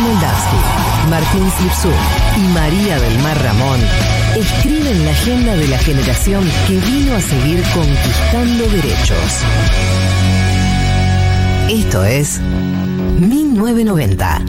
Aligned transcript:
María 0.00 1.08
Martín 1.08 1.50
Slipsú 1.56 1.88
y 2.36 2.40
María 2.52 3.00
del 3.00 3.18
Mar 3.20 3.42
Ramón 3.42 3.80
escriben 4.36 5.06
la 5.06 5.10
agenda 5.10 5.56
de 5.56 5.68
la 5.68 5.78
generación 5.78 6.44
que 6.66 6.78
vino 6.80 7.14
a 7.14 7.20
seguir 7.22 7.62
conquistando 7.72 8.66
derechos. 8.76 9.42
Esto 11.70 12.04
es 12.04 12.40
1990. 13.20 14.42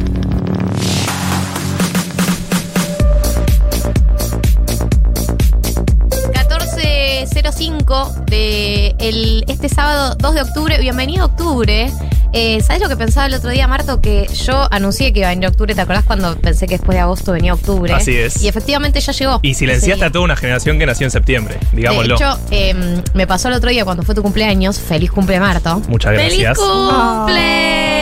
14.05 6.33 8.25
de 8.25 8.95
el, 8.99 9.45
este 9.47 9.69
sábado 9.69 10.15
2 10.19 10.33
de 10.33 10.41
octubre. 10.41 10.77
Bienvenido 10.79 11.23
a 11.23 11.27
octubre. 11.27 11.89
Eh, 12.33 12.61
¿Sabes 12.61 12.81
lo 12.81 12.89
que 12.89 12.97
pensaba 12.97 13.25
el 13.27 13.33
otro 13.33 13.49
día, 13.49 13.67
Marto? 13.67 14.01
Que 14.01 14.27
yo 14.45 14.67
anuncié 14.71 15.13
que 15.13 15.19
iba 15.19 15.29
a 15.29 15.31
venir 15.31 15.47
octubre. 15.47 15.73
¿Te 15.73 15.81
acordás 15.81 16.03
cuando 16.03 16.35
pensé 16.37 16.67
que 16.67 16.75
después 16.77 16.95
de 16.95 17.01
agosto 17.01 17.31
venía 17.31 17.53
octubre? 17.53 17.93
Así 17.93 18.15
es. 18.15 18.43
Y 18.43 18.47
efectivamente 18.47 18.99
ya 18.99 19.11
llegó. 19.13 19.39
Y 19.41 19.53
silenciaste 19.53 20.05
a 20.05 20.11
toda 20.11 20.25
una 20.25 20.35
generación 20.35 20.77
que 20.77 20.85
nació 20.85 21.05
en 21.05 21.11
septiembre, 21.11 21.57
digámoslo. 21.71 22.17
De 22.17 22.23
hecho, 22.23 22.39
eh, 22.51 23.01
me 23.13 23.25
pasó 23.27 23.47
el 23.47 23.53
otro 23.55 23.69
día 23.69 23.85
cuando 23.85 24.03
fue 24.03 24.13
tu 24.13 24.21
cumpleaños. 24.21 24.79
Feliz 24.79 25.09
cumple, 25.11 25.39
Marto. 25.39 25.81
Muchas 25.87 26.13
gracias. 26.13 26.33
¡Feliz 26.33 26.57
cumple! 26.57 27.97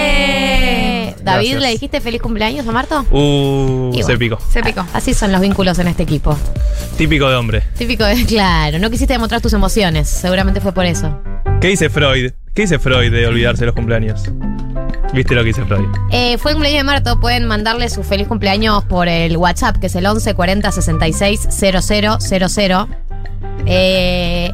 David, 1.24 1.54
Gracias. 1.54 1.62
¿le 1.64 1.70
dijiste 1.72 2.02
feliz 2.02 2.22
cumpleaños 2.22 2.68
a 2.68 2.72
Marto? 2.72 3.04
Uh, 3.10 3.90
Y 3.94 3.98
se 3.98 4.04
bueno. 4.04 4.20
picó. 4.20 4.38
Se 4.52 4.62
picó. 4.62 4.86
Así 4.94 5.14
son 5.16 5.32
los 5.32 5.42
vínculos 5.42 5.80
en 5.80 5.88
este 5.88 6.04
equipo. 6.04 6.38
Típico 6.98 7.28
de 7.30 7.36
hombre. 7.36 7.64
Típico 7.78 8.04
de, 8.06 8.26
claro, 8.28 8.78
no 8.78 8.90
quisiste 8.92 9.14
demostrar 9.14 9.42
tus 9.42 9.54
emociones. 9.54 10.08
Seguramente 10.08 10.62
fue 10.62 10.72
por 10.72 10.86
eso. 10.86 11.20
¿Qué 11.62 11.68
dice 11.70 11.90
Freud? 11.90 12.32
¿Qué 12.54 12.62
dice 12.64 12.80
Freud 12.80 13.12
de 13.12 13.28
olvidarse 13.28 13.62
de 13.62 13.66
los 13.68 13.76
cumpleaños? 13.76 14.24
¿Viste 15.14 15.34
lo 15.36 15.42
que 15.42 15.48
dice 15.48 15.64
Freud? 15.66 15.88
Eh, 16.12 16.38
fue 16.38 16.52
el 16.52 16.56
cumpleaños 16.56 16.80
de 16.80 16.84
Marto. 16.84 17.20
Pueden 17.20 17.46
mandarle 17.46 17.90
su 17.90 18.04
feliz 18.04 18.28
cumpleaños 18.28 18.84
por 18.86 19.08
el 19.08 19.36
WhatsApp, 19.38 19.78
que 19.78 19.88
es 19.88 19.96
el 19.96 20.06
11 20.06 20.34
40 20.34 20.72
66 20.72 21.48
000. 21.50 22.88
Eh, 23.66 24.52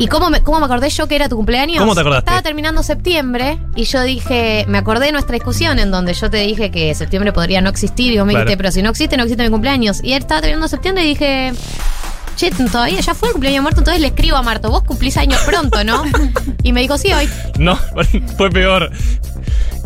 ¿Y 0.00 0.06
cómo 0.06 0.30
me, 0.30 0.42
cómo 0.42 0.60
me 0.60 0.66
acordé 0.66 0.88
yo 0.90 1.08
que 1.08 1.16
era 1.16 1.28
tu 1.28 1.36
cumpleaños? 1.36 1.78
¿Cómo 1.78 1.94
te 1.94 2.00
acordaste? 2.00 2.26
Estaba 2.30 2.42
terminando 2.42 2.82
septiembre 2.82 3.58
y 3.74 3.84
yo 3.84 4.00
dije, 4.02 4.64
me 4.68 4.78
acordé 4.78 5.06
de 5.06 5.12
nuestra 5.12 5.34
discusión 5.34 5.78
en 5.80 5.90
donde 5.90 6.14
yo 6.14 6.30
te 6.30 6.38
dije 6.38 6.70
que 6.70 6.94
septiembre 6.94 7.32
podría 7.32 7.60
no 7.60 7.68
existir 7.68 8.12
y 8.12 8.18
vos 8.18 8.26
me 8.26 8.32
Claro. 8.32 8.44
dijiste, 8.46 8.56
pero 8.56 8.70
si 8.72 8.82
no 8.82 8.90
existe, 8.90 9.16
no 9.16 9.24
existe 9.24 9.42
mi 9.42 9.50
cumpleaños. 9.50 10.00
Y 10.04 10.12
él 10.12 10.20
estaba 10.20 10.40
terminando 10.40 10.68
septiembre 10.68 11.04
y 11.04 11.08
dije, 11.08 11.52
che, 12.38 12.50
todavía 12.50 13.00
ya 13.00 13.14
fue 13.14 13.28
el 13.28 13.32
cumpleaños 13.32 13.58
de 13.58 13.64
Marto, 13.64 13.80
entonces 13.80 14.00
le 14.00 14.08
escribo 14.08 14.36
a 14.36 14.42
Marto, 14.42 14.70
vos 14.70 14.84
cumplís 14.84 15.16
años 15.16 15.40
pronto, 15.44 15.82
¿no? 15.84 16.04
Y 16.62 16.72
me 16.72 16.80
dijo, 16.80 16.96
sí, 16.98 17.12
hoy. 17.12 17.28
No, 17.58 17.76
fue 18.36 18.50
peor. 18.50 18.90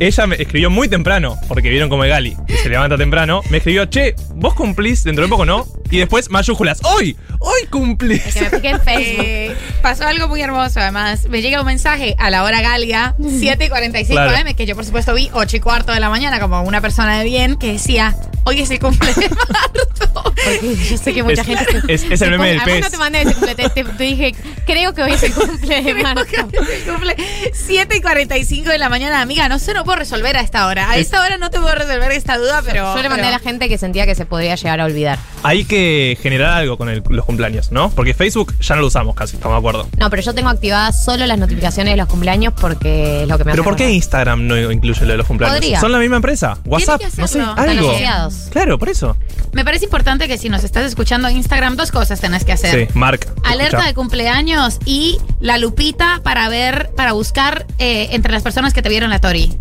Ella 0.02 0.26
me 0.26 0.36
escribió 0.36 0.68
muy 0.70 0.88
temprano, 0.88 1.36
porque 1.48 1.68
vieron 1.70 1.88
como 1.88 2.02
es 2.04 2.10
Gali, 2.10 2.36
que 2.46 2.56
se 2.56 2.68
levanta 2.68 2.96
temprano. 2.98 3.40
Me 3.50 3.58
escribió, 3.58 3.84
che, 3.86 4.14
vos 4.34 4.54
cumplís 4.54 5.04
dentro 5.04 5.22
de 5.24 5.28
poco, 5.30 5.44
¿no? 5.44 5.66
Y 5.90 5.98
después 5.98 6.28
mayúsculas, 6.30 6.80
¡hoy! 6.84 7.16
¡Hoy 7.38 7.66
cumplís! 7.70 8.22
Que 8.34 8.40
me 8.42 8.50
piqué 8.50 8.70
en 8.70 8.80
Facebook. 8.84 9.56
Pasó 9.82 10.04
algo 10.06 10.26
muy 10.26 10.40
hermoso, 10.40 10.80
además. 10.80 11.26
Me 11.28 11.40
llega 11.42 11.60
un 11.60 11.66
mensaje 11.66 12.16
a 12.18 12.30
la 12.30 12.42
hora 12.44 12.60
galga, 12.62 13.14
7 13.20 13.64
y 13.64 13.68
45 13.68 14.12
Claro. 14.22 14.48
am, 14.48 14.54
que 14.56 14.66
yo 14.66 14.74
por 14.74 14.84
supuesto 14.84 15.14
vi 15.14 15.30
8 15.32 15.56
y 15.56 15.60
cuarto 15.60 15.92
de 15.92 16.00
la 16.00 16.08
mañana 16.10 16.40
como 16.40 16.62
una 16.62 16.80
persona 16.80 17.18
de 17.18 17.24
bien, 17.24 17.56
que 17.56 17.72
decía, 17.74 18.16
hoy 18.44 18.60
es 18.60 18.70
el 18.70 18.78
cumple 18.80 19.12
de 19.14 19.28
Marto. 19.28 20.22
Porque 20.24 20.76
yo 20.90 20.96
sé 20.98 21.14
que 21.14 21.22
mucha 21.22 21.42
Es- 21.42 21.46
gente 21.46 21.64
se- 21.64 21.92
es- 21.92 22.02
es 22.04 22.10
el 22.10 22.18
se 22.18 22.30
meme 22.30 22.48
del 22.48 22.60
pez. 22.62 22.80
no 22.80 22.90
te 22.90 22.96
mandé 22.98 23.22
ese 23.22 23.34
cumple, 23.34 23.54
te, 23.54 23.68
te- 23.68 23.84
te 23.84 24.04
dije, 24.04 24.34
creo 24.66 24.94
que 24.94 25.02
hoy 25.02 25.12
es 25.12 25.22
el 25.22 25.32
cumple 25.32 25.82
de 25.82 25.92
Creo 25.92 26.02
Marto. 26.02 26.24
que 26.26 26.40
hoy 26.40 26.66
es 26.72 26.86
el 26.86 26.92
cumple 26.92 27.16
7 27.52 27.96
y 27.96 28.00
45 28.00 28.70
de 28.70 28.78
la 28.78 28.88
mañana, 28.88 29.20
amiga. 29.20 29.48
No 29.48 29.58
sé, 29.58 29.74
no 29.74 29.84
puedo 29.84 29.91
resolver 29.96 30.36
a 30.36 30.40
esta 30.40 30.66
hora. 30.66 30.90
A 30.90 30.96
Es- 30.96 31.02
esta 31.06 31.22
hora 31.22 31.36
no 31.38 31.50
te 31.50 31.58
puedo 31.60 31.74
resolver 31.74 32.10
esta 32.12 32.38
duda, 32.38 32.62
pero. 32.64 32.94
Yo 32.94 33.02
le 33.02 33.08
mandé 33.08 33.26
a 33.26 33.30
la 33.30 33.38
gente 33.38 33.68
que 33.68 33.78
sentía 33.78 34.06
que 34.06 34.14
se 34.14 34.26
podría 34.26 34.54
llegar 34.54 34.80
a 34.80 34.84
olvidar. 34.84 35.18
Hay 35.42 35.64
que 35.64 36.16
generar 36.22 36.50
algo 36.54 36.76
con 36.78 36.88
el- 36.88 37.02
los 37.08 37.24
cumpleaños, 37.24 37.72
¿no? 37.72 37.90
Porque 37.90 38.14
Facebook 38.14 38.54
ya 38.60 38.74
no 38.76 38.80
lo 38.82 38.86
usamos 38.88 39.14
casi, 39.14 39.36
estamos 39.36 39.56
de 39.56 39.58
acuerdo. 39.58 39.88
No, 39.98 40.08
pero 40.10 40.22
yo 40.22 40.34
tengo 40.34 40.48
activadas 40.50 41.04
solo 41.04 41.26
las 41.26 41.38
notificaciones 41.38 41.92
de 41.92 41.96
los 41.96 42.06
cumpleaños 42.08 42.54
porque 42.60 43.22
es 43.22 43.28
lo 43.28 43.38
que 43.38 43.44
me 43.44 43.50
¿Pero 43.52 43.62
hace 43.62 43.68
por 43.68 43.76
qué 43.76 43.84
acordar. 43.84 43.94
Instagram 43.96 44.46
no 44.46 44.70
incluye 44.72 45.00
lo 45.04 45.12
de 45.12 45.16
los 45.18 45.26
cumpleaños? 45.26 45.58
Podría. 45.58 45.80
¿Son 45.80 45.92
la 45.92 45.98
misma 45.98 46.16
empresa? 46.16 46.58
¿WhatsApp? 46.64 47.00
que 47.00 47.20
No 47.20 47.26
sé, 47.26 47.40
algo. 47.40 47.88
asociados. 47.90 48.34
Claro, 48.50 48.78
por 48.78 48.88
eso. 48.88 49.16
Me 49.52 49.64
parece 49.64 49.84
importante 49.84 50.28
que 50.28 50.38
si 50.38 50.48
nos 50.48 50.64
estás 50.64 50.84
escuchando 50.86 51.28
en 51.28 51.36
Instagram, 51.36 51.76
dos 51.76 51.90
cosas 51.90 52.20
tenés 52.20 52.44
que 52.44 52.52
hacer. 52.52 52.88
Sí, 52.88 52.98
Mark. 52.98 53.26
Alerta 53.44 53.64
escucha. 53.78 53.86
de 53.86 53.94
cumpleaños 53.94 54.78
y 54.86 55.18
la 55.40 55.58
lupita 55.58 56.20
para 56.22 56.48
ver, 56.48 56.90
para 56.96 57.12
buscar 57.12 57.66
eh, 57.78 58.08
entre 58.12 58.32
las 58.32 58.42
personas 58.42 58.72
que 58.72 58.80
te 58.82 58.88
vieron 58.88 59.10
la 59.10 59.18
Tori. 59.18 59.52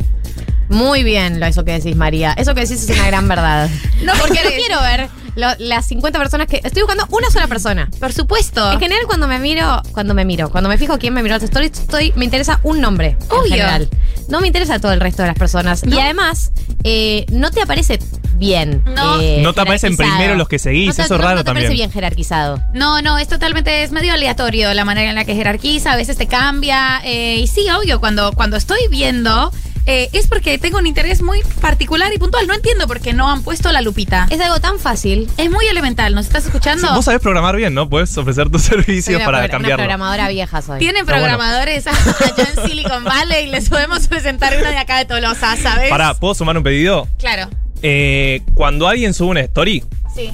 Muy 0.72 1.04
bien 1.04 1.40
lo 1.40 1.46
eso 1.46 1.64
que 1.66 1.74
decís, 1.74 1.96
María. 1.96 2.34
Eso 2.38 2.54
que 2.56 2.62
decís 2.62 2.84
es 2.90 2.96
una 2.98 3.08
gran 3.08 3.28
verdad. 3.28 3.70
No, 4.02 4.14
porque 4.20 4.40
no 4.44 4.50
quiero 4.50 4.82
ver 4.82 5.10
lo- 5.36 5.54
las 5.60 5.86
50 5.86 6.18
personas 6.18 6.48
que. 6.48 6.60
Estoy 6.64 6.82
buscando 6.82 7.06
una 7.12 7.30
sola 7.30 7.46
persona. 7.48 7.88
Por 8.00 8.12
supuesto. 8.14 8.72
En 8.72 8.80
general, 8.80 9.04
cuando 9.06 9.28
me 9.28 9.38
miro, 9.38 9.82
cuando 9.92 10.14
me 10.16 10.26
miro, 10.26 10.50
cuando 10.50 10.70
me 10.70 10.78
fijo 10.80 10.98
quién 10.98 11.14
me 11.14 11.22
miró 11.22 11.36
las 11.36 11.44
stories, 11.44 11.72
estoy, 11.74 12.12
me 12.16 12.26
interesa 12.26 12.60
un 12.64 12.82
nombre. 12.82 13.16
En 13.22 13.32
Obvio. 13.38 13.52
general. 13.52 13.90
No 14.28 14.42
me 14.42 14.48
interesa 14.48 14.80
todo 14.80 14.92
el 14.94 15.00
resto 15.00 15.22
de 15.22 15.28
las 15.28 15.38
personas. 15.38 15.86
No. 15.86 15.96
Y 15.96 16.00
además, 16.00 16.52
eh, 16.84 17.26
no 17.30 17.52
te 17.52 17.62
aparece 17.62 18.00
bien. 18.38 18.82
No. 18.96 19.20
eh, 19.22 19.40
No 19.44 19.54
te 19.54 19.62
aparecen 19.62 19.92
jerarquizado. 19.92 20.18
primero 20.18 20.36
los 20.38 20.48
que 20.48 20.58
seguís, 20.58 20.88
No 20.88 20.94
te- 20.96 21.02
eso 21.04 21.14
es 21.14 21.20
no- 21.20 21.26
raro 21.28 21.36
no 21.38 21.44
te 21.44 21.52
aparece 21.52 21.68
también. 21.68 21.78
bien 21.90 21.92
jerarquizado. 21.92 22.64
No, 22.74 23.02
no, 23.04 23.20
es 23.20 23.28
totalmente, 23.28 23.84
es 23.84 23.92
medio 23.92 24.14
aleatorio 24.14 24.74
la 24.74 24.84
manera 24.84 25.10
en 25.10 25.16
la 25.16 25.26
que 25.26 25.36
jerarquiza, 25.36 25.92
a 25.92 25.96
veces 25.96 26.18
te 26.18 26.26
cambia. 26.26 27.02
eh, 27.04 27.38
y 27.40 27.46
sí, 27.48 27.68
obvio, 27.70 28.00
cuando, 28.00 28.32
cuando 28.34 28.58
estoy 28.58 28.80
viendo, 28.90 29.52
eh, 29.86 30.10
es 30.14 30.28
porque 30.28 30.58
tengo 30.58 30.78
un 30.78 30.88
interés 30.88 31.22
muy 31.22 31.40
particular 31.62 32.12
y 32.14 32.18
puntual. 32.18 32.48
No 32.48 32.54
entiendo 32.54 32.88
por 32.88 33.00
qué 33.02 33.14
no 33.14 33.30
han 33.32 33.44
puesto 33.44 33.72
la 33.72 33.82
lupita. 33.82 34.28
Es 34.30 34.40
algo 34.42 34.60
tan 34.60 34.80
fácil. 34.80 35.30
Es 35.38 35.50
muy 35.52 35.66
elemental, 35.68 36.14
¿nos 36.16 36.28
estás 36.28 36.46
escuchando? 36.46 36.88
Sí, 36.88 36.94
Vos 36.94 37.06
sabés 37.06 37.22
programar 37.22 37.56
bien, 37.56 37.74
¿no? 37.74 37.90
Puedes 37.90 38.16
ofrecer 38.18 38.50
tus 38.50 38.62
servicios 38.72 39.16
una, 39.18 39.26
para 39.26 39.38
pro- 39.40 39.46
una 39.46 39.52
cambiarlo. 39.52 39.78
programadora 39.84 40.28
vieja 40.30 40.62
soy. 40.62 40.80
Tienen 40.80 41.06
bueno. 41.06 41.20
programadores 41.22 41.88
allá 41.88 42.48
en 42.56 42.68
Silicon 42.68 43.04
Valley 43.04 43.46
y 43.46 43.48
les 43.52 43.70
podemos 43.70 44.08
presentar 44.08 44.56
una 44.58 44.70
de 44.70 44.78
acá 44.78 44.98
de 44.98 45.06
Tolosa, 45.06 45.56
¿sabes? 45.58 45.90
Pará, 45.90 46.14
¿puedo 46.14 46.34
sumar 46.36 46.56
un 46.58 46.64
pedido? 46.64 47.08
Claro, 47.18 47.50
Eh, 47.82 48.42
cuando 48.54 48.88
alguien 48.88 49.14
sube 49.14 49.30
una 49.32 49.42
story, 49.42 49.84
sí. 50.16 50.32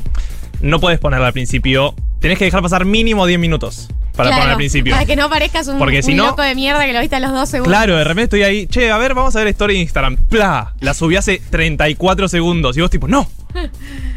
no 0.62 0.80
puedes 0.80 1.00
ponerla 1.00 1.28
al 1.28 1.34
principio. 1.34 1.96
Tenés 2.19 2.38
que 2.38 2.46
dejar 2.46 2.62
pasar 2.62 2.84
mínimo 2.86 3.25
10 3.25 3.40
minutos 3.40 3.88
para 4.18 4.30
Claro, 4.30 4.42
poner 4.42 4.52
al 4.52 4.58
principio. 4.58 4.94
Para 4.94 5.06
que 5.06 5.16
no 5.16 5.30
parezcas 5.30 5.68
un, 5.68 5.78
Porque 5.78 6.04
si 6.04 6.12
un 6.12 6.18
no- 6.18 6.26
loco 6.28 6.42
de 6.42 6.56
mierda 6.56 6.86
que 6.86 6.92
lo 6.92 7.00
viste 7.00 7.16
a 7.16 7.20
los 7.22 7.32
dos 7.32 7.48
segundos. 7.48 7.72
Claro, 7.72 7.96
de 7.96 8.04
repente 8.04 8.24
estoy 8.24 8.44
ahí, 8.44 8.68
che, 8.68 8.92
a 8.92 8.98
ver, 8.98 9.14
vamos 9.14 9.36
a 9.36 9.40
ver 9.40 9.48
story 9.50 9.76
de 9.76 9.80
Instagram. 9.82 10.18
¡Pla! 10.18 10.74
La 10.82 10.94
subí 10.94 11.16
hace 11.16 11.42
34 11.50 12.28
segundos. 12.28 12.76
Y 12.76 12.82
vos 12.82 12.90
tipo, 12.90 13.08
no. 13.08 13.30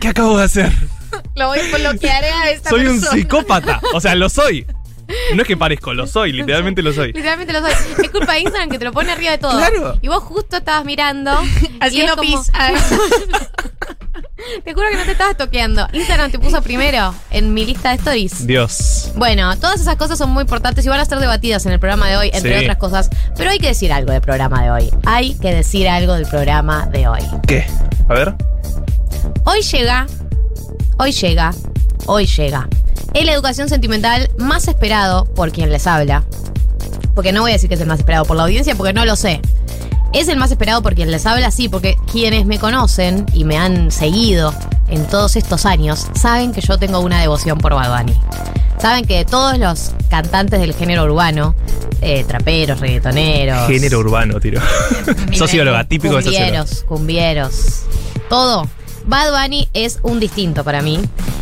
¿Qué 0.00 0.08
acabo 0.08 0.36
de 0.38 0.44
hacer? 0.44 0.72
Lo 1.36 1.48
voy 1.48 1.58
a 1.58 1.76
bloquear 1.76 2.24
a 2.24 2.50
esta 2.50 2.70
Soy 2.70 2.86
un 2.86 3.00
psicópata. 3.00 3.80
O 3.94 4.00
sea, 4.00 4.14
lo 4.14 4.28
soy. 4.28 4.66
No 5.34 5.42
es 5.42 5.48
que 5.48 5.56
parezco, 5.56 5.94
lo 5.94 6.06
soy, 6.06 6.32
literalmente 6.32 6.82
lo 6.82 6.92
soy. 6.92 7.08
Literalmente 7.12 7.52
lo 7.52 7.60
soy. 7.60 7.72
Es 8.02 8.10
culpa 8.10 8.34
de 8.34 8.40
Instagram 8.40 8.68
que 8.70 8.78
te 8.78 8.84
lo 8.84 8.92
pone 8.92 9.10
arriba 9.12 9.32
de 9.32 9.38
todo. 9.38 9.56
Claro. 9.56 9.98
Y 10.02 10.08
vos 10.08 10.22
justo 10.24 10.56
estabas 10.58 10.84
mirando. 10.84 11.32
Haciendo 11.80 12.16
como- 12.16 12.42
pis. 12.42 12.50
Te 14.64 14.72
juro 14.72 14.86
que 14.90 14.96
no 14.96 15.04
te 15.04 15.12
estabas 15.12 15.36
toqueando. 15.36 15.86
Instagram 15.92 16.30
te 16.30 16.38
puso 16.38 16.62
primero 16.62 17.14
en 17.30 17.52
mi 17.52 17.66
lista 17.66 17.90
de 17.90 17.96
stories. 17.96 18.46
Dios. 18.46 19.12
Bueno, 19.16 19.54
todas 19.58 19.80
esas 19.80 19.96
cosas 19.96 20.16
son 20.18 20.30
muy 20.30 20.42
importantes 20.42 20.84
y 20.84 20.88
van 20.88 20.98
a 20.98 21.04
ser 21.04 21.18
debatidas 21.18 21.66
en 21.66 21.72
el 21.72 21.78
programa 21.78 22.08
de 22.08 22.16
hoy, 22.16 22.30
entre 22.32 22.58
Sí. 22.58 22.64
otras 22.64 22.78
cosas. 22.78 23.10
Pero 23.36 23.50
hay 23.50 23.58
que 23.58 23.68
decir 23.68 23.92
algo 23.92 24.12
del 24.12 24.22
programa 24.22 24.62
de 24.62 24.70
hoy. 24.70 24.90
Hay 25.04 25.34
que 25.34 25.54
decir 25.54 25.88
algo 25.88 26.14
del 26.14 26.26
programa 26.26 26.86
de 26.86 27.06
hoy. 27.06 27.20
¿Qué? 27.46 27.66
A 28.08 28.14
ver. 28.14 28.34
Hoy 29.44 29.60
llega, 29.62 30.06
hoy 30.98 31.12
llega, 31.12 31.52
hoy 32.06 32.26
llega. 32.26 32.66
Es 33.14 33.24
la 33.24 33.32
educación 33.32 33.68
sentimental 33.68 34.30
más 34.38 34.68
esperado 34.68 35.24
por 35.24 35.52
quien 35.52 35.70
les 35.70 35.86
habla. 35.86 36.24
Porque 37.14 37.32
no 37.32 37.42
voy 37.42 37.50
a 37.50 37.54
decir 37.54 37.68
que 37.68 37.74
es 37.74 37.80
el 37.80 37.86
más 37.86 37.98
esperado 37.98 38.24
por 38.24 38.36
la 38.36 38.44
audiencia, 38.44 38.74
porque 38.74 38.92
no 38.92 39.04
lo 39.04 39.16
sé. 39.16 39.40
Es 40.12 40.28
el 40.28 40.36
más 40.36 40.50
esperado 40.50 40.82
por 40.82 40.94
quien 40.94 41.10
les 41.10 41.26
habla, 41.26 41.50
sí, 41.50 41.68
porque 41.68 41.96
quienes 42.10 42.46
me 42.46 42.58
conocen 42.58 43.26
y 43.32 43.44
me 43.44 43.56
han 43.58 43.90
seguido 43.90 44.52
en 44.88 45.06
todos 45.06 45.36
estos 45.36 45.66
años 45.66 46.08
saben 46.14 46.52
que 46.52 46.60
yo 46.60 46.78
tengo 46.78 47.00
una 47.00 47.20
devoción 47.20 47.58
por 47.58 47.74
Bad 47.74 47.96
Bunny. 47.98 48.18
Saben 48.78 49.04
que 49.04 49.24
todos 49.24 49.58
los 49.58 49.92
cantantes 50.08 50.58
del 50.60 50.74
género 50.74 51.04
urbano, 51.04 51.54
eh, 52.00 52.24
traperos, 52.24 52.80
reggaetoneros, 52.80 53.68
Género 53.68 53.98
urbano, 54.00 54.40
tiro. 54.40 54.60
socióloga, 55.32 55.84
típico 55.84 56.16
de 56.16 56.22
socióloga. 56.22 56.64
cumbieros, 56.64 56.84
cumbieros, 56.84 57.82
todo. 58.28 58.66
Bad 59.10 59.32
Bunny 59.42 59.68
es 59.74 59.98
un 60.04 60.20
distinto 60.20 60.62
para 60.62 60.82
mí. 60.82 61.00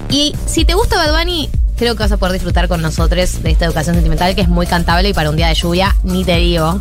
Y 0.09 0.35
si 0.47 0.65
te 0.65 0.73
gusta 0.73 0.97
Bad 0.97 1.19
Bunny, 1.19 1.51
creo 1.77 1.95
que 1.95 2.03
vas 2.03 2.13
a 2.13 2.17
poder 2.17 2.33
disfrutar 2.33 2.67
con 2.67 2.81
nosotros 2.81 3.43
de 3.43 3.51
esta 3.51 3.67
educación 3.67 3.95
sentimental 3.95 4.35
que 4.35 4.41
es 4.41 4.49
muy 4.49 4.67
cantable 4.67 5.11
y 5.11 5.13
para 5.13 5.29
un 5.29 5.37
día 5.37 5.49
de 5.49 5.55
lluvia, 5.55 5.95
ni 6.03 6.25
te 6.25 6.37
digo. 6.37 6.81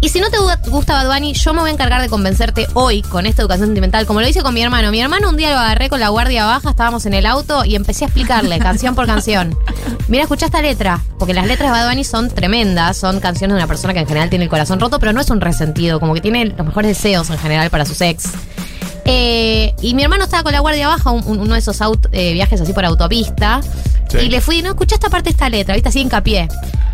Y 0.00 0.08
si 0.10 0.20
no 0.20 0.30
te 0.30 0.38
gu- 0.38 0.70
gusta 0.70 0.94
Bad 0.94 1.12
Bunny, 1.12 1.32
yo 1.34 1.52
me 1.52 1.60
voy 1.62 1.70
a 1.70 1.72
encargar 1.72 2.00
de 2.00 2.08
convencerte 2.08 2.68
hoy 2.74 3.02
con 3.02 3.26
esta 3.26 3.42
educación 3.42 3.66
sentimental, 3.68 4.06
como 4.06 4.20
lo 4.20 4.28
hice 4.28 4.40
con 4.42 4.54
mi 4.54 4.62
hermano. 4.62 4.92
Mi 4.92 5.00
hermano 5.00 5.28
un 5.30 5.36
día 5.36 5.50
lo 5.50 5.58
agarré 5.58 5.88
con 5.88 5.98
la 5.98 6.10
guardia 6.10 6.46
baja, 6.46 6.70
estábamos 6.70 7.04
en 7.06 7.14
el 7.14 7.26
auto 7.26 7.64
y 7.64 7.74
empecé 7.74 8.04
a 8.04 8.06
explicarle 8.06 8.60
canción 8.60 8.94
por 8.94 9.06
canción. 9.06 9.58
Mira, 10.06 10.22
escucha 10.22 10.46
esta 10.46 10.62
letra, 10.62 11.00
porque 11.18 11.34
las 11.34 11.46
letras 11.48 11.72
de 11.72 11.78
Bad 11.80 11.88
Bunny 11.88 12.04
son 12.04 12.30
tremendas, 12.30 12.96
son 12.96 13.18
canciones 13.18 13.56
de 13.56 13.58
una 13.58 13.66
persona 13.66 13.94
que 13.94 13.98
en 14.00 14.06
general 14.06 14.30
tiene 14.30 14.44
el 14.44 14.50
corazón 14.50 14.78
roto, 14.78 15.00
pero 15.00 15.12
no 15.12 15.20
es 15.20 15.28
un 15.28 15.40
resentido, 15.40 15.98
como 15.98 16.14
que 16.14 16.20
tiene 16.20 16.44
los 16.46 16.64
mejores 16.66 16.96
deseos 16.96 17.28
en 17.30 17.38
general 17.38 17.68
para 17.68 17.84
sus 17.84 18.00
ex. 18.00 18.28
Eh, 19.12 19.74
y 19.82 19.94
mi 19.94 20.04
hermano 20.04 20.22
estaba 20.22 20.44
con 20.44 20.52
la 20.52 20.60
guardia 20.60 20.86
baja, 20.86 21.10
un- 21.10 21.24
un- 21.26 21.40
uno 21.40 21.54
de 21.54 21.58
esos 21.58 21.80
aut- 21.80 22.08
eh, 22.12 22.32
viajes 22.32 22.60
así 22.60 22.72
por 22.72 22.84
autopista. 22.84 23.60
Sí. 24.10 24.18
Y 24.18 24.28
le 24.28 24.40
fui, 24.40 24.60
no, 24.62 24.70
escuché 24.70 24.94
esta 24.94 25.08
parte 25.08 25.30
de 25.30 25.30
esta 25.32 25.48
letra, 25.48 25.74
viste, 25.74 25.88
así 25.88 26.00
hincapié. 26.00 26.48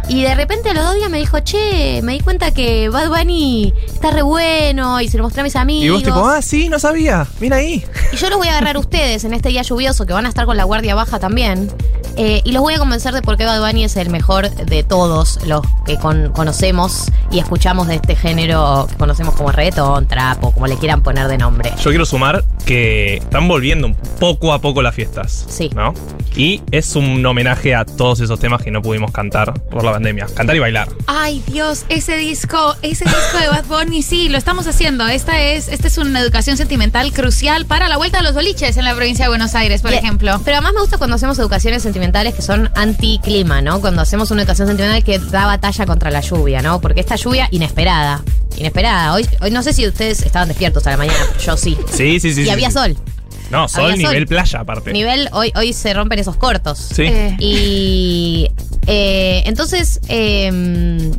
Y 0.09 0.23
de 0.23 0.35
repente 0.37 0.71
a 0.71 0.75
los 0.75 0.85
dos 0.85 0.95
días 0.95 1.11
me 1.11 1.19
dijo, 1.19 1.41
che, 1.41 2.01
me 2.03 2.13
di 2.13 2.21
cuenta 2.21 2.53
que 2.53 2.89
Bad 2.91 3.09
Bunny 3.09 3.73
está 3.93 4.13
re 4.13 4.23
bueno 4.23 5.01
y 5.01 5.09
se 5.09 5.17
lo 5.17 5.25
mostré 5.25 5.41
a 5.41 5.45
mis 5.45 5.57
amigos. 5.57 5.85
Y 5.85 5.91
vos 5.91 6.03
tipo, 6.05 6.29
ah, 6.29 6.41
sí, 6.43 6.69
no 6.69 6.79
sabía. 6.79 7.27
Mira 7.41 7.57
ahí. 7.57 7.85
Y 8.13 8.17
yo 8.17 8.29
los 8.31 8.39
voy 8.39 8.47
a 8.47 8.53
agarrar 8.53 8.77
a 8.77 8.79
ustedes 8.79 9.25
en 9.25 9.35
este 9.35 9.49
día 9.49 9.63
lluvioso 9.63 10.07
que 10.07 10.13
van 10.13 10.25
a 10.27 10.29
estar 10.29 10.47
con 10.47 10.57
la 10.57 10.63
guardia 10.65 10.95
baja 10.95 11.19
también. 11.19 11.71
eh, 12.19 12.41
y 12.45 12.53
los 12.53 12.63
voy 12.63 12.75
a 12.75 12.79
convencer 12.79 13.13
de 13.15 13.21
por 13.21 13.37
qué 13.37 13.45
Bad 13.47 13.61
Bunny 13.67 13.85
es 13.85 13.97
el 13.97 14.09
mejor 14.11 14.49
de 14.51 14.85
todos 14.85 15.41
los 15.45 15.63
que 15.87 15.97
con- 15.99 16.31
conocemos 16.33 17.07
y 17.33 17.41
escuchamos 17.41 17.89
de 17.89 17.97
este 17.97 18.15
género 18.15 18.87
que 18.89 18.95
conocemos 18.97 19.35
como 19.35 19.51
reggaetón, 19.51 20.07
trap 20.07 20.43
o 20.45 20.53
como 20.53 20.67
le 20.69 20.77
quieran 20.77 21.03
poner 21.03 21.27
de 21.29 21.37
nombre. 21.37 21.73
Yo 21.83 21.91
quiero 21.91 22.07
sumar 22.07 22.45
que 22.65 23.17
están 23.17 23.49
volviendo 23.49 23.93
poco 24.21 24.53
a 24.53 24.61
poco 24.61 24.83
las 24.83 24.95
fiestas. 24.95 25.47
Sí. 25.49 25.69
¿No? 25.75 25.93
Y 26.37 26.63
es 26.71 26.95
un 26.97 27.06
homenaje 27.25 27.75
a 27.75 27.85
todos 27.85 28.21
esos 28.21 28.41
temas 28.41 28.63
que 28.63 28.71
no 28.71 28.83
pudimos 28.83 29.13
cantar 29.13 29.53
por 29.71 29.85
la 29.85 29.93
pandemia. 29.93 30.27
Cantar 30.35 30.57
y 30.57 30.59
bailar. 30.59 30.89
Ay, 31.07 31.43
Dios, 31.47 31.85
ese 31.89 32.17
disco, 32.17 32.75
ese 32.83 33.05
disco 33.05 33.39
de 33.41 33.49
Bad 33.49 33.67
Bunny, 33.67 34.03
sí, 34.03 34.29
lo 34.29 34.39
estamos 34.39 34.67
haciendo. 34.67 35.07
Esta 35.07 35.41
es, 35.41 35.69
esta 35.69 35.87
es 35.89 35.99
una 35.99 36.21
educación 36.21 36.57
sentimental 36.57 37.13
crucial 37.13 37.67
para 37.67 37.89
la 37.89 37.97
vuelta 37.97 38.19
a 38.19 38.23
los 38.23 38.35
boliches 38.35 38.77
en 38.77 38.85
la 38.85 38.95
provincia 38.95 39.27
de 39.27 39.29
Buenos 39.29 39.55
Aires, 39.55 39.83
por 39.83 39.93
ejemplo. 39.93 40.41
Pero 40.45 40.57
además 40.57 40.75
me 40.75 40.81
gusta 40.81 40.99
cuando 40.99 41.17
hacemos 41.17 41.39
educaciones 41.39 41.83
sentimentales 41.83 42.35
que 42.35 42.43
son 42.43 42.71
anti-clima, 42.75 43.61
¿no? 43.63 43.81
Cuando 43.81 44.03
hacemos 44.03 44.31
una 44.31 44.43
educación 44.43 44.69
sentimental 44.69 45.05
que 45.05 45.19
da 45.19 45.47
batalla 45.47 45.87
contra 45.87 46.11
la 46.11 46.21
lluvia, 46.21 46.63
¿no? 46.63 46.81
Porque 46.81 47.01
esta 47.01 47.17
lluvia 47.17 47.49
inesperada. 47.51 48.23
Inesperada. 48.57 49.13
Hoy, 49.13 49.27
hoy 49.41 49.51
no 49.51 49.63
sé 49.63 49.73
si 49.73 49.87
ustedes 49.87 50.23
estaban 50.23 50.49
despiertos 50.49 50.87
a 50.87 50.91
la 50.91 50.97
mañana, 50.97 51.19
pero 51.29 51.41
yo 51.41 51.57
sí. 51.57 51.77
Sí, 51.93 52.21
sí, 52.21 52.33
sí. 52.33 52.43
y 52.43 52.45
sí, 52.45 52.51
había 52.51 52.69
sí. 52.69 52.75
sol. 52.75 52.97
No, 53.51 53.69
sol, 53.69 53.85
Había 53.93 53.97
sol. 53.97 54.13
nivel 54.13 54.27
playa 54.27 54.61
aparte. 54.61 54.93
Nivel, 54.93 55.29
hoy, 55.33 55.53
hoy 55.57 55.73
se 55.73 55.93
rompen 55.95 56.19
esos 56.19 56.37
cortos. 56.37 56.79
Sí. 56.79 57.03
Eh, 57.05 57.37
Y 57.39 58.49
eh, 58.87 59.43
entonces, 59.47 60.01
eh, 60.09 61.11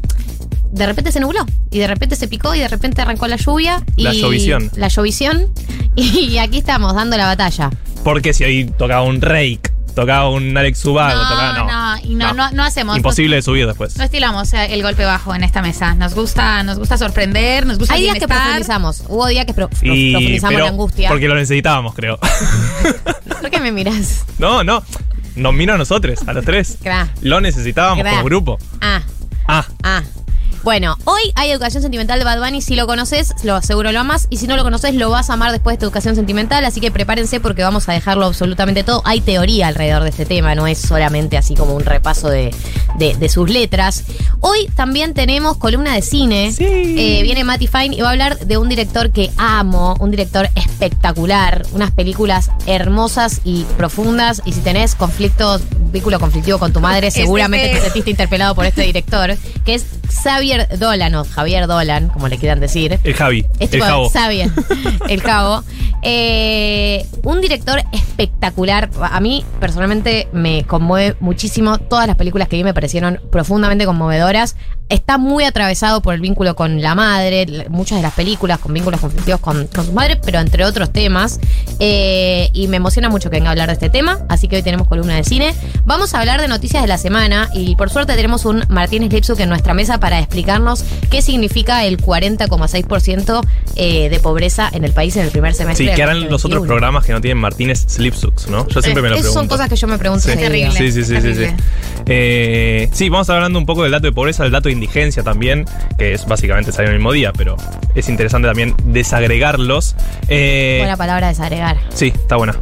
de 0.72 0.86
repente 0.86 1.12
se 1.12 1.20
nubló. 1.20 1.46
Y 1.72 1.80
de 1.80 1.88
repente 1.88 2.16
se 2.16 2.28
picó 2.28 2.54
y 2.56 2.60
de 2.60 2.68
repente 2.68 3.02
arrancó 3.02 3.28
la 3.28 3.38
lluvia. 3.38 3.84
Y 3.96 4.04
La 4.04 4.14
llovisión. 4.14 4.70
La 4.76 4.88
llovisión. 4.90 5.48
Y 5.96 6.38
aquí 6.38 6.60
estamos 6.60 6.94
dando 6.94 7.18
la 7.18 7.26
batalla. 7.26 7.72
Porque 8.04 8.32
si 8.34 8.44
hoy 8.44 8.66
tocaba 8.78 9.02
un 9.02 9.20
Rake, 9.20 9.62
tocaba 9.98 10.30
un 10.30 10.56
Alex 10.56 10.78
Subago, 10.78 11.20
tocaba. 11.24 11.54
no, 11.54 11.66
no, 11.66 11.98
y 12.04 12.14
no, 12.14 12.32
no, 12.34 12.52
no 12.52 12.64
hacemos. 12.64 12.96
Imposible 12.96 13.38
de 13.38 13.42
subir 13.42 13.66
después. 13.66 13.98
No 13.98 14.04
estilamos 14.04 14.54
el 14.54 14.84
golpe 14.84 15.04
bajo 15.04 15.34
en 15.34 15.44
esta 15.44 15.64
mesa. 15.64 15.96
Nos 15.96 16.14
gusta, 16.14 16.62
nos 16.62 16.78
gusta 16.78 17.00
sorprender, 17.00 17.66
nos 17.66 17.80
gusta 17.80 17.96
Hay 17.96 18.02
días 18.04 18.20
que 18.20 18.28
profundizamos. 18.28 19.04
Hubo 19.08 19.26
días 19.26 19.46
que 19.48 19.56
pro- 19.56 19.70
Y, 19.82 20.12
profundizamos 20.12 20.54
pero 20.54 20.66
la 20.66 20.70
angustia. 20.70 21.10
Porque 21.10 21.28
lo 21.28 21.34
necesitábamos, 21.34 21.96
creo. 21.96 22.20
¿Por 23.42 23.50
qué 23.50 23.60
me 23.60 23.72
miras? 23.72 24.24
no, 24.38 24.64
no. 24.64 24.84
Nos 25.36 25.54
mira 25.54 25.74
a 25.76 25.78
nosotros, 25.78 26.20
a 26.28 26.34
los 26.34 26.46
tres. 26.46 26.78
Gra. 26.82 27.10
Lo 27.22 27.42
necesitábamos 27.42 28.04
Gra. 28.04 28.12
como 28.12 28.24
grupo. 28.26 28.58
Ah, 28.82 29.02
Ah, 29.48 29.66
ah. 29.84 30.04
Bueno, 30.68 30.98
hoy 31.06 31.22
hay 31.36 31.50
educación 31.50 31.82
sentimental 31.82 32.20
de 32.20 32.26
Bad 32.26 32.40
Bunny. 32.42 32.62
Si 32.62 32.76
lo 32.76 32.88
conoces, 32.88 33.34
lo 33.44 33.56
aseguro 33.56 33.94
lo 33.94 34.02
amas. 34.02 34.28
Y 34.30 34.36
si 34.36 34.48
no 34.48 34.58
lo 34.58 34.64
conoces, 34.66 34.96
lo 34.96 35.10
vas 35.10 35.30
a 35.30 35.34
amar 35.36 35.54
después 35.54 35.72
de 35.72 35.76
esta 35.76 35.86
educación 35.86 36.18
sentimental. 36.18 36.66
Así 36.66 36.82
que 36.82 36.92
prepárense 36.92 37.40
porque 37.40 37.64
vamos 37.64 37.88
a 37.88 37.94
dejarlo 37.94 38.26
absolutamente 38.26 38.84
todo. 38.84 39.02
Hay 39.06 39.22
teoría 39.22 39.70
alrededor 39.70 40.04
de 40.04 40.10
este 40.10 40.26
tema, 40.26 40.56
no 40.56 40.68
es 40.68 40.78
solamente 40.80 41.38
así 41.38 41.56
como 41.56 41.74
un 41.74 41.86
repaso 41.86 42.28
de, 42.28 42.54
de- 42.98 43.16
de 43.16 43.30
sus 43.30 43.50
letras. 43.50 44.04
Hoy 44.42 44.68
también 44.76 45.14
tenemos 45.14 45.56
columna 45.56 45.94
de 45.96 46.02
cine. 46.02 46.52
Sí. 46.52 46.66
Eh, 46.66 47.22
viene 47.24 47.46
Matty 47.46 47.68
Fine 47.68 47.96
y 47.96 48.02
va 48.02 48.10
a 48.10 48.12
hablar 48.12 48.38
de 48.38 48.58
un 48.58 48.68
director 48.68 49.12
que 49.12 49.32
amo, 49.38 49.96
un 50.02 50.12
director 50.12 50.50
espectacular, 50.56 51.66
unas 51.72 51.92
películas 51.92 52.52
hermosas 52.66 53.40
y 53.46 53.64
profundas. 53.78 54.42
Y 54.44 54.52
si 54.52 54.60
tenés 54.60 54.96
conflictos, 54.96 55.62
vínculo 55.94 56.20
conflictivo 56.20 56.60
con 56.60 56.74
tu 56.74 56.82
madre, 56.82 57.08
Este- 57.08 57.22
seguramente 57.22 57.70
te 57.70 57.80
sentiste 57.84 58.10
interpelado 58.12 58.54
por 58.54 58.66
este 58.66 58.82
director, 58.82 59.38
que 59.64 59.76
es 59.76 59.86
Xavier 60.10 60.78
Dolan, 60.78 61.16
o 61.16 61.24
Javier 61.24 61.68
Dolan, 61.68 62.10
como 62.10 62.28
le 62.28 62.38
quieran 62.38 62.60
decir. 62.60 63.00
el 63.04 63.14
Javi. 63.14 63.46
Es 63.60 63.62
el 63.62 63.70
tipo 63.70 63.86
Javo. 63.86 64.10
Xavier, 64.10 64.50
el 65.10 65.22
cabo. 65.22 65.64
Eh, 66.04 67.06
un 67.24 67.42
director 67.42 67.82
espectacular. 67.92 68.90
A 69.02 69.20
mí, 69.20 69.44
personalmente, 69.60 70.28
me 70.32 70.64
conmueve 70.64 71.18
muchísimo. 71.20 71.78
Todas 71.80 72.08
las 72.08 72.16
películas 72.16 72.48
que 72.48 72.56
vi 72.56 72.64
me 72.64 72.74
parecieron 72.74 73.20
profundamente 73.32 73.86
conmovedoras. 73.86 74.56
Está 74.90 75.18
muy 75.18 75.44
atravesado 75.44 76.02
por 76.02 76.14
el 76.14 76.22
vínculo 76.22 76.56
con 76.56 76.82
la 76.82 76.96
madre, 76.96 77.68
muchas 77.70 77.98
de 77.98 78.04
las 78.04 78.14
películas 78.14 78.60
con 78.60 78.74
vínculos 78.74 79.02
conflictivos 79.02 79.42
con, 79.42 79.68
con 79.68 79.86
su 79.86 79.92
madre, 79.92 80.16
pero 80.16 80.40
entre 80.40 80.64
otros 80.64 80.94
temas. 80.94 81.42
Eh, 81.80 82.50
y 82.54 82.70
me 82.70 82.78
emociona 82.78 83.10
mucho 83.10 83.30
que 83.30 83.36
venga 83.36 83.50
a 83.50 83.52
hablar 83.52 83.68
de 83.68 83.74
este 83.74 83.90
tema, 83.90 84.20
así 84.30 84.48
que 84.48 84.56
hoy 84.56 84.64
tenemos 84.64 84.88
columna 84.88 85.16
de 85.16 85.26
cine. 85.26 85.54
Vamos 85.84 86.14
a 86.14 86.20
hablar 86.20 86.40
de 86.40 86.48
noticias 86.48 86.82
de 86.82 86.88
la 86.88 86.98
semana 86.98 87.50
y 87.54 87.76
por 87.76 87.90
suerte 87.90 88.16
tenemos 88.16 88.46
un 88.46 88.64
Martínez 88.70 89.12
Lipsuk 89.12 89.40
en 89.42 89.50
nuestra 89.50 89.74
mesa 89.74 89.97
para 90.00 90.20
explicarnos 90.20 90.84
qué 91.10 91.22
significa 91.22 91.86
el 91.86 91.98
40,6% 91.98 93.42
eh, 93.76 94.10
de 94.10 94.20
pobreza 94.20 94.70
en 94.72 94.84
el 94.84 94.92
país 94.92 95.16
en 95.18 95.24
el 95.26 95.32
primer 95.32 95.54
semestre. 95.54 95.88
Sí, 95.90 95.96
que 95.96 96.04
harán 96.04 96.22
los 96.22 96.30
2021. 96.42 96.56
otros 96.56 96.68
programas 96.68 97.06
que 97.06 97.14
no 97.14 97.22
tienen 97.22 97.38
Martínez 97.38 97.86
Slipsucks, 97.88 98.48
¿no? 98.48 98.68
Yo 98.68 98.82
siempre 98.82 99.02
me 99.02 99.10
lo 99.10 99.16
Esas 99.16 99.26
pregunto. 99.28 99.40
son 99.40 99.48
cosas 99.48 99.70
que 99.70 99.76
yo 99.76 99.88
me 99.88 99.98
pregunto. 99.98 100.28
Sí. 100.28 100.36
Terrible. 100.38 100.72
Sí, 100.72 100.92
sí, 100.92 101.04
sí, 101.04 101.22
sí, 101.22 101.34
sí. 101.36 101.46
Eh, 102.06 102.90
sí, 102.94 103.10
vamos 103.10 103.30
hablando 103.30 103.60
un 103.60 103.66
poco 103.66 103.84
del 103.84 103.92
dato 103.92 104.06
de 104.08 104.12
pobreza, 104.14 104.44
del 104.44 104.52
dato 104.52 104.70
de 104.70 104.74
indigencia 104.74 105.24
también, 105.24 105.66
que 105.98 106.14
es 106.14 106.26
básicamente 106.26 106.72
salir 106.72 106.92
el 106.92 106.98
mismo 106.98 107.12
día, 107.12 107.34
pero 107.34 107.58
es 107.96 108.08
interesante 108.10 108.48
también 108.48 108.76
desagregarlos. 108.86 109.96
Eh, 110.28 110.78
Buena 110.80 110.98
palabra 110.98 111.28
desagregar. 111.28 111.78
Sí, 111.94 112.08
está 112.16 112.36
buena. 112.38 112.58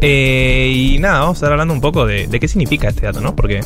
Eh, 0.00 0.72
y 0.74 0.98
nada, 0.98 1.20
vamos 1.20 1.36
a 1.36 1.38
estar 1.38 1.52
hablando 1.52 1.74
un 1.74 1.80
poco 1.80 2.06
de, 2.06 2.26
de 2.26 2.40
qué 2.40 2.48
significa 2.48 2.88
este 2.88 3.06
dato, 3.06 3.20
¿no? 3.20 3.34
Porque 3.34 3.60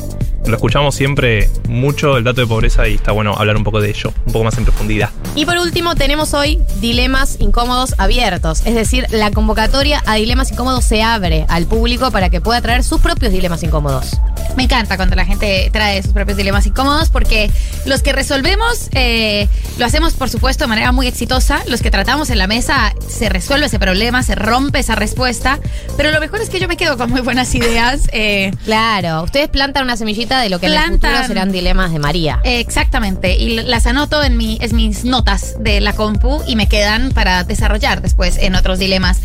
lo 0.45 0.55
escuchamos 0.55 0.95
siempre 0.95 1.49
mucho 1.69 2.17
el 2.17 2.23
dato 2.23 2.41
de 2.41 2.47
pobreza 2.47 2.87
y 2.87 2.95
está 2.95 3.11
bueno 3.11 3.33
hablar 3.33 3.55
un 3.55 3.63
poco 3.63 3.79
de 3.79 3.89
ello, 3.89 4.13
un 4.25 4.33
poco 4.33 4.45
más 4.45 4.57
en 4.57 4.65
profundidad. 4.65 5.09
Y 5.35 5.45
por 5.45 5.57
último, 5.57 5.95
tenemos 5.95 6.33
hoy 6.33 6.61
dilemas 6.81 7.37
incómodos 7.39 7.95
abiertos. 7.97 8.61
Es 8.65 8.75
decir, 8.75 9.05
la 9.09 9.31
convocatoria 9.31 10.03
a 10.05 10.15
dilemas 10.15 10.51
incómodos 10.51 10.83
se 10.83 11.01
abre 11.01 11.45
al 11.47 11.65
público 11.65 12.11
para 12.11 12.29
que 12.29 12.41
pueda 12.41 12.61
traer 12.61 12.83
sus 12.83 12.99
propios 12.99 13.31
dilemas 13.31 13.63
incómodos. 13.63 14.17
Me 14.57 14.63
encanta 14.63 14.97
cuando 14.97 15.15
la 15.15 15.25
gente 15.25 15.69
trae 15.71 16.03
sus 16.03 16.13
propios 16.13 16.37
dilemas 16.37 16.65
incómodos 16.67 17.09
porque 17.09 17.49
los 17.85 18.03
que 18.03 18.11
resolvemos 18.11 18.89
eh, 18.91 19.47
lo 19.77 19.85
hacemos, 19.85 20.13
por 20.13 20.29
supuesto, 20.29 20.65
de 20.65 20.67
manera 20.67 20.91
muy 20.91 21.07
exitosa. 21.07 21.63
Los 21.67 21.81
que 21.81 21.89
tratamos 21.89 22.29
en 22.29 22.37
la 22.37 22.47
mesa 22.47 22.93
se 23.07 23.29
resuelve 23.29 23.67
ese 23.67 23.79
problema, 23.79 24.23
se 24.23 24.35
rompe 24.35 24.79
esa 24.79 24.95
respuesta. 24.95 25.59
Pero 25.95 26.02
lo 26.11 26.19
mejor 26.19 26.41
es 26.41 26.49
que 26.49 26.59
yo 26.59 26.67
me 26.67 26.77
quedo 26.77 26.97
con 26.97 27.09
muy 27.09 27.21
buenas 27.21 27.53
ideas. 27.55 28.01
eh, 28.11 28.51
Claro, 28.65 29.23
ustedes 29.23 29.49
plantan 29.49 29.83
una 29.83 29.97
semillita 29.97 30.39
de 30.41 30.49
lo 30.49 30.59
que 30.59 30.67
en 30.67 30.73
el 30.73 30.77
Plantan. 30.79 31.11
futuro 31.11 31.27
serán 31.27 31.51
dilemas 31.51 31.91
de 31.91 31.99
María. 31.99 32.39
Eh, 32.43 32.59
Exactamente, 32.59 33.35
y 33.35 33.61
las 33.61 33.85
anoto 33.87 34.23
en, 34.23 34.37
mi, 34.37 34.57
en 34.61 34.75
mis 34.75 35.05
notas 35.05 35.55
de 35.59 35.79
la 35.81 35.93
compu 35.93 36.41
y 36.47 36.55
me 36.55 36.67
quedan 36.67 37.11
para 37.11 37.43
desarrollar 37.43 38.01
después 38.01 38.37
en 38.37 38.55
otros 38.55 38.79
dilemas. 38.79 39.19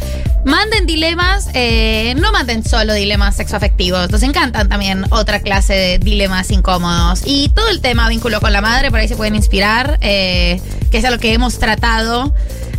Manden 0.45 0.87
dilemas, 0.87 1.49
eh, 1.55 2.15
no 2.19 2.33
manden 2.33 2.65
solo 2.65 2.95
dilemas 2.95 3.37
sexoafectivos, 3.37 4.11
nos 4.11 4.23
encantan 4.23 4.69
también 4.69 5.05
otra 5.11 5.41
clase 5.41 5.73
de 5.75 5.99
dilemas 5.99 6.51
incómodos. 6.51 7.23
Y 7.25 7.49
todo 7.51 7.69
el 7.69 7.81
tema 7.81 8.09
vínculo 8.09 8.41
con 8.41 8.53
la 8.53 8.61
madre, 8.61 8.91
por 8.91 9.01
ahí 9.01 9.09
se 9.09 9.17
pueden 9.17 9.35
inspirar, 9.35 9.99
eh, 10.01 10.61
que 10.91 10.99
es 10.99 11.05
a 11.05 11.11
lo 11.11 11.19
que 11.19 11.33
hemos 11.33 11.59
tratado 11.59 12.35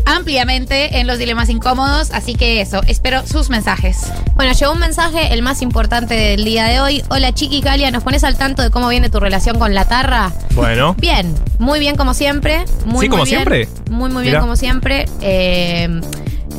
ampliamente 0.06 1.00
en 1.00 1.08
los 1.08 1.18
dilemas 1.20 1.50
incómodos, 1.50 2.12
así 2.12 2.36
que 2.36 2.62
eso, 2.62 2.82
espero 2.88 3.25
sus 3.27 3.50
mensajes. 3.50 3.98
Bueno, 4.36 4.53
llegó 4.53 4.72
un 4.72 4.79
mensaje, 4.79 5.34
el 5.34 5.41
más 5.41 5.62
importante 5.62 6.13
del 6.13 6.44
día 6.46 6.65
de 6.65 6.79
hoy. 6.79 7.03
Hola 7.10 7.34
Chiqui 7.34 7.62
Calia, 7.62 7.91
¿nos 7.91 8.03
pones 8.03 8.24
al 8.24 8.38
tanto 8.38 8.62
de 8.62 8.70
cómo 8.70 8.88
viene 8.89 9.10
tu 9.10 9.20
relación 9.20 9.58
con 9.60 9.74
la 9.74 9.86
tarra? 9.86 10.32
Bueno, 10.56 10.96
Bien, 11.00 11.34
muy 11.58 11.79
bien 11.79 11.96
como 11.96 12.13
siempre. 12.13 12.65
Muy, 12.86 13.06
Sí, 13.06 13.10
como 13.10 13.24
muy 13.24 13.29
bien. 13.29 13.39
siempre. 13.44 13.70
Muy, 13.89 14.10
muy 14.12 14.24
bien 14.24 14.34
Mirá. 14.34 14.41
como 14.41 14.56
siempre. 14.56 15.06
Eh, 15.22 16.01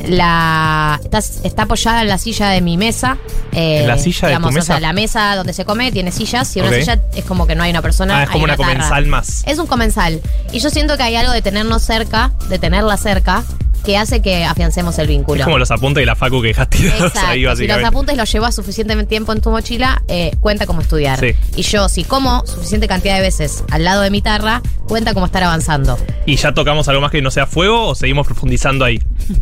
la 0.07 0.99
está, 1.03 1.19
está 1.19 1.63
apoyada 1.63 2.01
en 2.01 2.07
la 2.07 2.17
silla 2.17 2.49
de 2.49 2.61
mi 2.61 2.77
mesa. 2.77 3.17
Eh, 3.51 3.81
¿En 3.81 3.87
la 3.87 3.97
silla 3.97 4.29
de 4.29 4.35
tu 4.37 4.47
O 4.47 4.51
sea, 4.51 4.59
mesa? 4.59 4.79
la 4.79 4.93
mesa 4.93 5.35
donde 5.35 5.53
se 5.53 5.65
come 5.65 5.91
tiene 5.91 6.11
sillas 6.11 6.55
y 6.55 6.61
una 6.61 6.71
silla 6.71 6.99
es 7.15 7.25
como 7.25 7.47
que 7.47 7.55
no 7.55 7.63
hay 7.63 7.71
una 7.71 7.81
persona. 7.81 8.19
ah, 8.19 8.23
es 8.23 8.29
como 8.29 8.43
una 8.45 8.57
comensal 8.57 9.05
más. 9.07 9.43
Es 9.45 9.57
un 9.59 9.67
comensal. 9.67 10.21
Y 10.51 10.59
yo 10.59 10.69
siento 10.69 10.97
que 10.97 11.03
hay 11.03 11.15
algo 11.15 11.31
de 11.31 11.41
tenernos 11.41 11.83
cerca, 11.83 12.31
de 12.49 12.59
tenerla 12.59 12.97
cerca, 12.97 13.43
que 13.81 13.97
hace 13.97 14.21
que 14.21 14.45
afiancemos 14.45 14.97
el 14.99 15.07
vínculo. 15.07 15.39
Es 15.39 15.45
como 15.45 15.57
los 15.57 15.71
apuntes 15.71 16.01
de 16.01 16.05
la 16.05 16.15
facu 16.15 16.41
que 16.41 16.49
dejas 16.49 16.69
tirados 16.69 17.01
Exacto. 17.07 17.27
ahí, 17.27 17.39
si 17.39 17.43
los 17.43 17.51
básicamente. 17.53 17.87
apuntes 17.87 18.17
los 18.17 18.31
llevas 18.31 18.55
suficiente 18.55 18.95
tiempo 19.05 19.33
en 19.33 19.41
tu 19.41 19.49
mochila, 19.49 20.03
eh, 20.07 20.31
cuenta 20.39 20.65
como 20.65 20.81
estudiar. 20.81 21.19
Sí. 21.19 21.33
Y 21.55 21.63
yo, 21.63 21.89
si 21.89 22.03
como 22.03 22.45
suficiente 22.45 22.87
cantidad 22.87 23.15
de 23.15 23.21
veces 23.21 23.63
al 23.71 23.83
lado 23.83 24.01
de 24.01 24.09
mi 24.11 24.21
tarra, 24.21 24.61
cuenta 24.87 25.13
como 25.13 25.25
estar 25.25 25.43
avanzando. 25.43 25.97
¿Y 26.25 26.35
ya 26.35 26.53
tocamos 26.53 26.87
algo 26.87 27.01
más 27.01 27.11
que 27.11 27.21
no 27.21 27.31
sea 27.31 27.45
fuego 27.47 27.87
o 27.87 27.95
seguimos 27.95 28.25
profundizando 28.27 28.85
ahí? 28.85 28.99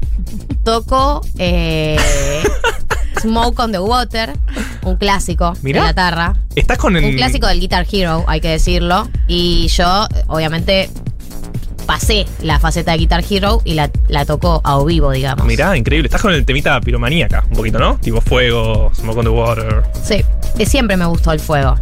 Toco 0.63 1.21
eh, 1.37 1.97
Smoke 3.21 3.59
on 3.59 3.71
the 3.71 3.79
Water, 3.79 4.33
un 4.83 4.95
clásico 4.95 5.53
Mirá. 5.61 5.81
de 5.81 5.87
la 5.87 5.93
tarra. 5.93 6.35
Estás 6.55 6.77
con 6.77 6.95
Un 6.95 7.15
clásico 7.15 7.47
del 7.47 7.59
Guitar 7.59 7.85
Hero, 7.91 8.23
hay 8.27 8.41
que 8.41 8.49
decirlo. 8.49 9.09
Y 9.27 9.67
yo, 9.67 10.07
obviamente, 10.27 10.89
pasé 11.89 12.27
la 12.43 12.59
faceta 12.59 12.91
de 12.91 12.99
Guitar 12.99 13.23
Hero 13.27 13.63
y 13.65 13.73
la, 13.73 13.89
la 14.09 14.23
toco 14.23 14.61
a 14.63 14.77
o 14.77 14.85
vivo, 14.85 15.09
digamos. 15.09 15.43
Mirá, 15.47 15.75
increíble. 15.75 16.05
Estás 16.05 16.21
con 16.21 16.31
el 16.31 16.45
temita 16.45 16.79
piromaníaca, 16.79 17.43
un 17.49 17.55
poquito, 17.57 17.79
¿no? 17.79 17.97
Tipo 17.97 18.21
fuego, 18.21 18.91
smoke 18.93 19.17
on 19.17 19.23
the 19.25 19.31
water. 19.31 19.81
Sí, 20.03 20.23
que 20.55 20.67
siempre 20.67 20.97
me 20.97 21.07
gustó 21.07 21.31
el 21.31 21.39
fuego. 21.39 21.79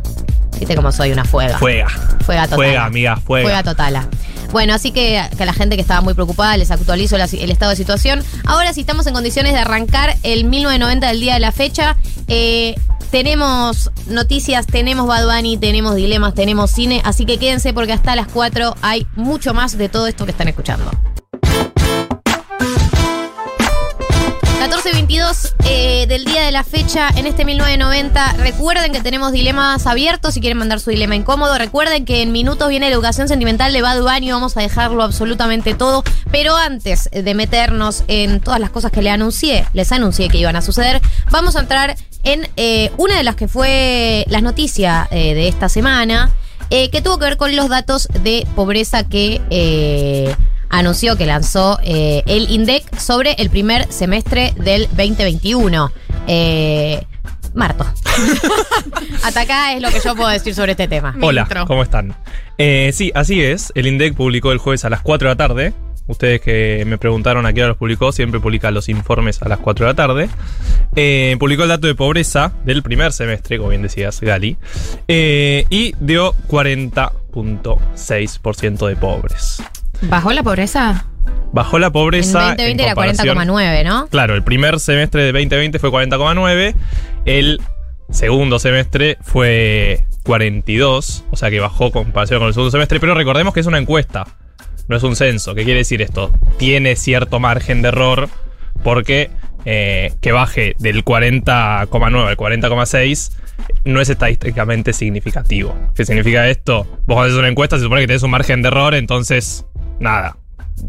Viste 0.57 0.77
cómo 0.77 0.93
soy 0.93 1.11
una 1.11 1.25
fuega. 1.25 1.57
Fuega. 1.57 1.89
Fuega 2.25 2.43
total. 2.43 2.55
Fuega, 2.55 2.85
amiga, 2.85 3.17
fuega. 3.17 3.43
Fuega 3.43 3.63
totala. 3.63 4.07
Bueno, 4.51 4.73
así 4.73 4.91
que, 4.91 5.17
a 5.19 5.29
la 5.45 5.53
gente 5.53 5.75
que 5.75 5.81
estaba 5.81 6.01
muy 6.01 6.13
preocupada 6.13 6.57
les 6.57 6.71
actualizo 6.71 7.15
el 7.15 7.51
estado 7.51 7.71
de 7.71 7.75
situación. 7.75 8.23
Ahora 8.45 8.73
sí 8.73 8.81
estamos 8.81 9.07
en 9.07 9.13
condiciones 9.13 9.53
de 9.53 9.59
arrancar 9.59 10.15
el 10.23 10.45
1990 10.45 11.07
del 11.07 11.19
día 11.19 11.33
de 11.35 11.39
la 11.39 11.51
fecha. 11.51 11.97
Eh, 12.27 12.75
tenemos 13.11 13.91
noticias, 14.07 14.67
tenemos 14.67 15.07
Bad 15.07 15.25
Bunny, 15.25 15.57
tenemos 15.57 15.95
dilemas, 15.95 16.33
tenemos 16.33 16.71
cine, 16.71 17.01
así 17.05 17.25
que 17.25 17.37
quédense 17.37 17.73
porque 17.73 17.93
hasta 17.93 18.15
las 18.15 18.27
4 18.27 18.75
hay 18.81 19.07
mucho 19.15 19.53
más 19.53 19.77
de 19.77 19.89
todo 19.89 20.07
esto 20.07 20.25
que 20.25 20.31
están 20.31 20.47
escuchando. 20.47 20.91
14.22 24.87 25.53
eh, 25.65 26.05
del 26.07 26.23
día 26.23 26.43
de 26.43 26.51
la 26.51 26.63
fecha 26.63 27.09
en 27.17 27.27
este 27.27 27.43
1990. 27.43 28.33
Recuerden 28.37 28.93
que 28.93 29.01
tenemos 29.01 29.33
dilemas 29.33 29.85
abiertos 29.85 30.33
si 30.33 30.39
quieren 30.39 30.57
mandar 30.57 30.79
su 30.79 30.91
dilema 30.91 31.13
incómodo. 31.13 31.57
Recuerden 31.57 32.05
que 32.05 32.21
en 32.21 32.31
minutos 32.31 32.69
viene 32.69 32.87
educación 32.87 33.27
sentimental 33.27 33.73
de 33.73 33.81
Bad 33.81 34.01
Bunny. 34.01 34.31
Vamos 34.31 34.55
a 34.55 34.61
dejarlo 34.61 35.03
absolutamente 35.03 35.73
todo. 35.73 36.05
Pero 36.31 36.55
antes 36.55 37.09
de 37.11 37.33
meternos 37.33 38.05
en 38.07 38.39
todas 38.39 38.61
las 38.61 38.69
cosas 38.69 38.91
que 38.91 39.01
le 39.01 39.09
anuncié, 39.09 39.65
les 39.73 39.91
anuncié 39.91 40.29
que 40.29 40.37
iban 40.37 40.55
a 40.55 40.61
suceder, 40.61 41.01
vamos 41.31 41.57
a 41.57 41.59
entrar 41.59 41.97
en 42.23 42.47
eh, 42.55 42.91
una 42.95 43.17
de 43.17 43.23
las 43.25 43.35
que 43.35 43.49
fue 43.49 44.25
las 44.29 44.41
noticias 44.41 45.09
eh, 45.11 45.33
de 45.33 45.49
esta 45.49 45.67
semana, 45.67 46.31
que 46.69 47.01
tuvo 47.01 47.17
que 47.17 47.25
ver 47.25 47.37
con 47.37 47.53
los 47.57 47.67
datos 47.67 48.07
de 48.23 48.47
pobreza 48.55 49.03
que... 49.03 50.35
anunció 50.69 51.17
que 51.17 51.25
lanzó 51.25 51.77
eh, 51.83 52.23
el 52.25 52.49
INDEC 52.49 52.97
sobre 52.97 53.33
el 53.33 53.49
primer 53.49 53.91
semestre 53.91 54.53
del 54.57 54.87
2021. 54.95 55.91
Eh, 56.27 57.03
Marto. 57.53 57.85
Hasta 59.23 59.41
acá 59.41 59.73
es 59.73 59.81
lo 59.81 59.89
que 59.89 59.99
yo 60.03 60.15
puedo 60.15 60.29
decir 60.29 60.53
sobre 60.53 60.73
este 60.73 60.87
tema. 60.87 61.15
Hola. 61.21 61.47
¿cómo 61.65 61.81
están? 61.83 62.15
Eh, 62.57 62.91
sí, 62.93 63.11
así 63.15 63.41
es. 63.41 63.71
El 63.75 63.87
INDEC 63.87 64.13
publicó 64.15 64.51
el 64.51 64.57
jueves 64.59 64.83
a 64.85 64.89
las 64.89 65.01
4 65.01 65.29
de 65.29 65.33
la 65.33 65.37
tarde. 65.37 65.73
Ustedes 66.07 66.39
que 66.39 66.83
me 66.87 66.97
preguntaron 66.97 67.45
a 67.45 67.51
qué 67.53 67.59
hora 67.61 67.67
los 67.69 67.77
publicó, 67.77 68.11
siempre 68.13 68.39
publica 68.39 68.71
los 68.71 68.87
informes 68.87 69.41
a 69.41 69.49
las 69.49 69.59
4 69.59 69.85
de 69.85 69.91
la 69.91 69.95
tarde. 69.95 70.29
Eh, 70.95 71.35
publicó 71.39 71.63
el 71.63 71.69
dato 71.69 71.87
de 71.87 71.95
pobreza 71.95 72.53
del 72.63 72.81
primer 72.81 73.11
semestre, 73.11 73.57
como 73.57 73.71
bien 73.71 73.81
decías, 73.81 74.21
Gali. 74.21 74.55
eh, 75.09 75.65
y 75.69 75.93
dio 75.99 76.33
40.6% 76.47 78.87
de 78.87 78.95
pobres. 78.95 79.61
¿Bajó 80.01 80.31
la 80.33 80.43
pobreza? 80.43 81.05
Bajó 81.53 81.79
la 81.79 81.87
En 81.87 81.93
pobreza. 81.93 82.39
2020 82.49 82.83
era 82.83 82.93
comparación- 82.93 83.35
40,9, 83.37 83.83
¿no? 83.83 84.07
Claro, 84.07 84.35
el 84.35 84.43
primer 84.43 84.79
semestre 84.79 85.23
de 85.23 85.31
2020 85.31 85.79
fue 85.79 85.89
40,9. 85.91 86.75
El 87.25 87.61
segundo 88.09 88.59
semestre 88.59 89.17
fue 89.21 90.05
42. 90.23 91.23
O 91.31 91.35
sea 91.37 91.49
que 91.49 91.59
bajó 91.59 91.91
comparación 91.91 92.39
con 92.39 92.47
el 92.49 92.53
segundo 92.53 92.71
semestre. 92.71 92.99
Pero 92.99 93.13
recordemos 93.15 93.53
que 93.53 93.61
es 93.61 93.65
una 93.65 93.77
encuesta. 93.77 94.25
No 94.87 94.95
es 94.95 95.03
un 95.03 95.15
censo. 95.15 95.55
¿Qué 95.55 95.63
quiere 95.63 95.79
decir 95.79 96.01
esto? 96.01 96.31
Tiene 96.57 96.95
cierto 96.95 97.39
margen 97.39 97.81
de 97.81 97.89
error. 97.89 98.29
Porque 98.83 99.31
eh, 99.65 100.13
que 100.21 100.31
baje 100.31 100.75
del 100.79 101.03
40,9 101.03 102.27
al 102.27 102.37
40,6 102.37 103.31
no 103.85 103.99
es 103.99 104.09
estadísticamente 104.09 104.93
significativo. 104.93 105.75
¿Qué 105.95 106.05
significa 106.05 106.47
esto? 106.47 106.85
Vos 107.05 107.25
haces 107.25 107.37
una 107.37 107.47
encuesta 107.49 107.77
se 107.77 107.83
supone 107.83 108.01
que 108.01 108.07
tenés 108.07 108.23
un 108.23 108.31
margen 108.31 108.61
de 108.61 108.67
error, 108.69 108.93
entonces, 108.95 109.65
nada. 109.99 110.37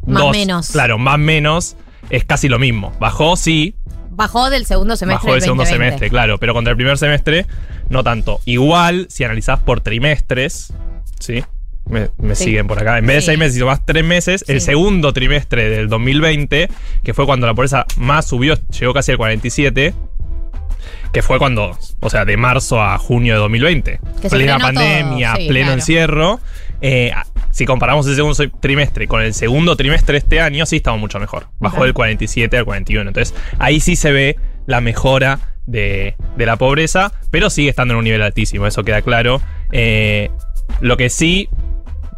Más 0.06 0.30
menos. 0.30 0.68
Claro, 0.70 0.98
más 0.98 1.18
menos 1.18 1.76
es 2.10 2.24
casi 2.24 2.48
lo 2.48 2.58
mismo. 2.58 2.92
Bajó, 3.00 3.36
sí, 3.36 3.74
Bajó 4.10 4.50
del 4.50 4.66
segundo 4.66 4.96
semestre 4.96 5.14
bajó 5.26 5.28
el 5.28 5.40
del 5.40 5.42
segundo 5.44 5.62
2020. 5.62 5.90
semestre, 5.90 6.10
claro, 6.10 6.38
pero 6.38 6.52
contra 6.52 6.72
el 6.72 6.76
primer 6.76 6.98
semestre 6.98 7.46
no 7.88 8.02
tanto. 8.02 8.40
Igual, 8.46 9.06
si 9.10 9.22
analizás 9.22 9.60
por 9.60 9.80
trimestres, 9.80 10.72
¿sí? 11.20 11.44
Me, 11.88 12.08
me 12.18 12.34
Sí. 12.34 12.44
siguen 12.46 12.66
por 12.66 12.80
acá. 12.80 12.98
En 12.98 13.06
vez 13.06 13.14
de 13.16 13.20
Sí. 13.20 13.26
seis 13.26 13.38
meses 13.38 13.62
más 13.62 13.86
tres 13.86 14.04
meses, 14.04 14.44
el 14.48 14.60
segundo 14.60 15.12
trimestre 15.12 15.70
del 15.70 15.88
2020, 15.88 16.68
que 17.04 17.14
fue 17.14 17.26
cuando 17.26 17.46
la 17.46 17.54
pobreza 17.54 17.86
más 17.96 18.26
subió, 18.26 18.56
llegó 18.78 18.92
casi 18.92 19.12
al 19.12 19.18
47, 19.18 19.94
que 21.12 21.22
fue 21.22 21.38
cuando, 21.38 21.78
o 22.00 22.10
sea, 22.10 22.24
de 22.24 22.36
marzo 22.36 22.82
a 22.82 22.98
junio 22.98 23.34
de 23.34 23.38
2020. 23.40 24.00
Que 24.20 24.28
plena 24.28 24.54
todo, 24.58 24.66
pandemia, 24.66 25.36
sí, 25.36 25.46
pleno 25.48 25.66
claro. 25.66 25.78
encierro. 25.80 26.40
Eh, 26.80 27.12
si 27.50 27.66
comparamos 27.66 28.06
el 28.06 28.14
segundo 28.14 28.36
trimestre 28.60 29.08
con 29.08 29.22
el 29.22 29.34
segundo 29.34 29.76
trimestre 29.76 30.12
de 30.14 30.18
este 30.18 30.40
año, 30.40 30.66
sí 30.66 30.76
estamos 30.76 31.00
mucho 31.00 31.18
mejor. 31.18 31.48
Bajó 31.58 31.84
del 31.84 31.94
47 31.94 32.56
al 32.56 32.64
41. 32.64 33.08
Entonces, 33.08 33.34
ahí 33.58 33.80
sí 33.80 33.96
se 33.96 34.12
ve 34.12 34.36
la 34.66 34.80
mejora 34.80 35.54
de, 35.66 36.14
de 36.36 36.46
la 36.46 36.56
pobreza, 36.56 37.12
pero 37.30 37.50
sigue 37.50 37.70
estando 37.70 37.94
en 37.94 37.98
un 37.98 38.04
nivel 38.04 38.22
altísimo, 38.22 38.66
eso 38.66 38.84
queda 38.84 39.02
claro. 39.02 39.40
Eh, 39.72 40.30
lo 40.80 40.96
que 40.96 41.10
sí 41.10 41.48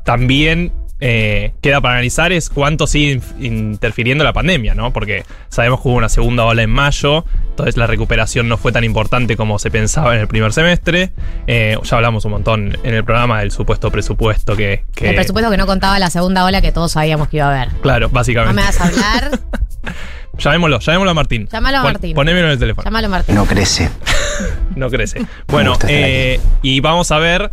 también 0.04 0.72
eh, 1.00 1.52
queda 1.62 1.80
para 1.80 1.94
analizar 1.94 2.32
es 2.32 2.48
cuánto 2.50 2.86
sigue 2.86 3.20
interfiriendo 3.40 4.22
la 4.24 4.32
pandemia, 4.32 4.74
¿no? 4.74 4.92
Porque 4.92 5.24
sabemos 5.48 5.80
que 5.80 5.88
hubo 5.88 5.96
una 5.96 6.08
segunda 6.08 6.44
ola 6.44 6.62
en 6.62 6.70
mayo, 6.70 7.24
entonces 7.50 7.76
la 7.76 7.86
recuperación 7.86 8.48
no 8.48 8.56
fue 8.56 8.72
tan 8.72 8.84
importante 8.84 9.36
como 9.36 9.58
se 9.58 9.70
pensaba 9.70 10.14
en 10.14 10.20
el 10.20 10.28
primer 10.28 10.52
semestre. 10.52 11.12
Eh, 11.46 11.76
ya 11.82 11.96
hablamos 11.96 12.24
un 12.24 12.32
montón 12.32 12.76
en 12.82 12.94
el 12.94 13.04
programa 13.04 13.40
del 13.40 13.50
supuesto 13.50 13.90
presupuesto 13.90 14.56
que... 14.56 14.84
que- 14.94 15.08
El 15.10 15.14
presupuesto 15.16 15.50
que 15.50 15.56
no 15.56 15.66
contaba 15.66 15.98
la 15.98 16.10
segunda 16.10 16.44
ola 16.44 16.60
que 16.62 16.72
todos 16.72 16.92
sabíamos 16.92 17.28
que 17.28 17.38
iba 17.38 17.46
a 17.46 17.62
haber. 17.62 17.74
Claro, 17.80 18.08
No 18.08 18.12
básicamente. 18.14 18.54
me 18.60 18.62
vas 18.66 18.80
a 18.80 18.84
hablar. 18.86 19.30
Llamémoslo, 20.38 20.78
llamémoslo 20.78 21.10
a 21.10 21.14
Martín. 21.14 21.48
Llámalo 21.52 21.78
a 21.78 21.82
Pon- 21.82 21.92
Martín. 21.92 22.14
Ponémelo 22.14 22.46
en 22.46 22.52
el 22.52 22.58
teléfono. 22.58 22.84
Llámalo 22.84 23.08
Martín. 23.08 23.34
No 23.34 23.46
crece. 23.46 23.90
No 24.74 24.88
crece. 24.88 25.20
Bueno, 25.48 25.74
estar 25.74 25.90
eh, 25.92 26.40
y 26.62 26.80
vamos 26.80 27.10
a 27.10 27.18
ver 27.18 27.50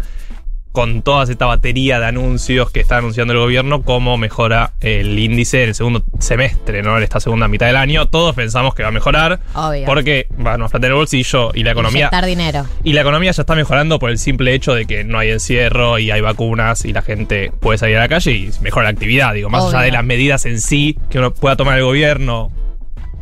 con 0.78 1.02
toda 1.02 1.24
esta 1.24 1.48
batería 1.48 2.00
de 2.00 2.06
anuncios 2.06 2.70
que 2.70 2.82
está 2.82 2.98
anunciando 2.98 3.34
el 3.34 3.40
gobierno 3.40 3.82
cómo 3.82 4.16
mejora 4.16 4.74
el 4.80 5.18
índice 5.18 5.64
en 5.64 5.70
el 5.70 5.74
segundo 5.74 6.04
semestre, 6.20 6.84
¿no? 6.84 6.98
En 6.98 7.04
esta 7.04 7.20
segunda 7.20 7.48
mitad 7.48 7.66
del 7.66 7.78
año. 7.78 8.10
Todos 8.10 8.36
pensamos 8.36 8.76
que 8.76 8.84
va 8.84 8.90
a 8.90 8.92
mejorar 8.92 9.40
Obvio. 9.56 9.88
porque 9.88 10.28
va 10.40 10.54
a 10.54 10.58
plata 10.58 10.78
en 10.86 10.92
el 10.92 10.94
bolsillo 10.94 11.50
y 11.56 11.64
la 11.64 11.72
economía 11.72 12.12
dinero. 12.24 12.68
y 12.84 12.94
la 12.94 13.02
economía 13.02 13.32
ya 13.32 13.42
está 13.42 13.56
mejorando 13.56 13.98
por 13.98 14.12
el 14.12 14.20
simple 14.20 14.54
hecho 14.54 14.76
de 14.76 14.86
que 14.86 15.04
no 15.04 15.18
hay 15.18 15.32
encierro 15.32 15.98
y 15.98 16.12
hay 16.12 16.22
vacunas 16.22 16.86
y 16.86 16.94
la 16.94 17.02
gente 17.02 17.52
puede 17.60 17.80
salir 17.80 17.98
a 17.98 18.02
la 18.02 18.08
calle 18.08 18.32
y 18.34 18.52
mejora 18.62 18.84
la 18.84 18.92
actividad, 18.92 19.34
digo, 19.34 19.50
más 19.50 19.74
allá 19.74 19.82
de 19.82 19.92
las 19.92 20.04
medidas 20.04 20.46
en 20.46 20.62
sí 20.62 21.00
que 21.10 21.18
uno 21.18 21.34
pueda 21.34 21.56
tomar 21.56 21.80
el 21.80 21.86
gobierno. 21.86 22.52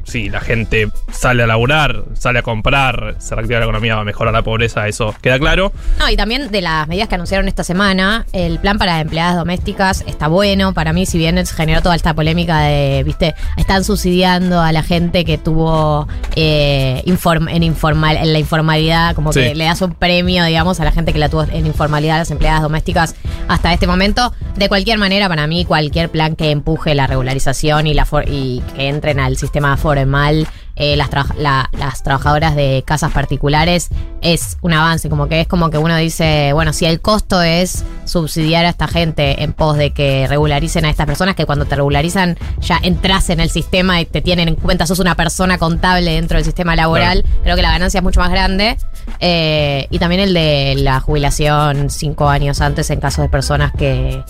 Si 0.05 0.29
la 0.29 0.39
gente 0.39 0.89
sale 1.11 1.43
a 1.43 1.47
laburar, 1.47 2.05
sale 2.13 2.39
a 2.39 2.41
comprar, 2.43 3.15
se 3.19 3.35
reactiva 3.35 3.59
la 3.59 3.65
economía, 3.65 3.95
va 3.95 4.01
a 4.01 4.05
mejorar 4.05 4.33
la 4.33 4.43
pobreza, 4.43 4.87
eso 4.87 5.13
queda 5.21 5.37
claro. 5.39 5.71
No, 5.99 6.09
y 6.09 6.15
también 6.15 6.51
de 6.51 6.61
las 6.61 6.87
medidas 6.87 7.09
que 7.09 7.15
anunciaron 7.15 7.47
esta 7.47 7.63
semana, 7.63 8.25
el 8.31 8.59
plan 8.59 8.77
para 8.77 9.01
empleadas 9.01 9.35
domésticas 9.35 10.03
está 10.07 10.27
bueno. 10.27 10.73
Para 10.73 10.93
mí, 10.93 11.05
si 11.05 11.17
bien 11.17 11.43
generó 11.45 11.81
toda 11.81 11.95
esta 11.95 12.13
polémica 12.13 12.59
de, 12.59 13.03
viste, 13.03 13.33
están 13.57 13.83
subsidiando 13.83 14.61
a 14.61 14.71
la 14.71 14.83
gente 14.83 15.25
que 15.25 15.37
tuvo 15.37 16.07
eh, 16.35 17.01
inform- 17.05 17.49
en, 17.51 17.63
informal, 17.63 18.17
en 18.17 18.31
la 18.31 18.39
informalidad, 18.39 19.15
como 19.15 19.33
Sí. 19.33 19.39
que 19.41 19.55
le 19.55 19.65
das 19.65 19.81
un 19.81 19.93
premio, 19.95 20.43
digamos, 20.45 20.79
a 20.79 20.85
la 20.85 20.91
gente 20.91 21.13
que 21.13 21.19
la 21.19 21.29
tuvo 21.29 21.43
en 21.43 21.65
informalidad, 21.65 22.17
a 22.17 22.19
las 22.19 22.31
empleadas 22.31 22.61
domésticas, 22.61 23.15
hasta 23.47 23.73
este 23.73 23.87
momento. 23.87 24.33
De 24.55 24.69
cualquier 24.69 24.97
manera, 24.99 25.27
para 25.27 25.47
mí, 25.47 25.65
cualquier 25.65 26.09
plan 26.09 26.35
que 26.35 26.51
empuje 26.51 26.95
la 26.95 27.07
regularización 27.07 27.87
y, 27.87 27.93
la 27.93 28.05
for- 28.05 28.25
y 28.29 28.61
que 28.75 28.87
entren 28.87 29.19
al 29.19 29.35
sistema 29.37 29.75
formal 29.95 30.47
eh, 30.77 30.97
las, 30.97 31.09
traba- 31.09 31.33
la- 31.37 31.69
las 31.71 32.03
trabajadoras 32.03 32.53
de 32.55 32.83
casas 32.85 33.11
particulares 33.13 33.89
es 34.21 34.57
un 34.61 34.73
avance, 34.73 35.09
como 35.09 35.27
que 35.29 35.39
es 35.41 35.47
como 35.47 35.69
que 35.69 35.77
uno 35.77 35.95
dice, 35.95 36.51
bueno, 36.51 36.73
si 36.73 36.85
el 36.85 36.99
costo 36.99 37.41
es 37.41 37.85
subsidiar 38.03 38.65
a 38.65 38.69
esta 38.69 38.87
gente 38.87 39.41
en 39.43 39.53
pos 39.53 39.77
de 39.77 39.91
que 39.91 40.27
regularicen 40.27 40.83
a 40.83 40.89
estas 40.89 41.05
personas, 41.05 41.35
que 41.35 41.45
cuando 41.45 41.63
te 41.65 41.75
regularizan 41.75 42.37
ya 42.59 42.77
entras 42.83 43.29
en 43.29 43.39
el 43.39 43.49
sistema 43.49 44.01
y 44.01 44.05
te 44.05 44.21
tienen 44.21 44.49
en 44.49 44.55
cuenta, 44.55 44.85
sos 44.85 44.99
una 44.99 45.15
persona 45.15 45.57
contable 45.57 46.11
dentro 46.11 46.37
del 46.37 46.43
sistema 46.45 46.75
laboral, 46.75 47.23
creo 47.43 47.55
que 47.55 47.61
la 47.61 47.71
ganancia 47.71 47.99
es 47.99 48.03
mucho 48.03 48.19
más 48.19 48.31
grande. 48.31 48.77
Eh, 49.21 49.87
y 49.91 49.99
también 49.99 50.19
el 50.21 50.33
de 50.33 50.75
la 50.77 50.99
jubilación 50.99 51.89
cinco 51.89 52.27
años 52.27 52.59
antes 52.59 52.89
en 52.89 52.99
caso 52.99 53.21
de 53.21 53.29
personas 53.29 53.71
que, 53.77 54.23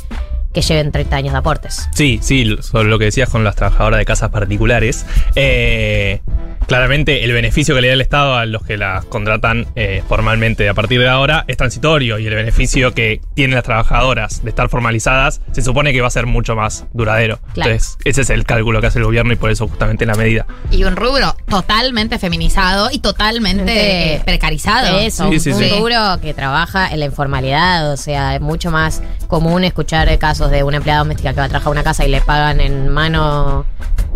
que 0.55 0.61
lleven 0.61 0.91
30 0.91 1.15
años 1.17 1.33
de 1.33 1.37
aportes. 1.39 1.89
Sí, 1.93 2.19
sí, 2.21 2.55
sobre 2.61 2.87
lo 2.87 2.97
que 2.97 3.05
decías 3.05 3.29
con 3.29 3.43
las 3.43 3.55
trabajadoras 3.55 3.99
de 3.99 4.05
casas 4.05 4.29
particulares. 4.31 5.05
Eh, 5.35 6.21
claramente 6.67 7.23
el 7.23 7.31
beneficio 7.31 7.75
que 7.75 7.81
le 7.81 7.87
da 7.87 7.93
el 7.93 8.01
Estado 8.01 8.35
a 8.35 8.45
los 8.45 8.63
que 8.63 8.77
las 8.77 9.05
contratan 9.05 9.65
eh, 9.75 10.03
formalmente 10.07 10.67
a 10.69 10.73
partir 10.73 10.99
de 10.99 11.07
ahora 11.07 11.45
es 11.47 11.57
transitorio 11.57 12.19
y 12.19 12.27
el 12.27 12.35
beneficio 12.35 12.93
que 12.93 13.21
tienen 13.33 13.55
las 13.55 13.63
trabajadoras 13.63 14.43
de 14.43 14.49
estar 14.49 14.69
formalizadas 14.69 15.41
se 15.51 15.61
supone 15.61 15.93
que 15.93 16.01
va 16.01 16.07
a 16.07 16.11
ser 16.11 16.25
mucho 16.25 16.55
más 16.55 16.85
duradero. 16.93 17.39
Claro. 17.53 17.71
Entonces, 17.71 17.97
ese 18.03 18.21
es 18.21 18.29
el 18.29 18.45
cálculo 18.45 18.81
que 18.81 18.87
hace 18.87 18.99
el 18.99 19.05
gobierno 19.05 19.33
y 19.33 19.35
por 19.35 19.51
eso 19.51 19.67
justamente 19.67 20.05
la 20.05 20.15
medida. 20.15 20.45
Y 20.71 20.83
un 20.83 20.95
rubro 20.95 21.35
totalmente 21.47 22.19
feminizado 22.19 22.89
y 22.91 22.99
totalmente 22.99 24.15
eh, 24.15 24.21
precarizado. 24.25 24.99
Eso, 24.99 25.27
Sí, 25.29 25.35
un, 25.35 25.39
sí, 25.39 25.51
un 25.51 25.59
sí. 25.59 25.69
rubro 25.69 26.19
que 26.21 26.33
trabaja 26.33 26.89
en 26.89 26.99
la 26.99 27.05
informalidad, 27.05 27.91
o 27.91 27.97
sea, 27.97 28.35
es 28.35 28.41
mucho 28.41 28.71
más 28.71 29.01
común 29.27 29.63
escuchar 29.63 30.05
casos 30.19 30.25
casos 30.25 30.49
de 30.49 30.63
una 30.63 30.77
empleada 30.77 30.99
doméstica 30.99 31.33
que 31.33 31.39
va 31.39 31.45
a 31.45 31.49
trabajar 31.49 31.67
a 31.67 31.71
una 31.71 31.83
casa 31.83 32.03
y 32.03 32.09
le 32.09 32.19
pagan 32.19 32.59
en 32.59 32.89
mano 32.89 33.63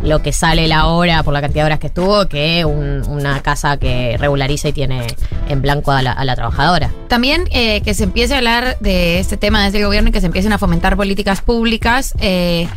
lo 0.01 0.23
que 0.23 0.33
sale 0.33 0.67
la 0.67 0.87
hora 0.87 1.21
por 1.21 1.33
la 1.33 1.41
cantidad 1.41 1.63
de 1.63 1.65
horas 1.67 1.79
que 1.79 1.87
estuvo, 1.87 2.25
que 2.27 2.38
un- 2.65 3.03
una 3.07 3.41
casa 3.41 3.77
que 3.77 4.17
regulariza 4.17 4.69
y 4.69 4.73
tiene 4.73 5.07
en 5.47 5.61
blanco 5.61 5.91
a 5.91 6.01
la, 6.01 6.35
trabajadora. 6.35 6.91
También 7.07 7.45
eh, 7.51 7.81
que 7.81 7.93
se 7.93 8.03
empiece 8.03 8.33
a 8.33 8.37
hablar 8.37 8.77
de 8.79 9.19
este 9.19 9.37
tema 9.37 9.63
desde 9.65 9.79
el 9.79 9.85
gobierno 9.85 10.09
y 10.09 10.11
que 10.11 10.21
se 10.21 10.27
empiecen 10.27 10.53
a 10.53 10.57
fomentar 10.57 10.95
políticas 10.95 11.41
públicas. 11.41 12.13
eh, 12.19 12.67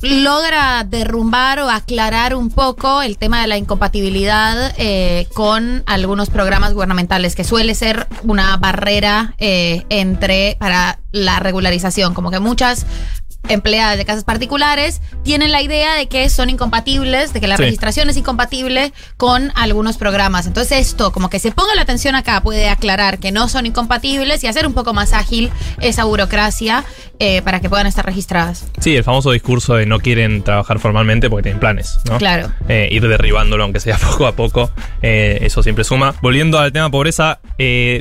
logra 0.00 0.82
derrumbar 0.82 1.60
o 1.60 1.70
aclarar 1.70 2.34
un 2.34 2.50
poco 2.50 3.02
el 3.02 3.16
tema 3.18 3.40
de 3.40 3.46
la 3.46 3.56
incompatibilidad 3.56 4.74
eh, 4.76 5.28
con 5.32 5.84
algunos 5.86 6.28
programas 6.28 6.74
gubernamentales, 6.74 7.36
que 7.36 7.44
suele 7.44 7.76
ser 7.76 8.08
una 8.24 8.56
barrera 8.56 9.34
entre 9.38 10.56
para 10.58 10.98
la 11.12 11.38
regularización, 11.38 12.14
como 12.14 12.32
que 12.32 12.40
muchas 12.40 12.84
empleadas 13.48 13.98
de 13.98 14.04
casas 14.04 14.24
particulares 14.24 15.00
tienen 15.24 15.52
la 15.52 15.62
idea 15.62 15.94
de 15.94 16.06
que 16.08 16.28
son 16.28 16.48
incompatibles, 16.50 17.32
de 17.32 17.40
que 17.40 17.46
la 17.46 17.56
Sí. 17.56 17.64
registración 17.64 18.08
es 18.08 18.16
incompatible 18.16 18.92
con 19.16 19.52
algunos 19.56 19.96
programas. 19.96 20.46
Entonces 20.46 20.78
esto, 20.88 21.12
como 21.12 21.28
que 21.28 21.38
se 21.38 21.50
ponga 21.52 21.74
la 21.74 21.82
atención 21.82 22.14
acá, 22.14 22.40
puede 22.42 22.68
aclarar 22.68 23.18
que 23.18 23.32
no 23.32 23.48
son 23.48 23.66
incompatibles 23.66 24.42
y 24.44 24.46
hacer 24.46 24.66
un 24.66 24.74
poco 24.74 24.94
más 24.94 25.12
ágil 25.12 25.50
esa 25.80 26.04
burocracia 26.04 26.84
eh, 27.18 27.42
para 27.42 27.60
que 27.60 27.68
puedan 27.68 27.86
estar 27.86 28.04
registradas. 28.04 28.64
Sí, 28.80 28.96
el 28.96 29.04
famoso 29.04 29.30
discurso 29.32 29.74
de 29.74 29.86
no 29.86 30.00
quieren 30.00 30.42
trabajar 30.42 30.78
formalmente 30.80 31.30
porque 31.30 31.44
tienen 31.44 31.60
planes, 31.60 31.98
¿no? 32.08 32.18
Claro. 32.18 32.50
Eh, 32.68 32.88
ir 32.90 33.06
derribándolo, 33.06 33.62
aunque 33.64 33.78
sea 33.80 33.96
poco 34.10 34.26
a 34.26 34.32
poco, 34.32 34.70
eh, 35.02 35.38
eso 35.42 35.62
siempre 35.62 35.84
suma. 35.84 36.14
Volviendo 36.22 36.58
al 36.58 36.72
tema 36.72 36.90
pobreza, 36.90 37.38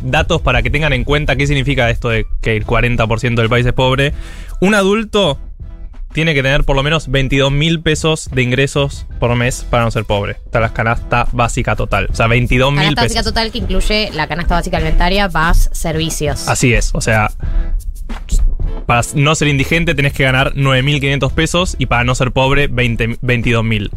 datos 0.04 0.42
para 0.42 0.64
que 0.64 0.70
tengan 0.72 0.94
en 0.94 1.04
cuenta 1.04 1.36
qué 1.36 1.46
significa 1.46 1.90
esto 1.90 2.10
de 2.10 2.26
que 2.42 2.56
el 2.58 2.66
40% 2.66 3.36
del 3.42 3.50
país 3.50 3.66
es 3.66 3.74
pobre. 3.74 4.14
Un 4.62 4.76
adulto 4.76 5.40
tiene 6.14 6.36
que 6.36 6.44
tener 6.44 6.64
por 6.66 6.76
lo 6.76 6.84
menos 6.84 7.10
22 7.10 7.52
mil 7.52 7.82
pesos 7.82 8.30
de 8.32 8.44
ingresos 8.44 9.08
por 9.20 9.36
mes 9.36 9.66
para 9.68 9.86
no 9.86 9.92
ser 9.92 10.06
pobre. 10.06 10.34
Está 10.46 10.60
la 10.60 10.72
canasta 10.72 11.28
básica 11.32 11.76
total. 11.76 12.10
O 12.12 12.16
sea, 12.16 12.28
22 12.28 12.72
mil 12.72 12.80
Canasta 12.82 13.02
básica 13.02 13.20
pesos. 13.22 13.34
total 13.34 13.52
que 13.52 13.58
incluye 13.58 14.12
la 14.14 14.28
canasta 14.28 14.54
básica 14.54 14.78
alimentaria 14.78 15.28
más 15.30 15.72
servicios. 15.74 16.48
Así 16.48 16.74
es, 16.74 16.92
o 16.94 17.02
sea, 17.02 17.32
para 18.86 19.02
no 19.16 19.34
ser 19.34 19.48
indigente 19.48 19.96
tenés 19.96 20.14
que 20.14 20.24
ganar 20.24 20.54
9.500 20.54 21.32
pesos 21.34 21.76
y 21.80 21.88
para 21.88 22.04
no 22.04 22.14
ser 22.14 22.32
pobre 22.32 22.68
20 22.68 23.20
22.000. 23.20 23.90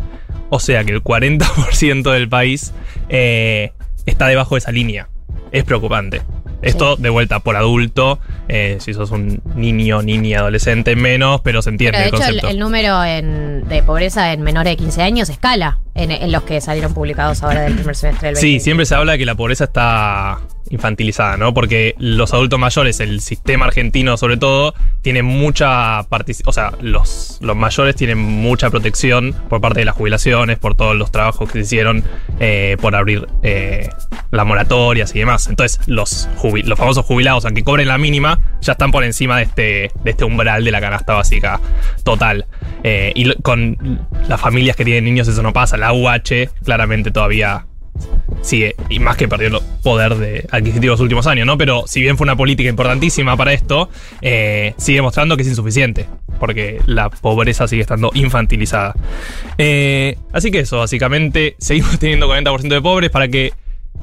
O 0.48 0.60
sea 0.60 0.82
que 0.84 0.92
el 0.92 1.02
40% 1.02 2.10
del 2.10 2.28
país 2.30 2.72
eh, 3.10 3.72
está 4.06 4.28
debajo 4.28 4.54
de 4.54 4.60
esa 4.60 4.72
línea. 4.72 5.10
Es 5.52 5.64
preocupante. 5.64 6.22
Esto 6.64 6.96
de 6.96 7.08
vuelta 7.10 7.40
por 7.40 7.56
adulto, 7.56 8.18
eh, 8.48 8.78
si 8.80 8.94
sos 8.94 9.10
un 9.10 9.40
niño, 9.54 10.02
niña, 10.02 10.40
adolescente, 10.40 10.96
menos, 10.96 11.40
pero 11.42 11.62
se 11.62 11.70
entiende 11.70 11.98
Pero 11.98 12.02
de 12.04 12.08
el 12.08 12.14
hecho, 12.14 12.24
el, 12.24 12.40
concepto. 12.40 12.48
el 12.48 12.58
número 12.58 13.04
en- 13.04 13.68
de 13.68 13.82
pobreza 13.82 14.32
en 14.32 14.42
menores 14.42 14.72
de 14.72 14.76
15 14.76 15.02
años 15.02 15.28
escala 15.28 15.78
en, 15.94 16.10
en 16.10 16.32
los 16.32 16.42
que 16.42 16.60
salieron 16.60 16.92
publicados 16.94 17.42
ahora 17.42 17.62
del 17.62 17.74
primer 17.74 17.96
semestre 17.96 18.28
del 18.28 18.34
20. 18.34 18.40
Sí, 18.40 18.60
siempre 18.60 18.86
se 18.86 18.94
habla 18.94 19.12
de 19.12 19.18
que 19.18 19.26
la 19.26 19.34
pobreza 19.34 19.64
está 19.64 20.38
infantilizada, 20.70 21.36
¿no? 21.36 21.54
Porque 21.54 21.94
los 21.98 22.32
adultos 22.32 22.58
mayores, 22.58 23.00
el 23.00 23.20
sistema 23.20 23.66
argentino 23.66 24.16
sobre 24.16 24.36
todo, 24.36 24.74
tiene 25.02 25.22
mucha 25.22 26.02
participación, 26.08 26.48
o 26.48 26.52
sea, 26.52 26.78
los, 26.80 27.38
los 27.40 27.56
mayores 27.56 27.94
tienen 27.96 28.18
mucha 28.18 28.70
protección 28.70 29.34
por 29.48 29.60
parte 29.60 29.80
de 29.80 29.84
las 29.84 29.94
jubilaciones, 29.94 30.58
por 30.58 30.74
todos 30.74 30.96
los 30.96 31.10
trabajos 31.10 31.50
que 31.50 31.58
se 31.58 31.64
hicieron, 31.64 32.04
eh, 32.40 32.76
por 32.80 32.94
abrir 32.94 33.26
eh, 33.42 33.88
las 34.30 34.46
moratorias 34.46 35.14
y 35.14 35.18
demás. 35.18 35.46
Entonces, 35.48 35.80
los, 35.86 36.28
los 36.64 36.78
famosos 36.78 37.04
jubilados, 37.04 37.44
aunque 37.44 37.62
cobren 37.62 37.88
la 37.88 37.98
mínima, 37.98 38.40
ya 38.60 38.72
están 38.72 38.90
por 38.90 39.04
encima 39.04 39.38
de 39.38 39.42
este, 39.44 39.90
de 40.02 40.10
este 40.10 40.24
umbral 40.24 40.64
de 40.64 40.70
la 40.70 40.80
canasta 40.80 41.14
básica 41.14 41.60
total. 42.02 42.46
Eh, 42.82 43.12
y 43.14 43.34
con 43.42 44.06
las 44.28 44.40
familias 44.40 44.76
que 44.76 44.84
tienen 44.84 45.04
niños 45.04 45.28
eso 45.28 45.42
no 45.42 45.52
pasa. 45.52 45.76
La 45.76 45.92
UH 45.92 46.50
claramente 46.64 47.10
todavía 47.10 47.66
sigue, 48.42 48.76
y 48.88 48.98
más 48.98 49.16
que 49.16 49.28
perdió 49.28 49.48
el 49.48 49.58
poder 49.82 50.16
de 50.16 50.46
adquisitivo 50.50 50.92
los 50.92 51.00
últimos 51.00 51.26
años, 51.26 51.46
¿no? 51.46 51.56
Pero 51.56 51.84
si 51.86 52.00
bien 52.00 52.16
fue 52.16 52.24
una 52.24 52.36
política 52.36 52.68
importantísima 52.68 53.36
para 53.36 53.52
esto, 53.52 53.88
eh, 54.20 54.74
sigue 54.76 55.02
mostrando 55.02 55.36
que 55.36 55.42
es 55.42 55.48
insuficiente, 55.48 56.06
porque 56.38 56.80
la 56.86 57.10
pobreza 57.10 57.66
sigue 57.68 57.82
estando 57.82 58.10
infantilizada. 58.14 58.94
Eh, 59.58 60.16
así 60.32 60.50
que 60.50 60.60
eso, 60.60 60.78
básicamente, 60.78 61.56
seguimos 61.58 61.98
teniendo 61.98 62.28
40% 62.28 62.68
de 62.68 62.82
pobres 62.82 63.10
para 63.10 63.28
que 63.28 63.52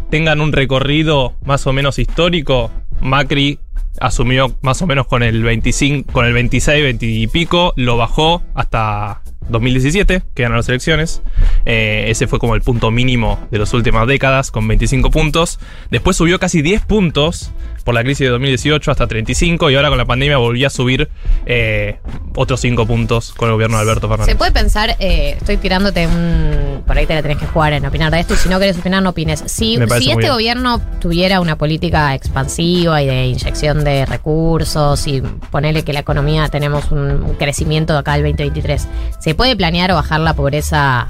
tengan 0.09 0.41
un 0.41 0.51
recorrido 0.51 1.35
más 1.45 1.65
o 1.67 1.73
menos 1.73 1.99
histórico. 1.99 2.71
Macri 2.99 3.59
asumió 3.99 4.55
más 4.61 4.81
o 4.81 4.87
menos 4.87 5.07
con 5.07 5.23
el 5.23 5.43
25, 5.43 6.11
con 6.11 6.25
el 6.25 6.33
26, 6.33 6.83
20 6.83 7.05
y 7.05 7.27
pico, 7.27 7.73
lo 7.75 7.97
bajó 7.97 8.41
hasta 8.53 9.21
2017, 9.51 10.23
que 10.33 10.43
ganan 10.43 10.57
las 10.57 10.69
elecciones. 10.69 11.21
Eh, 11.65 12.05
ese 12.07 12.27
fue 12.27 12.39
como 12.39 12.55
el 12.55 12.61
punto 12.61 12.91
mínimo 12.91 13.39
de 13.51 13.59
las 13.59 13.73
últimas 13.73 14.07
décadas, 14.07 14.51
con 14.51 14.67
25 14.67 15.11
puntos. 15.11 15.59
Después 15.89 16.17
subió 16.17 16.39
casi 16.39 16.61
10 16.61 16.85
puntos 16.85 17.51
por 17.83 17.93
la 17.93 18.03
crisis 18.03 18.25
de 18.25 18.29
2018 18.29 18.91
hasta 18.91 19.07
35 19.07 19.69
y 19.69 19.75
ahora 19.75 19.89
con 19.89 19.97
la 19.97 20.05
pandemia 20.05 20.37
volvió 20.37 20.67
a 20.67 20.69
subir 20.69 21.09
eh, 21.45 21.99
otros 22.35 22.59
5 22.61 22.85
puntos 22.85 23.33
con 23.33 23.49
el 23.49 23.53
gobierno 23.53 23.77
de 23.77 23.83
Alberto 23.83 24.07
Fernández. 24.07 24.31
Se 24.31 24.37
puede 24.37 24.51
pensar, 24.51 24.95
eh, 24.99 25.35
estoy 25.37 25.57
tirándote 25.57 26.07
un. 26.07 26.83
Por 26.85 26.97
ahí 26.97 27.05
te 27.05 27.13
la 27.13 27.21
tenés 27.21 27.37
que 27.37 27.45
jugar 27.45 27.73
en 27.73 27.85
opinar 27.85 28.11
de 28.11 28.19
esto. 28.19 28.33
Y 28.33 28.37
si 28.37 28.49
no 28.49 28.59
querés 28.59 28.77
opinar, 28.77 29.01
no 29.03 29.11
opines. 29.11 29.43
Si, 29.45 29.77
si 29.99 30.11
este 30.11 30.29
gobierno 30.29 30.81
tuviera 30.99 31.39
una 31.39 31.57
política 31.57 32.13
expansiva 32.15 33.01
y 33.01 33.07
de 33.07 33.25
inyección 33.27 33.83
de 33.83 34.05
recursos 34.05 35.07
y 35.07 35.21
ponerle 35.21 35.83
que 35.83 35.93
la 35.93 35.99
economía 35.99 36.47
tenemos 36.49 36.91
un, 36.91 36.99
un 37.23 37.35
crecimiento 37.35 37.93
de 37.93 37.99
acá 37.99 38.13
al 38.13 38.21
2023, 38.21 38.87
¿se 39.19 39.35
puede 39.35 39.55
planear 39.55 39.91
o 39.91 39.95
bajar 39.95 40.19
la 40.19 40.33
pobreza 40.33 41.07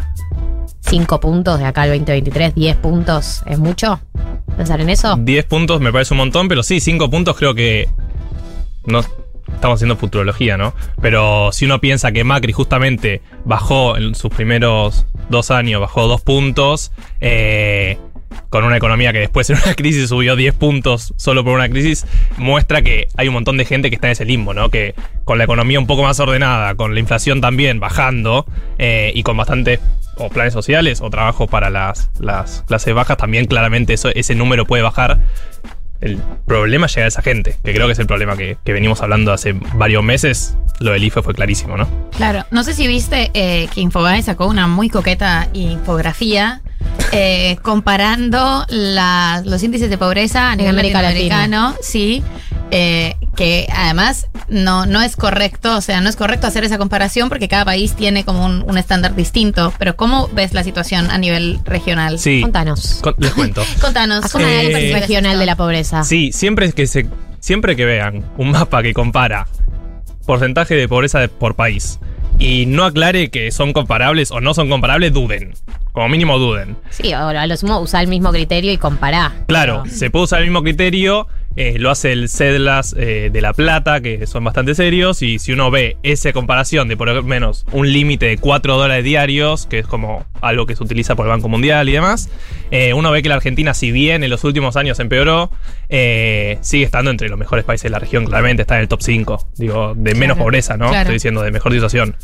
5 0.81 1.19
puntos 1.19 1.59
de 1.59 1.65
acá 1.65 1.83
al 1.83 1.89
2023? 1.89 2.55
¿10 2.55 2.75
puntos 2.77 3.43
es 3.45 3.59
mucho? 3.59 3.99
¿Pensar 4.57 4.81
en 4.81 4.89
eso? 4.89 5.15
10 5.17 5.45
puntos 5.45 5.79
me 5.79 5.91
parece 5.91 6.13
un 6.13 6.19
montón, 6.19 6.47
pero 6.47 6.63
sí, 6.63 6.79
5 6.79 7.09
puntos 7.09 7.37
creo 7.37 7.55
que. 7.55 7.87
No 8.85 9.01
estamos 9.53 9.77
haciendo 9.77 9.95
futurología, 9.95 10.57
¿no? 10.57 10.73
Pero 11.01 11.51
si 11.51 11.65
uno 11.65 11.79
piensa 11.79 12.11
que 12.11 12.23
Macri 12.23 12.51
justamente 12.51 13.21
bajó 13.45 13.95
en 13.97 14.15
sus 14.15 14.31
primeros 14.31 15.05
dos 15.29 15.51
años, 15.51 15.79
bajó 15.81 16.07
2 16.07 16.21
puntos, 16.21 16.91
eh, 17.19 17.97
con 18.49 18.63
una 18.63 18.77
economía 18.77 19.13
que 19.13 19.19
después 19.19 19.49
en 19.49 19.57
una 19.63 19.73
crisis 19.75 20.09
subió 20.09 20.35
10 20.35 20.53
puntos 20.55 21.13
solo 21.17 21.43
por 21.43 21.53
una 21.53 21.69
crisis, 21.69 22.05
muestra 22.37 22.81
que 22.81 23.07
hay 23.15 23.27
un 23.27 23.33
montón 23.33 23.57
de 23.57 23.65
gente 23.65 23.89
que 23.89 23.95
está 23.95 24.07
en 24.07 24.13
ese 24.13 24.25
limbo, 24.25 24.53
¿no? 24.53 24.69
Que 24.69 24.93
con 25.25 25.37
la 25.37 25.45
economía 25.45 25.79
un 25.79 25.87
poco 25.87 26.03
más 26.03 26.19
ordenada, 26.19 26.75
con 26.75 26.93
la 26.93 26.99
inflación 26.99 27.41
también 27.41 27.79
bajando 27.79 28.45
eh, 28.77 29.11
y 29.15 29.23
con 29.23 29.37
bastantes 29.37 29.79
o 30.17 30.29
planes 30.29 30.53
sociales 30.53 31.01
o 31.01 31.09
trabajos 31.09 31.49
para 31.49 31.69
las, 31.69 32.09
las 32.19 32.63
clases 32.67 32.93
bajas, 32.93 33.17
también 33.17 33.45
claramente 33.45 33.93
ese 33.93 34.35
número 34.35 34.65
puede 34.65 34.83
bajar. 34.83 35.19
El 36.01 36.17
problema 36.47 36.87
es 36.87 36.95
llegar 36.95 37.05
a 37.05 37.07
esa 37.09 37.21
gente, 37.21 37.55
que 37.63 37.73
creo 37.73 37.85
que 37.85 37.93
es 37.93 37.99
el 37.99 38.07
problema 38.07 38.35
que, 38.35 38.57
que 38.65 38.73
venimos 38.73 39.01
hablando 39.01 39.31
hace 39.31 39.53
varios 39.75 40.03
meses. 40.03 40.57
Lo 40.79 40.93
del 40.93 41.03
IFE 41.03 41.21
fue 41.21 41.35
clarísimo, 41.35 41.77
¿no? 41.77 41.87
Claro, 42.17 42.43
no 42.49 42.63
sé 42.63 42.73
si 42.73 42.87
viste 42.87 43.29
eh, 43.35 43.69
que 43.71 43.81
Infobae 43.81 44.23
sacó 44.23 44.47
una 44.47 44.65
muy 44.65 44.89
coqueta 44.89 45.47
infografía 45.53 46.61
eh, 47.11 47.57
comparando 47.61 48.65
la- 48.69 49.41
los 49.45 49.63
índices 49.63 49.89
de 49.89 49.97
pobreza 49.97 50.51
a 50.51 50.55
nivel 50.55 50.73
América 50.73 51.01
latinoamericano, 51.01 51.75
sí, 51.81 52.23
eh, 52.71 53.15
que 53.35 53.67
además 53.75 54.27
no, 54.47 54.85
no 54.85 55.01
es 55.01 55.15
correcto, 55.15 55.75
o 55.77 55.81
sea, 55.81 55.99
no 56.01 56.09
es 56.09 56.15
correcto 56.15 56.47
hacer 56.47 56.63
esa 56.63 56.77
comparación 56.77 57.27
porque 57.29 57.47
cada 57.47 57.65
país 57.65 57.95
tiene 57.95 58.23
como 58.23 58.45
un, 58.45 58.63
un 58.67 58.77
estándar 58.77 59.15
distinto, 59.15 59.73
pero 59.77 59.95
¿cómo 59.95 60.29
ves 60.29 60.53
la 60.53 60.63
situación 60.63 61.09
a 61.11 61.17
nivel 61.17 61.59
regional? 61.65 62.17
Sí. 62.19 62.41
Contanos. 62.41 62.99
Con- 63.01 63.15
les 63.17 63.33
cuento. 63.33 63.63
Contanos. 63.81 64.23
Haz 64.25 64.35
un 64.35 64.43
análisis 64.43 64.93
regional 64.93 65.37
de 65.39 65.45
la 65.45 65.55
pobreza. 65.55 66.03
Sí, 66.03 66.31
siempre 66.31 66.71
que 66.71 66.87
se, 66.87 67.07
siempre 67.39 67.75
que 67.75 67.85
vean 67.85 68.23
un 68.37 68.51
mapa 68.51 68.81
que 68.83 68.93
compara 68.93 69.47
porcentaje 70.25 70.75
de 70.75 70.87
pobreza 70.87 71.19
de- 71.19 71.29
por 71.29 71.55
país 71.55 71.99
y 72.41 72.65
no 72.65 72.85
aclare 72.85 73.29
que 73.29 73.51
son 73.51 73.71
comparables 73.71 74.31
o 74.31 74.41
no 74.41 74.53
son 74.55 74.67
comparables, 74.67 75.13
duden. 75.13 75.53
Como 75.91 76.09
mínimo 76.09 76.39
duden. 76.39 76.75
Sí, 76.89 77.13
o 77.13 77.27
a 77.27 77.45
lo 77.47 77.55
sumo 77.57 77.79
usar 77.79 78.01
el 78.03 78.07
mismo 78.09 78.31
criterio 78.31 78.71
y 78.71 78.77
compará. 78.77 79.31
Claro, 79.47 79.81
Pero- 79.83 79.95
se 79.95 80.09
puede 80.09 80.23
usar 80.25 80.39
el 80.39 80.45
mismo 80.47 80.63
criterio, 80.63 81.27
eh, 81.55 81.77
lo 81.79 81.89
hace 81.89 82.11
el 82.11 82.29
CEDLAS 82.29 82.95
eh, 82.97 83.29
de 83.31 83.41
La 83.41 83.53
Plata, 83.53 84.01
que 84.01 84.25
son 84.27 84.43
bastante 84.43 84.73
serios, 84.75 85.21
y 85.21 85.39
si 85.39 85.51
uno 85.51 85.69
ve 85.69 85.97
esa 86.03 86.31
comparación 86.33 86.87
de 86.87 86.97
por 86.97 87.09
lo 87.09 87.23
menos 87.23 87.65
un 87.71 87.91
límite 87.91 88.27
de 88.27 88.37
4 88.37 88.77
dólares 88.77 89.03
diarios, 89.03 89.65
que 89.67 89.79
es 89.79 89.87
como 89.87 90.25
algo 90.41 90.65
que 90.65 90.75
se 90.75 90.83
utiliza 90.83 91.15
por 91.15 91.25
el 91.25 91.31
Banco 91.31 91.49
Mundial 91.49 91.89
y 91.89 91.91
demás, 91.91 92.29
eh, 92.71 92.93
uno 92.93 93.11
ve 93.11 93.21
que 93.21 93.29
la 93.29 93.35
Argentina, 93.35 93.73
si 93.73 93.91
bien 93.91 94.23
en 94.23 94.29
los 94.29 94.43
últimos 94.43 94.77
años 94.77 94.99
empeoró, 94.99 95.51
sigue 95.89 96.83
estando 96.83 97.11
entre 97.11 97.27
los 97.27 97.37
mejores 97.37 97.65
países 97.65 97.83
de 97.83 97.89
la 97.89 97.99
región, 97.99 98.25
claramente 98.25 98.61
está 98.61 98.75
en 98.75 98.81
el 98.81 98.87
top 98.87 99.01
5, 99.01 99.49
digo, 99.57 99.93
de 99.95 100.15
menos 100.15 100.35
Claro, 100.35 100.45
pobreza, 100.45 100.77
¿no? 100.77 100.87
claro. 100.87 101.01
Estoy 101.01 101.15
diciendo 101.15 101.41
de 101.41 101.51
mejor 101.51 101.73
situación. 101.73 102.15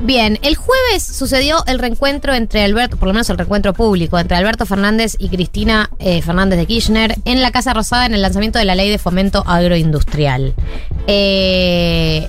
Bien, 0.00 0.38
el 0.42 0.54
jueves 0.54 1.02
sucedió 1.02 1.64
el 1.66 1.80
reencuentro 1.80 2.32
entre 2.32 2.62
Alberto, 2.62 2.96
por 2.96 3.08
lo 3.08 3.14
menos 3.14 3.28
el 3.30 3.36
reencuentro 3.36 3.72
público, 3.74 4.18
entre 4.18 4.36
Alberto 4.36 4.64
Fernández 4.64 5.16
y 5.18 5.28
Cristina 5.28 5.90
eh, 5.98 6.22
Fernández 6.22 6.58
de 6.58 6.66
Kirchner 6.66 7.16
en 7.24 7.42
la 7.42 7.50
Casa 7.50 7.74
Rosada 7.74 8.06
en 8.06 8.14
el 8.14 8.22
lanzamiento 8.22 8.60
de 8.60 8.64
la 8.64 8.76
ley 8.76 8.90
de 8.90 8.98
fomento 8.98 9.42
agroindustrial. 9.44 10.54
Eh, 11.08 12.28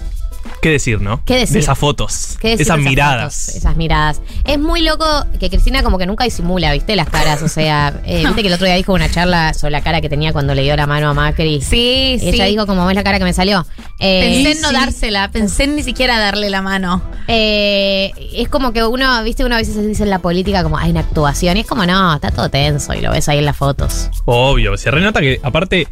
¿Qué 0.61 0.69
decir, 0.71 0.99
no? 1.01 1.23
¿Qué 1.25 1.35
decir? 1.35 1.53
De 1.55 1.59
esas 1.59 1.77
fotos. 1.77 2.37
¿Qué 2.41 2.49
decir 2.49 2.63
esas 2.63 2.77
de 2.77 2.83
miradas. 2.83 3.33
fotos? 3.45 3.55
esas 3.55 3.75
miradas. 3.77 4.21
Es 4.43 4.59
muy 4.59 4.81
loco 4.81 5.05
que 5.39 5.49
Cristina 5.49 5.83
como 5.83 5.97
que 5.97 6.05
nunca 6.05 6.23
disimula, 6.25 6.73
¿viste? 6.73 6.95
Las 6.95 7.09
caras. 7.09 7.41
O 7.43 7.47
sea, 7.47 7.93
eh, 8.05 8.23
viste 8.25 8.41
que 8.41 8.47
el 8.47 8.53
otro 8.53 8.65
día 8.65 8.75
dijo 8.75 8.93
una 8.93 9.09
charla 9.09 9.53
sobre 9.53 9.71
la 9.71 9.81
cara 9.81 10.01
que 10.01 10.09
tenía 10.09 10.33
cuando 10.33 10.53
le 10.55 10.63
dio 10.63 10.75
la 10.75 10.85
mano 10.87 11.09
a 11.09 11.13
Macri. 11.13 11.61
Sí, 11.61 12.15
Y 12.15 12.19
sí. 12.19 12.29
ella 12.29 12.45
dijo 12.45 12.65
como 12.67 12.85
ves 12.85 12.95
la 12.95 13.03
cara 13.03 13.19
que 13.19 13.23
me 13.25 13.33
salió. 13.33 13.65
Eh, 13.99 14.43
Pensé 14.43 14.51
en 14.57 14.61
no 14.61 14.69
sí. 14.69 14.75
dársela, 14.75 15.31
pensé 15.31 15.63
en 15.65 15.75
ni 15.75 15.83
siquiera 15.83 16.19
darle 16.19 16.49
la 16.49 16.61
mano. 16.61 17.01
Eh, 17.27 18.11
es 18.33 18.49
como 18.49 18.73
que 18.73 18.83
uno, 18.83 19.23
viste, 19.23 19.45
uno 19.45 19.55
a 19.55 19.59
veces 19.59 19.75
dice 19.87 20.03
en 20.03 20.09
la 20.09 20.19
política 20.19 20.63
como 20.63 20.77
hay 20.77 20.91
una 20.91 21.01
actuación 21.01 21.57
y 21.57 21.61
es 21.61 21.67
como 21.67 21.85
no, 21.85 22.15
está 22.15 22.31
todo 22.31 22.49
tenso 22.49 22.93
y 22.93 23.01
lo 23.01 23.11
ves 23.11 23.29
ahí 23.29 23.37
en 23.39 23.45
las 23.45 23.55
fotos. 23.57 24.09
Obvio. 24.25 24.77
Se 24.77 24.91
renota 24.91 25.21
que, 25.21 25.39
aparte, 25.43 25.87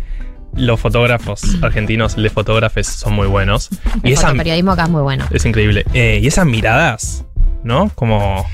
los 0.57 0.79
fotógrafos 0.79 1.41
argentinos, 1.61 2.17
los 2.17 2.31
fotógrafos 2.33 2.87
son 2.87 3.13
muy 3.13 3.27
buenos. 3.27 3.69
Y 4.03 4.07
El 4.07 4.13
esa. 4.13 4.23
fotoperiodismo 4.27 4.71
acá 4.71 4.83
es 4.83 4.89
muy 4.89 5.01
bueno. 5.01 5.25
Es 5.31 5.45
increíble. 5.45 5.85
Eh, 5.93 6.19
y 6.21 6.27
esas 6.27 6.45
miradas, 6.45 7.23
¿no? 7.67 7.91
Como. 7.93 8.45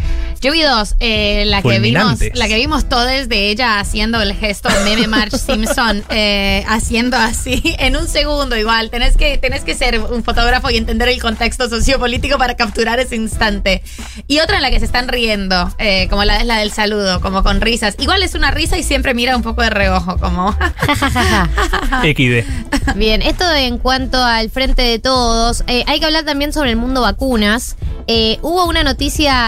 Yo 0.41 0.51
vi 0.51 0.61
dos, 0.61 0.95
eh, 0.99 1.45
la 1.45 1.61
que 1.61 1.79
vimos, 1.79 2.19
la 2.33 2.49
que 2.49 2.55
vimos 2.55 2.89
todos 2.89 3.29
de 3.29 3.49
ella 3.49 3.79
haciendo 3.79 4.21
el 4.21 4.33
gesto 4.33 4.67
meme 4.83 5.07
March 5.07 5.31
Simpson, 5.37 6.03
eh, 6.09 6.65
haciendo 6.67 7.15
así 7.15 7.61
en 7.79 7.95
un 7.95 8.09
segundo 8.09 8.57
igual. 8.57 8.89
Tenés 8.89 9.15
que, 9.15 9.37
tenés 9.37 9.63
que 9.63 9.73
ser 9.73 10.01
un 10.01 10.21
fotógrafo 10.21 10.69
y 10.69 10.75
entender 10.75 11.07
el 11.07 11.21
contexto 11.21 11.69
sociopolítico 11.69 12.37
para 12.37 12.57
capturar 12.57 12.99
ese 12.99 13.15
instante. 13.15 13.83
Y 14.27 14.39
otra 14.39 14.57
en 14.57 14.63
la 14.63 14.69
que 14.69 14.79
se 14.79 14.85
están 14.85 15.07
riendo, 15.07 15.73
eh, 15.77 16.09
como 16.09 16.25
la 16.25 16.41
es 16.41 16.45
la 16.45 16.57
del 16.57 16.73
saludo, 16.73 17.21
como 17.21 17.41
con 17.41 17.61
risas. 17.61 17.95
Igual 17.99 18.21
es 18.21 18.35
una 18.35 18.51
risa 18.51 18.77
y 18.77 18.83
siempre 18.83 19.13
mira 19.13 19.37
un 19.37 19.43
poco 19.43 19.61
de 19.61 19.69
reojo, 19.69 20.17
como. 20.17 20.51
XD. 22.01 22.95
Bien, 22.95 23.21
esto 23.21 23.49
en 23.53 23.77
cuanto 23.77 24.21
al 24.21 24.49
frente 24.49 24.81
de 24.81 24.99
todos. 24.99 25.63
Eh, 25.67 25.85
hay 25.87 26.01
que 26.01 26.05
hablar 26.05 26.25
también 26.25 26.51
sobre 26.51 26.71
el 26.71 26.75
mundo 26.75 26.99
vacunas. 26.99 27.77
Eh, 28.07 28.37
hubo 28.41 28.65
una 28.65 28.83
noticia 28.83 29.02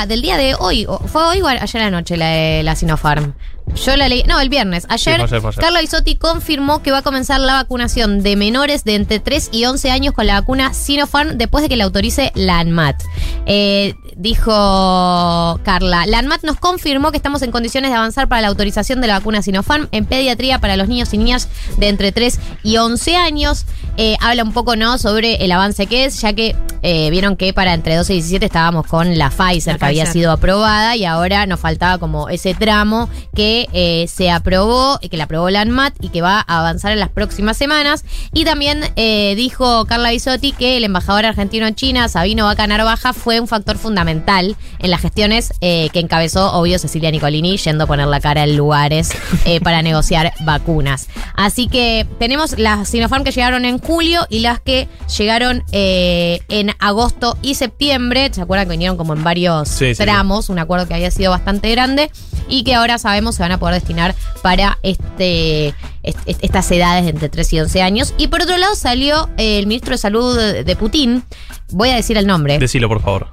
del 0.07 0.21
día 0.21 0.35
de 0.35 0.53
hoy, 0.59 0.85
fue 1.05 1.23
hoy 1.23 1.41
o 1.41 1.47
ayer 1.47 1.81
anoche 1.81 2.17
la 2.17 2.27
de 2.27 2.63
la 2.63 2.75
Sinopharm. 2.75 3.33
Yo 3.73 3.95
la 3.97 4.07
leí, 4.07 4.23
no, 4.23 4.39
el 4.39 4.49
viernes. 4.49 4.85
Ayer, 4.89 5.21
ayer. 5.21 5.41
Carla 5.57 5.81
Bisotti 5.81 6.15
confirmó 6.15 6.81
que 6.81 6.91
va 6.91 6.99
a 6.99 7.01
comenzar 7.01 7.39
la 7.39 7.53
vacunación 7.53 8.23
de 8.23 8.35
menores 8.35 8.83
de 8.83 8.95
entre 8.95 9.19
3 9.19 9.49
y 9.51 9.65
11 9.65 9.91
años 9.91 10.13
con 10.13 10.27
la 10.27 10.39
vacuna 10.39 10.73
Sinopharm 10.73 11.37
después 11.37 11.61
de 11.61 11.69
que 11.69 11.75
la 11.75 11.83
autorice 11.83 12.31
la 12.35 12.59
ANMAT. 12.59 13.01
Eh, 13.45 13.95
dijo 14.15 15.59
Carla, 15.63 16.05
la 16.05 16.19
ANMAT 16.19 16.43
nos 16.43 16.57
confirmó 16.57 17.11
que 17.11 17.17
estamos 17.17 17.41
en 17.41 17.51
condiciones 17.51 17.91
de 17.91 17.97
avanzar 17.97 18.29
para 18.29 18.41
la 18.41 18.47
autorización 18.47 19.01
de 19.01 19.07
la 19.07 19.19
vacuna 19.19 19.41
Sinopharm 19.41 19.89
en 19.91 20.05
pediatría 20.05 20.59
para 20.59 20.77
los 20.77 20.87
niños 20.87 21.13
y 21.13 21.17
niñas 21.17 21.49
de 21.77 21.89
entre 21.89 22.11
3 22.11 22.39
y 22.63 22.77
11 22.77 23.15
años. 23.17 23.65
Eh, 23.97 24.15
habla 24.21 24.43
un 24.43 24.53
poco 24.53 24.75
¿no? 24.75 24.97
sobre 24.97 25.43
el 25.43 25.51
avance 25.51 25.87
que 25.87 26.05
es, 26.05 26.21
ya 26.21 26.33
que 26.33 26.55
eh, 26.81 27.09
vieron 27.09 27.35
que 27.35 27.53
para 27.53 27.73
entre 27.73 27.95
12 27.95 28.13
y 28.13 28.17
17 28.17 28.45
estábamos 28.45 28.87
con 28.87 29.17
la 29.17 29.29
Pfizer, 29.29 29.73
La 29.73 29.79
que 29.79 29.85
había 29.85 30.05
sido 30.05 30.31
aprobada 30.31 30.95
y 30.95 31.05
ahora 31.05 31.45
nos 31.45 31.59
faltaba 31.59 31.97
como 31.97 32.29
ese 32.29 32.53
tramo 32.53 33.09
que 33.33 33.54
eh, 33.73 34.07
se 34.07 34.31
aprobó, 34.31 34.99
y 35.01 35.09
que 35.09 35.17
la 35.17 35.25
aprobó 35.25 35.49
la 35.49 35.61
ANMAT 35.61 35.93
y 36.01 36.09
que 36.09 36.21
va 36.21 36.43
a 36.47 36.59
avanzar 36.59 36.91
en 36.91 36.99
las 36.99 37.09
próximas 37.09 37.57
semanas. 37.57 38.05
Y 38.33 38.45
también 38.45 38.81
eh, 38.95 39.33
dijo 39.35 39.85
Carla 39.85 40.11
Bisotti 40.11 40.51
que 40.51 40.77
el 40.77 40.83
embajador 40.83 41.25
argentino 41.25 41.67
en 41.67 41.75
China, 41.75 42.07
Sabino 42.09 42.45
Vaca 42.45 42.67
Narvaja, 42.67 43.13
fue 43.13 43.39
un 43.39 43.47
factor 43.47 43.77
fundamental 43.77 44.55
en 44.79 44.91
las 44.91 45.01
gestiones 45.01 45.53
eh, 45.61 45.89
que 45.93 45.99
encabezó, 45.99 46.53
obvio, 46.53 46.79
Cecilia 46.79 47.11
Nicolini, 47.11 47.57
yendo 47.57 47.85
a 47.85 47.87
poner 47.87 48.07
la 48.07 48.19
cara 48.19 48.43
en 48.43 48.55
lugares 48.55 49.11
eh, 49.45 49.59
para 49.61 49.81
negociar 49.81 50.33
vacunas. 50.41 51.07
Así 51.35 51.67
que 51.67 52.05
tenemos 52.19 52.57
las 52.57 52.89
Sinopharm 52.89 53.23
que 53.23 53.31
llegaron 53.31 53.65
en 53.65 53.79
julio 53.79 54.25
y 54.29 54.39
las 54.39 54.59
que 54.59 54.87
llegaron 55.17 55.63
eh, 55.71 56.41
en 56.49 56.71
agosto 56.79 57.37
y 57.41 57.55
septiembre. 57.55 58.29
¿Se 58.33 58.41
acuerdan 58.41 58.67
que 58.67 58.71
vinieron 58.71 58.97
como 58.97 59.13
en 59.13 59.23
varios 59.23 59.69
Sí, 59.69 59.87
sí, 59.87 59.95
sí. 59.95 60.03
tramos? 60.03 60.49
Un 60.49 60.59
acuerdo 60.59 60.87
que 60.87 60.93
había 60.93 61.11
sido 61.11 61.31
bastante 61.31 61.69
grande 61.71 62.11
y 62.47 62.63
que 62.63 62.75
ahora 62.75 62.97
sabemos 62.97 63.35
se 63.35 63.43
van 63.45 63.51
a 63.53 63.57
poder 63.59 63.75
destinar 63.75 64.13
para 64.41 64.77
este 64.83 65.67
est- 66.03 66.19
est- 66.25 66.43
estas 66.43 66.69
edades 66.71 67.03
de 67.05 67.09
entre 67.11 67.29
3 67.29 67.53
y 67.53 67.59
11 67.59 67.81
años. 67.81 68.13
Y 68.17 68.27
por 68.27 68.41
otro 68.41 68.57
lado 68.57 68.75
salió 68.75 69.29
eh, 69.37 69.59
el 69.59 69.67
ministro 69.67 69.91
de 69.91 69.97
Salud 69.97 70.37
de 70.37 70.75
Putin, 70.75 71.23
voy 71.71 71.89
a 71.89 71.95
decir 71.95 72.17
el 72.17 72.27
nombre, 72.27 72.57
Decilo, 72.59 72.87
por 72.89 73.01
favor. 73.01 73.27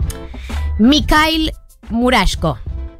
Mikhail 0.78 1.52
Murashko. 1.90 2.58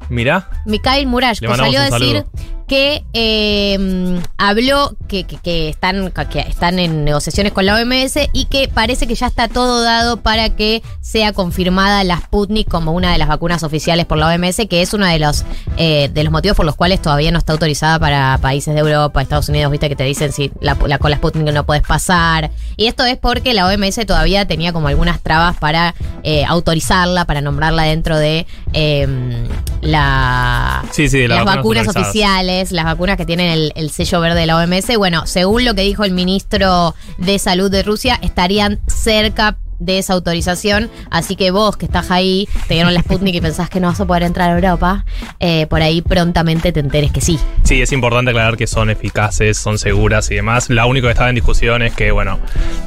Mirá. 0.09 0.49
Mikhail 0.65 1.07
Murashko 1.07 1.55
salió 1.55 1.79
a 1.79 1.83
decir 1.89 2.23
saludo. 2.23 2.31
Que 2.67 3.03
eh, 3.13 4.19
habló 4.37 4.95
que, 5.07 5.25
que- 5.25 5.69
están, 5.69 6.11
que 6.31 6.39
están 6.39 6.79
en 6.79 7.03
negociaciones 7.05 7.51
con 7.53 7.65
la 7.65 7.75
OMS 7.75 8.17
y 8.33 8.45
que 8.45 8.67
parece 8.67 9.07
que 9.07 9.15
ya 9.15 9.27
está 9.27 9.47
todo 9.47 9.81
dado 9.83 10.17
para 10.17 10.49
que 10.55 10.81
sea 11.01 11.33
confirmada 11.33 12.03
la 12.03 12.17
Sputnik 12.17 12.67
como 12.67 12.91
una 12.93 13.11
de 13.11 13.17
las 13.17 13.27
vacunas 13.27 13.63
oficiales 13.63 14.05
por 14.05 14.17
la 14.17 14.27
OMS, 14.27 14.61
que 14.69 14.81
es 14.81 14.93
uno 14.93 15.05
de 15.05 15.19
los 15.19 15.43
eh, 15.77 16.09
de 16.13 16.23
los 16.23 16.31
motivos 16.31 16.55
por 16.57 16.65
los 16.65 16.75
cuales 16.75 17.01
todavía 17.01 17.31
no 17.31 17.37
está 17.39 17.53
autorizada 17.53 17.99
para 17.99 18.37
países 18.39 18.73
de 18.73 18.79
Europa, 18.79 19.21
Estados 19.21 19.49
Unidos, 19.49 19.71
viste 19.71 19.89
que 19.89 19.95
te 19.95 20.03
dicen 20.03 20.31
si 20.31 20.51
la, 20.61 20.77
la- 20.87 20.97
con 20.99 21.11
la 21.11 21.17
Sputnik 21.17 21.53
no 21.53 21.65
puedes 21.65 21.83
pasar. 21.83 22.51
Y 22.77 22.87
esto 22.87 23.03
es 23.05 23.17
porque 23.17 23.53
la 23.53 23.67
OMS 23.67 24.05
todavía 24.05 24.47
tenía 24.47 24.73
como 24.73 24.87
algunas 24.87 25.21
trabas 25.21 25.57
para 25.57 25.95
eh, 26.23 26.45
autorizarla, 26.45 27.25
para 27.25 27.41
nombrarla 27.41 27.83
dentro 27.83 28.17
de 28.17 28.45
eh, 28.73 29.07
la 29.81 30.83
Sí, 30.91 31.09
sí, 31.09 31.19
de 31.19 31.27
las 31.27 31.45
vacunas 31.45 31.87
oficiales, 31.87 32.71
las 32.71 32.85
vacunas 32.85 33.17
que 33.17 33.25
tienen 33.25 33.51
el, 33.51 33.73
el 33.75 33.89
sello 33.89 34.19
verde 34.19 34.39
de 34.39 34.45
la 34.45 34.57
OMS. 34.57 34.97
Bueno, 34.97 35.25
según 35.25 35.65
lo 35.65 35.75
que 35.75 35.81
dijo 35.81 36.03
el 36.03 36.11
ministro 36.11 36.95
de 37.17 37.39
Salud 37.39 37.69
de 37.71 37.83
Rusia, 37.83 38.19
estarían 38.21 38.79
cerca 38.87 39.57
de 39.85 39.97
esa 39.99 40.13
autorización. 40.13 40.89
Así 41.09 41.35
que 41.35 41.51
vos 41.51 41.77
que 41.77 41.85
estás 41.85 42.11
ahí, 42.11 42.47
te 42.67 42.75
dieron 42.75 42.93
la 42.93 43.01
Sputnik 43.01 43.35
y 43.35 43.41
pensás 43.41 43.69
que 43.69 43.79
no 43.79 43.87
vas 43.87 43.99
a 43.99 44.05
poder 44.05 44.23
entrar 44.23 44.49
a 44.51 44.55
Europa, 44.55 45.05
eh, 45.39 45.67
por 45.67 45.81
ahí 45.81 46.01
prontamente 46.01 46.71
te 46.71 46.79
enteres 46.79 47.11
que 47.11 47.21
sí. 47.21 47.39
Sí, 47.63 47.81
es 47.81 47.91
importante 47.91 48.31
aclarar 48.31 48.57
que 48.57 48.67
son 48.67 48.89
eficaces, 48.89 49.57
son 49.57 49.77
seguras 49.77 50.29
y 50.31 50.35
demás. 50.35 50.69
Lo 50.69 50.85
único 50.87 51.07
que 51.07 51.11
estaba 51.11 51.29
en 51.29 51.35
discusión 51.35 51.81
es 51.81 51.93
que, 51.95 52.11
bueno, 52.11 52.39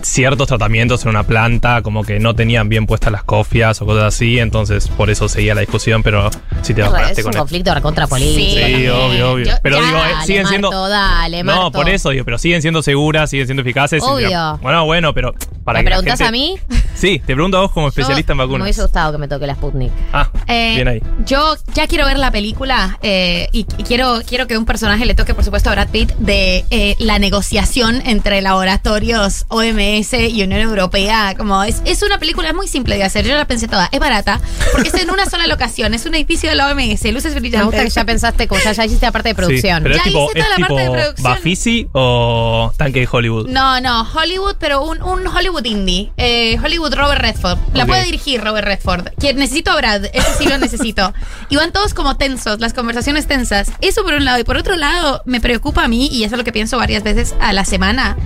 ciertos 0.03 0.49
tratamientos 0.49 1.03
en 1.05 1.11
una 1.11 1.23
planta 1.25 1.83
como 1.83 2.05
que 2.05 2.19
no 2.21 2.35
tenían 2.35 2.69
bien 2.69 2.87
puestas 2.87 3.13
las 3.13 3.25
cofias 3.25 3.81
o 3.83 3.87
cosas 3.87 4.05
así, 4.15 4.39
entonces 4.39 4.89
por 4.89 5.11
eso 5.11 5.29
seguía 5.29 5.55
la 5.55 5.61
discusión, 5.63 6.03
pero 6.03 6.31
si 6.63 6.75
te 6.75 6.83
es 6.83 6.87
vacunaste 6.91 7.21
un 7.21 7.25
con 7.25 7.33
el- 7.35 7.39
conflicto 7.41 7.83
contra 7.83 8.07
político. 8.07 8.37
Sí, 8.57 8.61
también. 8.61 8.91
obvio, 8.91 9.31
obvio. 9.33 9.45
Yo- 9.47 9.53
Pero 9.63 9.79
ya, 9.81 9.87
digo, 9.87 9.99
eh, 9.99 10.27
siguen 10.27 10.47
siendo- 10.47 10.89
dale, 10.89 11.43
No, 11.43 11.71
por 11.73 11.89
eso 11.89 12.11
digo, 12.11 12.25
pero 12.25 12.39
siguen 12.39 12.63
siendo 12.63 12.83
seguras, 12.83 13.31
siguen 13.31 13.47
siendo 13.47 13.63
eficaces. 13.63 14.03
Obvio. 14.03 14.29
digo, 14.29 14.59
bueno, 14.63 14.85
bueno, 14.85 15.15
pero 15.15 15.35
para 15.66 15.81
¿Me 15.81 15.85
que 15.85 15.90
preguntás 15.90 16.18
gente- 16.18 16.29
a 16.29 16.31
mí? 16.31 16.59
Sí, 16.96 17.18
te 17.18 17.35
pregunto 17.35 17.59
a 17.59 17.61
vos 17.61 17.72
como 17.72 17.88
especialista 17.88 18.29
Yo 18.29 18.33
en 18.33 18.37
Me 18.38 18.44
vacunas. 18.44 18.64
hubiese 18.64 18.81
gustado 18.81 19.12
que 19.12 19.18
me 19.18 19.29
toque 19.29 19.46
la 19.46 19.55
Sputnik. 19.55 19.92
Ah, 20.14 20.31
Eh, 20.48 20.76
bien 20.76 20.88
ahí. 20.88 21.02
Yo 21.26 21.55
ya 21.74 21.87
quiero 21.87 22.07
ver 22.07 22.18
la 22.18 22.31
película 22.31 22.98
eh, 23.02 23.50
y, 23.52 23.66
y 23.76 23.83
quiero, 23.83 24.22
quiero 24.26 24.46
que 24.46 24.57
un 24.57 24.64
personaje 24.64 25.05
le 25.05 25.14
toque, 25.14 25.35
por 25.35 25.44
supuesto, 25.44 25.68
a 25.68 25.72
Brad 25.74 25.88
Pitt 25.90 26.12
de 26.14 26.64
eh, 26.70 26.96
la 26.98 27.18
negociación 27.18 28.00
entre 28.07 28.40
laboratorios 28.40 29.44
OMS 29.48 30.14
y 30.14 30.42
Unión 30.42 30.61
Europea. 30.62 31.35
Como 31.37 31.62
es, 31.64 31.83
es 31.85 32.02
una 32.02 32.18
película 32.18 32.55
muy 32.55 32.66
simple 32.66 32.96
de 32.96 33.05
hacer. 33.05 33.26
Yo 33.26 33.35
la 33.35 33.46
pensé 33.46 33.68
toda. 33.68 33.90
Es 33.92 34.00
barata 34.00 34.40
porque 34.72 34.88
es 34.88 34.94
en 34.94 35.11
una 35.11 35.26
sola 35.26 35.46
locación. 35.46 35.92
Es 35.92 36.07
un 36.07 36.14
edificio 36.14 36.48
de 36.48 36.57
la 36.57 36.68
OMS, 36.68 37.05
luces 37.12 37.35
Me 37.35 37.40
brillantes. 37.40 37.66
gusta 37.66 37.85
que 37.85 37.90
ya 37.90 38.05
pensaste, 38.07 38.48
como 38.48 38.61
ya, 38.62 38.72
ya 38.72 38.85
hiciste 38.87 39.05
la 39.05 39.12
parte 39.12 39.29
de 39.29 39.35
producción. 39.35 39.79
Sí, 39.79 39.83
pero 39.83 39.94
Ya 39.96 40.00
es 40.00 40.05
tipo, 40.05 40.24
hice 40.31 40.33
toda 40.40 40.44
es 40.44 40.50
la 40.61 40.66
parte 40.66 40.74
de 40.74 40.88
tipo 40.88 40.92
producción. 40.94 41.33
Bafisi 41.35 41.88
o 41.92 42.72
Tanque 42.79 43.00
de 43.00 43.09
Hollywood. 43.11 43.48
No, 43.48 43.81
no, 43.83 44.09
Hollywood, 44.14 44.57
pero 44.59 44.83
un, 44.83 45.02
un 45.02 45.26
Hollywood 45.26 45.56
indie. 45.64 46.12
Eh, 46.16 46.59
Hollywood 46.62 46.92
Robert 46.95 47.21
Redford. 47.23 47.59
La 47.73 47.85
Ok. 47.85 47.88
puede 47.90 48.05
dirigir 48.05 48.42
Robert 48.42 48.66
Redford. 48.66 49.09
Quien 49.19 49.37
necesito 49.38 49.71
a 49.71 49.77
Brad, 49.77 50.05
ese 50.12 50.35
sí 50.38 50.45
lo 50.47 50.59
necesito. 50.59 51.14
Y 51.49 51.55
van 51.57 51.71
todos 51.73 51.95
como 51.95 52.16
tensos, 52.16 52.59
las 52.61 52.75
conversaciones 52.75 53.27
tensas. 53.29 53.71
Eso 53.81 54.03
por 54.03 54.14
un 54.14 54.25
lado. 54.25 54.38
Y 54.40 54.45
por 54.45 54.57
otro 54.57 54.75
lado, 54.77 55.23
me 55.25 55.40
preocupa 55.40 55.85
a 55.85 55.88
mí, 55.88 56.09
y 56.11 56.25
eso 56.25 56.35
es 56.35 56.38
lo 56.38 56.45
que 56.45 56.51
pienso 56.53 56.77
varias 56.77 57.05
veces 57.05 57.35
a 57.40 57.53
la 57.53 57.64
semana. 57.64 58.16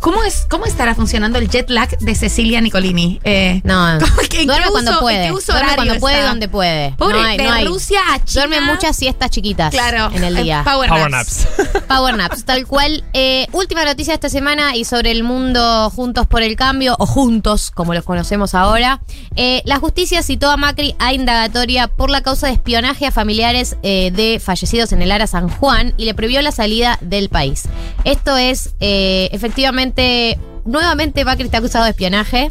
¿Cómo, 0.00 0.24
es, 0.24 0.46
¿Cómo 0.48 0.64
estará 0.64 0.94
funcionando 0.94 1.38
el 1.38 1.50
jet 1.50 1.68
lag 1.68 1.90
de 1.98 2.14
Cecilia 2.14 2.62
Nicolini? 2.62 3.20
Eh, 3.22 3.60
No, 3.64 3.98
¿cómo 4.00 4.16
que- 4.30 4.40
en 4.42 4.46
duerme 4.46 4.68
cuando 4.70 4.98
puede. 4.98 5.28
duerme 5.28 5.74
cuando 5.74 5.94
puede 5.98 6.14
y 6.16 6.18
está? 6.20 6.28
donde 6.30 6.48
puede. 6.48 6.92
Pobre, 6.92 7.18
no 7.18 7.22
hay, 7.22 7.36
de 7.36 7.44
no 7.44 7.52
hay. 7.52 7.66
Rusia 7.66 8.00
a 8.10 8.24
China. 8.24 8.46
Duerme 8.46 8.60
muchas 8.62 8.96
siestas 8.96 9.28
chiquitas 9.30 9.70
Claro. 9.70 10.10
en 10.14 10.24
el 10.24 10.38
eh, 10.38 10.42
día. 10.42 10.62
Power, 10.64 10.88
Power 10.88 11.10
naps. 11.10 11.46
naps. 11.58 11.84
Power 11.86 12.16
naps, 12.16 12.44
tal 12.46 12.66
cual. 12.66 13.04
Eh, 13.12 13.46
última 13.52 13.84
noticia 13.84 14.12
de 14.12 14.14
esta 14.14 14.30
semana 14.30 14.74
y 14.74 14.86
sobre 14.86 15.10
el 15.10 15.22
mundo 15.22 15.90
Juntos 15.90 16.26
por 16.26 16.42
el 16.42 16.56
Cambio, 16.60 16.94
o 16.98 17.06
Juntos, 17.06 17.70
como 17.70 17.94
los 17.94 18.04
conocemos 18.04 18.54
ahora. 18.54 19.00
Eh, 19.34 19.62
la 19.64 19.78
justicia 19.78 20.22
citó 20.22 20.50
a 20.50 20.58
Macri 20.58 20.94
a 20.98 21.14
indagatoria 21.14 21.88
por 21.88 22.10
la 22.10 22.20
causa 22.20 22.48
de 22.48 22.52
espionaje 22.52 23.06
a 23.06 23.10
familiares 23.10 23.78
eh, 23.82 24.10
de 24.14 24.38
fallecidos 24.40 24.92
en 24.92 25.00
el 25.00 25.10
Ara 25.10 25.26
San 25.26 25.48
Juan 25.48 25.94
y 25.96 26.04
le 26.04 26.12
prohibió 26.12 26.42
la 26.42 26.52
salida 26.52 26.98
del 27.00 27.30
país. 27.30 27.64
Esto 28.04 28.36
es, 28.36 28.74
eh, 28.80 29.30
efectivamente, 29.32 30.38
nuevamente 30.66 31.24
Macri 31.24 31.44
está 31.44 31.58
acusado 31.58 31.84
de 31.84 31.92
espionaje. 31.92 32.50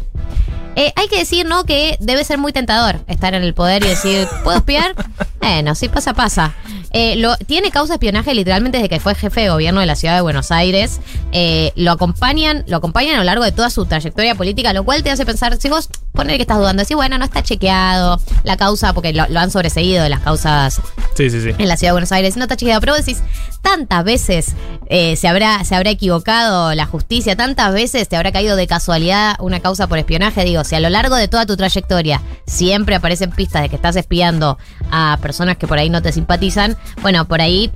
Eh, 0.76 0.92
hay 0.96 1.08
que 1.08 1.18
decir, 1.18 1.46
¿no? 1.46 1.64
Que 1.64 1.96
debe 2.00 2.24
ser 2.24 2.38
muy 2.38 2.52
tentador 2.52 3.00
estar 3.06 3.34
en 3.34 3.42
el 3.42 3.54
poder 3.54 3.84
y 3.84 3.88
decir, 3.88 4.26
¿puedo 4.44 4.58
espiar? 4.58 4.94
Bueno, 5.40 5.74
si 5.74 5.88
pasa, 5.88 6.12
pasa. 6.12 6.54
Eh, 6.92 7.16
lo, 7.16 7.34
tiene 7.36 7.70
causa 7.70 7.94
de 7.94 7.94
espionaje 7.94 8.34
literalmente 8.34 8.76
desde 8.76 8.90
que 8.90 9.00
fue 9.00 9.14
jefe 9.14 9.40
de 9.40 9.48
gobierno 9.48 9.80
de 9.80 9.86
la 9.86 9.96
ciudad 9.96 10.14
de 10.14 10.20
Buenos 10.20 10.50
Aires. 10.50 11.00
Eh, 11.32 11.72
lo 11.76 11.92
acompañan, 11.92 12.62
lo 12.66 12.76
acompañan 12.76 13.14
a 13.14 13.18
lo 13.18 13.24
largo 13.24 13.42
de 13.42 13.50
toda 13.50 13.70
su 13.70 13.86
trayectoria 13.86 14.34
política, 14.34 14.72
lo 14.74 14.84
cual 14.84 15.02
te 15.02 15.10
hace 15.10 15.24
pensar, 15.24 15.56
si 15.56 15.68
vos 15.70 15.88
poner 16.12 16.36
que 16.36 16.42
estás 16.42 16.58
dudando, 16.58 16.82
decís, 16.82 16.96
bueno, 16.96 17.18
no 17.18 17.24
está 17.24 17.42
chequeado 17.42 18.20
la 18.42 18.56
causa, 18.56 18.92
porque 18.92 19.12
lo, 19.12 19.26
lo 19.28 19.40
han 19.40 19.50
sobreseído 19.50 20.02
de 20.02 20.08
las 20.08 20.20
causas 20.20 20.80
Sí, 21.14 21.30
sí, 21.30 21.40
sí. 21.40 21.50
en 21.56 21.68
la 21.68 21.76
ciudad 21.76 21.90
de 21.90 21.94
Buenos 21.94 22.12
Aires, 22.12 22.36
no 22.36 22.44
está 22.44 22.56
chequeado. 22.56 22.80
Pero 22.80 22.92
vos 22.94 23.04
decís, 23.04 23.22
tantas 23.62 24.04
veces 24.04 24.54
eh, 24.86 25.16
se, 25.16 25.28
habrá, 25.28 25.62
se 25.64 25.74
habrá 25.74 25.90
equivocado 25.90 26.74
la 26.74 26.86
justicia, 26.86 27.36
tantas 27.36 27.72
veces 27.72 28.08
te 28.08 28.16
habrá 28.16 28.32
caído 28.32 28.56
de 28.56 28.66
casualidad 28.66 29.36
una 29.40 29.60
causa 29.60 29.86
por 29.86 29.98
espionaje. 29.98 30.44
Digo, 30.44 30.64
si 30.64 30.74
a 30.74 30.80
lo 30.80 30.88
largo 30.90 31.16
de 31.16 31.28
toda 31.28 31.46
tu 31.46 31.56
trayectoria 31.56 32.20
siempre 32.46 32.94
aparecen 32.94 33.30
pistas 33.30 33.62
de 33.62 33.68
que 33.68 33.76
estás 33.76 33.96
espiando 33.96 34.58
a 34.90 35.18
personas 35.22 35.56
que 35.56 35.66
por 35.66 35.78
ahí 35.78 35.90
no 35.90 36.02
te 36.02 36.12
simpatizan, 36.12 36.76
bueno, 37.02 37.26
por 37.28 37.40
ahí 37.40 37.70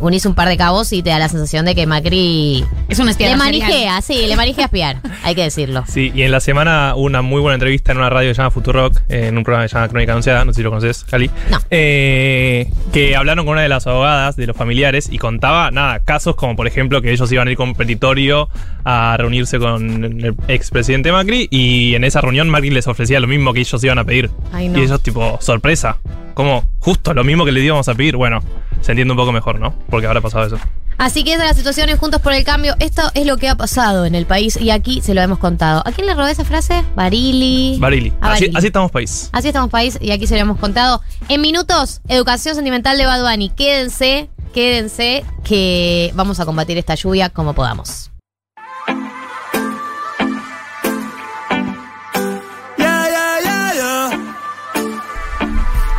unís 0.00 0.26
un 0.26 0.34
par 0.34 0.48
de 0.48 0.56
cabos 0.56 0.92
y 0.92 1.02
te 1.02 1.10
da 1.10 1.18
la 1.18 1.28
sensación 1.28 1.64
de 1.66 1.74
que 1.74 1.86
Macri 1.86 2.64
Es 2.88 2.98
un 2.98 3.06
le 3.06 3.12
serial. 3.14 3.36
manijea, 3.38 4.00
sí, 4.02 4.26
le 4.26 4.36
manijea 4.36 4.64
espiar, 4.66 5.00
hay 5.22 5.34
que 5.34 5.42
decirlo. 5.42 5.84
Sí, 5.86 6.12
y 6.14 6.22
en 6.22 6.30
la 6.30 6.40
semana 6.40 6.94
hubo 6.96 7.04
una 7.04 7.22
muy 7.22 7.40
buena 7.40 7.54
entrevista 7.54 7.92
en 7.92 7.98
una 7.98 8.10
radio 8.10 8.30
que 8.30 8.34
se 8.34 8.38
llama 8.42 8.50
Futurock, 8.50 9.00
en 9.08 9.36
un 9.36 9.44
programa 9.44 9.64
que 9.64 9.68
se 9.70 9.74
llama 9.76 9.88
Crónica 9.88 10.12
Anunciada, 10.12 10.44
no 10.44 10.52
sé 10.52 10.56
si 10.56 10.62
lo 10.62 10.70
conoces, 10.70 11.04
Cali. 11.04 11.30
No. 11.50 11.58
Eh, 11.70 12.70
que 12.92 13.16
hablaron 13.16 13.44
con 13.44 13.52
una 13.52 13.62
de 13.62 13.68
las 13.68 13.86
abogadas 13.86 14.36
de 14.36 14.46
los 14.46 14.56
familiares 14.56 15.08
y 15.10 15.18
contaba, 15.18 15.70
nada, 15.70 16.00
casos 16.00 16.36
como 16.36 16.56
por 16.56 16.66
ejemplo 16.66 17.02
que 17.02 17.12
ellos 17.12 17.30
iban 17.32 17.48
a 17.48 17.50
ir 17.50 17.56
con 17.56 17.74
petitorio 17.74 18.48
a 18.84 19.16
reunirse 19.18 19.58
con 19.58 20.04
el 20.04 20.34
expresidente 20.48 21.12
Macri 21.12 21.48
y 21.50 21.94
en 21.94 22.04
esa 22.04 22.20
reunión 22.20 22.48
Macri 22.48 22.70
les 22.70 22.86
ofrecía 22.86 23.20
lo 23.20 23.26
mismo 23.26 23.52
que 23.52 23.60
ellos 23.60 23.82
iban 23.84 23.98
a 23.98 24.04
pedir. 24.04 24.30
Ay, 24.52 24.68
no. 24.68 24.78
Y 24.78 24.82
ellos 24.82 25.02
tipo, 25.02 25.38
sorpresa, 25.40 25.98
como 26.34 26.64
justo 26.78 27.12
lo 27.14 27.24
mismo 27.24 27.44
que 27.44 27.52
les 27.52 27.64
íbamos 27.64 27.88
a 27.88 27.94
pedir. 27.94 28.16
Bueno, 28.16 28.40
se 28.80 28.92
entiende 28.92 29.12
un 29.12 29.18
poco 29.18 29.32
mejor, 29.32 29.57
¿no? 29.58 29.74
Porque 29.90 30.06
habrá 30.06 30.20
pasado 30.20 30.46
eso. 30.46 30.58
Así 30.98 31.22
que 31.22 31.34
esa 31.34 31.44
es 31.44 31.50
la 31.50 31.54
situación 31.54 31.88
en 31.90 31.96
Juntos 31.96 32.20
por 32.20 32.32
el 32.32 32.42
Cambio. 32.42 32.74
Esto 32.80 33.02
es 33.14 33.24
lo 33.24 33.36
que 33.36 33.48
ha 33.48 33.54
pasado 33.54 34.04
en 34.04 34.16
el 34.16 34.26
país 34.26 34.56
y 34.60 34.70
aquí 34.70 35.00
se 35.00 35.14
lo 35.14 35.20
hemos 35.20 35.38
contado. 35.38 35.80
¿A 35.86 35.92
quién 35.92 36.08
le 36.08 36.14
robé 36.14 36.32
esa 36.32 36.44
frase? 36.44 36.84
Barili. 36.96 37.78
Barili. 37.78 38.12
Así, 38.20 38.50
estamos 38.52 38.90
país. 38.90 39.30
Así 39.32 39.46
estamos 39.46 39.70
país 39.70 39.96
y 40.00 40.10
aquí 40.10 40.26
se 40.26 40.34
lo 40.34 40.40
hemos 40.40 40.58
contado. 40.58 41.00
En 41.28 41.40
minutos, 41.40 42.00
educación 42.08 42.56
sentimental 42.56 42.98
de 42.98 43.06
Bad 43.06 43.22
Bunny. 43.22 43.50
Quédense, 43.50 44.28
quédense, 44.52 45.24
que 45.44 46.10
vamos 46.14 46.40
a 46.40 46.44
combatir 46.44 46.76
esta 46.78 46.96
lluvia 46.96 47.28
como 47.28 47.54
podamos. 47.54 48.10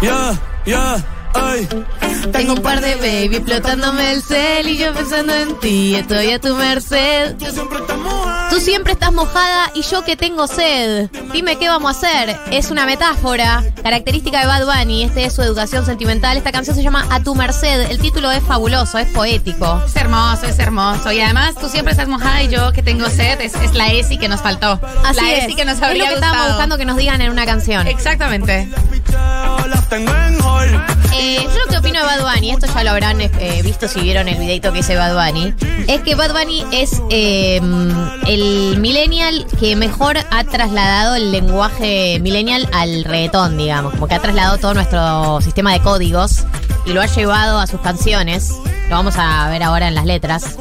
Yeah, 0.02 0.38
yeah, 0.66 1.04
yeah, 1.46 1.99
Tengo 2.32 2.54
un 2.54 2.62
par 2.62 2.82
de 2.82 2.96
baby 2.96 3.38
explotándome 3.38 4.14
el 4.14 4.24
cel 4.24 4.68
y 4.68 4.78
yo 4.78 4.94
pensando 4.94 5.34
en 5.34 5.60
ti. 5.60 5.96
Estoy 5.96 6.32
a 6.32 6.40
tu 6.40 6.56
merced. 6.56 7.36
Tú 8.50 8.60
siempre 8.60 8.94
estás 8.94 9.12
mojada 9.12 9.72
y 9.74 9.82
yo 9.82 10.04
que 10.04 10.16
tengo 10.16 10.48
sed. 10.48 11.10
Dime 11.34 11.58
qué 11.58 11.68
vamos 11.68 11.96
a 11.96 11.98
hacer. 11.98 12.38
Es 12.52 12.72
una 12.72 12.86
metáfora 12.86 13.64
característica 13.84 14.42
de 14.42 14.48
Bad 14.48 14.66
Bunny. 14.66 15.04
Este 15.04 15.26
es 15.26 15.34
su 15.34 15.42
educación 15.42 15.86
sentimental. 15.86 16.38
Esta 16.38 16.52
canción 16.52 16.76
se 16.76 16.84
llama 16.84 17.06
A 17.10 17.22
tu 17.22 17.36
merced. 17.36 17.90
El 17.90 18.00
título 18.00 18.32
es 18.32 18.44
fabuloso, 18.44 18.98
es 18.98 19.08
poético. 19.10 19.82
Es 19.86 19.96
hermoso, 19.96 20.46
es 20.46 20.60
hermoso. 20.60 21.12
Y 21.12 21.22
además 21.22 21.56
tú 21.56 21.68
siempre 21.70 21.92
estás 21.92 22.08
mojada 22.08 22.44
y 22.44 22.50
yo 22.50 22.72
que 22.72 22.84
tengo 22.84 23.10
sed 23.10 23.40
es, 23.42 23.56
es 23.56 23.74
la 23.74 23.88
ESI 23.92 24.18
que 24.18 24.28
nos 24.30 24.42
faltó. 24.42 24.80
Así 25.06 25.22
la 25.22 25.32
es. 25.34 25.44
ESI 25.46 25.56
que 25.56 25.66
nos 25.66 25.78
es 25.78 25.84
habría 25.84 26.04
lo 26.06 26.10
que 26.10 26.16
estábamos 26.16 26.38
gustado. 26.40 26.54
buscando 26.54 26.78
que 26.78 26.86
nos 26.86 26.98
digan 26.98 27.22
en 27.22 27.32
una 27.32 27.46
canción. 27.46 27.88
Exactamente. 27.88 28.70
Eh, 31.14 31.44
yo 31.44 31.66
lo 31.66 31.72
que 31.72 31.78
opino 31.78 32.00
de 32.00 32.06
Bad 32.06 32.19
Bunny, 32.24 32.52
esto 32.52 32.68
ya 32.68 32.84
lo 32.84 32.92
habrán 32.92 33.22
eh, 33.22 33.62
visto 33.64 33.88
si 33.88 34.02
vieron 34.02 34.28
el 34.28 34.38
videito 34.38 34.72
que 34.72 34.80
hice 34.80 34.96
Bad 34.96 35.14
Bunny, 35.16 35.54
es 35.88 36.02
que 36.02 36.16
Bad 36.16 36.34
Bunny 36.34 36.66
es 36.72 37.02
eh, 37.10 37.60
el 38.28 38.78
millennial 38.80 39.46
que 39.60 39.76
mejor 39.76 40.18
ha 40.32 40.44
trasladado 40.44 41.16
el 41.16 41.32
lenguaje 41.32 42.20
millennial 42.22 42.68
al 42.74 43.04
reggaetón, 43.04 43.58
digamos, 43.58 43.94
como 43.94 44.08
que 44.08 44.16
ha 44.16 44.20
trasladado 44.20 44.58
todo 44.58 44.74
nuestro 44.74 45.42
sistema 45.42 45.74
de 45.74 45.82
códigos 45.82 46.46
y 46.86 46.94
lo 46.94 47.02
ha 47.02 47.06
llevado 47.06 47.60
a 47.60 47.68
sus 47.68 47.82
canciones. 47.82 48.52
Lo 48.90 48.96
vamos 48.96 49.16
a 49.18 49.50
ver 49.50 49.64
ahora 49.64 49.88
en 49.88 49.96
las 49.96 50.06
letras. 50.06 50.56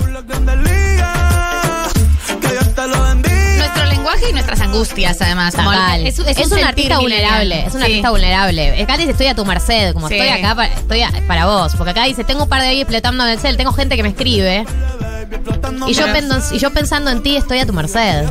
Lenguaje 4.09 4.31
y 4.31 4.33
nuestras 4.33 4.61
angustias, 4.61 5.21
además. 5.21 5.55
como 5.55 5.71
Total. 5.71 6.07
es, 6.07 6.19
Es, 6.19 6.39
es 6.39 6.53
un, 6.53 6.59
artista 6.65 6.99
vulnerable, 6.99 7.67
es 7.67 7.75
un 7.75 7.81
Sí. 7.81 7.87
artista 7.87 8.11
vulnerable. 8.11 8.83
Acá 8.83 8.97
dice 8.97 9.11
estoy 9.11 9.27
a 9.27 9.35
tu 9.35 9.45
merced, 9.45 9.93
como 9.93 10.09
Sí. 10.09 10.15
estoy 10.15 10.29
acá, 10.31 10.55
pa- 10.55 10.67
estoy 10.67 11.03
a- 11.03 11.13
para 11.27 11.47
vos. 11.47 11.75
Porque 11.77 11.91
acá 11.91 12.05
dice, 12.05 12.25
tengo 12.25 12.45
un 12.45 12.49
par 12.49 12.63
de 12.63 12.69
ahí 12.69 12.81
explotando 12.81 13.25
en 13.25 13.31
el 13.31 13.39
cel, 13.39 13.57
tengo 13.57 13.73
gente 13.73 13.97
que 13.97 14.03
me 14.03 14.11
escribe. 14.11 14.65
Y 15.87 15.93
yo, 15.95 16.03
Pero- 16.07 16.13
pendo- 16.15 16.39
y 16.53 16.59
yo 16.59 16.71
pensando 16.73 17.11
en 17.11 17.23
ti 17.23 17.37
estoy 17.37 17.59
a 17.59 17.67
tu 17.67 17.73
merced. 17.75 18.25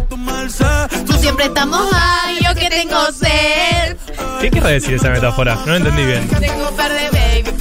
Tú 1.05 1.13
siempre 1.19 1.45
estamos 1.45 1.87
ahí, 1.93 2.39
yo 2.43 2.55
que 2.55 2.69
tengo 2.69 2.99
sed. 3.11 3.97
¿Qué 4.41 4.49
querrá 4.49 4.69
decir 4.69 4.95
esa 4.95 5.09
metáfora? 5.09 5.55
No 5.55 5.65
lo 5.67 5.75
entendí 5.77 6.03
bien. 6.05 6.27
Tengo 6.27 6.69
un 6.69 6.75
par 6.75 6.91
de 6.91 7.09
baby 7.09 7.51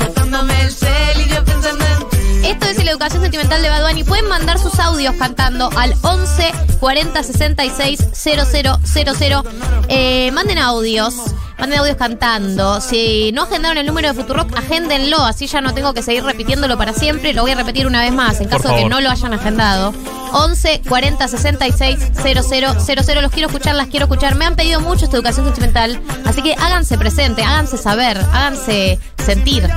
Esto 2.57 2.71
es 2.71 2.85
la 2.87 2.91
educación 2.91 3.21
sentimental 3.21 3.61
de 3.61 3.69
Bad 3.69 3.87
Bunny. 3.87 4.03
Pueden 4.03 4.29
mandar 4.29 4.59
sus 4.59 4.79
audios 4.81 5.15
cantando 5.17 5.69
al 5.77 5.95
11 6.01 6.53
40 6.81 7.23
66 7.23 7.99
000. 8.15 9.45
Eh, 9.89 10.31
manden 10.33 10.57
audios. 10.57 11.17
Manden 11.59 11.81
audios 11.81 11.99
cantando. 11.99 12.81
Si 12.81 13.31
no 13.33 13.43
agendaron 13.43 13.77
el 13.77 13.87
número 13.87 14.09
de 14.09 14.15
Futurock, 14.15 14.57
agéndenlo. 14.57 15.19
Así 15.19 15.47
ya 15.49 15.61
no 15.61 15.75
tengo 15.75 15.93
que 15.93 16.03
seguir 16.03 16.25
repitiéndolo 16.25 16.79
para 16.79 16.95
siempre. 16.95 17.35
Lo 17.35 17.43
voy 17.43 17.51
a 17.51 17.57
repetir 17.57 17.87
una 17.87 18.01
vez 18.01 18.15
más 18.15 18.41
en 18.41 18.49
caso 18.49 18.69
de 18.69 18.77
que 18.77 18.89
no 18.89 19.03
lo 19.03 19.11
hayan 19.11 19.35
agendado. 19.35 19.93
11 20.33 20.81
40 20.89 21.29
66 21.29 21.99
000. 22.23 23.21
Los 23.21 23.33
quiero 23.33 23.49
escuchar, 23.49 23.75
las 23.75 23.89
quiero 23.89 24.07
escuchar. 24.07 24.35
Me 24.35 24.47
han 24.47 24.57
pedido 24.57 24.81
mucho 24.81 25.05
esta 25.05 25.19
educación 25.19 25.45
sentimental. 25.45 26.01
Así 26.25 26.41
que 26.41 26.55
háganse 26.55 26.97
presente, 26.97 27.45
háganse 27.45 27.77
saber, 27.77 28.17
háganse 28.33 28.99
sentir. 29.23 29.69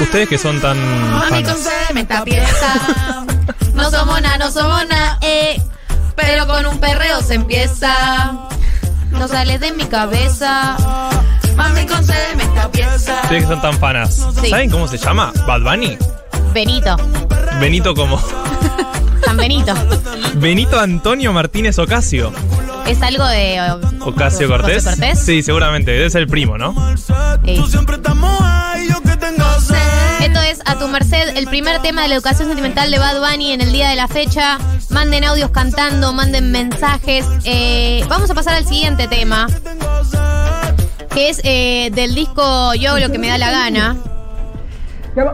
Ustedes 0.00 0.28
que 0.28 0.38
son 0.38 0.60
tan 0.60 0.76
Mami, 1.10 1.30
fans. 1.44 1.48
concédeme 1.48 2.00
esta 2.02 2.24
pieza. 2.24 3.24
No 3.74 3.90
somos 3.90 4.20
nada, 4.20 4.38
no 4.38 4.50
somos 4.50 4.86
nada, 4.88 5.18
eh. 5.22 5.60
Pero 6.16 6.46
con 6.46 6.66
un 6.66 6.78
perreo 6.78 7.20
se 7.22 7.34
empieza. 7.34 8.32
No 9.10 9.28
sales 9.28 9.60
de 9.60 9.72
mi 9.72 9.84
cabeza. 9.86 10.76
Mami, 11.56 11.86
concédeme 11.86 12.42
esta 12.44 12.70
pieza. 12.70 13.20
Ustedes 13.24 13.42
que 13.42 13.48
son 13.48 13.60
tan 13.62 13.78
fanas. 13.78 14.14
Sí. 14.40 14.50
¿Saben 14.50 14.70
cómo 14.70 14.88
se 14.88 14.98
llama? 14.98 15.32
Bad 15.46 15.62
Bunny. 15.62 15.96
Benito. 16.52 16.96
Benito 17.60 17.94
como. 17.94 18.20
San 19.24 19.36
Benito. 19.36 19.74
Benito 20.34 20.78
Antonio 20.78 21.32
Martínez 21.32 21.78
Ocasio. 21.78 22.32
Es 22.86 23.00
algo 23.02 23.24
de. 23.26 23.56
eh, 23.56 23.72
Ocasio 24.00 24.46
Cortés. 24.48 24.86
Sí, 25.16 25.42
seguramente. 25.42 25.92
Debe 25.92 26.10
ser 26.10 26.22
el 26.22 26.28
primo, 26.28 26.58
¿no? 26.58 26.74
Sí. 27.44 27.56
Esto 30.24 30.40
es 30.40 30.62
A 30.64 30.78
tu 30.78 30.88
merced, 30.88 31.36
el 31.36 31.46
primer 31.48 31.82
tema 31.82 32.00
de 32.00 32.08
la 32.08 32.14
educación 32.14 32.48
sentimental 32.48 32.90
de 32.90 32.98
Bad 32.98 33.20
Bunny 33.20 33.52
en 33.52 33.60
el 33.60 33.72
día 33.72 33.90
de 33.90 33.94
la 33.94 34.08
fecha. 34.08 34.56
Manden 34.88 35.22
audios 35.22 35.50
cantando, 35.50 36.14
manden 36.14 36.50
mensajes. 36.50 37.26
Eh, 37.44 38.02
vamos 38.08 38.30
a 38.30 38.34
pasar 38.34 38.54
al 38.54 38.64
siguiente 38.66 39.06
tema, 39.06 39.48
que 41.10 41.28
es 41.28 41.42
eh, 41.44 41.90
del 41.92 42.14
disco 42.14 42.72
Yo 42.72 42.98
lo 42.98 43.12
que 43.12 43.18
me 43.18 43.28
da 43.28 43.36
la 43.36 43.50
gana. 43.50 43.96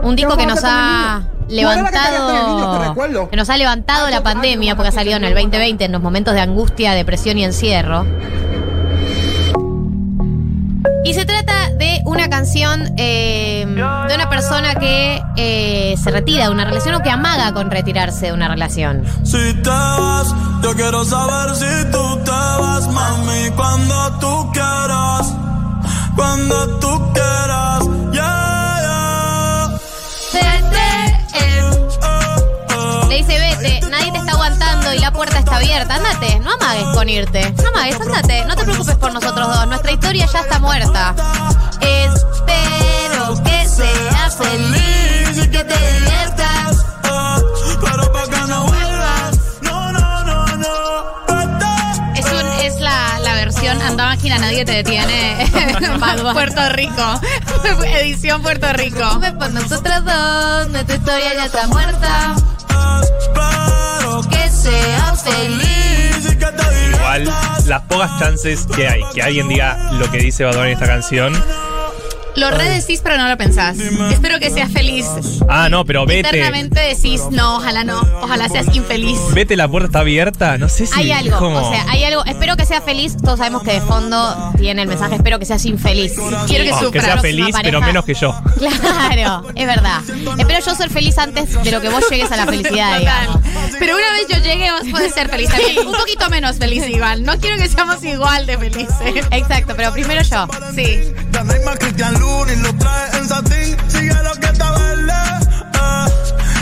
Un 0.03 0.17
disco 0.17 0.35
que 0.35 0.45
nos 0.45 0.59
ha 0.65 1.21
levantado 1.47 3.29
que 3.29 3.37
nos 3.37 3.49
ha 3.49 3.55
levantado 3.55 4.09
la 4.09 4.21
pandemia 4.23 4.75
porque 4.75 4.89
ha 4.89 4.91
salido 4.91 5.15
en 5.15 5.23
el 5.23 5.33
2020 5.33 5.85
en 5.85 5.91
los 5.93 6.01
momentos 6.01 6.33
de 6.33 6.41
angustia, 6.41 6.91
depresión 6.95 7.37
y 7.37 7.45
encierro. 7.45 8.05
Y 11.05 11.13
se 11.13 11.25
trata 11.25 11.40
una 12.05 12.29
canción 12.29 12.93
eh, 12.97 13.65
de 13.67 14.15
una 14.15 14.29
persona 14.29 14.75
que 14.75 15.21
eh, 15.37 15.95
se 16.01 16.11
retira 16.11 16.45
de 16.45 16.51
una 16.51 16.65
relación 16.65 16.95
o 16.95 17.01
que 17.01 17.09
amaga 17.09 17.53
con 17.53 17.69
retirarse 17.69 18.27
de 18.27 18.33
una 18.33 18.47
relación. 18.47 19.03
Si 19.23 19.53
te 19.53 19.69
vas, 19.69 20.33
yo 20.63 20.73
quiero 20.75 21.03
saber 21.05 21.55
si 21.55 21.91
tú 21.91 22.19
te 22.23 22.31
vas, 22.31 22.87
mami, 22.87 23.49
cuando 23.55 24.19
tú 24.19 24.51
quieras, 24.51 25.33
cuando 26.15 26.79
tú 26.79 27.13
quieras, 27.13 27.83
yeah, 28.13 28.77
yeah. 28.81 29.79
Le 33.09 33.17
dice, 33.17 33.37
vete, 33.59 33.89
nadie 33.89 34.11
te 34.11 34.17
está 34.17 34.31
aguantando 34.31 34.70
y 34.93 34.99
la 34.99 35.11
puerta 35.11 35.39
está 35.39 35.57
abierta. 35.57 35.95
Andate, 35.95 36.39
no 36.39 36.51
amagues 36.53 36.85
con 36.93 37.09
irte. 37.09 37.51
No 37.63 37.69
amagues, 37.69 37.99
andate. 38.01 38.45
No 38.45 38.55
te 38.55 38.63
preocupes 38.63 38.95
por 38.95 39.13
nosotros 39.13 39.47
dos. 39.47 39.67
Nuestra 39.67 39.91
historia 39.91 40.25
ya 40.31 40.39
está 40.39 40.59
muerta. 40.59 41.15
Espero 41.81 43.43
que 43.43 43.67
seas 43.67 44.35
feliz 44.37 45.37
y 45.45 45.49
que 45.49 45.63
te 45.63 45.77
diviertas. 45.93 46.85
Pero 47.81 48.11
pa' 48.11 48.23
que 48.29 48.47
no 48.47 48.65
vuelvas, 48.65 49.39
no, 49.61 49.91
no, 49.91 50.23
no, 50.23 50.45
no. 50.57 51.25
Es, 52.15 52.25
un- 52.25 52.59
es 52.65 52.79
la, 52.79 53.19
la 53.19 53.33
nadie 54.39 54.65
te 54.65 54.71
detiene. 54.73 55.49
Puerto 56.33 56.69
Rico. 56.69 57.19
Edición 57.85 58.41
Puerto 58.41 58.71
Rico. 58.73 59.19
Por 59.39 59.51
nosotros 59.51 60.03
dos, 60.05 60.67
nuestra 60.69 60.95
historia 60.95 61.33
ya 61.35 61.45
está 61.45 61.67
muerta. 61.67 62.35
Espero 64.63 64.77
Que 64.77 64.81
sea 64.81 65.15
feliz. 65.15 66.37
Igual, 66.93 67.25
las 67.65 67.81
pocas 67.83 68.19
chances 68.19 68.67
que 68.75 68.87
hay 68.87 69.01
que 69.13 69.21
alguien 69.23 69.47
diga 69.47 69.91
lo 69.93 70.09
que 70.11 70.19
dice 70.19 70.43
Bad 70.43 70.65
en 70.65 70.73
esta 70.73 70.85
canción. 70.85 71.33
Lo 72.35 72.49
redecís, 72.49 73.01
pero 73.01 73.17
no 73.17 73.27
lo 73.27 73.37
pensás. 73.37 73.77
Espero 73.79 74.39
que 74.39 74.49
seas 74.49 74.71
feliz. 74.71 75.05
Ah, 75.49 75.67
no, 75.69 75.85
pero 75.85 76.05
vete. 76.05 76.27
Internamente 76.29 76.79
decís, 76.79 77.21
no, 77.31 77.57
ojalá 77.57 77.83
no. 77.83 77.99
Ojalá 78.21 78.47
seas 78.49 78.73
infeliz. 78.75 79.19
Vete, 79.33 79.55
la 79.57 79.67
puerta 79.67 79.87
está 79.87 79.99
abierta. 79.99 80.57
No 80.57 80.69
sé 80.69 80.85
si. 80.87 80.93
Hay 80.99 81.11
algo, 81.11 81.37
como- 81.37 81.57
o 81.57 81.71
sea, 81.71 81.85
hay 81.89 82.03
algo. 82.05 82.23
Espero 82.25 82.55
que 82.55 82.65
sea 82.65 82.81
feliz. 82.81 83.17
Todos 83.17 83.39
sabemos 83.39 83.63
que 83.63 83.73
de 83.73 83.81
fondo 83.81 84.53
tiene 84.57 84.83
el 84.83 84.87
mensaje. 84.87 85.15
Espero 85.15 85.39
que 85.39 85.45
seas 85.45 85.65
infeliz. 85.65 86.13
Quiero 86.47 86.63
que 86.63 86.71
Oh, 86.73 86.79
sufra. 86.79 86.91
que 86.91 87.01
sea 87.01 87.13
próxima 87.13 87.21
feliz, 87.21 87.55
pero 87.61 87.81
menos 87.81 88.05
que 88.05 88.13
yo. 88.13 88.33
Claro, 88.57 89.43
es 89.55 89.65
verdad. 89.67 90.01
Espero 90.37 90.59
yo 90.65 90.75
ser 90.75 90.89
feliz 90.89 91.17
antes 91.17 91.61
de 91.63 91.71
lo 91.71 91.81
que 91.81 91.89
vos 91.89 92.03
llegues 92.09 92.31
a 92.31 92.37
la 92.37 92.45
felicidad, 92.45 92.99
digamos. 92.99 93.35
Total. 93.41 93.75
Pero 93.79 93.95
una 93.95 94.11
vez 94.13 94.27
yo 94.29 94.37
llegue, 94.43 94.71
vos 94.71 94.81
podés 94.91 95.13
ser 95.13 95.29
feliz 95.29 95.49
también. 95.49 95.85
Un 95.87 95.93
poquito 95.93 96.29
menos 96.29 96.57
feliz 96.57 96.87
igual. 96.87 97.23
No 97.23 97.37
quiero 97.39 97.57
que 97.57 97.67
seamos 97.67 98.03
igual 98.03 98.45
de 98.45 98.57
felices. 98.57 99.25
Exacto, 99.31 99.73
pero 99.75 99.91
primero 99.91 100.21
yo. 100.21 100.47
Sí. 100.75 101.11
No 102.21 102.45
lo 102.45 102.73
trae 102.75 103.17
en 103.17 103.27
satín. 103.27 103.77
Sigue 103.87 104.13
lo 104.23 104.33
que 104.35 104.45
está 104.47 104.71
verde. 104.71 105.13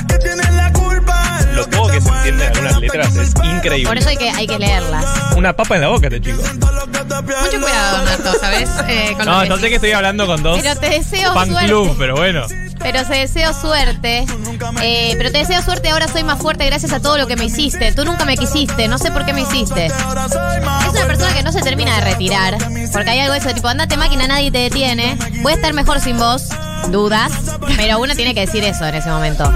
que 0.08 0.18
tiene 0.20 0.52
la 0.52 0.72
culpa. 0.72 1.40
en 1.42 1.56
Lo 1.56 1.66
que 1.70 1.78
poco 1.78 1.90
que 1.90 2.02
se 2.02 2.10
entiende 2.10 2.42
de 2.44 2.48
algunas 2.48 2.72
una 2.72 2.80
letras 2.80 3.16
es 3.18 3.34
increíble. 3.44 3.88
Por 3.88 3.98
eso 3.98 4.10
hay 4.10 4.18
que, 4.18 4.30
hay 4.30 4.48
que 4.48 4.58
leerlas. 4.60 5.06
Una 5.36 5.54
papa 5.56 5.76
en 5.76 5.82
la 5.82 5.88
boca, 5.90 6.08
este 6.08 6.22
chico. 6.22 6.42
Mucho 6.42 7.62
cuidado, 7.62 8.06
Marto, 8.06 8.40
¿sabes? 8.40 8.70
Eh, 8.88 9.14
con 9.18 9.26
No, 9.26 9.44
yo 9.46 9.58
sé 9.58 9.70
que 9.70 9.76
estoy 9.76 9.92
hablando 9.92 10.26
con 10.26 10.42
dos 10.42 10.60
Pero 10.62 10.76
te 10.78 10.90
deseo 10.90 11.34
fan 11.34 11.50
suerte. 11.50 11.68
club, 11.68 11.96
pero 11.98 12.16
bueno. 12.16 12.46
Pero 12.80 13.04
te 13.06 13.14
deseo 13.16 13.54
suerte. 13.54 14.26
Eh, 14.82 15.14
pero 15.18 15.32
te 15.32 15.40
deseo 15.40 15.62
suerte. 15.62 15.90
Ahora 15.90 16.08
soy 16.08 16.24
más 16.24 16.40
fuerte 16.40 16.66
gracias 16.66 16.94
a 16.94 17.02
todo 17.02 17.18
lo 17.18 17.28
que 17.28 17.36
me 17.36 17.46
hiciste. 17.46 17.92
Tú 17.92 18.06
nunca 18.06 18.24
me 18.26 18.38
quisiste. 18.38 18.88
No 18.88 18.98
sé 18.98 19.12
por 19.12 19.26
qué 19.26 19.34
me 19.34 19.42
hiciste. 19.42 19.88
Es 19.88 19.94
una 19.94 21.06
persona 21.06 21.34
que 21.34 21.44
no 21.44 21.52
se 21.52 21.62
termina 21.62 21.96
de 21.96 22.02
retirar. 22.12 22.58
Porque 22.92 23.10
hay 23.12 23.20
algo 23.20 23.34
de 23.34 23.40
eso, 23.40 23.54
tipo, 23.54 23.68
andate 23.68 23.98
máquina, 23.98 24.28
nadie 24.28 24.52
te 24.52 24.60
detiene. 24.60 25.18
Voy 25.42 25.54
a 25.54 25.56
estar 25.56 25.74
mejor 25.74 26.00
sin 26.00 26.18
vos. 26.18 26.50
Dudas. 26.90 27.32
Pero 27.78 28.00
uno 28.00 28.16
tiene 28.16 28.34
que 28.34 28.42
decir 28.42 28.64
eso 28.64 28.86
en 28.86 28.96
ese 28.96 29.10
momento. 29.10 29.44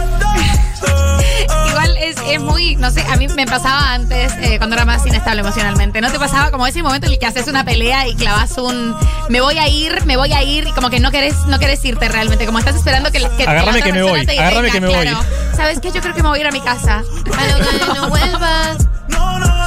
Igual 1.70 1.98
es, 1.98 2.16
es 2.28 2.40
muy, 2.40 2.76
no 2.76 2.92
sé, 2.92 3.04
a 3.10 3.16
mí 3.16 3.28
me 3.28 3.46
pasaba 3.46 3.94
antes 3.94 4.34
eh, 4.40 4.58
cuando 4.58 4.76
era 4.76 4.86
más 4.86 5.06
inestable 5.06 5.42
emocionalmente. 5.42 6.00
¿No 6.02 6.12
te 6.12 6.20
pasaba 6.20 6.52
como 6.52 6.68
ese 6.68 6.84
momento 6.84 7.08
en 7.08 7.14
el 7.14 7.20
que 7.20 7.26
haces 7.26 7.48
una 7.48 7.66
pelea 7.66 8.08
y 8.08 8.16
clavas 8.16 8.58
un 8.58 8.96
me 9.30 9.42
voy 9.42 9.58
a 9.58 9.68
ir, 9.68 10.06
me 10.06 10.16
voy 10.16 10.32
a 10.34 10.44
ir 10.44 10.68
y 10.68 10.72
como 10.72 10.90
que 10.90 11.00
no 11.00 11.12
querés, 11.12 11.36
no 11.48 11.60
querés 11.60 11.84
irte 11.86 12.08
realmente? 12.10 12.46
Como 12.46 12.60
estás 12.60 12.76
esperando 12.76 13.12
que, 13.12 13.20
que 13.38 13.44
Agárrame 13.44 13.82
que 13.82 13.94
me 13.94 14.00
persona 14.00 14.18
voy, 14.18 14.26
te 14.26 14.40
agárrame 14.40 14.72
que 14.72 14.82
me 14.82 14.88
voy. 14.88 15.08
¿Sabes 15.56 15.80
qué? 15.80 15.92
Yo 15.92 16.02
creo 16.02 16.14
que 16.14 16.22
me 16.24 16.30
voy 16.30 16.38
a 16.40 16.42
ir 16.42 16.48
a 16.48 16.52
mi 16.52 16.62
casa. 16.62 17.04
Bueno, 17.26 17.58
que 17.58 18.00
no 18.00 18.10
vuelvas. 18.10 18.78
No, 19.10 19.40
no. 19.40 19.63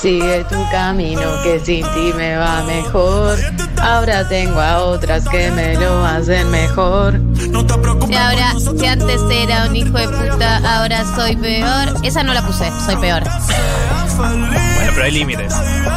Sigue 0.00 0.44
tu 0.44 0.56
camino 0.70 1.42
que 1.42 1.58
sin 1.58 1.84
ti 1.92 2.12
me 2.16 2.36
va 2.36 2.62
mejor. 2.62 3.36
Ahora 3.80 4.28
tengo 4.28 4.60
a 4.60 4.84
otras 4.84 5.28
que 5.28 5.50
me 5.50 5.74
lo 5.74 6.04
hacen 6.04 6.48
mejor. 6.50 7.18
No 7.18 7.66
te 7.66 7.76
preocupes. 7.78 8.08
Si 8.08 8.14
ahora, 8.14 8.54
si 8.58 8.86
antes 8.86 9.20
era 9.30 9.66
un 9.66 9.74
hijo 9.74 9.98
de 9.98 10.08
puta, 10.08 10.78
ahora 10.78 11.04
soy 11.16 11.34
peor. 11.36 11.96
Esa 12.04 12.22
no 12.22 12.32
la 12.32 12.42
puse, 12.46 12.70
soy 12.86 12.96
peor. 12.96 13.24
Bueno, 14.18 14.92
pero 14.94 15.04
hay 15.04 15.12
límites. 15.12 15.52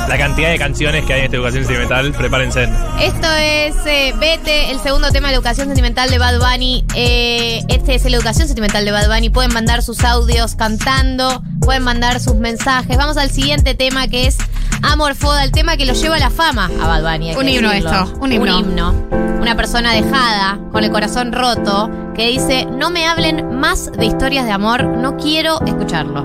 La 0.08 0.18
cantidad 0.18 0.50
de 0.50 0.58
canciones 0.58 1.06
que 1.06 1.14
hay 1.14 1.20
en 1.20 1.26
esta 1.26 1.38
educación 1.38 1.64
sentimental, 1.64 2.12
prepárense. 2.12 2.70
Esto 3.00 3.28
es 3.40 3.76
eh, 3.86 4.14
Vete, 4.20 4.72
el 4.72 4.80
segundo 4.80 5.10
tema 5.12 5.28
de 5.28 5.34
la 5.34 5.38
educación 5.38 5.68
sentimental 5.68 6.10
de 6.10 6.18
Bad 6.18 6.40
Bunny. 6.40 6.86
Eh, 6.96 7.62
este 7.68 7.96
es 7.96 8.04
la 8.06 8.18
educación 8.18 8.48
sentimental 8.48 8.86
de 8.86 8.92
Bad 8.92 9.08
Bunny. 9.08 9.30
Pueden 9.30 9.54
mandar 9.54 9.82
sus 9.82 10.04
audios 10.04 10.56
cantando, 10.56 11.44
pueden 11.62 11.84
mandar 11.84 12.20
sus 12.20 12.36
mensajes. 12.36 12.98
Vamos 12.98 13.18
al 13.18 13.32
siguiente 13.32 13.76
tema 13.76 14.08
que 14.08 14.28
es 14.28 14.38
Amor 14.82 15.16
Foda, 15.16 15.44
el 15.44 15.52
tema 15.52 15.78
que 15.78 15.86
lo 15.86 15.94
lleva 15.94 16.16
a 16.18 16.20
la 16.20 16.30
fama 16.30 16.70
a 16.82 16.88
Bad 16.88 17.04
Bunny. 17.04 17.36
Un 17.36 17.48
himno 17.48 17.70
decirlo. 17.70 17.92
esto, 17.92 18.20
un 18.20 18.32
himno. 18.32 18.60
himno. 18.60 19.08
Una 19.40 19.56
persona 19.56 19.94
dejada, 19.94 20.60
con 20.72 20.84
el 20.84 20.92
corazón 20.92 21.32
roto, 21.32 21.90
que 22.14 22.28
dice, 22.28 22.66
no 22.66 22.90
me 22.90 23.08
hablen 23.08 23.60
más 23.60 23.92
de 23.92 24.06
historias 24.06 24.46
de 24.46 24.52
amor, 24.52 24.84
no 24.84 25.18
quiero 25.18 25.60
escucharlo. 25.66 26.24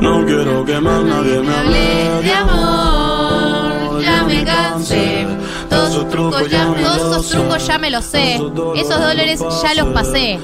No 0.00 0.24
quiero 0.24 0.64
que 0.64 0.80
más 0.80 1.04
nadie 1.04 1.40
me 1.40 1.54
hable 1.54 2.22
de 2.22 2.32
amor, 2.32 4.02
ya 4.02 4.24
me 4.24 4.44
cansé. 4.44 5.26
Todos 5.68 5.90
esos 5.90 6.08
trucos 6.08 6.48
ya, 6.48 6.74
todos 6.74 6.96
esos 6.96 7.28
trucos 7.28 7.66
ya 7.66 7.78
me 7.78 7.90
los 7.90 8.04
sé. 8.04 8.34
Esos 8.76 9.00
dólares 9.00 9.40
ya 9.62 9.74
los 9.74 9.92
pasé. 9.92 10.38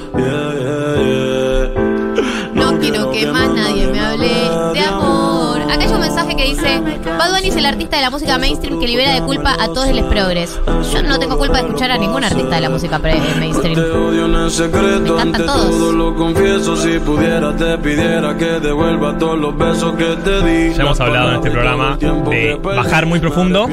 No 2.55 2.79
quiero 2.79 3.11
que 3.13 3.27
más 3.27 3.49
nadie 3.51 3.87
me 3.87 4.01
hable 4.01 4.29
de 4.75 4.81
amor. 4.81 5.24
Acá 5.75 5.85
hay 5.85 5.93
un 5.93 6.01
mensaje 6.01 6.37
que 6.37 6.45
dice: 6.45 6.81
Bad 7.19 7.31
Bunny 7.35 7.49
es 7.49 7.57
el 7.57 7.67
artista 7.67 7.97
de 7.97 8.03
la 8.03 8.11
música 8.11 8.39
mainstream 8.39 8.79
que 8.81 8.87
libera 8.87 9.13
de 9.15 9.23
culpa 9.23 9.55
a 9.59 9.67
todos 9.69 9.89
los 9.89 10.03
progres. 10.07 10.59
Yo 10.93 11.03
no 11.03 11.19
tengo 11.19 11.37
culpa 11.39 11.59
de 11.59 11.67
escuchar 11.67 11.91
a 11.91 11.99
ningún 11.99 12.23
artista 12.25 12.55
de 12.57 12.61
la 12.61 12.71
música 12.71 12.99
pre- 12.99 13.15
Te 13.21 13.35
mainstream. 13.41 13.79
odio 13.79 14.27
en 14.27 14.35
el 14.35 14.51
secreto, 14.51 15.17
Me 15.17 15.23
encantan 15.23 15.47
todos. 15.47 15.71
todo 15.71 15.93
lo 15.93 16.15
confieso. 16.15 16.77
Si 16.77 16.99
pudiera, 17.01 17.57
te 17.57 17.77
pidiera 17.79 18.37
que 18.37 18.45
devuelva 18.61 19.19
todos 19.19 19.39
los 19.39 19.57
besos 19.57 19.95
que 19.97 20.05
te 20.17 20.43
di. 20.43 20.75
Ya 20.75 20.83
hemos 20.83 21.01
hablado 21.01 21.31
en 21.31 21.35
este 21.37 21.51
programa 21.51 21.97
de 21.99 22.55
bajar 22.63 23.07
muy 23.07 23.19
profundo 23.21 23.69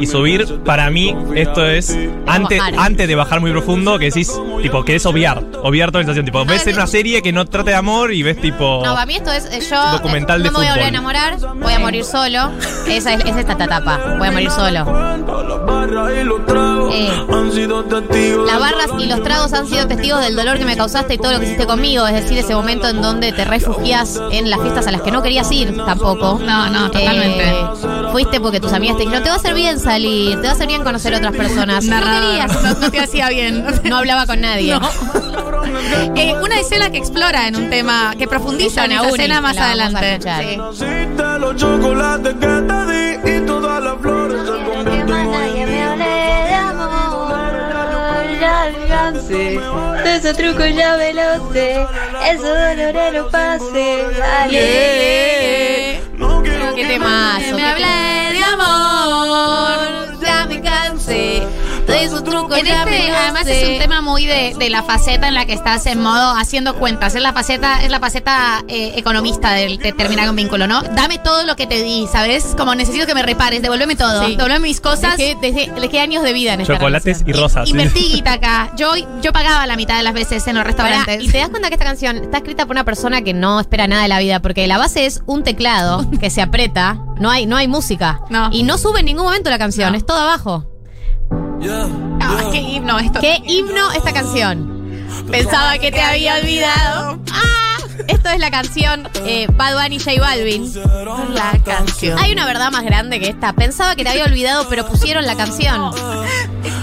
y 0.00 0.06
subir. 0.06 0.60
Para 0.64 0.90
mí, 0.90 1.14
esto 1.34 1.64
es 1.66 1.96
antes, 2.26 2.60
antes 2.76 3.06
de 3.08 3.14
bajar 3.14 3.40
muy 3.40 3.50
profundo, 3.52 3.98
que 3.98 4.06
decís, 4.06 4.32
tipo, 4.62 4.84
querés 4.84 5.06
obviar, 5.06 5.42
obviar 5.62 5.90
toda 5.92 6.00
la 6.02 6.06
sensación. 6.06 6.24
Tipo, 6.24 6.44
ves 6.44 6.66
en 6.66 6.74
una 6.74 6.86
serie 6.86 7.22
que 7.22 7.32
no 7.32 7.44
trate 7.44 7.70
de 7.70 7.76
amor 7.76 8.12
y 8.12 8.22
ves 8.22 8.40
tipo. 8.40 8.82
No, 8.84 8.94
para 8.94 9.06
mí 9.06 9.16
esto 9.16 9.30
es 9.32 9.44
eh, 9.46 9.60
yo. 9.70 9.92
Documental 9.92 10.40
eh, 10.40 10.44
de 10.44 10.50
no 10.50 10.52
me 10.52 10.58
voy 10.58 10.66
a 10.66 10.70
volver 10.70 10.84
a 10.86 10.88
enamorar, 10.88 11.36
voy 11.56 11.72
a 11.72 11.78
morir 11.78 12.04
solo. 12.04 12.50
Esa 12.86 13.14
es, 13.14 13.24
es 13.24 13.36
esta 13.36 13.52
etapa. 13.52 13.98
Voy 14.18 14.28
a 14.28 14.30
morir 14.32 14.50
solo. 14.50 14.84
Las 14.84 15.66
barras 15.66 16.12
y 16.20 16.24
los 16.24 16.46
tragos 16.46 16.94
Eh. 16.94 17.10
han 17.32 17.52
sido 17.52 17.84
testigos. 17.84 18.46
Las 18.46 18.60
barras 18.60 18.90
y 18.98 19.06
los 19.06 19.22
tragos 19.22 19.52
han 19.52 19.66
sido 19.66 19.86
testigos 19.86 20.20
del 20.20 20.36
dolor 20.36 20.58
que 20.58 20.64
me 20.64 20.76
causaste 20.76 21.14
y 21.14 21.18
todo 21.18 21.32
lo 21.32 21.38
que 21.40 21.46
hiciste 21.46 21.66
conmigo. 21.66 22.06
Es 22.06 22.14
decir, 22.14 22.38
ese 22.38 22.54
momento 22.54 22.88
en 22.88 23.00
donde 23.02 23.32
te 23.32 23.44
refugias 23.44 24.20
en 24.32 24.50
las 24.50 24.60
fiestas 24.60 24.86
a 24.86 24.90
las 24.90 25.02
que 25.02 25.10
no 25.10 25.22
querías 25.22 25.50
ir 25.52 25.74
tampoco. 25.84 26.38
No, 26.44 26.68
no, 26.70 26.90
totalmente. 26.90 27.48
Eh, 27.50 27.66
fuiste 28.12 28.40
porque 28.40 28.60
tus 28.60 28.72
amigas 28.72 28.96
te 28.96 29.02
dijeron, 29.02 29.22
te 29.22 29.28
va 29.30 29.36
a 29.36 29.38
hacer 29.38 29.54
bien 29.54 29.78
salir, 29.80 30.36
te 30.36 30.42
va 30.46 30.50
a 30.50 30.52
hacer 30.52 30.66
bien 30.66 30.82
conocer 30.84 31.14
otras 31.14 31.32
personas. 31.32 31.84
No 31.84 31.96
querías. 32.00 32.62
No, 32.62 32.74
no 32.80 32.90
te 32.90 33.00
hacía 33.00 33.28
bien. 33.28 33.64
No 33.84 33.98
hablaba 33.98 34.26
con 34.26 34.40
nadie. 34.40 34.78
No. 34.78 34.88
Eh, 36.16 36.34
una 36.42 36.58
escena 36.58 36.90
que 36.90 36.98
explora 36.98 37.48
en 37.48 37.56
un 37.56 37.70
tema, 37.70 38.14
que 38.18 38.26
profundiza 38.26 38.84
en 38.86 38.92
Uni, 38.98 39.08
escena 39.10 39.40
más 39.40 39.56
a 39.58 39.66
adelante. 39.68 40.18
Sí. 40.22 40.84
Los 41.38 41.56
chocolates 41.56 42.34
que 42.34 42.46
te 42.46 42.86
di 42.86 43.36
y 43.36 43.46
todas 43.46 43.82
las 43.82 43.98
flores 43.98 44.40
se 44.46 44.52
convierten 44.64 45.28
Ya 48.40 48.62
alcancé, 48.62 49.60
de 50.04 50.16
ese 50.16 50.32
truco 50.34 50.64
ya 50.64 50.96
me 50.96 51.12
lo 51.12 51.52
sé, 51.52 51.86
esos 52.30 52.44
dolores 52.44 53.12
los 53.14 53.30
pasé, 53.32 54.04
dale. 54.16 56.00
No 56.16 56.42
quiero. 56.42 56.74
Que 56.74 56.82
qué 56.82 56.98
me 56.98 57.64
hablé 57.64 58.32
de 58.32 58.44
amor, 58.44 60.20
ya 60.20 60.46
me 60.46 60.60
cansé. 60.62 61.33
De 61.94 62.04
esos 62.04 62.24
trucos 62.24 62.58
En 62.58 62.66
este, 62.66 63.10
además 63.12 63.46
es 63.46 63.68
un 63.68 63.78
tema 63.78 64.00
muy 64.00 64.26
de, 64.26 64.54
de 64.58 64.70
la 64.70 64.82
faceta 64.82 65.28
en 65.28 65.34
la 65.34 65.46
que 65.46 65.52
estás 65.52 65.86
en 65.86 66.00
modo 66.02 66.34
haciendo 66.36 66.74
cuentas. 66.74 67.14
Es 67.14 67.22
la 67.22 67.32
faceta, 67.32 67.82
es 67.84 67.90
la 67.90 68.00
faceta 68.00 68.64
eh, 68.68 68.92
economista 68.96 69.52
del 69.52 69.78
de 69.78 69.92
terminar 69.92 70.28
un 70.28 70.36
vínculo, 70.36 70.66
¿no? 70.66 70.82
Dame 70.82 71.18
todo 71.18 71.44
lo 71.44 71.56
que 71.56 71.66
te 71.66 71.82
di, 71.82 72.06
¿sabes? 72.10 72.54
Como 72.56 72.74
necesito 72.74 73.06
que 73.06 73.14
me 73.14 73.22
repares, 73.22 73.62
devuélveme 73.62 73.96
todo, 73.96 74.24
Sí. 74.26 74.32
devuélveme 74.36 74.68
mis 74.68 74.80
cosas. 74.80 75.16
Dejé, 75.16 75.36
dejé- 75.40 75.72
dejé 75.80 76.00
años 76.00 76.22
de 76.22 76.32
vida 76.32 76.54
en 76.54 76.60
esta 76.62 76.74
Chocolates 76.74 77.18
relación. 77.20 77.28
y 77.28 77.40
rosas. 77.42 77.68
Invertí 77.68 78.00
guita 78.12 78.32
acá. 78.34 78.72
Yo, 78.76 78.92
yo 79.22 79.32
pagaba 79.32 79.66
la 79.66 79.76
mitad 79.76 79.96
de 79.96 80.02
las 80.02 80.14
veces 80.14 80.46
en 80.46 80.56
los 80.56 80.64
restaurantes. 80.64 81.22
y 81.22 81.28
te 81.28 81.38
das 81.38 81.48
cuenta 81.50 81.68
que 81.68 81.74
esta 81.74 81.84
canción 81.84 82.16
está 82.16 82.38
escrita 82.38 82.66
por 82.66 82.74
una 82.74 82.84
persona 82.84 83.22
que 83.22 83.34
no 83.34 83.60
espera 83.60 83.86
nada 83.86 84.02
de 84.02 84.08
la 84.08 84.18
vida, 84.18 84.40
porque 84.40 84.66
la 84.66 84.78
base 84.78 85.06
es 85.06 85.22
un 85.26 85.42
teclado 85.44 86.04
que 86.20 86.30
se 86.30 86.42
aprieta, 86.42 86.98
no 87.18 87.30
hay, 87.30 87.46
no 87.46 87.56
hay 87.56 87.68
música. 87.68 88.20
No. 88.30 88.48
Y 88.52 88.62
no 88.64 88.78
sube 88.78 89.00
en 89.00 89.06
ningún 89.06 89.24
momento 89.24 89.50
la 89.50 89.58
canción, 89.58 89.92
No. 89.92 89.98
es 89.98 90.04
todo 90.06 90.18
abajo. 90.18 90.66
Ah, 92.20 92.40
yeah. 92.40 92.50
qué 92.52 92.60
himno 92.60 92.98
esto. 92.98 93.20
¿Qué 93.20 93.42
himno 93.46 93.92
esta 93.92 94.12
canción? 94.12 94.74
Pensaba 95.30 95.78
que 95.78 95.90
te 95.90 96.00
había 96.00 96.36
olvidado. 96.36 97.18
¡Ah! 97.32 97.64
Esto 98.08 98.28
es 98.28 98.40
la 98.40 98.50
canción 98.50 99.08
eh, 99.24 99.46
Bad 99.52 99.80
Bunny 99.80 99.98
J 99.98 100.20
Balvin. 100.20 100.72
La 101.34 101.58
canción. 101.64 102.18
Hay 102.18 102.32
una 102.32 102.46
verdad 102.46 102.70
más 102.70 102.84
grande 102.84 103.20
que 103.20 103.28
esta. 103.28 103.52
Pensaba 103.52 103.94
que 103.94 104.02
te 104.04 104.10
había 104.10 104.24
olvidado, 104.24 104.68
pero 104.68 104.86
pusieron 104.86 105.24
la 105.26 105.36
canción. 105.36 105.92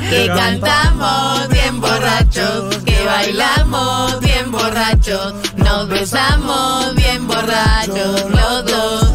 Que 0.10 0.28
cantamos 0.28 1.48
bien 1.50 1.80
borrachos, 1.80 2.76
que 2.78 3.04
bailamos 3.06 4.20
bien 4.20 4.52
borrachos, 4.52 5.34
nos 5.56 5.88
besamos 5.88 6.96
bien 6.96 7.28
borrachos 7.28 8.30
los 8.30 8.66
dos. 8.66 9.12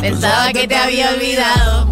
Pensaba 0.00 0.52
que 0.52 0.66
te 0.66 0.76
había 0.76 1.10
olvidado. 1.10 1.91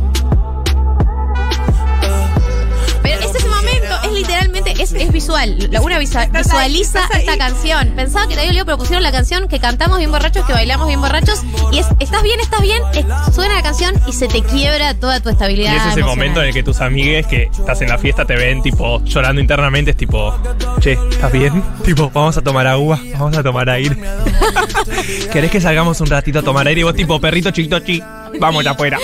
Literalmente, 4.20 4.74
es, 4.82 4.92
es 4.92 5.12
visual. 5.12 5.68
La 5.70 5.80
una 5.80 5.96
ahí, 5.96 6.06
visualiza 6.32 7.00
esta 7.18 7.36
canción. 7.38 7.92
Pensaba 7.96 8.26
que 8.28 8.34
te 8.34 8.40
había 8.40 8.50
olvidado, 8.50 8.66
pero 8.66 8.78
pusieron 8.78 9.02
la 9.02 9.12
canción 9.12 9.48
que 9.48 9.58
cantamos 9.60 9.98
bien 9.98 10.10
borrachos, 10.10 10.44
que 10.46 10.52
bailamos 10.52 10.86
bien 10.88 11.00
borrachos. 11.00 11.40
Y 11.72 11.78
es, 11.78 11.86
estás 11.98 12.22
bien, 12.22 12.38
estás 12.40 12.60
bien, 12.62 12.82
es- 12.94 13.34
suena 13.34 13.54
la 13.54 13.62
canción 13.62 13.94
y 14.06 14.12
se 14.12 14.28
te 14.28 14.42
quiebra 14.42 14.94
toda 14.94 15.20
tu 15.20 15.28
estabilidad. 15.28 15.72
Y 15.72 15.76
es 15.76 15.82
ese 15.82 16.00
emocional. 16.00 16.16
momento 16.16 16.40
en 16.42 16.48
el 16.48 16.54
que 16.54 16.62
tus 16.62 16.80
amigues 16.80 17.26
que 17.26 17.44
estás 17.44 17.80
en 17.82 17.88
la 17.88 17.98
fiesta 17.98 18.24
te 18.24 18.34
ven 18.36 18.62
tipo 18.62 19.02
llorando 19.04 19.40
internamente, 19.40 19.92
es 19.92 19.96
tipo, 19.96 20.34
che, 20.80 20.92
¿estás 21.10 21.32
bien? 21.32 21.62
Tipo, 21.84 22.10
vamos 22.10 22.36
a 22.36 22.42
tomar 22.42 22.66
agua, 22.66 23.00
vamos 23.18 23.36
a 23.36 23.42
tomar 23.42 23.68
aire. 23.70 23.96
¿Querés 25.32 25.50
que 25.50 25.60
salgamos 25.60 26.00
un 26.00 26.06
ratito 26.08 26.38
a 26.40 26.42
tomar 26.42 26.66
aire? 26.66 26.80
Y 26.80 26.84
vos 26.84 26.94
tipo, 26.94 27.20
perrito 27.20 27.50
chiquito 27.50 27.78
chi, 27.80 28.02
vamos 28.38 28.66
afuera. 28.66 28.98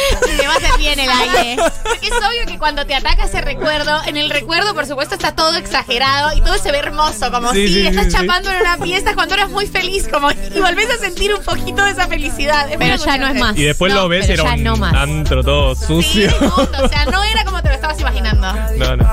Hacer 0.57 0.79
bien 0.79 0.99
el 0.99 1.09
aire. 1.11 1.57
Porque 1.83 2.07
es 2.07 2.13
obvio 2.13 2.47
que 2.47 2.59
cuando 2.59 2.85
te 2.87 2.95
ataca 2.95 3.25
ese 3.25 3.41
recuerdo, 3.41 4.01
en 4.07 4.17
el 4.17 4.31
recuerdo, 4.31 4.75
por 4.75 4.87
supuesto, 4.87 5.15
está 5.15 5.33
todo 5.33 5.55
exagerado 5.57 6.37
y 6.37 6.41
todo 6.41 6.57
se 6.59 6.71
ve 6.73 6.79
hermoso, 6.79 7.31
como 7.31 7.53
Sí, 7.53 7.69
si 7.69 7.75
sí, 7.75 7.87
estás 7.87 8.07
sí, 8.07 8.13
chapando 8.13 8.51
en 8.51 8.61
una 8.61 8.77
fiesta 8.79 9.15
cuando 9.15 9.35
eras 9.35 9.51
muy 9.51 9.67
feliz, 9.67 10.09
como 10.09 10.31
y 10.31 10.61
volvés 10.61 10.91
a 10.91 10.99
sentir 10.99 11.35
un 11.35 11.43
poquito 11.43 11.85
de 11.85 11.91
esa 11.93 12.07
felicidad. 12.09 12.71
Es 12.71 12.77
Pero 12.79 12.97
ya 12.97 13.19
no 13.19 13.27
es 13.29 13.35
más. 13.41 13.57
Y 13.57 13.65
después 13.65 13.93
No, 13.93 14.03
lo 14.03 14.09
ves, 14.09 14.27
pero 14.27 14.43
era 14.45 14.53
un 14.55 14.63
no 14.81 14.85
antro 14.87 15.43
todo 15.43 15.75
Sí, 15.75 15.85
sucio. 15.87 16.37
punto. 16.39 16.85
O 16.85 16.89
sea, 16.89 17.05
no 17.07 17.23
era 17.25 17.45
como 17.45 17.63
te 17.63 17.69
lo 17.69 17.75
estabas 17.75 18.01
imaginando. 18.01 18.53
No, 18.77 18.97
no. 18.97 19.07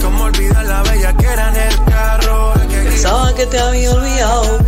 Como 0.00 0.24
olvidar 0.24 0.64
la 0.64 0.82
bella 0.82 1.12
que 1.16 1.26
era 1.26 1.48
en 1.48 1.56
el 1.56 1.84
carro. 1.84 2.54
Pensaba 2.68 3.34
que 3.34 3.46
te 3.46 3.58
había 3.58 3.90
olvidado. 3.92 4.58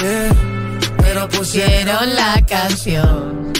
Yeah. 0.00 0.32
Pero 0.98 1.28
pusieron 1.28 2.14
la 2.14 2.40
canción. 2.48 3.52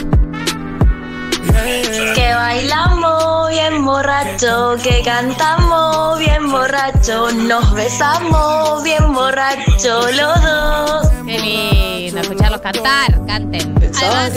Que 2.15 2.33
bailamos 2.33 3.49
bien 3.49 3.85
borracho, 3.85 4.75
que 4.81 5.01
cantamos 5.03 6.17
bien 6.19 6.49
borracho, 6.49 7.31
nos 7.31 7.73
besamos 7.73 8.83
bien 8.83 9.13
borracho 9.13 10.11
los 10.11 10.41
dos. 10.41 11.07
Qué 11.25 11.39
lindo 11.39 12.21
escucharlos 12.21 12.61
cantar. 12.61 13.25
Canten. 13.25 13.75
Además- 13.77 14.31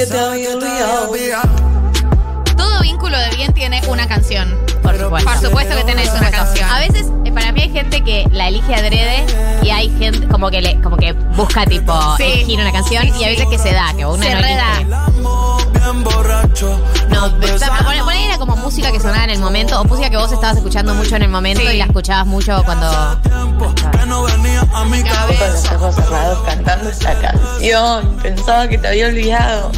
vínculo 2.95 3.19
de 3.19 3.29
bien 3.37 3.53
tiene 3.53 3.81
una 3.89 4.07
canción. 4.07 4.57
Por 4.83 4.97
supuesto. 4.99 5.29
Por 5.31 5.39
supuesto 5.41 5.77
que 5.77 5.85
tenés 5.85 6.11
una 6.13 6.31
canción. 6.31 6.69
A 6.71 6.79
veces, 6.79 7.07
eh, 7.25 7.33
para 7.33 7.51
mí 7.53 7.63
hay 7.63 7.71
gente 7.71 8.03
que 8.05 8.25
la 8.31 8.49
elige 8.49 8.73
adrede 8.75 9.25
y 9.63 9.71
hay 9.71 9.91
gente 9.99 10.29
como 10.29 10.49
que 10.51 10.63
le, 10.63 10.81
como 10.81 10.97
que 10.97 11.13
busca 11.13 11.67
tipo 11.67 11.93
Sí. 12.17 12.23
elegir 12.23 12.61
una 12.61 12.71
canción 12.73 13.05
y 13.19 13.25
a 13.25 13.29
veces 13.29 13.47
que 13.49 13.59
se 13.59 13.73
da, 13.73 13.93
que 13.97 14.07
una 14.07 14.25
Se 14.25 14.35
no 14.35 14.41
reda. 14.41 14.77
elige. 14.77 16.05
borracho. 16.05 16.81
No, 17.11 17.33
pero, 17.41 17.55
o 17.55 17.59
sea, 17.59 17.69
por, 17.69 17.79
por 18.05 18.13
ahí 18.13 18.25
era 18.25 18.39
como 18.39 18.57
música 18.57 18.91
que 18.93 19.01
sonaba 19.01 19.25
en 19.25 19.31
el 19.31 19.39
momento 19.41 19.81
o 19.81 19.85
música 19.85 20.09
que 20.11 20.17
vos 20.17 20.31
estabas 20.33 20.57
escuchando 20.57 20.95
mucho 20.95 21.17
en 21.17 21.23
el 21.23 21.29
momento 21.31 21.61
Sí. 21.63 21.69
y 21.75 21.79
la 21.79 21.85
escuchabas 21.87 22.27
mucho 22.27 22.63
cuando. 22.65 22.91
Con 25.31 25.49
los 25.53 25.73
ojos 25.73 25.95
cerrados 25.97 26.39
cantando 26.47 26.91
esta 26.91 27.15
canción, 27.21 28.17
pensaba 28.23 28.69
que 28.69 28.79
te 28.79 28.89
había 28.89 29.07
olvidado. 29.09 29.73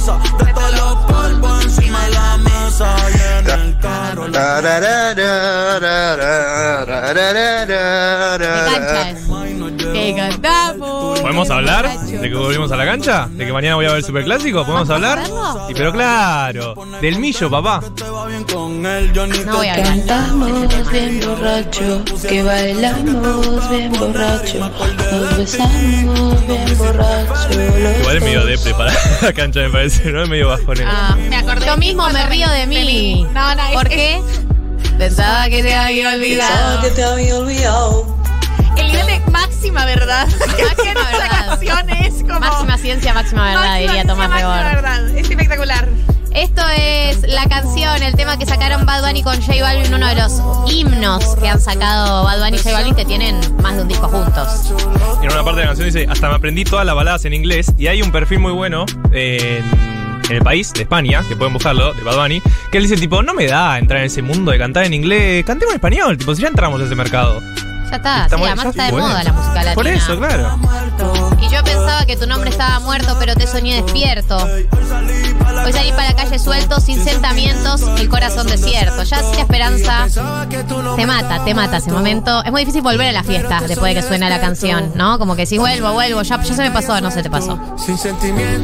De 0.00 0.52
todos 0.54 0.72
los 0.72 0.94
polvos 1.04 1.64
encima 1.64 2.02
de 2.06 2.10
la 2.12 2.38
mesa 2.38 2.96
y 3.10 3.38
en 3.38 3.50
el 3.50 3.78
carro. 3.78 4.26
¿Qué 9.92 10.14
cantamos. 10.16 11.20
¿Podemos 11.20 11.50
hablar 11.50 12.00
de 12.00 12.28
que 12.30 12.34
volvimos 12.34 12.72
a 12.72 12.76
la 12.76 12.86
cancha? 12.86 13.28
¿De 13.30 13.44
que 13.44 13.52
mañana 13.52 13.74
voy 13.74 13.84
a 13.84 13.88
ver 13.88 13.98
el 13.98 14.04
superclásico? 14.04 14.64
¿Podemos 14.64 14.88
¿Vamos 14.88 14.90
a 14.90 14.94
hablar? 14.94 15.26
Sí, 15.66 15.74
pero 15.76 15.92
claro. 15.92 16.74
Del 17.02 17.18
millo, 17.18 17.50
papá. 17.50 17.82
No 17.98 19.56
voy 19.56 19.66
a 19.68 19.74
hablar. 19.74 19.86
Cantamos 19.86 20.90
bien 20.90 21.20
borracho, 21.20 22.04
que 22.26 22.42
bailamos 22.42 23.70
bien 23.70 23.92
borracho, 23.92 24.58
nos 24.58 25.36
besamos 25.36 26.46
bien 26.46 26.78
borracho. 26.78 27.60
Igual 28.00 28.16
es 28.16 28.22
medio 28.22 28.44
depre 28.46 28.72
para 28.74 28.92
la 29.22 29.32
cancha, 29.32 29.60
me 29.60 29.70
parece, 29.70 29.89
¿no? 30.12 30.22
Es 30.22 30.28
medio 30.28 30.48
bajonero. 30.48 30.88
Ah, 30.92 31.16
Me 31.28 31.36
acordé 31.36 31.66
Yo 31.66 31.76
mismo 31.76 32.08
me 32.10 32.26
río 32.26 32.48
de 32.48 32.66
mí. 32.66 33.26
No, 33.32 33.54
no, 33.54 33.62
es- 33.66 33.74
¿Por 33.74 33.86
es- 33.88 33.92
qué? 33.94 34.22
Pensaba 34.98 35.48
que 35.48 35.62
te 35.62 35.74
había 35.74 36.10
Pensaba 36.10 36.14
olvidado. 36.16 36.82
que 36.82 36.90
te 36.90 37.04
había 37.04 37.36
olvidado. 37.38 38.16
El 38.76 38.86
nivel 38.86 39.06
de 39.06 39.20
máxima 39.30 39.84
verdad. 39.84 40.26
Máxima 40.38 41.00
Esa 41.00 41.10
verdad. 41.18 41.46
canción 41.48 41.90
es 41.90 42.14
como. 42.22 42.40
Máxima 42.40 42.78
ciencia, 42.78 43.14
máxima 43.14 43.44
verdad, 43.44 43.60
máxima 43.64 43.78
diría 43.92 44.04
Tomás 44.06 44.28
máxima 44.28 44.58
Rebord. 44.62 44.74
verdad. 44.74 45.08
Es 45.18 45.30
espectacular. 45.30 45.88
Esto 46.34 46.62
es 46.76 47.22
la 47.28 47.46
canción, 47.48 48.02
el 48.02 48.14
tema 48.14 48.38
que 48.38 48.46
sacaron 48.46 48.86
Bad 48.86 49.04
Bunny 49.04 49.22
con 49.22 49.40
J 49.40 49.60
Balvin, 49.62 49.92
uno 49.92 50.06
de 50.06 50.14
los 50.14 50.40
himnos 50.72 51.34
que 51.36 51.48
han 51.48 51.60
sacado 51.60 52.22
Bad 52.24 52.38
Bunny 52.38 52.56
y 52.56 52.58
J 52.60 52.72
Balvin 52.72 52.94
que 52.94 53.04
tienen 53.04 53.40
más 53.62 53.74
de 53.74 53.82
un 53.82 53.88
disco 53.88 54.08
juntos. 54.08 54.72
En 55.22 55.32
una 55.32 55.42
parte 55.42 55.60
de 55.60 55.62
la 55.62 55.66
canción 55.66 55.86
dice, 55.86 56.06
hasta 56.08 56.28
me 56.28 56.36
aprendí 56.36 56.64
todas 56.64 56.86
las 56.86 56.94
baladas 56.94 57.24
en 57.24 57.34
inglés. 57.34 57.72
Y 57.76 57.88
hay 57.88 58.00
un 58.00 58.12
perfil 58.12 58.38
muy 58.38 58.52
bueno 58.52 58.86
en, 59.10 59.64
en 60.28 60.36
el 60.36 60.42
país, 60.42 60.72
de 60.72 60.82
España, 60.82 61.24
que 61.28 61.34
pueden 61.34 61.52
buscarlo, 61.52 61.92
de 61.94 62.02
Bad 62.02 62.16
Bunny, 62.16 62.40
que 62.70 62.78
él 62.78 62.84
dice 62.84 62.96
tipo, 62.96 63.22
no 63.22 63.34
me 63.34 63.46
da 63.46 63.78
entrar 63.78 64.00
en 64.00 64.06
ese 64.06 64.22
mundo 64.22 64.52
de 64.52 64.58
cantar 64.58 64.84
en 64.84 64.94
inglés, 64.94 65.44
cantemos 65.44 65.72
en 65.72 65.76
español, 65.76 66.16
tipo, 66.16 66.34
si 66.34 66.42
ya 66.42 66.48
entramos 66.48 66.80
a 66.80 66.84
ese 66.84 66.94
mercado. 66.94 67.40
Ya 67.90 67.96
está, 67.96 68.28
sí, 68.28 68.34
además 68.36 68.66
está 68.66 68.86
de 68.86 68.92
moda 68.92 69.24
la 69.24 69.32
música 69.32 69.54
latina. 69.54 69.74
Por 69.74 69.86
eso, 69.88 70.16
claro. 70.16 70.58
Y 71.40 71.48
yo 71.48 71.64
pensaba 71.64 72.04
que 72.06 72.16
tu 72.16 72.26
nombre 72.26 72.50
estaba 72.50 72.78
muerto, 72.80 73.16
pero 73.18 73.34
te 73.34 73.48
soñé 73.48 73.82
despierto. 73.82 74.36
Hoy 74.36 75.72
salí 75.72 75.90
para 75.90 76.10
la 76.10 76.14
calle 76.14 76.38
suelto, 76.38 76.80
sin 76.80 77.02
sentamientos, 77.02 77.82
el 77.98 78.08
corazón 78.08 78.46
desierto. 78.46 79.02
Ya 79.02 79.22
sin 79.22 79.40
esperanza, 79.40 80.06
te 80.96 81.06
mata, 81.06 81.44
te 81.44 81.54
mata 81.54 81.78
ese 81.78 81.90
momento. 81.90 82.44
Es 82.44 82.52
muy 82.52 82.62
difícil 82.62 82.82
volver 82.82 83.08
a 83.08 83.12
la 83.12 83.24
fiesta 83.24 83.60
después 83.66 83.94
de 83.94 84.00
que 84.00 84.06
suena 84.06 84.28
la 84.28 84.40
canción, 84.40 84.92
¿no? 84.94 85.18
Como 85.18 85.34
que 85.34 85.46
si 85.46 85.58
vuelvo, 85.58 85.92
vuelvo, 85.92 86.22
ya, 86.22 86.40
ya 86.40 86.54
se 86.54 86.62
me 86.62 86.70
pasó, 86.70 87.00
no 87.00 87.10
se 87.10 87.24
te 87.24 87.30
pasó. 87.30 87.58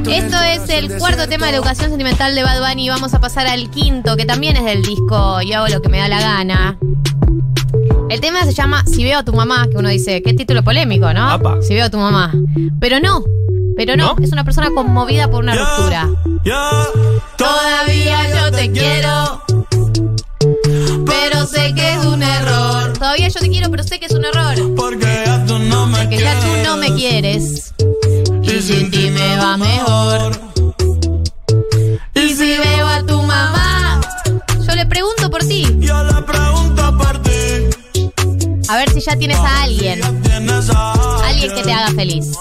Esto 0.06 0.40
es 0.40 0.68
el 0.68 0.98
cuarto 0.98 1.26
tema 1.28 1.46
de 1.46 1.52
la 1.52 1.58
educación 1.58 1.88
sentimental 1.88 2.34
de 2.34 2.44
Bad 2.44 2.60
Bunny 2.60 2.86
y 2.86 2.88
vamos 2.90 3.12
a 3.12 3.20
pasar 3.20 3.48
al 3.48 3.70
quinto, 3.70 4.16
que 4.16 4.24
también 4.24 4.56
es 4.56 4.64
del 4.64 4.82
disco 4.82 5.40
Yo 5.42 5.58
hago 5.58 5.68
lo 5.68 5.82
que 5.82 5.88
me 5.88 5.98
da 5.98 6.08
la 6.08 6.20
gana. 6.20 6.78
El 8.08 8.20
tema 8.20 8.44
se 8.44 8.52
llama 8.52 8.84
Si 8.86 9.02
veo 9.02 9.18
a 9.18 9.24
tu 9.24 9.32
mamá, 9.32 9.66
que 9.70 9.76
uno 9.76 9.88
dice, 9.88 10.22
qué 10.22 10.32
título 10.32 10.62
polémico, 10.62 11.12
¿no? 11.12 11.28
Apa. 11.28 11.60
Si 11.62 11.74
veo 11.74 11.86
a 11.86 11.90
tu 11.90 11.98
mamá. 11.98 12.32
Pero 12.80 13.00
no, 13.00 13.24
pero 13.76 13.96
no, 13.96 14.14
¿No? 14.14 14.24
es 14.24 14.32
una 14.32 14.44
persona 14.44 14.70
conmovida 14.74 15.28
por 15.30 15.42
una 15.42 15.54
ruptura. 15.54 16.08
Ya, 16.44 16.70
Todavía 17.36 18.18
yo 18.30 18.50
te 18.56 18.70
quiero, 18.70 19.42
pero 21.04 21.46
sé 21.46 21.74
que 21.74 21.92
es 21.94 22.04
un 22.04 22.22
error. 22.22 22.92
Todavía 22.92 23.28
yo 23.28 23.40
te 23.40 23.48
quiero, 23.50 23.70
pero 23.70 23.82
sé 23.82 23.98
que 23.98 24.06
es 24.06 24.12
un 24.12 24.24
error. 24.24 24.54
Porque 24.76 25.22
ya 25.26 25.44
tú 25.44 25.58
no 25.58 25.86
me 25.86 26.08
Que 26.08 26.18
ya 26.18 26.38
tú 26.40 26.46
no 26.64 26.76
me 26.76 26.94
quieres. 26.94 27.74
Y 28.42 28.62
sin 28.62 28.90
ti 28.90 29.10
me 29.10 29.36
va 29.36 29.56
mejor. 29.56 30.45
A 38.68 38.76
ver 38.76 38.90
si 38.90 39.00
ya 39.00 39.16
tienes 39.16 39.38
a 39.38 39.62
alguien. 39.62 40.00
Alguien 40.02 41.54
que 41.54 41.62
te 41.62 41.72
haga 41.72 41.88
feliz. 41.94 42.32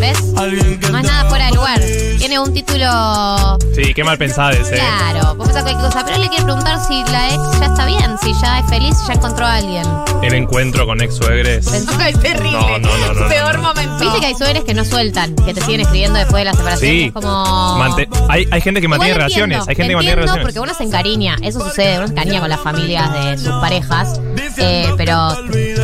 ¿Ves? 0.00 0.22
No 0.32 0.44
es 0.46 0.78
te 0.80 0.90
nada 0.90 1.28
fuera 1.28 1.46
de 1.46 1.52
lugar. 1.52 1.80
Tiene 2.18 2.38
un 2.38 2.52
título. 2.52 3.58
Sí, 3.74 3.92
qué 3.94 4.04
mal 4.04 4.18
pensada 4.18 4.52
ese. 4.52 4.74
Claro, 4.74 5.34
vos 5.34 5.46
pensás 5.46 5.62
cualquier 5.64 5.86
cosa. 5.86 6.04
Pero 6.04 6.16
él 6.16 6.22
le 6.22 6.28
quiere 6.28 6.44
preguntar 6.44 6.78
si 6.86 7.02
la 7.10 7.28
ex 7.30 7.58
ya 7.60 7.66
está 7.66 7.86
bien, 7.86 8.16
si 8.22 8.32
ya 8.40 8.58
es 8.60 8.66
feliz, 8.68 8.96
si 8.98 9.06
ya 9.08 9.14
encontró 9.14 9.46
a 9.46 9.54
alguien. 9.56 9.84
El 10.22 10.34
encuentro 10.34 10.86
con 10.86 11.00
ex 11.00 11.16
suegres. 11.16 11.66
Es 11.66 11.86
terrible. 12.20 12.52
No, 12.52 12.78
no, 12.78 12.88
no, 12.96 13.14
no, 13.14 13.28
Peor 13.28 13.56
no, 13.56 13.62
no. 13.62 13.68
momento. 13.68 13.98
Viste 14.04 14.20
que 14.20 14.26
hay 14.26 14.34
suegres 14.34 14.64
que 14.64 14.74
no 14.74 14.84
sueltan, 14.84 15.34
que 15.36 15.54
te 15.54 15.60
siguen 15.60 15.80
escribiendo 15.80 16.18
después 16.18 16.40
de 16.40 16.44
la 16.46 16.52
separación. 16.52 16.90
Sí. 16.90 17.04
Es 17.06 17.12
como. 17.12 17.78
Mante- 17.78 18.08
hay, 18.28 18.48
hay 18.50 18.60
gente 18.60 18.80
que 18.80 18.88
mantiene 18.88 19.14
relaciones. 19.14 19.60
Hay 19.68 19.74
gente 19.74 19.88
que 19.90 19.96
mantiene 19.96 20.16
relaciones. 20.16 20.44
porque 20.44 20.60
uno 20.60 20.74
se 20.74 20.84
encariña, 20.84 21.36
eso 21.42 21.60
sucede, 21.60 21.98
uno 21.98 22.06
se 22.06 22.12
encariña 22.12 22.40
con 22.40 22.48
las 22.48 22.60
familias 22.60 23.12
de 23.12 23.38
sus 23.38 23.52
parejas, 23.60 24.20
eh, 24.58 24.92
pero 24.96 25.36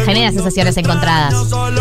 genera 0.04 0.30
sensaciones 0.32 0.76
encontradas. 0.76 1.34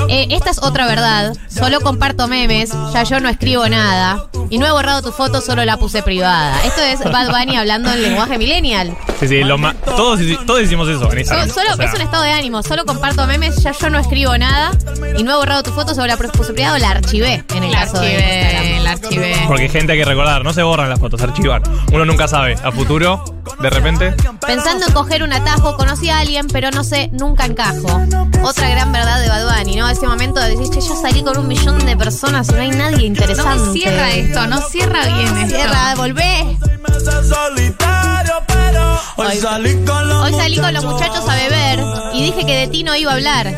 Eh, 0.10 0.28
esta 0.32 0.50
es 0.52 0.60
otra 0.62 0.86
verdad, 0.88 1.34
solo 1.50 1.82
comparto 1.82 2.23
memes, 2.28 2.72
ya 2.94 3.04
yo 3.04 3.20
no 3.20 3.30
escribo 3.30 3.68
nada, 3.68 4.26
y 4.50 4.58
no 4.58 4.66
he 4.68 4.72
borrado 4.72 5.02
tu 5.02 5.12
foto, 5.12 5.42
solo 5.42 5.64
la 5.66 5.78
puse 5.78 6.04
privada. 6.04 6.56
Esto 6.66 6.82
es 6.82 7.00
Bad 7.12 7.30
Bunny 7.30 7.56
hablando 7.58 7.92
en 7.92 8.02
lenguaje 8.02 8.38
millennial. 8.38 8.96
Sí, 9.20 9.28
sí, 9.28 9.44
lo 9.44 9.58
ma- 9.58 9.74
todos, 9.74 10.20
todos 10.46 10.62
hicimos 10.62 10.88
eso 10.90 11.04
en 11.06 11.12
So- 11.12 11.18
Instagram. 11.20 11.50
solo, 11.50 11.74
O 11.74 11.76
sea, 11.78 11.86
es 11.86 11.94
un 11.94 12.02
estado 12.02 12.24
de 12.24 12.32
ánimo, 12.32 12.62
solo 12.64 12.86
comparto 12.86 13.26
memes, 13.28 13.62
ya 13.64 13.72
yo 13.72 13.90
no 13.90 14.00
escribo 14.00 14.38
nada, 14.38 14.72
y 15.18 15.24
no 15.24 15.32
he 15.34 15.36
borrado 15.36 15.64
tu 15.64 15.72
foto, 15.72 15.94
solo 15.96 16.08
la 16.08 16.18
puse 16.18 16.54
privada 16.54 16.76
o 16.76 16.80
la 16.80 16.90
archivé 16.92 17.44
en 17.56 17.64
el 17.64 17.72
La 17.72 17.80
caso 17.82 18.00
de 18.00 18.16
archivé, 18.16 18.42
Instagram. 18.44 18.84
la 18.84 18.92
archivé. 18.92 19.36
Porque 19.48 19.70
gente 19.70 19.92
hay 19.94 20.00
que 20.00 20.06
recordar, 20.06 20.44
no 20.44 20.54
se 20.54 20.64
borran 20.64 20.90
las 20.90 21.00
fotos, 21.00 21.20
se 21.20 21.26
archivan. 21.28 21.64
Uno 21.92 22.06
nunca 22.06 22.28
sabe. 22.28 22.56
A 22.64 22.72
futuro, 22.72 23.24
de 23.62 23.70
repente. 23.70 24.16
Pensando 24.46 24.88
en 24.88 24.94
coger 24.94 25.24
un 25.24 25.34
atajo, 25.34 25.76
conocí 25.78 26.10
a 26.10 26.20
alguien, 26.20 26.48
pero 26.48 26.72
no 26.72 26.84
sé, 26.84 27.10
nunca 27.12 27.46
encajo. 27.46 28.02
Otra 28.44 28.70
gran 28.70 28.92
verdad 28.92 29.22
de 29.22 29.30
Bad 29.30 29.58
Bunny, 29.58 29.76
¿no? 29.76 29.88
Ese 29.90 30.08
momento 30.08 30.40
de 30.40 30.56
decir, 30.56 30.70
che, 30.70 30.82
yo 30.82 30.96
salí 31.02 31.24
con 31.24 31.38
un 31.38 31.48
millón 31.48 31.86
de 31.86 31.96
personas 31.98 32.50
y 32.50 32.54
no 32.54 32.62
hay 32.62 32.72
nadie 32.72 33.06
interesante. 33.08 33.58
No 33.66 33.74
cierra 33.74 34.12
esto, 34.12 34.48
no 34.48 34.62
cierra 34.62 35.06
bien 35.06 35.38
esto. 35.38 35.56
Cierra, 35.56 35.96
volvé. 35.96 36.58
meses 36.88 37.28
solitario, 37.30 38.34
pero 38.48 39.00
hoy 39.18 39.28
Hoy- 39.28 39.38
salí 39.38 39.86
con 39.86 40.08
los 40.10 40.24
Hoy 40.24 40.34
salí 40.34 40.58
con 40.58 40.74
los 40.74 40.84
muchachos 40.86 41.28
a 41.28 41.36
beber 41.36 41.80
y 42.14 42.24
dije 42.24 42.46
que 42.46 42.56
de 42.58 42.68
ti 42.68 42.84
no 42.84 42.96
iba 42.96 43.12
a 43.12 43.16
hablar. 43.16 43.54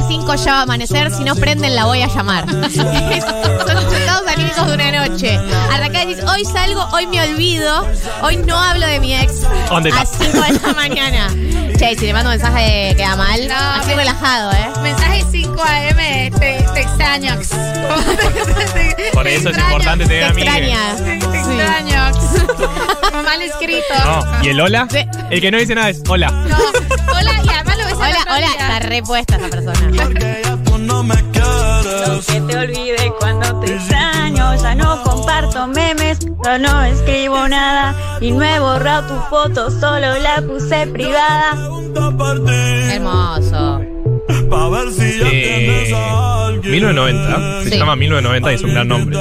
Las 0.00 0.08
5 0.08 0.34
ya 0.36 0.52
va 0.52 0.58
a 0.60 0.62
amanecer, 0.62 1.10
si 1.12 1.24
no 1.24 1.34
prenden 1.36 1.74
la 1.74 1.84
voy 1.84 2.02
a 2.02 2.06
llamar. 2.08 2.44
Son 2.50 3.74
los 3.74 3.92
estados 3.92 4.26
anímicos 4.28 4.66
de 4.66 4.74
una 4.74 5.08
noche. 5.08 5.38
Arrancás 5.72 6.04
y 6.04 6.06
decís, 6.14 6.24
hoy 6.28 6.44
salgo, 6.44 6.86
hoy 6.92 7.06
me 7.06 7.20
olvido, 7.22 7.86
hoy 8.22 8.36
no 8.38 8.56
hablo 8.58 8.86
de 8.86 9.00
mi 9.00 9.14
ex 9.14 9.40
the 9.40 9.46
a 9.46 10.04
top. 10.04 10.06
5 10.20 10.40
de 10.42 10.60
la 10.68 10.74
mañana. 10.74 11.28
Che, 11.78 11.96
si 11.96 12.06
le 12.06 12.12
mando 12.12 12.30
un 12.30 12.36
mensaje 12.36 12.94
queda 12.96 13.16
mal, 13.16 13.48
No, 13.48 13.54
así 13.54 13.94
relajado, 13.94 14.52
¿eh? 14.52 14.68
Mensaje 14.82 15.24
5 15.30 15.62
AM, 15.62 15.96
te, 16.38 16.66
te 16.74 16.80
extraño. 16.80 17.36
Por 19.12 19.26
eso 19.26 19.48
es 19.50 19.56
importante 19.58 20.04
Te 20.04 20.10
tener 20.10 20.24
amigos. 20.24 20.54
extraña. 20.54 20.96
Te, 20.96 21.26
te 21.26 21.42
Sí. 21.42 21.58
extraño. 21.58 22.10
Mal 23.24 23.42
escrito. 23.42 23.94
No, 24.04 24.44
¿y 24.44 24.48
el 24.48 24.60
hola? 24.60 24.86
Sí. 24.90 24.98
El 25.30 25.40
que 25.40 25.50
no 25.50 25.58
dice 25.58 25.74
nada 25.74 25.88
es 25.90 26.00
hola. 26.08 26.30
No. 26.30 26.56
Hola, 27.12 27.32
y 27.44 27.48
además 27.48 27.76
Hola, 28.00 28.16
la 28.24 28.34
hola, 28.34 28.46
está 28.58 28.78
repuesta 28.80 29.36
esa 29.36 29.48
persona. 29.48 30.02
Porque 30.02 30.40
ya 30.42 30.56
tú 30.64 30.78
no 30.78 31.02
me 31.02 31.14
quieres. 31.32 32.26
Que 32.26 32.40
te 32.40 32.56
olvide 32.56 33.12
cuando 33.18 33.60
te 33.60 33.74
extraño, 33.74 34.54
ya 34.54 34.74
no 34.74 35.02
comparto 35.02 35.66
memes, 35.66 36.20
yo 36.20 36.58
no 36.58 36.82
escribo 36.82 37.46
nada 37.46 37.94
y 38.22 38.30
no 38.32 38.42
he 38.42 38.58
borrado 38.58 39.06
tu 39.06 39.20
foto, 39.28 39.70
solo 39.70 40.18
la 40.18 40.40
puse 40.40 40.86
privada. 40.86 41.52
Hermoso. 42.90 43.89
Pa' 44.50 44.68
ver 44.68 44.90
si 44.92 45.18
ya 45.18 45.30
tienes 45.30 45.92
a 45.92 45.96
Eh, 45.96 46.46
alguien. 46.48 46.72
1990. 46.72 47.62
Se 47.62 47.70
Sí. 47.70 47.78
llama 47.78 47.96
1990 47.96 48.52
y 48.52 48.54
es 48.56 48.62
un 48.62 48.70
gran 48.74 48.88
nombre. 48.88 49.16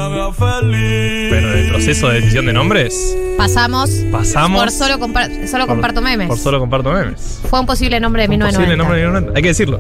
Pero 1.30 1.52
en 1.54 1.58
el 1.60 1.70
proceso 1.70 2.10
de 2.10 2.16
decisión 2.22 2.46
de 2.48 2.54
nombres, 2.54 3.16
Pasamos, 3.38 3.90
pasamos. 4.12 4.60
por 4.62 4.72
solo, 4.72 4.98
compar- 5.00 5.48
solo 5.48 5.66
por- 5.66 5.76
comparto 5.76 6.02
memes. 6.02 6.28
Por 6.28 6.38
solo 6.38 6.60
comparto 6.60 6.92
memes. 6.92 7.40
Fue 7.50 7.60
un 7.60 7.66
posible 7.66 8.00
nombre 8.00 8.24
de 8.28 8.34
Un 8.34 8.40
posible 8.40 8.68
1990. 8.68 8.84
nombre 8.84 8.98
de 9.00 9.06
1990. 9.06 9.38
Hay 9.38 9.42
que 9.44 9.48
decirlo. 9.50 9.80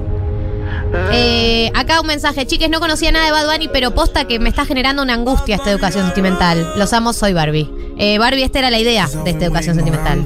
Eh, 1.11 1.71
acá 1.75 2.01
un 2.01 2.07
mensaje, 2.07 2.45
chiques, 2.47 2.69
no 2.69 2.79
conocía 2.79 3.11
nada 3.11 3.25
de 3.25 3.31
Bad 3.31 3.51
Bunny, 3.51 3.69
pero 3.71 3.91
posta 3.91 4.25
que 4.25 4.39
me 4.39 4.49
está 4.49 4.65
generando 4.65 5.03
una 5.03 5.13
angustia 5.13 5.55
esta 5.55 5.69
educación 5.71 6.05
sentimental. 6.05 6.73
Los 6.77 6.93
amo, 6.93 7.13
soy 7.13 7.33
Barbie. 7.33 7.69
Eh, 8.01 8.17
Barbie, 8.17 8.43
esta 8.43 8.59
era 8.59 8.69
la 8.71 8.79
idea 8.79 9.07
de 9.07 9.29
esta 9.29 9.45
educación 9.45 9.75
sentimental. 9.75 10.25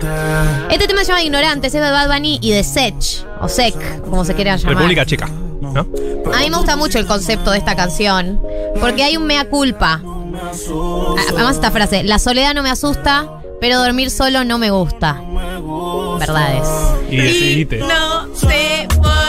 Este 0.70 0.88
tema 0.88 1.02
se 1.02 1.08
llama 1.08 1.24
Ignorantes, 1.24 1.74
es 1.74 1.82
de 1.82 1.90
Bad 1.90 2.08
Bunny 2.08 2.38
y 2.40 2.52
de 2.52 2.64
Sech, 2.64 3.26
o 3.42 3.50
Sec, 3.50 3.76
como 4.02 4.24
se 4.24 4.36
quiera 4.36 4.56
llamar. 4.56 4.76
República 4.76 5.06
Checa. 5.06 5.28
¿No? 5.28 5.88
A 6.32 6.40
mí 6.40 6.50
me 6.52 6.58
gusta 6.58 6.76
mucho 6.76 7.00
el 7.00 7.08
concepto 7.08 7.50
de 7.50 7.58
esta 7.58 7.76
canción, 7.76 8.40
porque 8.80 9.04
hay 9.04 9.18
un 9.18 9.26
mea 9.26 9.50
culpa. 9.50 10.02
Además 11.30 11.56
esta 11.56 11.72
frase, 11.72 12.04
la 12.04 12.20
soledad 12.20 12.54
no 12.54 12.62
me 12.62 12.70
asusta, 12.70 13.42
pero 13.60 13.80
dormir 13.80 14.12
solo 14.12 14.44
no 14.44 14.60
me 14.60 14.70
gusta. 14.70 15.20
Verdades. 16.20 16.68
Y 17.10 17.18
decidite. 17.18 17.80
No 17.80 18.28
sé 18.36 18.88
por 19.02 19.23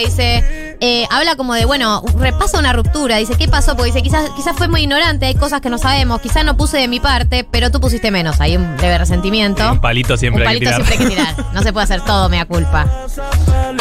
dice. 0.00 0.76
eh, 0.80 1.06
habla 1.10 1.36
como 1.36 1.54
de, 1.54 1.64
bueno, 1.64 2.02
repasa 2.18 2.58
una 2.58 2.72
ruptura. 2.72 3.16
Dice, 3.16 3.34
¿qué 3.36 3.48
pasó? 3.48 3.76
Porque 3.76 3.92
dice, 3.92 4.02
quizás, 4.02 4.30
quizás 4.36 4.56
fue 4.56 4.68
muy 4.68 4.82
ignorante, 4.82 5.26
hay 5.26 5.34
cosas 5.34 5.60
que 5.60 5.70
no 5.70 5.78
sabemos, 5.78 6.20
quizás 6.20 6.44
no 6.44 6.56
puse 6.56 6.78
de 6.78 6.88
mi 6.88 7.00
parte, 7.00 7.44
pero 7.50 7.70
tú 7.70 7.80
pusiste 7.80 8.10
menos. 8.10 8.40
Hay 8.40 8.56
un 8.56 8.76
leve 8.78 8.98
resentimiento. 8.98 9.70
Un 9.72 9.80
palito 9.80 10.16
siempre 10.16 10.42
Un 10.44 10.48
hay 10.48 10.58
que 10.58 10.66
palito 10.66 10.84
tirar. 10.84 10.96
siempre 10.96 11.14
hay 11.14 11.26
que 11.26 11.34
tirar. 11.34 11.54
No 11.54 11.62
se 11.62 11.72
puede 11.72 11.84
hacer 11.84 12.00
todo, 12.04 12.28
mea 12.28 12.44
culpa. 12.46 12.86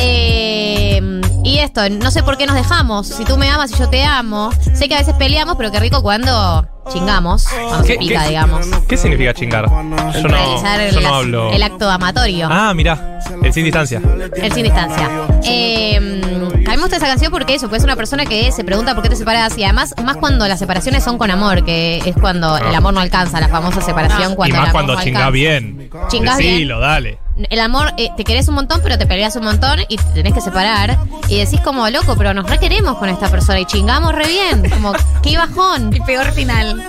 Eh, 0.02 1.22
y 1.44 1.58
esto, 1.60 1.90
no 1.90 2.12
sé 2.12 2.24
por 2.24 2.38
qué 2.38 2.46
nos 2.46 2.56
dejamos. 2.56 3.08
Si 3.08 3.26
tú 3.26 3.38
me 3.38 3.50
amas 3.50 3.72
y 3.72 3.76
yo 3.76 3.90
te 3.90 4.04
amo. 4.04 4.52
Sé 4.74 4.88
que 4.88 4.96
a 4.96 5.00
veces 5.00 5.16
peleamos, 5.16 5.56
pero 5.58 5.72
qué 5.72 5.80
rico 5.80 6.02
cuando 6.02 6.68
chingamos. 6.90 7.46
Cuando 7.48 7.84
se 7.84 7.94
¿Qué- 7.94 8.00
pica, 8.00 8.24
qué- 8.24 8.30
digamos. 8.30 8.68
¿Qué 8.88 8.98
significa 8.98 9.34
chingar? 9.34 9.66
Yo 9.70 9.84
no, 9.84 10.28
Realizar 10.28 10.80
el, 10.82 10.94
yo 10.94 11.02
no 11.02 11.16
hablo. 11.16 11.52
el 11.52 11.64
acto 11.64 11.90
amatorio. 11.90 12.48
Ah, 12.52 12.74
mirá. 12.74 13.20
El 13.44 13.54
sin 13.54 13.64
distancia. 13.64 14.02
El 14.36 14.52
sin 14.54 14.64
distancia. 14.64 15.10
Eh, 15.44 15.96
a 15.98 16.72
mí 16.72 16.76
me 16.76 16.82
gusta 16.82 16.98
esa 16.98 17.08
canción 17.08 17.32
porque 17.32 17.56
eso, 17.56 17.68
porque 17.68 17.78
es 17.78 17.84
una 17.84 17.96
persona 17.96 18.26
que 18.26 18.52
se 18.52 18.64
pregunta 18.64 18.94
por 18.94 19.04
qué 19.04 19.10
te 19.10 19.16
separas 19.16 19.58
y 19.58 19.64
además, 19.64 19.94
más 20.04 20.18
cuando 20.18 20.48
las 20.48 20.60
separaciones 20.60 21.04
son 21.04 21.18
con 21.18 21.32
amor, 21.32 21.64
que 21.64 21.98
es 22.06 22.16
cuando 22.20 22.58
el 22.58 22.74
amor 22.76 22.94
no 22.94 23.00
alcanza, 23.00 23.40
la 23.40 23.48
famosa 23.48 23.82
separación 23.82 24.36
cuando 24.36 24.56
y 24.56 24.58
el 24.58 24.62
más 24.62 24.70
amor 24.70 24.72
cuando 24.74 24.96
no 24.96 25.02
chingás 25.02 25.22
alcanza. 25.24 25.32
bien. 25.32 25.90
Chingás 26.10 26.38
bien. 26.38 26.54
Decilo, 26.54 26.80
dale. 26.80 27.20
El 27.50 27.60
amor, 27.62 27.94
eh, 27.98 28.10
te 28.18 28.26
querés 28.26 28.50
un 28.50 28.56
montón, 28.56 28.82
pero 28.84 28.98
te 28.98 29.06
peleas 29.06 29.36
un 29.38 29.46
montón 29.46 29.80
y 29.88 29.96
te 29.96 30.04
tenés 30.14 30.34
que 30.34 30.42
separar. 30.42 30.98
Y 31.30 31.40
decís 31.40 31.62
como, 31.62 31.90
loco, 31.90 32.16
pero 32.18 32.34
nos 32.34 32.50
requeremos 32.50 32.98
con 32.98 33.08
esta 33.08 33.30
persona 33.30 33.60
y 33.62 33.66
chingamos 33.66 34.14
re 34.14 34.28
bien. 34.28 34.70
Como, 34.74 34.94
qué 35.22 35.38
bajón. 35.38 35.94
El 35.94 36.02
peor 36.02 36.32
final. 36.34 36.84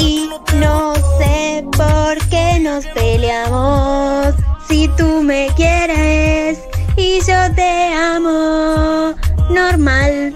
Y 0.00 0.28
no 0.56 0.94
sé 1.18 1.64
por 1.72 2.28
qué 2.28 2.58
nos 2.60 2.84
peleamos, 2.86 4.34
si 4.68 4.88
tú 4.96 5.22
me 5.22 5.48
quieres 5.56 6.58
y 6.96 7.20
yo 7.20 7.54
te 7.54 7.94
amo, 7.94 9.14
normal. 9.48 10.34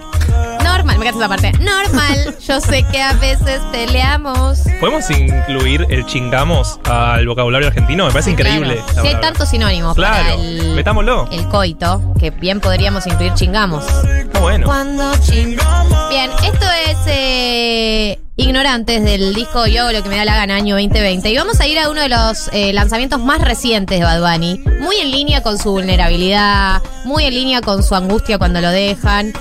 Normal, 0.81 0.97
me 0.97 1.05
encanta 1.05 1.19
esa 1.19 1.29
parte. 1.29 1.51
Normal, 1.63 2.37
yo 2.39 2.59
sé 2.59 2.83
que 2.91 3.01
a 3.01 3.13
veces 3.13 3.61
peleamos. 3.71 4.61
¿Podemos 4.79 5.09
incluir 5.11 5.85
el 5.89 6.05
chingamos 6.07 6.79
al 6.85 7.27
vocabulario 7.27 7.67
argentino? 7.67 8.05
Me 8.07 8.11
parece 8.11 8.31
increíble. 8.31 8.81
Claro. 8.93 9.07
hay 9.07 9.15
tantos 9.21 9.49
sinónimos 9.49 9.95
para 9.95 10.23
Claro, 10.23 10.41
el, 10.41 10.73
metámoslo. 10.75 11.29
el 11.31 11.47
coito, 11.49 12.13
que 12.19 12.31
bien 12.31 12.59
podríamos 12.59 13.05
incluir 13.05 13.33
chingamos. 13.35 13.85
Está 14.05 14.39
bueno. 14.39 14.65
Cuando 14.65 15.15
chingamos. 15.19 16.09
Bien, 16.09 16.31
esto 16.43 16.65
es 16.87 16.97
eh, 17.05 18.19
Ignorantes 18.41 19.03
del 19.03 19.35
disco 19.35 19.67
Yo 19.67 19.91
lo 19.91 20.01
que 20.01 20.09
me 20.09 20.17
da 20.17 20.25
la 20.25 20.35
gana, 20.35 20.55
año 20.55 20.75
2020. 20.75 21.29
Y 21.29 21.37
vamos 21.37 21.59
a 21.59 21.67
ir 21.67 21.77
a 21.77 21.89
uno 21.91 22.01
de 22.01 22.09
los 22.09 22.49
eh, 22.51 22.73
lanzamientos 22.73 23.23
más 23.23 23.39
recientes 23.39 23.99
de 23.99 24.03
Bad 24.03 24.19
Bunny. 24.19 24.59
Muy 24.81 24.97
en 24.97 25.11
línea 25.11 25.43
con 25.43 25.59
su 25.59 25.71
vulnerabilidad, 25.71 26.81
muy 27.05 27.25
en 27.25 27.35
línea 27.35 27.61
con 27.61 27.83
su 27.83 27.93
angustia 27.93 28.39
cuando 28.39 28.59
lo 28.59 28.71
dejan. 28.71 29.33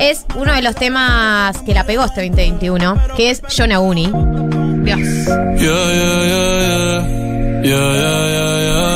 Es 0.00 0.26
uno 0.34 0.52
de 0.52 0.62
los 0.62 0.74
temas 0.74 1.56
que 1.62 1.72
la 1.72 1.84
pegó 1.84 2.04
este 2.04 2.26
2021, 2.26 3.00
que 3.16 3.30
es. 3.30 3.42
Dios. 3.46 4.10
Yeah. 4.84 4.96
Yeah, 4.96 5.92
yeah, 5.94 6.24
yeah, 6.26 7.62
yeah, 7.62 7.92
yeah, 7.94 8.87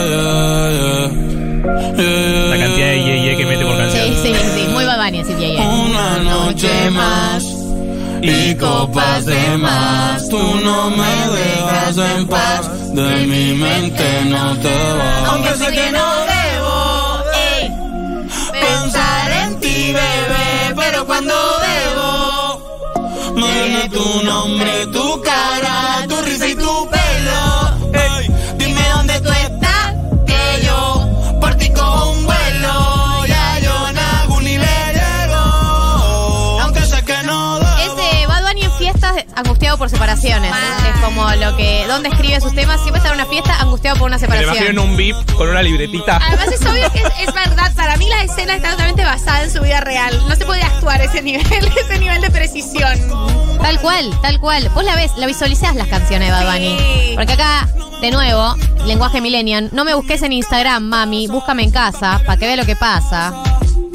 y 8.22 8.54
copas 8.54 9.26
de 9.26 9.58
más. 9.58 10.28
Tú 10.28 10.38
no 10.64 10.90
me 10.90 11.14
dejas 11.36 11.98
en 11.98 12.26
paz, 12.28 12.94
de 12.94 13.26
mi 13.26 13.54
mente 13.54 14.24
no 14.26 14.56
te 14.58 14.92
vas. 14.94 15.28
Aunque 15.28 15.50
sé 15.56 15.72
que 15.72 15.90
no 15.90 16.06
debo 16.34 17.22
ey, 17.34 17.70
pensar 18.52 19.30
en 19.42 19.60
ti, 19.60 19.92
bebé, 19.92 20.74
pero 20.76 21.04
cuando 21.04 21.34
debo, 21.68 23.34
me 23.34 23.52
viene 23.52 23.88
tu 23.90 24.24
nombre, 24.24 24.86
tu 24.86 25.20
cara, 25.22 26.06
tu 26.08 26.16
risa 26.22 26.48
y 26.48 26.54
tu 26.54 26.88
pelo. 26.90 27.01
Angustiado 39.72 39.78
por 39.78 39.90
separaciones. 39.90 40.52
Es 40.94 41.00
como 41.00 41.30
lo 41.34 41.56
que. 41.56 41.84
¿Dónde 41.86 42.08
escribe 42.08 42.40
sus 42.40 42.54
temas? 42.54 42.80
Siempre 42.80 42.98
está 42.98 43.08
en 43.10 43.14
una 43.20 43.26
fiesta 43.26 43.60
angustiado 43.60 43.98
por 43.98 44.06
una 44.08 44.18
Me 44.18 44.26
lo 44.26 44.34
imagino 44.34 44.52
en 44.52 44.54
separación. 44.58 44.90
un 44.90 44.96
VIP 44.96 45.32
con 45.34 45.48
una 45.48 45.62
libretita. 45.62 46.18
Además 46.22 46.48
es 46.52 46.60
obvio 46.66 46.90
que 46.92 46.98
es, 46.98 47.28
es 47.28 47.34
verdad. 47.34 47.72
Para 47.74 47.96
mí 47.96 48.08
la 48.08 48.22
escena 48.24 48.54
está 48.54 48.72
totalmente 48.72 49.04
basada 49.04 49.44
en 49.44 49.50
su 49.50 49.60
vida 49.60 49.80
real. 49.80 50.18
No 50.28 50.34
se 50.36 50.44
puede 50.44 50.62
actuar 50.62 51.00
ese 51.00 51.22
nivel, 51.22 51.46
ese 51.84 51.98
nivel 51.98 52.20
de 52.20 52.30
precisión. 52.30 52.98
Tal 53.60 53.80
cual, 53.80 54.10
tal 54.22 54.40
cual. 54.40 54.68
Vos 54.74 54.84
la 54.84 54.96
ves, 54.96 55.12
la 55.16 55.26
visualizás 55.26 55.74
las 55.76 55.88
canciones 55.88 56.28
de 56.28 56.34
Bad 56.34 56.52
Bunny. 56.52 56.78
Sí. 56.78 57.12
Porque 57.14 57.32
acá, 57.32 57.68
de 58.00 58.10
nuevo, 58.10 58.56
lenguaje 58.86 59.20
millennial. 59.20 59.70
No 59.72 59.84
me 59.84 59.94
busques 59.94 60.22
en 60.22 60.32
Instagram, 60.32 60.82
mami. 60.82 61.28
Búscame 61.28 61.62
en 61.62 61.70
casa 61.70 62.20
para 62.26 62.38
que 62.38 62.46
vea 62.46 62.56
lo 62.56 62.66
que 62.66 62.76
pasa. 62.76 63.32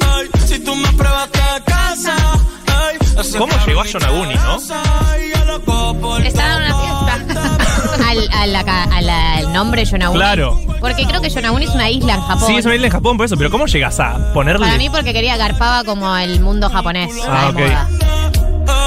Ay, 0.00 0.26
si 0.46 0.54
Si 0.54 0.60
tú 0.60 0.74
me 0.74 0.88
pruebas 0.92 1.28
casa. 1.64 2.16
¿Cómo 3.38 3.52
llegó 3.66 3.80
a 3.80 3.86
Yonaguni, 3.86 4.34
no? 4.34 4.56
Estaba 4.56 6.54
en 6.54 6.62
una 6.62 6.80
fiesta. 6.80 6.94
Al, 8.08 9.06
al 9.06 9.52
nombre 9.52 9.84
Yonaguni. 9.84 10.18
Claro. 10.18 10.60
Porque 10.80 11.04
creo 11.06 11.20
que 11.20 11.28
Yonaguni 11.28 11.64
es 11.64 11.74
una 11.74 11.90
isla 11.90 12.14
en 12.14 12.20
Japón. 12.22 12.46
Sí, 12.46 12.56
es 12.56 12.64
una 12.64 12.74
isla 12.74 12.86
en 12.86 12.92
Japón 12.92 13.16
por 13.16 13.26
eso, 13.26 13.36
pero 13.36 13.50
¿cómo 13.50 13.66
llegas 13.66 13.98
a 14.00 14.32
ponerle? 14.32 14.64
Para 14.64 14.78
mí 14.78 14.88
porque 14.88 15.12
quería 15.12 15.36
garpaba 15.36 15.84
como 15.84 16.16
el 16.16 16.40
mundo 16.40 16.70
japonés. 16.70 17.12
Ah, 17.28 17.48
ok. 17.50 17.58
moda. 17.58 17.88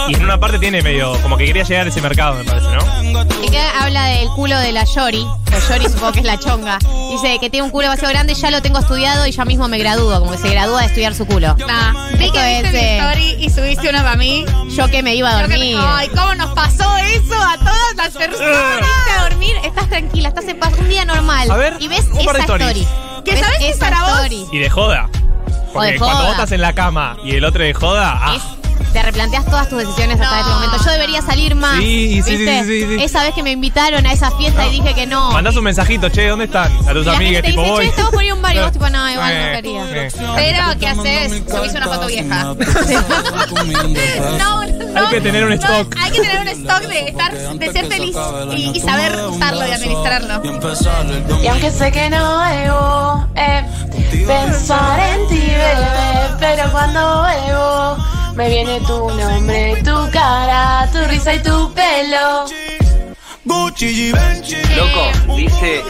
Y 0.07 0.15
en 0.15 0.23
una 0.23 0.39
parte 0.39 0.59
tiene 0.59 0.81
medio, 0.81 1.13
como 1.21 1.37
que 1.37 1.45
quería 1.45 1.63
llegar 1.63 1.85
a 1.85 1.89
ese 1.89 2.01
mercado, 2.01 2.33
me 2.35 2.43
parece, 2.43 2.67
¿no? 2.67 3.21
Y 3.43 3.49
que 3.49 3.59
habla 3.59 4.05
del 4.05 4.27
culo 4.29 4.57
de 4.57 4.71
la 4.71 4.83
Yori. 4.83 5.25
La 5.51 5.59
Yori 5.59 5.85
supongo 5.89 6.11
que 6.13 6.19
es 6.19 6.25
la 6.25 6.37
chonga. 6.39 6.79
Dice 7.11 7.37
que 7.39 7.49
tiene 7.49 7.63
un 7.65 7.71
culo 7.71 7.83
demasiado 7.83 8.11
grande, 8.13 8.33
ya 8.33 8.51
lo 8.51 8.61
tengo 8.61 8.79
estudiado 8.79 9.25
y 9.27 9.31
ya 9.31 9.45
mismo 9.45 9.67
me 9.67 9.77
gradúo. 9.77 10.19
Como 10.19 10.31
que 10.31 10.37
se 10.37 10.49
gradúa 10.49 10.81
de 10.81 10.87
estudiar 10.87 11.13
su 11.13 11.25
culo. 11.25 11.55
Nah, 11.67 12.09
vi 12.17 12.31
que 12.31 12.61
viste 12.61 12.71
mi 12.71 12.79
story 12.99 13.35
y 13.45 13.49
subiste 13.49 13.89
una 13.89 14.03
para 14.03 14.15
mí. 14.15 14.45
Yo 14.75 14.87
que 14.89 15.03
me 15.03 15.15
iba 15.15 15.29
a 15.29 15.39
dormir. 15.41 15.59
me- 15.77 15.81
Ay, 15.85 16.09
¿cómo 16.09 16.33
nos 16.35 16.51
pasó 16.53 16.95
eso 16.97 17.35
a 17.35 17.57
todas 17.57 17.95
las 17.95 18.09
personas? 18.11 18.81
A 19.17 19.23
dormir, 19.29 19.55
estás 19.63 19.87
tranquila, 19.89 20.29
estás 20.29 20.47
en 20.47 20.59
paz, 20.59 20.73
un 20.79 20.89
día 20.89 21.05
normal. 21.05 21.49
A 21.51 21.55
ver, 21.57 21.75
y 21.79 21.87
ves 21.87 22.05
un 22.11 22.25
par 22.25 22.35
de 22.37 22.43
esa 22.43 22.53
story. 22.57 22.87
¿Que 23.23 23.31
¿Ves 23.33 23.41
sabes 23.45 23.59
que 23.59 23.73
para 23.79 24.01
vos? 24.01 24.11
story? 24.23 24.45
Y 24.51 24.57
de 24.59 24.69
joda. 24.69 25.09
Porque 25.73 25.91
de 25.93 25.97
cuando 25.99 26.15
joda. 26.17 26.25
vos 26.27 26.31
estás 26.35 26.51
en 26.53 26.61
la 26.61 26.73
cama 26.73 27.17
y 27.23 27.35
el 27.35 27.45
otro 27.45 27.63
de 27.63 27.73
joda, 27.73 28.19
ah, 28.21 28.35
Es- 28.35 28.60
te 28.91 29.01
replanteas 29.03 29.45
todas 29.45 29.69
tus 29.69 29.79
decisiones 29.79 30.19
hasta 30.19 30.35
No. 30.35 30.41
este 30.41 30.51
momento. 30.53 30.77
Yo 30.85 30.91
debería 30.91 31.21
salir 31.21 31.55
más. 31.55 31.77
Sí, 31.79 32.21
sí, 32.23 32.35
¿viste? 32.37 32.63
sí, 32.63 32.81
sí, 32.81 32.97
sí. 32.97 33.03
Esa 33.03 33.23
vez 33.23 33.33
que 33.33 33.43
me 33.43 33.51
invitaron 33.51 34.05
a 34.05 34.11
esa 34.13 34.31
fiesta 34.31 34.67
y 34.67 34.71
dije 34.71 34.93
que 34.93 35.05
no. 35.07 35.31
mandás 35.31 35.55
un 35.55 35.63
mensajito, 35.63 36.09
che, 36.09 36.27
¿dónde 36.27 36.45
están? 36.45 36.71
A 36.87 36.93
tus 36.93 37.07
amigas, 37.07 37.43
tipo, 37.43 37.61
dice, 37.61 37.71
voy. 37.73 37.83
che, 37.85 37.89
estamos 37.89 38.11
por 38.11 38.23
ir 38.23 38.31
a 38.31 38.35
un 38.35 38.41
bar 38.41 38.55
y 38.55 38.59
vos 38.59 38.71
tipo, 38.71 38.89
no, 38.89 39.09
igual 39.11 39.33
no 39.33 39.41
Eh, 39.45 39.51
quería. 39.55 39.85
eh. 40.05 40.11
Pero, 40.35 40.79
¿qué 40.79 40.87
haces? 40.87 41.43
Subís 41.49 41.73
una 41.73 41.87
foto 41.87 42.07
vieja. 42.07 42.55
No, 44.37 44.63
no. 44.65 44.99
Hay 45.01 45.07
que 45.09 45.21
tener 45.21 45.43
un 45.43 45.49
no, 45.49 45.55
stock. 45.55 45.95
hay 46.01 46.11
que 46.11 46.21
tener 46.21 46.41
un 46.41 46.47
stock 46.47 46.81
de 46.81 46.99
estar, 47.07 47.31
de 47.33 47.71
ser 47.71 47.85
feliz 47.87 48.15
y, 48.55 48.77
y 48.77 48.79
saber 48.81 49.15
usarlo 49.27 49.67
y 49.67 49.71
administrarlo. 49.71 50.41
Y 51.41 51.47
aunque 51.47 51.71
sé 51.71 51.91
que 51.91 52.09
no 52.09 52.39
debo 52.49 53.27
eh, 53.35 53.63
pensar 54.27 54.99
en 54.99 55.27
ti, 55.27 55.39
bebé, 55.39 56.35
pero 56.39 56.71
cuando 56.71 57.23
bebo 57.23 57.97
me 58.35 58.49
viene 58.49 58.79
tu 58.81 59.09
nombre, 59.09 59.81
tu 59.83 60.11
cara, 60.11 60.87
tu 60.91 60.99
risa 61.09 61.33
y 61.35 61.39
tu 61.39 61.73
pelo. 61.73 62.45
Loco, 64.75 65.35
dice, 65.35 65.83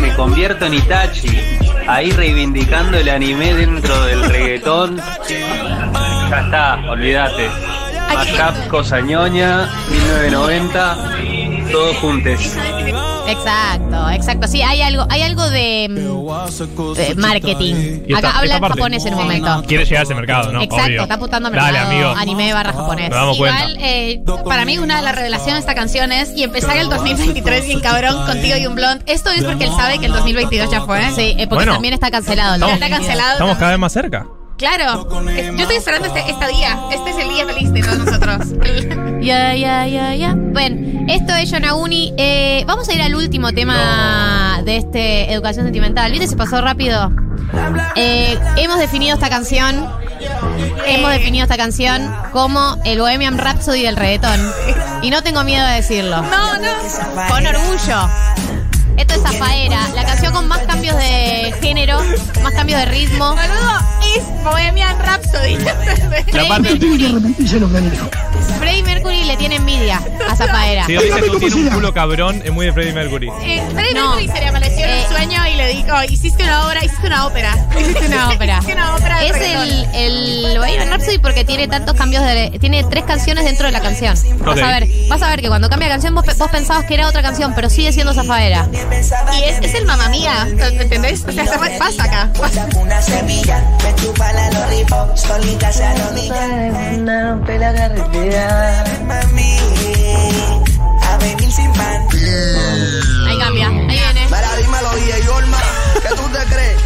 me 0.00 0.14
convierto 0.14 0.66
en 0.66 0.74
Itachi. 0.74 1.38
Ahí 1.86 2.10
reivindicando 2.10 2.98
el 2.98 3.08
anime 3.08 3.54
dentro 3.54 4.04
del 4.04 4.24
reggaetón. 4.24 5.00
Ya 6.30 6.40
está, 6.40 6.80
olvídate. 6.90 7.48
Mashup, 8.14 8.68
cosa 8.68 9.00
ñoña, 9.00 9.70
1990, 9.90 10.96
todos 11.70 11.96
juntos. 11.98 12.40
Exacto, 13.28 14.10
exacto. 14.10 14.46
Sí, 14.48 14.62
hay 14.62 14.80
algo, 14.82 15.06
hay 15.10 15.22
algo 15.22 15.48
de, 15.50 15.86
mm, 15.90 16.94
de 16.94 17.14
marketing. 17.16 17.74
Esta- 18.06 18.18
Acá 18.18 18.38
habla 18.38 18.56
en 18.56 18.62
japonés 18.62 19.04
en 19.06 19.14
un 19.14 19.20
momento. 19.20 19.62
Quiere 19.66 19.84
llegar 19.84 20.00
a 20.00 20.04
ese 20.04 20.14
mercado, 20.14 20.52
¿no? 20.52 20.62
Exacto, 20.62 20.84
Obvio. 20.86 21.02
está 21.02 21.14
apuntando 21.14 21.48
a 21.48 21.52
Dale, 21.52 21.72
mercado 21.72 21.90
amigo. 21.90 22.10
anime 22.16 22.52
barra 22.52 22.72
japonés. 22.72 23.10
Nos 23.10 23.18
damos 23.18 23.36
cuenta. 23.36 23.68
Igual, 23.70 23.76
eh, 23.80 24.22
para 24.44 24.64
mí 24.64 24.78
una 24.78 24.96
de 24.96 25.02
las 25.02 25.14
revelaciones 25.14 25.54
de 25.54 25.60
esta 25.60 25.74
canción 25.74 26.12
es 26.12 26.32
y 26.36 26.42
empezar 26.44 26.76
el 26.78 26.88
2023 26.88 27.66
bien 27.66 27.80
cabrón 27.80 28.24
contigo 28.26 28.56
y 28.56 28.66
un 28.66 28.74
blond. 28.74 29.02
Esto 29.06 29.30
es 29.30 29.44
porque 29.44 29.64
él 29.64 29.72
sabe 29.76 29.98
que 29.98 30.06
el 30.06 30.12
2022 30.12 30.70
ya 30.70 30.80
fue. 30.82 31.00
Sí, 31.14 31.34
eh, 31.36 31.46
porque 31.48 31.54
Bueno. 31.56 31.72
también 31.74 31.94
está 31.94 32.10
cancelado. 32.10 32.54
el 32.54 32.60
Estamos- 32.62 32.78
2022. 32.80 32.88
Está 32.88 32.96
cancelado. 32.98 33.32
Estamos 33.34 33.58
cada 33.58 33.70
vez 33.72 33.80
más 33.80 33.92
cerca. 33.92 34.26
Claro. 34.58 35.08
Yo 35.08 35.62
estoy 35.62 35.76
esperando 35.76 36.08
este, 36.08 36.28
este 36.28 36.48
día. 36.48 36.78
Este 36.92 37.10
es 37.10 37.16
el 37.18 37.28
día 37.28 37.46
feliz 37.46 37.72
de 37.72 37.80
todos 37.82 37.98
nosotros. 37.98 38.38
Ya, 39.20 39.52
ya, 39.56 39.84
ya, 39.86 40.14
ya. 40.14 40.34
Bueno, 40.36 41.04
esto 41.08 41.34
es 41.34 41.50
Yonaguni. 41.50 42.14
Eh, 42.16 42.62
vamos 42.68 42.88
a 42.88 42.94
ir 42.94 43.02
al 43.02 43.16
último 43.16 43.52
tema 43.52 44.62
de 44.64 44.76
este 44.76 45.32
Educación 45.32 45.66
Sentimental. 45.66 46.10
¿Viste? 46.12 46.28
Se 46.28 46.36
pasó 46.36 46.60
rápido. 46.60 47.10
Eh, 47.96 48.38
hemos 48.56 48.78
definido 48.78 49.14
esta 49.14 49.28
canción. 49.28 49.86
Hemos 50.86 51.10
definido 51.10 51.42
esta 51.42 51.56
canción 51.56 52.14
como 52.32 52.76
el 52.84 53.00
Bohemian 53.00 53.38
Rhapsody 53.38 53.82
del 53.82 53.96
reggaetón. 53.96 54.40
Y 55.02 55.10
no 55.10 55.20
tengo 55.22 55.42
miedo 55.42 55.66
de 55.66 55.74
decirlo. 55.74 56.22
No, 56.22 56.58
no. 56.58 57.28
Con 57.28 57.44
orgullo. 57.44 58.08
Esto 58.98 59.14
es 59.14 59.22
Zafaera, 59.22 59.88
la 59.94 60.04
canción 60.04 60.32
con 60.32 60.48
más 60.48 60.58
cambios 60.60 60.96
de 60.96 61.54
género, 61.62 61.98
más 62.42 62.52
cambios 62.52 62.80
de 62.80 62.86
ritmo. 62.86 63.30
Boludo, 63.30 63.78
es 64.16 64.44
Bohemian 64.44 64.98
Rhapsody. 64.98 65.56
La 66.32 66.46
parte 66.48 66.78
Freddie 68.58 68.82
Mercury 68.82 69.24
le 69.24 69.36
tiene 69.36 69.56
envidia 69.56 70.00
a 70.28 70.34
Zafaera. 70.36 70.84
Si 70.86 70.92
dice 70.92 71.22
tú 71.26 71.38
tienes 71.38 71.54
un 71.54 71.68
culo 71.70 71.92
cabrón, 71.94 72.42
es 72.44 72.52
muy 72.52 72.66
de 72.66 72.72
Freddie 72.72 72.92
Mercury. 72.92 73.28
Eh, 73.42 73.62
Freddie 73.72 73.94
No. 73.94 74.16
Mercury 74.16 74.28
se 74.28 74.40
le 74.40 74.48
amaneció 74.48 74.84
en 74.84 74.90
Eh, 74.90 75.04
un 75.08 75.16
sueño 75.16 75.46
y 75.46 75.56
le 75.56 75.68
dijo, 75.68 76.02
hiciste 76.08 76.42
una 76.42 76.66
obra, 76.66 76.84
hiciste 76.84 77.06
una 77.06 77.26
ópera. 77.26 77.54
Hiciste 77.80 78.06
una 78.06 78.28
ópera. 78.34 78.54
Hiciste 78.58 78.72
una 78.74 78.94
ópera 78.96 79.18
de 79.20 79.28
Es 79.28 79.36
el, 79.36 79.86
el 79.94 80.58
Bohemian 80.58 80.90
Rhapsody 80.90 81.18
porque 81.18 81.44
tiene 81.44 81.68
tantos 81.68 81.94
cambios 81.96 82.22
de. 82.24 82.56
Tiene 82.60 82.84
tres 82.84 83.04
canciones 83.04 83.44
dentro 83.44 83.66
de 83.66 83.72
la 83.72 83.80
canción. 83.80 84.14
Vas 84.44 84.60
a 84.60 84.66
ver, 84.66 84.88
vas 85.08 85.22
a 85.22 85.28
ver 85.30 85.40
que 85.40 85.48
cuando 85.48 85.68
cambia 85.68 85.88
de 85.88 85.94
canción 85.94 86.14
vos, 86.14 86.24
vos 86.36 86.50
pensabas 86.50 86.84
que 86.86 86.94
era 86.94 87.06
otra 87.08 87.22
canción, 87.22 87.52
pero 87.54 87.70
sigue 87.70 87.92
siendo 87.92 88.12
Zafaera. 88.12 88.66
Y 88.90 89.44
es, 89.44 89.58
es 89.62 89.74
el 89.74 89.84
mamá 89.86 90.08
mía. 90.08 90.46
O 90.52 90.56
sea, 91.32 91.44
se- 91.46 91.78
pasa 91.78 92.04
acá. 92.04 92.30
pasa. 92.38 92.66
Una 92.76 93.00
semilla, 93.02 93.62
me 93.84 93.94
chupa 93.96 94.32
la 94.32 94.50
loripo, 94.50 95.08
solita 95.16 95.72
se 95.72 95.84
arrodilla. 95.84 96.46
Una 96.96 97.30
rompe 97.30 97.58
la 97.58 97.74
carretera. 97.74 98.84
Mami, 99.06 99.56
a 101.02 101.16
venir 101.18 101.52
sin 101.52 101.72
pan. 101.72 102.06
Ahí 103.28 103.38
cambia, 103.38 103.68
ahí 103.68 103.86
viene. 103.86 104.26
Mira, 104.26 104.56
dímelo, 104.56 104.90
DJ 104.96 105.24
Yorma, 105.24 105.58
¿qué 106.02 106.08
tú 106.08 106.22
te 106.28 106.44
crees? 106.54 106.78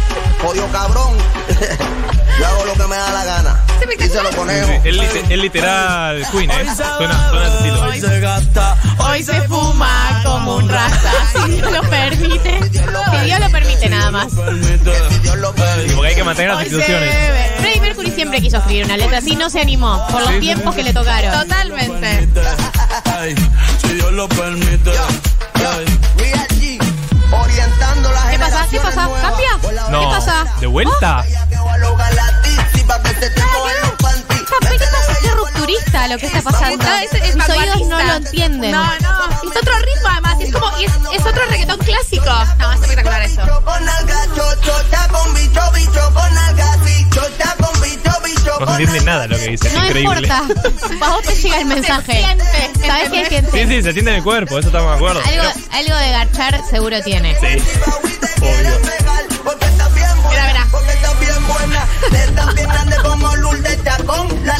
Jodido 0.43 0.67
cabrón. 0.71 1.13
Yo 2.39 2.47
hago 2.47 2.65
lo 2.65 2.73
que 2.73 2.87
me 2.87 2.95
da 2.95 3.11
la 3.11 3.23
gana. 3.25 3.63
Díselo, 3.99 4.29
conejo. 4.31 4.71
Es, 4.83 4.95
lite- 4.95 5.33
es 5.33 5.39
literal 5.39 6.25
Queen, 6.31 6.49
¿eh? 6.49 6.55
Suena, 6.75 6.75
suena. 6.97 7.31
Hoy 7.87 8.01
se 8.01 8.19
gasta. 8.19 8.77
Hoy 8.97 9.23
se 9.23 9.41
fuma 9.43 10.21
como 10.23 10.55
un 10.57 10.67
rasta. 10.69 11.11
Si 11.45 11.51
Dios 11.51 11.71
lo 11.71 11.81
permite. 11.89 12.59
Si 12.63 12.69
Dios 13.25 13.39
lo 13.39 13.49
permite, 13.51 13.89
nada 13.89 14.11
más. 14.11 14.27
Dios 14.35 15.37
lo 15.37 15.53
permite. 15.53 15.93
Porque 15.93 16.09
hay 16.09 16.15
que 16.15 16.23
mantener 16.23 16.51
las 16.51 16.59
se 16.59 16.65
instituciones. 16.65 17.15
Freddie 17.59 17.81
Mercury 17.81 18.11
siempre 18.11 18.41
quiso 18.41 18.57
escribir 18.57 18.85
una 18.85 18.97
letra 18.97 19.17
así, 19.19 19.35
no 19.35 19.49
se 19.49 19.61
animó 19.61 20.05
por 20.09 20.21
los 20.21 20.39
tiempos 20.39 20.73
que 20.75 20.83
le 20.83 20.93
tocaron. 20.93 21.31
Totalmente. 21.39 22.27
Ay, 23.19 23.35
si 23.81 23.93
Dios 23.93 24.11
lo 24.13 24.27
permite. 24.29 24.91
¿Qué 28.31 28.39
pasa? 28.39 28.67
¿Qué 28.69 28.79
pasa? 28.79 29.09
¿Cambia? 29.21 29.57
No. 29.89 29.99
¿Qué 29.99 30.05
pasa? 30.07 30.45
¿De 30.59 30.67
vuelta? 30.67 31.23
¿Qué 31.25 31.37
rupturista 35.65 36.07
lo 36.07 36.17
que 36.17 36.25
está 36.27 36.41
pasando. 36.41 36.83
No, 36.83 36.95
es, 36.97 37.13
es 37.13 37.35
Mis 37.35 37.49
oídos 37.49 37.87
no 37.87 38.03
lo 38.03 38.13
entienden. 38.15 38.71
No, 38.71 38.83
no. 38.83 39.51
Es 39.51 39.57
otro 39.57 39.73
ritmo 39.79 40.07
además. 40.09 40.35
Es 40.39 40.51
como, 40.53 40.77
es, 40.77 40.91
es 41.13 41.25
otro 41.25 41.45
reggaetón 41.49 41.79
clásico. 41.79 42.25
No, 42.59 42.71
es 42.73 42.81
espectacular 42.81 43.21
eso. 43.23 43.41
No 48.59 48.67
se 48.67 48.83
entiende 48.83 49.01
nada 49.05 49.27
lo 49.27 49.35
que 49.37 49.49
dice, 49.49 49.67
es 49.67 49.73
No 49.73 49.85
increíble. 49.85 50.27
importa. 50.27 51.05
A 51.05 51.09
vos 51.09 51.21
te 51.23 51.35
llega 51.35 51.57
el 51.59 51.65
mensaje. 51.65 52.13
siente, 52.13 52.87
¿Sabes 52.87 53.09
qué 53.09 53.25
gente? 53.25 53.51
Sí, 53.51 53.67
sí, 53.67 53.83
se 53.83 53.93
siente 53.93 54.11
en 54.11 54.17
el 54.17 54.23
cuerpo, 54.23 54.59
eso 54.59 54.67
estamos 54.67 54.91
de 54.91 54.95
acuerdo. 54.95 55.21
Algo, 55.25 55.43
algo 55.71 55.95
de 55.97 56.11
garchar 56.11 56.61
seguro 56.69 57.01
tiene. 57.01 57.35
Sí, 57.39 57.57
obvio. 57.85 58.79
Mira, 60.29 60.52
mira. 61.67 61.87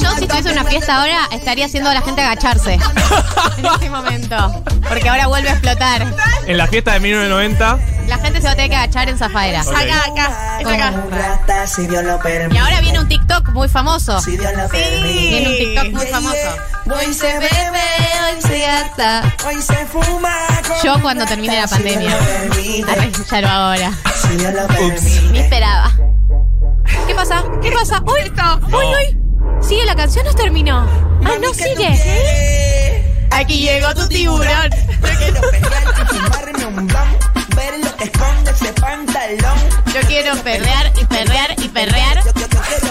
Yo 0.02 0.16
si 0.16 0.24
estuviese 0.24 0.50
en 0.50 0.60
una 0.60 0.70
fiesta 0.70 0.96
ahora 0.98 1.28
estaría 1.32 1.66
haciendo 1.66 1.90
a 1.90 1.94
la 1.94 2.02
gente 2.02 2.22
agacharse. 2.22 2.74
en 3.58 3.66
este 3.66 3.90
momento. 3.90 4.64
Porque 4.88 5.10
ahora 5.10 5.28
vuelve 5.28 5.50
a 5.50 5.54
explotar. 5.54 6.06
En 6.46 6.58
la 6.58 6.68
fiesta 6.68 6.94
de 6.94 7.00
1990, 7.00 7.80
La 8.08 8.18
gente 8.18 8.42
se 8.42 8.48
va 8.48 8.52
a 8.52 8.56
tener 8.56 8.70
que 8.70 8.76
agachar 8.76 9.10
en 9.10 9.18
Zafaera. 9.18 9.62
Ok. 9.62 9.76
Acá, 9.76 10.06
acá. 10.12 10.60
Es 10.60 10.68
acá. 10.68 11.68
Si 11.68 11.88
Dios 11.88 12.04
lo 12.04 12.20
Y 12.52 12.58
ahora 12.58 12.82
viene 12.82 13.00
un 13.00 13.08
TikTok 13.08 13.50
muy 13.50 13.70
famoso. 13.70 14.20
Si 14.20 14.38
Dios 14.38 14.52
lo 14.56 14.68
permite. 14.68 15.30
Viene 15.30 15.50
un 15.50 15.58
TikTok 15.58 15.94
muy 15.94 16.08
famoso. 16.08 16.56
Hoy 16.86 17.14
se 17.14 17.28
bebe, 17.40 17.82
hoy 18.26 18.42
se 18.42 18.60
gasta, 18.60 19.36
hoy 19.46 19.62
se 19.62 19.86
fuma. 19.86 20.34
Yo 20.84 21.02
cuando 21.02 21.26
termine 21.26 21.62
la 21.62 21.68
pandemia. 21.68 22.18
Arre, 22.92 23.12
ya 23.32 23.42
lo 23.42 23.48
hago 23.48 23.64
ahora. 23.64 23.92
Si 24.22 24.36
Dios 24.36 24.54
lo 24.54 24.68
permite. 24.68 25.32
Ni 25.32 25.40
esperaba. 25.40 26.13
¿Qué 27.84 27.90
pasa? 27.90 28.04
¡Uy! 28.06 28.32
No. 28.38 28.78
¡Uy, 28.78 28.86
uy! 28.96 29.62
¿Sigue 29.62 29.84
la 29.86 29.94
canción 29.94 30.26
o 30.26 30.34
terminó? 30.34 30.88
¡Ah, 31.26 31.34
no 31.42 31.54
sigue! 31.54 33.04
Aquí 33.30 33.60
llegó 33.60 33.94
tu 33.94 34.08
tiburón. 34.08 34.70
ver 37.58 37.80
lo 37.84 37.96
que 37.98 38.04
esconde 38.06 38.52
ese 38.52 38.72
pantalón. 38.74 39.60
Yo 39.94 40.00
quiero 40.08 40.34
perrear 40.44 40.94
y 41.00 41.06
perrear 41.06 41.56
y 41.62 41.68
perrear. 41.68 42.20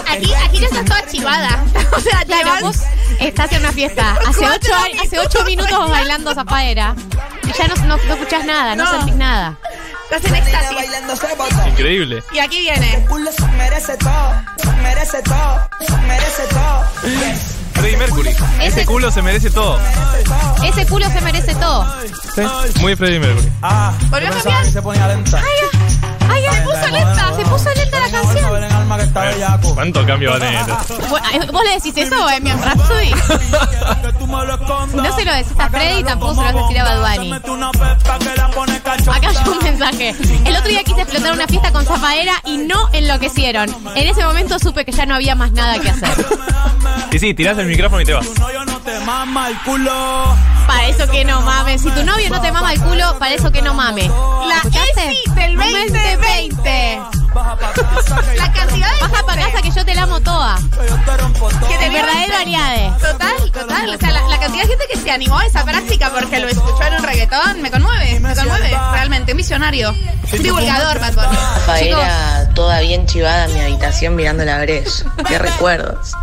Aquí, 0.09 0.31
aquí 0.45 0.59
ya 0.59 0.67
estás 0.67 0.85
toda 0.85 1.05
chivada. 1.07 1.63
O 1.95 1.99
sea, 1.99 2.23
Claro, 2.25 2.51
vos 2.61 2.81
estás 3.19 3.51
en 3.51 3.59
una 3.61 3.71
fiesta. 3.71 4.17
Hace 4.27 4.45
ocho, 4.47 4.73
años- 4.75 5.01
hace 5.05 5.19
ocho 5.19 5.43
minutos 5.45 5.89
bailando 5.89 6.33
zafaera. 6.33 6.95
Y 7.43 7.51
ya 7.57 7.67
no, 7.67 7.75
no, 7.85 7.97
no 7.97 8.13
escuchás 8.13 8.45
nada, 8.45 8.75
no, 8.75 8.83
No. 8.85 8.91
sentís 8.91 9.15
nada. 9.15 9.57
Estás 10.15 10.31
en 10.31 10.35
éxtasis. 10.35 11.67
Increíble. 11.67 12.23
Y 12.33 12.39
aquí 12.39 12.59
viene. 12.59 13.05
Culo 13.07 13.31
se 13.31 13.47
merece 13.47 13.97
todo, 13.97 14.33
merece 14.81 15.21
todo, 15.23 15.69
se 15.85 15.97
merece 15.97 16.43
todo. 16.49 16.83
Freddie 17.73 17.97
Mercury. 17.97 18.35
Ese 18.61 18.85
culo 18.85 19.11
se 19.11 19.21
merece 19.21 19.49
todo. 19.49 19.79
Ese 20.63 20.85
culo 20.85 21.05
se 21.09 21.21
merece 21.21 21.55
todo. 21.55 21.87
Sí. 22.35 22.41
Muy 22.81 22.95
Freddie 22.95 23.19
Mercury. 23.19 23.51
Ah, 23.61 23.93
Volvió 24.09 24.29
a 24.29 24.31
cambiar. 24.31 24.65
se 24.65 24.81
ponía 24.81 25.07
lenta. 25.07 25.39
Ay, 25.39 25.72
se 26.51 26.61
puso 26.61 26.91
lenta, 26.91 27.35
se 27.35 27.45
puso 27.45 27.69
lenta 27.73 27.99
la 27.99 28.05
a 28.05 28.11
canción. 28.11 29.73
¿Cuánto 29.73 30.05
cambio 30.05 30.31
va 30.31 30.35
a 30.37 30.39
tener? 30.39 30.65
Vos 31.51 31.63
le 31.63 31.71
decís 31.75 31.97
eso, 31.97 32.29
eh, 32.29 32.39
mi 32.41 32.51
Rhapsody. 32.51 33.13
No 34.93 35.15
se 35.15 35.25
lo 35.25 35.33
decís 35.33 35.53
a 35.59 35.69
Freddy, 35.69 36.03
tampoco 36.03 36.35
se 36.35 36.41
lo 36.41 36.45
vas 36.45 36.55
a 36.55 36.61
decir 36.67 36.79
a 36.79 36.83
Bad 36.83 37.15
Bunny. 37.17 37.29
Mete 37.31 37.51
una 37.51 37.71
pepa 37.71 38.19
que 38.19 38.35
la 38.35 38.49
pone 38.49 38.81
cachonda. 38.81 39.15
Acá 39.15 39.29
hay 39.29 39.49
un 39.49 39.63
mensaje. 39.63 40.15
El 40.45 40.55
otro 40.55 40.69
día 40.69 40.83
quise 40.83 41.01
explotar 41.01 41.33
una 41.33 41.47
fiesta 41.47 41.71
con 41.71 41.85
zafaera 41.85 42.33
y 42.45 42.57
no 42.57 42.89
enloquecieron. 42.93 43.69
En 43.95 44.07
ese 44.07 44.23
momento 44.23 44.57
supe 44.59 44.85
que 44.85 44.91
ya 44.91 45.05
no 45.05 45.15
había 45.15 45.35
más 45.35 45.51
nada 45.51 45.79
que 45.79 45.89
hacer. 45.89 46.09
Y 47.11 47.19
sí, 47.19 47.33
tirás 47.33 47.57
el 47.59 47.67
micrófono 47.67 48.01
y 48.01 48.05
te 48.05 48.13
vas. 48.13 48.25
Tu 48.27 48.41
novio 48.41 48.65
no 48.65 48.79
te 48.79 48.99
mama 49.01 49.49
el 49.49 49.57
culo. 49.59 50.35
Para 50.67 50.87
eso 50.87 51.07
que 51.09 51.25
no 51.25 51.41
mames. 51.41 51.81
Si 51.81 51.89
tu 51.91 52.03
novio 52.03 52.29
no 52.29 52.41
te 52.41 52.51
mama 52.51 52.73
el 52.73 52.81
culo, 52.81 53.17
para 53.19 53.33
eso 53.33 53.51
que 53.51 53.61
no 53.61 53.73
mame. 53.73 54.09
La. 54.47 54.61
ESI 54.69 55.31
del 55.35 55.57
2020. 56.17 57.01
La 58.35 58.51
cantidad 58.53 58.93
de 58.93 58.99
Baja 59.01 59.25
para 59.25 59.41
casa 59.45 59.61
que 59.61 59.71
yo 59.71 59.85
te 59.85 59.95
la 59.95 60.03
amo 60.03 60.19
toda. 60.21 60.57
que 61.67 61.77
te 61.77 61.89
verdadero 61.89 62.37
Ariade. 62.37 62.91
Total, 62.99 63.51
total. 63.51 63.89
O 63.89 63.97
sea, 63.97 64.11
la, 64.11 64.27
la 64.27 64.39
cantidad 64.39 64.63
de 64.63 64.69
gente 64.69 64.85
que 64.91 64.97
se 64.97 65.11
animó 65.11 65.39
a 65.39 65.45
esa 65.45 65.63
práctica 65.63 66.11
porque 66.11 66.39
lo 66.39 66.47
escuchó 66.47 66.83
en 66.83 66.93
un 66.95 67.03
reggaetón 67.03 67.61
me 67.61 67.71
conmueve, 67.71 68.19
me 68.19 68.35
conmueve. 68.35 68.69
Realmente, 68.91 69.31
un 69.31 69.37
visionario. 69.37 69.89
Un 69.91 70.43
divulgador, 70.43 70.99
Bad 70.99 71.13
Bunny. 71.13 71.27
Chicos, 71.29 71.63
Faera 71.65 72.49
toda 72.53 72.79
bien 72.81 73.05
chivada 73.05 73.45
en 73.45 73.53
mi 73.53 73.61
habitación 73.61 74.15
mirando 74.15 74.45
la 74.45 74.59
brecha. 74.59 75.05
Qué 75.27 75.39
recuerdos. 75.39 76.13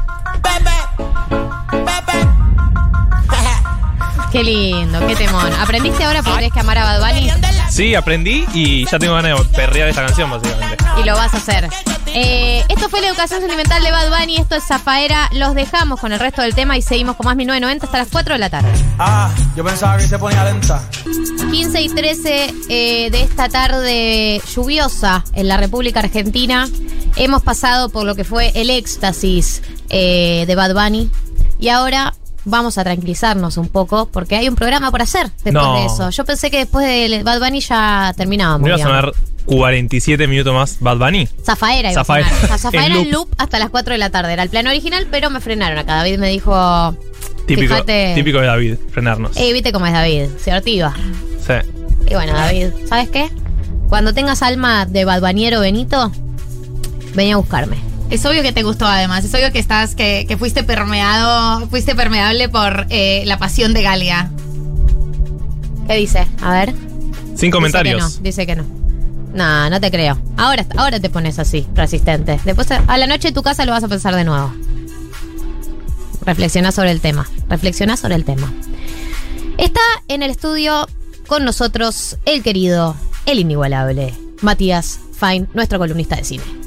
Qué 4.32 4.44
lindo, 4.44 5.04
qué 5.08 5.16
temón. 5.16 5.52
¿Aprendiste 5.54 6.04
ahora 6.04 6.22
porque 6.22 6.38
tenés 6.38 6.52
que 6.52 6.60
amar 6.60 6.78
a 6.78 6.84
Bad 6.84 7.00
Bunny? 7.00 7.30
Sí, 7.68 7.94
aprendí 7.94 8.44
y 8.54 8.84
ya 8.86 8.98
tengo 8.98 9.14
ganas 9.14 9.38
de 9.38 9.44
perrear 9.56 9.88
esta 9.88 10.06
canción, 10.06 10.30
básicamente. 10.30 10.84
Y 11.00 11.04
lo 11.04 11.14
vas 11.14 11.34
a 11.34 11.38
hacer. 11.38 11.68
Eh, 12.06 12.64
esto 12.68 12.88
fue 12.88 13.00
la 13.00 13.08
educación 13.08 13.40
sentimental 13.40 13.82
de 13.82 13.90
Bad 13.90 14.08
Bunny. 14.10 14.36
Esto 14.36 14.54
es 14.54 14.64
Zafaera. 14.64 15.28
Los 15.32 15.54
dejamos 15.54 15.98
con 15.98 16.12
el 16.12 16.20
resto 16.20 16.42
del 16.42 16.54
tema 16.54 16.76
y 16.76 16.82
seguimos 16.82 17.16
con 17.16 17.26
más 17.26 17.36
1990 17.36 17.86
hasta 17.86 17.98
las 17.98 18.08
4 18.08 18.34
de 18.34 18.38
la 18.38 18.50
tarde. 18.50 18.70
Ah, 18.98 19.30
yo 19.56 19.64
pensaba 19.64 19.96
que 19.96 20.06
se 20.06 20.18
ponía 20.18 20.44
lenta. 20.44 20.82
15 21.50 21.80
y 21.80 21.88
13 21.88 22.54
eh, 22.68 23.10
de 23.10 23.22
esta 23.22 23.48
tarde 23.48 24.40
lluviosa 24.54 25.24
en 25.34 25.48
la 25.48 25.56
República 25.56 26.00
Argentina. 26.00 26.68
Hemos 27.16 27.42
pasado 27.42 27.88
por 27.88 28.04
lo 28.04 28.14
que 28.14 28.22
fue 28.22 28.52
el 28.54 28.70
éxtasis 28.70 29.62
eh, 29.88 30.44
de 30.46 30.54
Bad 30.54 30.74
Bunny. 30.74 31.10
Y 31.58 31.68
ahora 31.68 32.14
vamos 32.44 32.78
a 32.78 32.84
tranquilizarnos 32.84 33.56
un 33.56 33.68
poco 33.68 34.06
porque 34.06 34.36
hay 34.36 34.48
un 34.48 34.54
programa 34.56 34.90
por 34.90 35.02
hacer 35.02 35.30
después 35.44 35.52
No. 35.54 35.74
de 35.80 35.86
eso. 35.86 36.10
Yo 36.10 36.24
pensé 36.24 36.50
que 36.50 36.58
después 36.58 36.86
de 36.86 37.22
Bad 37.22 37.40
Bunny 37.40 37.60
ya 37.60 38.12
terminábamos. 38.16 38.60
¿No 38.62 38.66
iba 38.68 38.76
a 38.76 38.78
sonar 38.78 39.12
47 39.46 40.26
minutos 40.26 40.54
más 40.54 40.76
Bad 40.80 40.98
Bunny? 40.98 41.28
Zafaera 41.44 41.92
iba 41.92 42.04
Zafaera. 42.04 42.28
a 42.82 42.86
En 42.86 42.92
en 42.92 43.10
loop. 43.10 43.28
hasta 43.38 43.58
las 43.58 43.70
4 43.70 43.92
de 43.94 43.98
la 43.98 44.10
tarde. 44.10 44.32
Era 44.32 44.42
el 44.42 44.48
plan 44.50 44.66
original, 44.66 45.06
pero 45.10 45.30
me 45.30 45.40
frenaron 45.40 45.78
acá. 45.78 45.96
David 45.96 46.18
me 46.18 46.28
dijo. 46.30 46.96
Típico, 47.46 47.74
Fíjate. 47.74 48.12
típico 48.14 48.38
de 48.40 48.46
David, 48.46 48.74
frenarnos. 48.92 49.36
Eh, 49.36 49.52
viste 49.52 49.72
cómo 49.72 49.84
es 49.86 49.92
David, 49.92 50.26
se 50.38 50.52
activa. 50.52 50.94
Sí. 51.44 51.54
Y 52.08 52.14
bueno, 52.14 52.32
David, 52.32 52.68
¿sabes 52.88 53.08
qué? 53.10 53.28
Cuando 53.88 54.14
tengas 54.14 54.42
alma 54.42 54.86
de 54.86 55.04
badbaniero 55.04 55.58
Benito, 55.60 56.12
vení 57.14 57.32
a 57.32 57.36
buscarme. 57.38 57.76
Es 58.10 58.26
obvio 58.26 58.42
que 58.42 58.52
te 58.52 58.64
gustó 58.64 58.86
además, 58.86 59.24
es 59.24 59.32
obvio 59.34 59.52
que 59.52 59.60
estás, 59.60 59.94
que, 59.94 60.26
que 60.26 60.36
fuiste 60.36 60.64
permeado, 60.64 61.68
fuiste 61.68 61.94
permeable 61.94 62.48
por 62.48 62.86
eh, 62.90 63.22
la 63.24 63.38
pasión 63.38 63.72
de 63.72 63.82
Galia. 63.82 64.30
¿Qué 65.86 65.94
dice? 65.94 66.26
A 66.42 66.52
ver. 66.52 66.74
Sin 67.36 67.50
comentarios. 67.50 68.20
Dice 68.22 68.46
que 68.46 68.56
no. 68.56 68.62
Dice 68.64 68.74
que 68.74 68.78
no. 68.78 68.80
No, 69.32 69.70
no 69.70 69.80
te 69.80 69.92
creo. 69.92 70.18
Ahora, 70.36 70.66
ahora 70.76 70.98
te 70.98 71.08
pones 71.08 71.38
así, 71.38 71.66
resistente. 71.74 72.40
Después 72.44 72.68
a 72.72 72.98
la 72.98 73.06
noche 73.06 73.28
en 73.28 73.34
tu 73.34 73.42
casa 73.42 73.64
lo 73.64 73.72
vas 73.72 73.84
a 73.84 73.88
pensar 73.88 74.14
de 74.16 74.24
nuevo. 74.24 74.52
Reflexiona 76.22 76.72
sobre 76.72 76.90
el 76.90 77.00
tema. 77.00 77.28
Reflexiona 77.48 77.96
sobre 77.96 78.16
el 78.16 78.24
tema. 78.24 78.52
Está 79.56 79.80
en 80.08 80.22
el 80.22 80.30
estudio 80.30 80.88
con 81.26 81.44
nosotros 81.44 82.18
el 82.24 82.42
querido, 82.42 82.96
el 83.26 83.38
inigualable, 83.38 84.14
Matías 84.40 84.98
Fine, 85.12 85.46
nuestro 85.54 85.78
columnista 85.78 86.16
de 86.16 86.24
cine. 86.24 86.59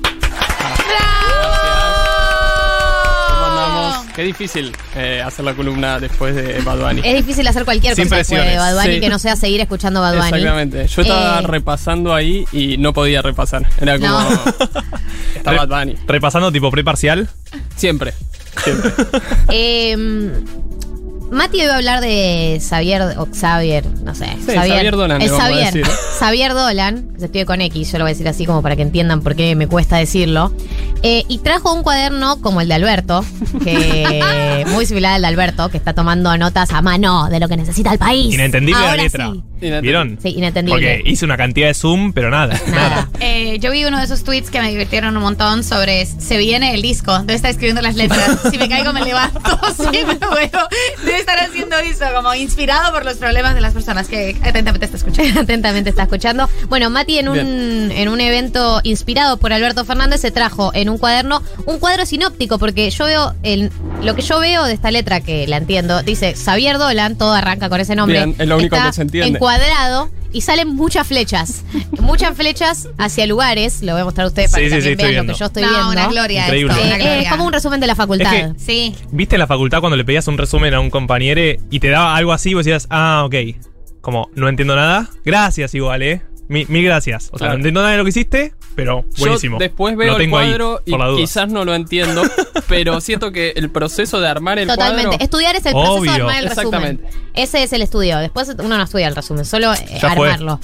Qué 4.15 4.23
difícil 4.23 4.71
eh, 4.95 5.21
hacer 5.25 5.43
la 5.43 5.53
columna 5.55 5.99
después 5.99 6.35
de 6.35 6.61
Bad 6.61 6.77
Bunny. 6.79 7.01
Es 7.03 7.15
difícil 7.15 7.47
hacer 7.47 7.65
cualquier 7.65 7.95
Sin 7.95 8.05
cosa 8.05 8.17
después 8.17 8.45
de. 8.45 8.57
Bad 8.57 8.75
Bunny 8.81 8.93
Sí. 8.95 8.99
que 9.01 9.09
no 9.09 9.17
sea 9.19 9.35
seguir 9.35 9.61
escuchando 9.61 10.01
Bad 10.01 10.15
Bunny. 10.17 10.27
Exactamente. 10.27 10.87
Yo 10.87 11.01
estaba 11.01 11.39
Eh, 11.39 11.47
repasando 11.47 12.13
ahí 12.13 12.45
y 12.51 12.77
no 12.77 12.93
podía 12.93 13.21
repasar. 13.23 13.67
Era 13.81 13.97
como. 13.97 14.09
No. 14.11 14.29
Está 15.35 15.51
Re- 15.51 15.57
Bad 15.57 15.67
Bunny. 15.67 15.95
Repasando 16.07 16.51
tipo 16.51 16.69
preparcial. 16.69 17.27
Siempre. 17.75 18.13
Siempre. 18.63 18.91
Eh, 19.49 20.31
Mati 21.33 21.61
iba 21.61 21.73
a 21.73 21.77
hablar 21.77 22.01
de 22.01 22.61
Xavier, 22.61 23.01
o 23.17 23.27
Xavier, 23.33 23.85
no 24.03 24.13
sé. 24.15 24.27
Sí, 24.45 24.53
Xavier 24.53 24.95
Dolan, 24.95 25.21
El 25.21 25.29
vamos 25.29 25.43
a 25.43 25.47
Xavier. 25.49 25.73
decir. 25.73 25.87
Xavier 26.19 26.53
Dolan, 26.53 27.09
que 27.13 27.19
se 27.19 27.25
escribe 27.25 27.45
con 27.45 27.61
X, 27.61 27.91
yo 27.91 27.97
lo 27.97 28.03
voy 28.05 28.11
a 28.11 28.13
decir 28.13 28.27
así 28.27 28.45
como 28.45 28.61
para 28.61 28.75
que 28.75 28.81
entiendan 28.83 29.21
por 29.21 29.35
qué 29.35 29.55
me 29.55 29.67
cuesta 29.67 29.97
decirlo. 29.97 30.53
Eh, 31.01 31.23
y 31.27 31.39
trajo 31.39 31.73
un 31.73 31.83
cuaderno 31.83 32.39
como 32.41 32.61
el 32.61 32.67
de 32.67 32.75
Alberto, 32.75 33.25
que 33.63 34.63
muy 34.69 34.85
similar 34.85 35.13
al 35.15 35.21
de 35.21 35.27
Alberto, 35.27 35.69
que 35.69 35.77
está 35.77 35.93
tomando 35.93 36.37
notas 36.37 36.71
a 36.71 36.81
mano 36.81 37.27
de 37.29 37.39
lo 37.39 37.47
que 37.49 37.57
necesita 37.57 37.91
el 37.91 37.99
país. 37.99 38.33
Inentendible 38.33 38.81
la 38.81 38.95
letra. 38.95 39.31
sí. 39.33 39.43
¿Vieron? 39.81 40.19
Sí, 40.21 40.29
inentendible. 40.37 40.73
Porque 40.73 41.09
hice 41.09 41.25
una 41.25 41.37
cantidad 41.37 41.67
de 41.67 41.73
zoom, 41.73 42.13
pero 42.13 42.29
nada. 42.29 42.59
Nada. 42.67 43.09
Eh, 43.19 43.59
yo 43.59 43.71
vi 43.71 43.85
uno 43.85 43.97
de 43.97 44.05
esos 44.05 44.23
tweets 44.23 44.49
que 44.49 44.59
me 44.61 44.69
divirtieron 44.69 45.15
un 45.15 45.23
montón 45.23 45.63
sobre 45.63 46.05
se 46.05 46.37
viene 46.37 46.73
el 46.73 46.81
disco, 46.81 47.17
debe 47.19 47.35
estar 47.35 47.51
escribiendo 47.51 47.81
las 47.81 47.95
letras. 47.95 48.39
Si 48.53 48.57
me 48.57 48.69
caigo 48.69 48.93
me 48.93 49.03
levanto, 49.03 49.39
si 49.77 49.89
me 49.89 50.03
muevo, 50.03 50.59
debe 51.03 51.17
estar 51.17 51.39
haciendo 51.39 51.77
eso, 51.77 52.05
como 52.13 52.33
inspirado 52.35 52.91
por 52.93 53.03
los 53.05 53.15
problemas 53.15 53.55
de 53.55 53.61
las 53.61 53.73
personas 53.73 54.07
que 54.07 54.37
atentamente 54.43 54.85
está 54.85 54.97
escuchando. 54.97 55.39
Atentamente 55.41 55.89
está 55.89 56.03
escuchando. 56.03 56.49
Bueno, 56.69 56.89
Mati 56.89 57.19
en 57.19 57.29
un, 57.29 57.37
en 57.91 58.09
un 58.09 58.21
evento 58.21 58.81
inspirado 58.83 59.37
por 59.37 59.53
Alberto 59.53 59.85
Fernández 59.85 60.21
se 60.21 60.31
trajo 60.31 60.71
en 60.73 60.89
un 60.89 60.97
cuaderno 60.97 61.41
un 61.65 61.79
cuadro 61.79 62.05
sinóptico, 62.05 62.59
porque 62.59 62.89
yo 62.89 63.05
veo 63.05 63.33
el, 63.43 63.71
lo 64.01 64.15
que 64.15 64.21
yo 64.21 64.39
veo 64.39 64.65
de 64.65 64.73
esta 64.73 64.91
letra, 64.91 65.21
que 65.21 65.47
la 65.47 65.57
entiendo, 65.57 66.03
dice 66.03 66.35
Xavier 66.35 66.77
Dolan, 66.77 67.17
todo 67.17 67.33
arranca 67.33 67.69
con 67.69 67.79
ese 67.79 67.95
nombre. 67.95 68.17
Bien, 68.17 68.35
es 68.37 68.47
lo 68.47 68.57
único 68.57 68.75
está 68.75 68.87
que 68.87 68.93
se 68.93 69.01
entiende. 69.01 69.39
Y 70.31 70.41
salen 70.41 70.69
muchas 70.75 71.05
flechas. 71.07 71.63
muchas 71.99 72.35
flechas 72.35 72.89
hacia 72.97 73.27
lugares. 73.27 73.83
Lo 73.83 73.91
voy 73.93 74.01
a 74.01 74.05
mostrar 74.05 74.25
a 74.25 74.27
ustedes 74.29 74.49
para 74.51 74.63
Sí, 74.63 74.69
que 74.71 74.81
sí, 74.81 74.95
vean 74.95 75.27
lo 75.27 75.33
que 75.33 75.39
yo 75.39 75.45
estoy 75.45 75.61
No, 75.63 75.69
viendo. 75.69 75.89
una 75.91 76.07
gloria 76.07 76.43
Increíble. 76.45 76.73
esto, 76.73 76.85
una 76.85 76.95
Eh, 76.95 76.99
gloria. 76.99 77.21
es 77.21 77.29
como 77.29 77.45
un 77.45 77.53
resumen 77.53 77.79
de 77.79 77.87
la 77.87 77.95
facultad. 77.95 78.33
Es 78.35 78.53
que- 78.53 78.59
Sí. 78.59 78.95
¿Viste 79.11 79.35
en 79.35 79.39
la 79.39 79.47
facultad 79.47 79.79
cuando 79.79 79.95
le 79.95 80.03
pedías 80.03 80.27
un 80.27 80.37
resumen 80.39 80.73
a 80.73 80.79
un 80.79 80.89
compañero 80.89 81.39
y 81.69 81.79
te 81.79 81.89
daba 81.89 82.15
algo 82.15 82.33
así 82.33 82.49
y 82.49 82.53
vos 82.55 82.65
decías, 82.65 82.87
ah, 82.89 83.23
ok. 83.25 83.35
Como, 84.01 84.29
no 84.35 84.49
entiendo 84.49 84.75
nada. 84.75 85.07
Gracias 85.23 85.75
igual, 85.75 86.01
eh. 86.01 86.21
Mi- 86.49 86.65
mil 86.65 86.83
gracias. 86.83 87.25
O 87.27 87.37
sea, 87.37 87.45
Claro. 87.45 87.53
no 87.53 87.57
entiendo 87.57 87.81
nada 87.81 87.91
de 87.91 87.97
lo 87.99 88.03
que 88.03 88.09
hiciste, 88.09 88.53
pero 88.75 89.05
buenísimo. 89.17 89.57
Yo 89.57 89.59
después 89.59 89.93
Lo 89.93 89.99
veo 89.99 90.11
el 90.13 90.17
tengo 90.17 90.37
ahí, 90.37 90.47
cuadro 90.49 90.81
y 90.85 90.91
por 90.91 90.99
la 90.99 91.05
duda. 91.07 91.19
quizás 91.21 91.49
no 91.49 91.65
lo 91.65 91.75
entiendo, 91.75 92.23
pero 92.67 92.99
siento 93.01 93.31
que 93.31 93.53
el 93.55 93.69
proceso 93.69 94.19
de 94.19 94.27
armar 94.27 94.59
el 94.59 94.67
Totalmente. 94.67 95.07
cuadro. 95.09 95.23
Estudiar 95.23 95.55
es 95.55 95.65
el 95.65 95.73
proceso 95.73 96.01
de 96.01 96.09
armar 96.09 96.43
el 96.43 96.49
resumen. 96.49 96.67
Exactamente. 96.67 97.09
Ese 97.33 97.63
es 97.63 97.73
el 97.73 97.81
estudio. 97.81 98.17
Después 98.19 98.49
uno 98.59 98.77
no 98.77 98.83
estudia 98.83 99.07
el 99.07 99.15
resumen, 99.15 99.45
solo 99.45 99.73
eh, 99.73 99.77
Ya 100.01 100.15
fue. 100.15 100.27
armarlo. 100.29 100.59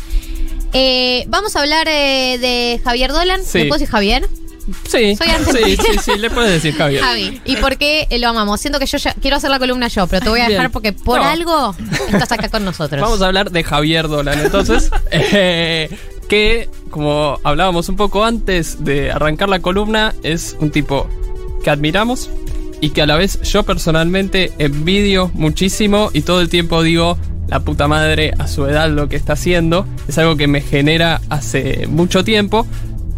Eh, 0.73 1.25
vamos 1.27 1.55
a 1.55 1.61
hablar 1.61 1.87
eh, 1.89 2.37
de 2.39 2.79
Javier 2.83 3.11
Dolan. 3.11 3.43
Sí. 3.43 3.59
¿Le 3.59 3.65
puedo 3.65 3.79
decir 3.79 3.91
Javier? 3.91 4.27
Sí, 4.87 5.15
Soy 5.15 5.27
sí, 5.65 5.77
sí, 5.77 5.97
sí, 5.99 6.11
le 6.19 6.29
puedes 6.29 6.51
decir 6.51 6.75
Javier. 6.77 7.01
Javi. 7.01 7.41
¿Y 7.43 7.55
por 7.55 7.77
qué 7.77 8.07
lo 8.19 8.27
amamos? 8.27 8.61
Siento 8.61 8.77
que 8.77 8.85
yo 8.85 8.99
ya 8.99 9.15
quiero 9.15 9.37
hacer 9.37 9.49
la 9.49 9.57
columna 9.57 9.87
yo, 9.87 10.05
pero 10.05 10.21
te 10.21 10.29
voy 10.29 10.41
a 10.41 10.45
Bien. 10.47 10.57
dejar 10.59 10.71
porque 10.71 10.93
por 10.93 11.19
No. 11.19 11.25
algo 11.27 11.75
estás 12.07 12.31
acá 12.33 12.49
con 12.49 12.63
nosotros. 12.65 13.01
Vamos 13.01 13.19
a 13.23 13.25
hablar 13.25 13.49
de 13.49 13.63
Javier 13.63 14.07
Dolan, 14.07 14.39
entonces. 14.39 14.91
eh, 15.11 15.89
que, 16.29 16.69
como 16.89 17.39
hablábamos 17.43 17.89
un 17.89 17.97
poco 17.97 18.23
antes 18.23 18.85
de 18.85 19.11
arrancar 19.11 19.49
la 19.49 19.59
columna, 19.59 20.15
es 20.23 20.55
un 20.61 20.69
tipo 20.71 21.09
que 21.63 21.69
admiramos, 21.69 22.29
y 22.81 22.91
que 22.91 23.01
a 23.01 23.05
la 23.05 23.17
vez 23.17 23.41
yo 23.41 23.63
personalmente 23.63 24.53
envidio 24.57 25.31
muchísimo 25.33 26.11
y 26.13 26.21
todo 26.21 26.39
el 26.39 26.47
tiempo 26.49 26.81
digo, 26.81 27.17
la 27.47 27.59
puta 27.59 27.87
madre 27.87 28.31
a 28.37 28.47
su 28.47 28.65
edad 28.67 28.89
lo 28.89 29.09
que 29.09 29.15
está 29.15 29.33
haciendo, 29.33 29.85
es 30.07 30.17
algo 30.17 30.37
que 30.37 30.47
me 30.47 30.61
genera 30.61 31.19
hace 31.29 31.87
mucho 31.87 32.23
tiempo, 32.23 32.65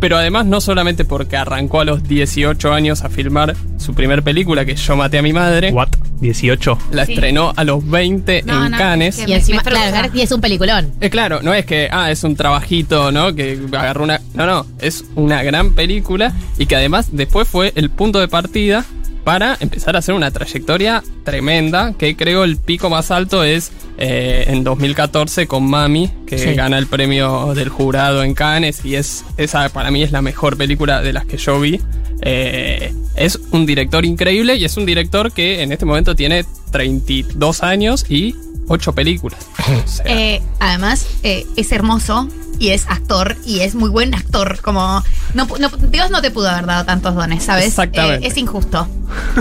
pero 0.02 0.18
además 0.18 0.45
no 0.45 0.60
solamente 0.60 1.06
porque 1.06 1.38
arrancó 1.38 1.80
a 1.80 1.86
los 1.86 2.04
18 2.04 2.74
años 2.74 3.04
a 3.06 3.10
filmar 3.10 3.56
su 3.78 3.93
primer 3.93 4.22
película, 4.24 4.66
que 4.66 4.76
yo 4.76 4.97
maté 4.97 5.20
a 5.20 5.22
mi 5.22 5.32
madre. 5.32 5.72
¿What? 5.72 5.88
¿18? 6.20 6.78
La 6.91 7.06
Sí. 7.06 7.14
estrenó 7.14 7.54
a 7.56 7.64
los 7.64 7.88
20 7.89 8.43
No, 8.45 8.66
en 8.66 8.72
no, 8.72 8.78
Cannes. 8.78 9.18
es 9.20 9.26
que 9.26 9.32
Y 9.32 9.34
encima, 9.36 9.62
claro, 9.64 10.10
y 10.14 10.22
es 10.22 10.32
un 10.32 10.41
peliculón. 10.41 10.91
Eh, 10.99 11.10
claro, 11.10 11.39
no 11.41 11.54
es 11.54 11.66
que, 11.66 11.88
ah, 11.91 12.12
es 12.12 12.24
un 12.24 12.36
trabajito, 12.36 13.12
¿no? 13.12 13.34
Que 13.34 13.58
agarró 13.72 14.04
una. 14.04 14.20
No, 14.34 14.45
no, 14.45 14.66
es 14.80 15.06
una 15.16 15.41
gran 15.43 15.74
película 15.74 16.34
y 16.58 16.66
que 16.66 16.76
además 16.76 17.10
después 17.12 17.47
fue 17.47 17.72
el 17.76 17.89
punto 17.89 18.20
de 18.20 18.28
partida 18.28 18.84
para 19.24 19.58
empezar 19.60 19.96
a 19.96 20.00
hacer 20.00 20.16
una 20.16 20.32
trayectoria 20.32 21.04
tremenda, 21.24 21.94
que 21.98 22.16
creo 22.16 22.44
el 22.44 22.58
pico 22.58 22.90
más 22.90 23.12
alto 23.12 23.44
es 23.44 23.72
eh, 23.98 24.46
en 24.48 24.64
2014 24.64 25.48
con 25.48 25.64
Mami, 25.70 26.12
que 26.26 26.38
Sí. 26.38 26.54
gana 26.54 26.78
el 26.78 26.88
premio 26.88 27.54
del 27.54 27.70
jurado 27.70 28.24
en 28.24 28.34
Cannes 28.34 28.84
y 28.84 28.96
es 28.96 29.24
esa 29.38 29.70
para 29.70 29.92
mí 29.92 30.02
es 30.04 30.12
la 30.12 30.22
mejor 30.22 30.58
película 30.58 31.02
de 31.02 31.14
las 31.14 31.26
que 31.26 31.38
yo 31.38 31.60
vi. 31.60 31.80
Eh, 32.24 32.94
es 33.16 33.40
un 33.52 33.66
director 33.66 34.06
increíble 34.06 34.56
y 34.56 34.66
es 34.66 34.78
un 34.78 34.86
director 34.86 35.32
que 35.32 35.62
en 35.64 35.72
este 35.72 35.86
momento 35.86 36.16
tiene 36.16 36.46
32 36.72 37.64
años 37.64 38.06
y 38.10 38.36
8 38.68 38.94
películas. 38.94 39.40
O 39.86 39.88
sea, 39.88 40.06
Eh, 40.08 40.42
además, 40.60 41.06
eh, 41.24 41.46
es 41.56 41.72
hermoso 41.72 42.28
y 42.62 42.70
es 42.70 42.86
actor 42.88 43.36
y 43.43 43.62
es 43.62 43.74
muy 43.74 43.89
buen 43.89 44.14
actor. 44.14 44.59
Como 44.62 45.03
no, 45.34 45.47
Dios 45.89 46.12
no 46.12 46.22
te 46.22 46.30
pudo 46.30 46.49
haber 46.49 46.68
dado 46.68 46.86
tantos 46.86 47.16
dones, 47.16 47.43
¿sabes? 47.43 47.66
Exactamente. 47.66 48.26
Eh, 48.26 48.30
es 48.30 48.38
injusto. 48.38 48.88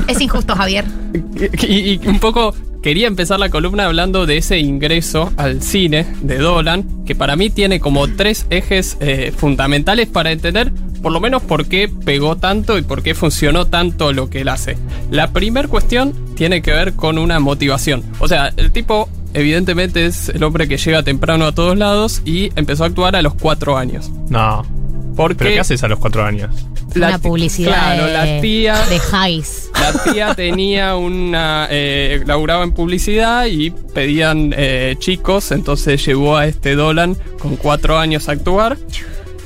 Es 0.08 0.20
injusto, 0.20 0.56
Javier. 0.56 0.86
y, 1.62 2.02
y 2.02 2.08
un 2.08 2.18
poco 2.18 2.54
quería 2.82 3.06
empezar 3.06 3.38
la 3.38 3.50
columna 3.50 3.84
hablando 3.84 4.24
de 4.24 4.38
ese 4.38 4.58
ingreso 4.58 5.32
al 5.36 5.62
cine 5.62 6.06
de 6.22 6.38
Dolan, 6.38 7.04
que 7.04 7.14
para 7.14 7.36
mí 7.36 7.50
tiene 7.50 7.78
como 7.78 8.08
tres 8.08 8.46
ejes 8.48 8.96
eh, 9.00 9.32
fundamentales 9.36 10.08
para 10.08 10.32
entender 10.32 10.72
por 11.02 11.12
lo 11.12 11.20
menos 11.20 11.42
por 11.42 11.66
qué 11.66 11.88
pegó 11.88 12.36
tanto 12.36 12.78
y 12.78 12.82
por 12.82 13.02
qué 13.02 13.14
funcionó 13.14 13.66
tanto 13.66 14.12
lo 14.12 14.30
que 14.30 14.42
él 14.42 14.48
hace. 14.48 14.76
La 15.10 15.32
primera 15.32 15.68
cuestión 15.68 16.14
tiene 16.36 16.62
que 16.62 16.72
ver 16.72 16.94
con 16.94 17.18
una 17.18 17.38
motivación. 17.38 18.02
O 18.18 18.28
sea, 18.28 18.52
el 18.56 18.70
tipo 18.70 19.08
evidentemente 19.34 20.06
es 20.06 20.28
el 20.28 20.42
hombre 20.42 20.68
que 20.68 20.76
llega 20.76 21.02
temprano 21.02 21.46
a 21.46 21.52
todos 21.52 21.76
lados 21.76 22.22
y 22.24 22.50
empezó 22.56 22.84
a 22.84 22.86
actuar 22.88 23.16
a 23.16 23.22
los 23.22 23.34
cuatro 23.34 23.76
años. 23.76 24.10
No. 24.28 24.64
Porque 25.16 25.36
¿Pero 25.36 25.50
qué 25.50 25.60
haces 25.60 25.82
a 25.82 25.88
los 25.88 25.98
cuatro 25.98 26.24
años? 26.24 26.54
Una 26.94 27.18
publicidad 27.18 27.72
Claro, 27.72 28.06
de, 28.06 28.12
la 28.12 28.40
tía 28.40 28.76
de 28.86 28.96
Highs. 28.96 29.70
la 29.74 30.12
tía 30.12 30.34
tenía 30.36 30.96
una. 30.96 31.68
Eh, 31.70 32.22
laburaba 32.26 32.64
en 32.64 32.72
publicidad 32.72 33.46
y 33.46 33.70
pedían 33.70 34.52
eh, 34.56 34.96
chicos, 34.98 35.52
entonces 35.52 36.04
llevó 36.04 36.36
a 36.36 36.46
este 36.46 36.74
Dolan 36.74 37.16
con 37.38 37.56
cuatro 37.56 37.98
años 37.98 38.28
a 38.28 38.32
actuar 38.32 38.76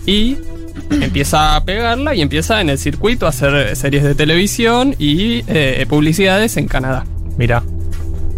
y 0.06 0.36
empieza 0.90 1.56
a 1.56 1.64
pegarla 1.64 2.14
y 2.14 2.22
empieza 2.22 2.60
en 2.60 2.70
el 2.70 2.78
circuito 2.78 3.26
a 3.26 3.30
hacer 3.30 3.76
series 3.76 4.04
de 4.04 4.14
televisión 4.14 4.94
y 4.98 5.44
eh, 5.46 5.84
publicidades 5.88 6.56
en 6.56 6.66
Canadá. 6.68 7.04
Mira. 7.36 7.62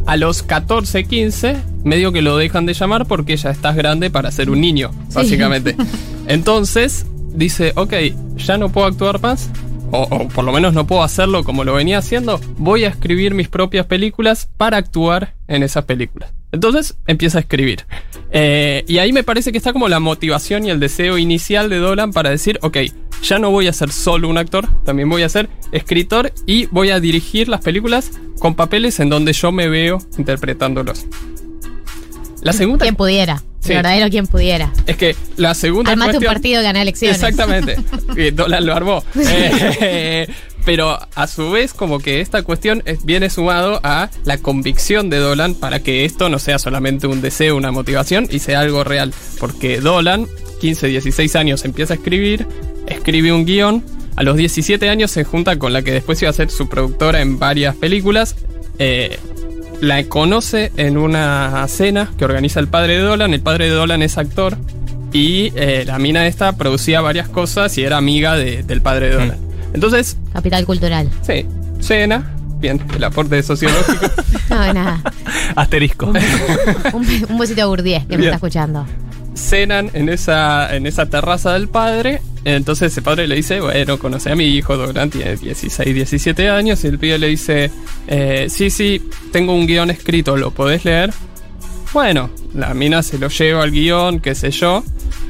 A 0.07 0.17
los 0.17 0.43
14, 0.45 1.05
15, 1.05 1.57
medio 1.85 2.13
que 2.13 2.23
lo 2.23 2.37
dejan 2.37 2.65
de 2.67 2.75
llamar 2.75 3.07
porque 3.07 3.37
ya 3.37 3.51
estás 3.51 3.75
grande 3.77 4.09
para 4.11 4.31
ser 4.31 4.51
un 4.51 4.61
niño, 4.61 4.91
Sí. 5.09 5.15
básicamente. 5.17 5.77
Entonces 6.29 7.07
dice, 7.35 7.73
ok, 7.77 7.93
ya 8.37 8.57
no 8.59 8.71
puedo 8.71 8.87
actuar 8.87 9.21
más, 9.21 9.51
o, 9.91 10.03
o 10.03 10.29
por 10.29 10.45
lo 10.45 10.53
menos 10.53 10.75
no 10.75 10.87
puedo 10.87 11.03
hacerlo 11.03 11.45
como 11.45 11.65
lo 11.65 11.75
venía 11.75 11.99
haciendo, 11.99 12.41
voy 12.59 12.85
a 12.85 12.89
escribir 12.89 13.35
mis 13.35 13.49
propias 13.49 13.87
películas 13.87 14.49
para 14.57 14.77
actuar 14.77 15.35
en 15.49 15.63
esas 15.63 15.85
películas. 15.85 16.31
Entonces 16.57 16.97
empieza 17.07 17.39
a 17.39 17.41
escribir. 17.43 17.85
Eh, 18.33 18.85
y 18.89 18.99
ahí 18.99 19.13
me 19.13 19.23
parece 19.23 19.53
que 19.53 19.59
está 19.59 19.73
como 19.73 19.89
la 19.89 20.01
motivación 20.01 20.67
y 20.67 20.71
el 20.71 20.81
deseo 20.81 21.17
inicial 21.19 21.71
de 21.71 21.77
Dolan 21.77 22.13
para 22.13 22.31
decir, 22.31 22.59
ok, 22.63 22.79
ya 23.23 23.39
no 23.39 23.51
voy 23.51 23.69
a 23.69 23.73
ser 23.73 23.93
solo 23.93 24.29
un 24.29 24.39
actor, 24.39 24.69
también 24.85 25.09
voy 25.09 25.23
a 25.23 25.29
ser 25.29 25.49
escritor 25.73 26.33
y 26.47 26.67
voy 26.67 26.91
a 26.91 26.99
dirigir 27.01 27.49
las 27.49 27.61
películas 27.61 28.11
con 28.39 28.55
papeles 28.55 28.99
en 29.01 29.09
donde 29.09 29.33
yo 29.33 29.53
me 29.53 29.69
veo 29.69 29.99
interpretándolos. 30.19 31.07
La 32.43 32.53
segunda... 32.53 32.85
Quien 32.85 32.97
pudiera. 32.97 33.43
Sí. 33.61 33.71
Verdadero 33.75 34.09
quien 34.11 34.27
pudiera. 34.29 34.73
Es 34.87 34.97
que 34.97 35.17
la 35.37 35.55
segunda 35.55 35.91
Armaste 35.91 36.19
un 36.19 36.23
cuestión- 36.23 36.33
partido 36.35 36.61
y 36.61 36.65
gané 36.65 36.83
elecciones. 36.83 37.17
Exactamente. 37.17 37.77
Dolan 38.33 38.65
lo 38.65 38.75
armó. 38.75 39.05
Eh, 39.81 40.29
pero 40.67 40.99
a 41.14 41.27
su 41.29 41.51
vez, 41.51 41.73
como 41.73 41.99
que 42.01 42.21
esta 42.21 42.43
cuestión 42.43 42.83
es- 42.85 43.05
viene 43.07 43.31
sumado 43.31 43.81
a 43.85 44.11
la 44.25 44.37
convicción 44.37 45.09
de 45.09 45.17
Dolan 45.19 45.55
para 45.55 45.79
que 45.81 46.05
esto 46.05 46.29
no 46.29 46.39
sea 46.39 46.59
solamente 46.59 47.07
un 47.07 47.23
deseo, 47.23 47.57
una 47.57 47.71
motivación 47.73 48.27
y 48.31 48.41
sea 48.41 48.61
algo 48.61 48.85
real. 48.85 49.14
Porque 49.41 49.81
Dolan, 49.81 50.27
15, 50.61 50.89
16 50.89 51.35
años, 51.37 51.64
empieza 51.64 51.95
a 51.95 51.97
escribir, 51.97 52.47
escribe 52.89 53.33
un 53.33 53.47
guion. 53.47 53.83
A 54.17 54.23
los 54.23 54.37
17 54.37 54.89
años 54.91 55.11
se 55.11 55.25
junta 55.25 55.59
con 55.59 55.73
la 55.73 55.83
que 55.83 55.93
después 55.93 56.21
iba 56.21 56.31
a 56.31 56.35
ser 56.35 56.51
su 56.51 56.69
productora 56.69 57.23
en 57.23 57.39
varias 57.39 57.77
películas. 57.77 58.35
Eh, 58.79 59.19
la 59.81 60.03
conoce 60.05 60.73
en 60.79 60.97
una 60.97 61.64
cena 61.69 62.11
que 62.19 62.25
organiza 62.25 62.59
el 62.61 62.69
padre 62.69 62.95
de 62.97 63.03
Dolan. 63.03 63.35
El 63.35 63.41
padre 63.41 63.67
de 63.67 63.73
Dolan 63.73 64.03
es 64.03 64.19
actor. 64.19 64.57
Y 65.12 65.53
eh, 65.55 65.85
la 65.87 65.99
mina 65.99 66.27
esta 66.27 66.57
producía 66.57 67.01
varias 67.03 67.29
cosas 67.29 67.79
y 67.79 67.85
era 67.85 67.97
amiga 67.99 68.37
de- 68.37 68.62
del 68.64 68.83
padre 68.83 69.11
de 69.11 69.14
Dolan. 69.14 69.46
Entonces, 69.75 70.17
Capital 70.33 70.64
cultural. 70.67 71.09
sí, 71.23 71.47
cena. 71.81 72.33
Bien, 72.59 72.81
el 72.95 73.05
aporte 73.05 73.43
sociológico. 73.43 74.07
No, 74.49 74.73
nada. 74.73 75.03
Asterisco. 75.57 76.07
Un, 76.93 77.07
un 77.29 77.39
besito 77.39 77.62
a 77.62 77.64
Gurdiez 77.67 78.07
que 78.07 78.17
me 78.17 78.25
está 78.25 78.37
escuchando. 78.37 78.87
cenan 79.35 79.91
en 79.93 80.09
esa, 80.09 80.75
en 80.75 80.87
esa 80.87 81.07
terraza 81.07 81.53
del 81.55 81.69
padre. 81.69 82.23
Entonces 82.45 82.97
el 82.97 83.03
padre 83.03 83.27
le 83.27 83.35
dice, 83.35 83.61
bueno, 83.61 83.99
conoce 83.99 84.31
a 84.31 84.37
mi 84.37 84.45
hijo, 84.45 84.77
Dolan 84.77 85.11
tiene 85.11 85.35
16, 85.37 85.93
17 85.95 86.49
años. 86.49 86.83
Y 86.85 86.87
el 86.87 86.99
pibe 86.99 87.19
le 87.19 87.27
dice, 87.27 87.73
eh, 88.07 88.47
sí, 88.49 88.71
sí, 88.71 89.03
tengo 89.33 89.53
un 89.53 89.67
guion 89.67 89.91
escrito, 89.91 90.37
¿lo 90.37 90.53
podés 90.53 90.85
leer? 90.85 91.12
Bueno, 91.93 92.31
la 92.55 92.73
mina 92.73 93.03
se 93.03 93.19
lo 93.19 93.29
lleva 93.29 93.64
al 93.64 93.73
guion, 93.73 94.21
qué 94.21 94.35
sé 94.37 94.53
yo. 94.53 94.85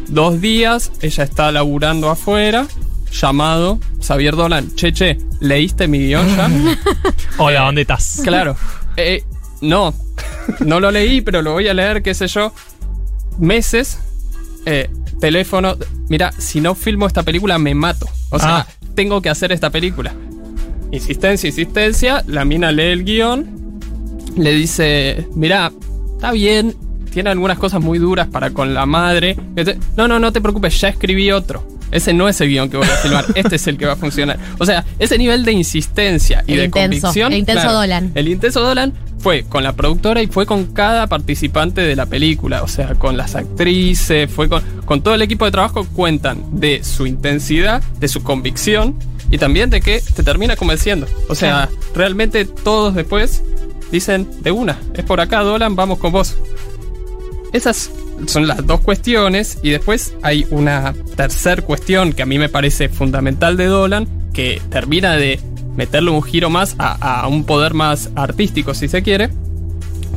Dos 0.09 0.41
días, 0.43 0.93
ella 1.01 1.25
está 1.25 1.51
laburando 1.51 2.11
afuera, 2.11 2.67
llamado 3.13 3.79
Xavier 4.01 4.37
Dolan. 4.37 4.75
Che, 4.75 4.93
che, 4.93 5.19
¿leíste 5.41 5.89
mi 5.89 5.99
guion 5.99 6.27
ya? 6.37 6.51
Hola, 7.39 7.61
¿dónde 7.63 7.83
estás? 7.83 8.21
Claro. 8.23 8.57
Eh, 8.97 9.23
no, 9.61 9.95
no 10.61 10.81
lo 10.81 10.91
leí, 10.91 11.21
pero 11.21 11.43
lo 11.43 11.53
voy 11.53 11.69
a 11.69 11.75
leer, 11.75 12.03
qué 12.03 12.15
sé 12.15 12.27
yo. 12.29 12.53
Meses, 13.39 13.99
eh, 14.65 14.89
teléfono. 15.21 15.77
Mira, 16.09 16.33
si 16.39 16.61
no 16.61 16.75
filmo 16.75 17.07
esta 17.07 17.23
película, 17.23 17.59
me 17.59 17.75
mato. 17.75 18.07
O 18.31 18.39
sea, 18.39 18.59
Ah. 18.59 18.67
tengo 18.95 19.21
que 19.23 19.29
hacer 19.31 19.53
esta 19.53 19.71
película. 19.71 20.15
Insistencia, 20.93 21.49
insistencia. 21.49 22.25
La 22.27 22.45
mina 22.45 22.73
lee 22.73 22.93
el 22.93 23.05
guion. 23.05 23.81
Le 24.37 24.53
dice: 24.53 25.27
Mira, 25.35 25.73
está 26.15 26.33
bien. 26.33 26.75
Tiene 27.13 27.31
algunas 27.31 27.59
cosas 27.59 27.81
muy 27.83 27.99
duras 27.99 28.27
para 28.29 28.51
con 28.51 28.75
la 28.75 28.85
madre. 28.87 29.37
No, 29.97 30.07
no, 30.07 30.19
no 30.19 30.33
te 30.33 30.41
preocupes, 30.43 30.79
ya 30.81 30.89
escribí 30.89 31.33
otro. 31.33 31.67
Ese 31.91 32.13
no 32.13 32.29
es 32.29 32.41
el 32.41 32.49
guion 32.49 32.69
que 32.69 32.77
voy 32.77 32.87
a 32.87 32.97
filmar, 32.97 33.25
este 33.35 33.57
es 33.57 33.67
el 33.67 33.77
que 33.79 33.87
va 33.87 33.93
a 33.93 33.97
funcionar. 33.97 34.39
O 34.59 34.67
sea, 34.67 34.85
ese 34.99 35.19
nivel 35.19 35.45
de 35.45 35.53
insistencia 35.53 36.43
y 36.47 36.53
El 36.53 36.59
de 36.59 36.65
intenso, 36.67 37.01
convicción. 37.03 37.33
el 37.33 37.39
intenso 37.39 37.73
Dolan. 37.73 38.13
El 38.15 38.29
intenso 38.29 38.61
Dolan 38.61 38.93
fue 39.19 39.45
con 39.45 39.63
la 39.65 39.73
productora 39.75 40.23
y 40.23 40.27
fue 40.27 40.47
con 40.47 40.67
cada 40.67 41.07
participante 41.07 41.81
de 41.81 41.97
la 41.97 42.07
película. 42.07 42.63
O 42.63 42.69
sea, 42.69 42.95
con 42.95 43.17
las 43.17 43.35
actrices, 43.35 44.31
fue 44.31 44.49
con, 44.49 44.63
con 44.85 45.03
todo 45.03 45.15
el 45.15 45.23
equipo 45.23 45.45
de 45.45 45.51
trabajo. 45.51 45.87
Cuentan 45.95 46.61
de 46.61 46.83
su 46.85 47.07
intensidad, 47.07 47.83
de 47.99 48.09
su 48.09 48.23
convicción 48.23 48.97
y 49.31 49.39
también 49.39 49.71
de 49.71 49.81
que 49.81 50.01
te 50.15 50.23
termina 50.23 50.57
convenciendo. 50.57 51.07
O 51.29 51.35
sea, 51.35 51.69
realmente 51.95 52.45
todos 52.45 52.95
después 52.95 53.43
dicen 53.91 54.29
de 54.43 54.51
una, 54.53 54.79
es 54.95 55.05
por 55.05 55.21
acá, 55.21 55.41
Dolan, 55.43 55.77
vamos 55.77 55.99
con 55.99 56.13
vos. 56.13 56.37
Esas 57.53 57.91
son 58.27 58.47
las 58.47 58.67
dos 58.67 58.81
cuestiones 58.81 59.59
y 59.63 59.71
después 59.71 60.15
hay 60.23 60.47
una 60.51 60.95
tercer 61.17 61.63
cuestión 61.63 62.13
que 62.13 62.23
a 62.23 62.27
mí 62.27 62.39
me 62.39 62.49
parece 62.49 62.89
fundamental 62.89 63.57
de 63.57 63.67
Dolan, 63.67 64.09
que 64.33 64.61
termina 64.71 65.17
de 65.17 65.41
meterle 65.77 66.11
un 66.11 66.23
giro 66.23 66.51
más 66.51 66.75
a, 66.79 67.21
a 67.23 67.29
un 67.29 67.45
poder 67.45 67.75
más 67.75 68.11
artístico, 68.15 68.75
si 68.75 68.89
se 68.89 69.03
quiere, 69.03 69.31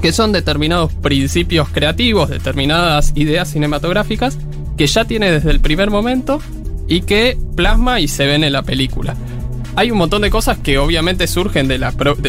que 0.02 0.12
son 0.12 0.32
determinados 0.32 0.94
principios 0.94 1.70
creativos, 1.70 2.30
determinadas 2.30 3.12
ideas 3.16 3.50
cinematográficas, 3.50 4.38
que 4.78 4.88
ya 4.88 5.06
tiene 5.06 5.32
desde 5.32 5.52
el 5.52 5.60
primer 5.60 5.90
momento 5.90 6.42
y 6.88 7.02
que 7.02 7.38
plasma 7.56 8.00
y 8.00 8.08
se 8.08 8.26
ven 8.26 8.44
en 8.44 8.54
la 8.54 8.64
película. 8.64 9.16
Hay 9.76 9.92
un 9.92 9.98
montón 9.98 10.22
de 10.24 10.30
cosas 10.30 10.58
que 10.58 10.78
obviamente 10.78 11.28
surgen 11.28 11.68
del 11.68 11.86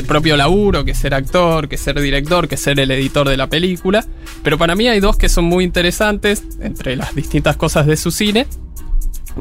propio 0.07 0.37
laburo, 0.37 0.85
que 0.85 0.95
ser 0.95 1.15
actor, 1.15 1.69
que 1.69 1.77
ser 1.77 2.01
director, 2.01 2.47
que 2.47 2.57
ser 2.57 2.79
el 2.79 2.91
editor 2.91 3.29
de 3.29 3.37
la 3.37 3.49
película, 3.49 4.05
pero 4.43 4.59
para 4.59 4.75
mí 4.75 4.87
hay 4.87 5.01
dos 5.01 5.17
que 5.17 5.29
son 5.29 5.47
muy 5.47 5.65
interesantes 5.65 6.45
entre 6.61 6.97
las 6.97 7.15
distintas 7.15 7.57
cosas 7.57 7.87
de 7.87 7.97
su 7.97 8.11
cine. 8.11 8.47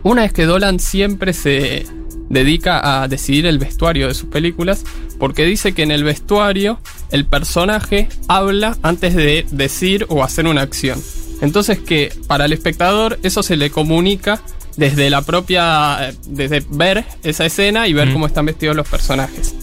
Una 0.04 0.26
es 0.26 0.34
que 0.34 0.46
Dolan 0.46 0.80
siempre 0.80 1.34
se 1.34 1.86
dedica 2.30 3.02
a 3.02 3.08
decidir 3.08 3.46
el 3.46 3.60
vestuario 3.60 4.08
de 4.08 4.14
sus 4.14 4.30
películas, 4.30 4.86
porque 5.18 5.46
dice 5.46 5.74
que 5.74 5.84
en 5.84 5.92
el 5.92 6.04
vestuario 6.04 6.80
el 7.12 7.26
personaje 7.26 8.08
habla 8.28 8.78
antes 8.82 9.16
de 9.16 9.46
decir 9.52 10.06
o 10.10 10.24
hacer 10.24 10.48
una 10.48 10.62
acción. 10.62 11.02
Entonces 11.42 11.80
que 11.80 12.14
para 12.28 12.46
el 12.46 12.54
espectador 12.54 13.20
eso 13.24 13.44
se 13.44 13.58
le 13.58 13.72
comunica 13.72 14.42
desde 14.80 15.10
la 15.10 15.22
propia, 15.22 16.14
desde 16.26 16.64
ver 16.70 17.04
esa 17.24 17.46
escena 17.46 17.88
y 17.88 17.94
ver 17.94 18.08
Mm. 18.08 18.14
cómo 18.14 18.26
están 18.26 18.46
vestidos 18.46 18.76
los 18.78 18.88
personajes. 18.88 19.54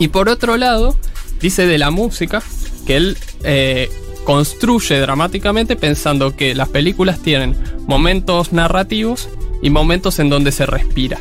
Y 0.00 0.08
por 0.08 0.28
otro 0.28 0.56
lado, 0.56 0.96
dice 1.40 1.66
de 1.66 1.78
la 1.78 1.90
música 1.92 2.42
que 2.86 2.96
él 2.96 3.16
eh, 3.44 3.88
construye 4.24 4.98
dramáticamente 4.98 5.76
pensando 5.76 6.34
que 6.34 6.54
las 6.54 6.68
películas 6.68 7.20
tienen 7.20 7.56
momentos 7.86 8.52
narrativos 8.52 9.28
y 9.62 9.70
momentos 9.70 10.18
en 10.18 10.30
donde 10.30 10.50
se 10.50 10.66
respira. 10.66 11.18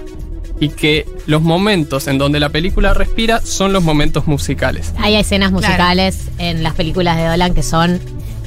Y 0.60 0.70
que 0.70 1.06
los 1.28 1.42
momentos 1.42 2.08
en 2.08 2.18
donde 2.18 2.40
la 2.40 2.50
película 2.50 2.94
respira 2.94 3.42
son 3.42 3.74
los 3.74 3.84
momentos 3.84 4.26
musicales. 4.28 4.92
Hay 4.98 5.16
escenas 5.16 5.52
musicales 5.52 6.30
en 6.40 6.64
las 6.64 6.74
películas 6.74 7.18
de 7.18 7.28
Dolan 7.28 7.54
que 7.54 7.64
son 7.64 8.00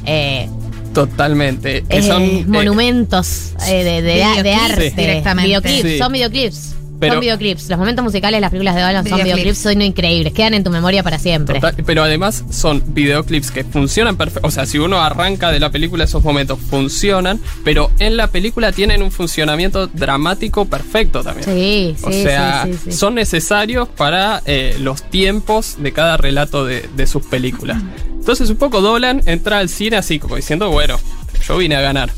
eh, 0.06 0.48
Totalmente. 0.96 1.84
Que 1.88 1.98
eh, 1.98 2.02
son, 2.02 2.22
eh, 2.22 2.44
monumentos 2.48 3.52
eh, 3.68 3.84
de, 3.84 4.02
de- 4.02 4.22
arte. 4.24 4.90
sí, 4.90 4.96
directamente. 4.96 5.46
Videoclips, 5.48 5.82
Sí. 5.82 5.98
son 5.98 6.12
videoclips. 6.12 6.72
Pero- 6.98 7.12
son 7.12 7.20
videoclips. 7.20 7.68
Los 7.68 7.78
momentos 7.78 8.02
musicales 8.02 8.38
de 8.38 8.40
las 8.40 8.48
películas 8.50 8.74
de 8.74 8.80
Dolan 8.80 9.06
son 9.06 9.22
Videoclips. 9.22 9.58
son 9.58 9.82
increíbles. 9.82 10.32
Quedan 10.32 10.54
en 10.54 10.64
tu 10.64 10.70
memoria 10.70 11.02
para 11.02 11.18
siempre. 11.18 11.56
Total- 11.60 11.74
pero 11.84 12.02
además 12.02 12.42
son 12.50 12.82
videoclips 12.86 13.50
que 13.50 13.64
funcionan 13.64 14.16
perfecto. 14.16 14.48
O 14.48 14.50
sea, 14.50 14.64
si 14.64 14.78
uno 14.78 15.02
arranca 15.02 15.52
de 15.52 15.60
la 15.60 15.68
película, 15.70 16.04
esos 16.04 16.24
momentos 16.24 16.58
funcionan, 16.58 17.38
pero 17.64 17.90
en 17.98 18.16
la 18.16 18.28
película 18.28 18.72
tienen 18.72 19.02
un 19.02 19.10
funcionamiento 19.12 19.88
dramático 19.88 20.64
perfecto 20.64 21.22
también. 21.22 21.44
Sí, 21.44 21.94
sí, 21.98 22.04
o 22.06 22.12
sea, 22.12 22.62
sí, 22.64 22.72
sí, 22.72 22.78
sí. 22.86 22.92
son 22.92 23.14
necesarios 23.16 23.88
para 23.88 24.40
eh, 24.46 24.76
los 24.80 25.02
tiempos 25.02 25.76
de 25.78 25.92
cada 25.92 26.16
relato 26.16 26.64
de, 26.64 26.88
de 26.96 27.06
sus 27.06 27.26
películas. 27.26 27.82
Entonces, 28.26 28.50
un 28.50 28.56
poco 28.56 28.80
Dolan 28.80 29.22
entra 29.26 29.60
al 29.60 29.68
cine 29.68 29.94
así, 29.98 30.18
como 30.18 30.34
diciendo, 30.34 30.68
bueno, 30.68 30.98
yo 31.46 31.58
vine 31.58 31.76
a 31.76 31.80
ganar. 31.80 32.10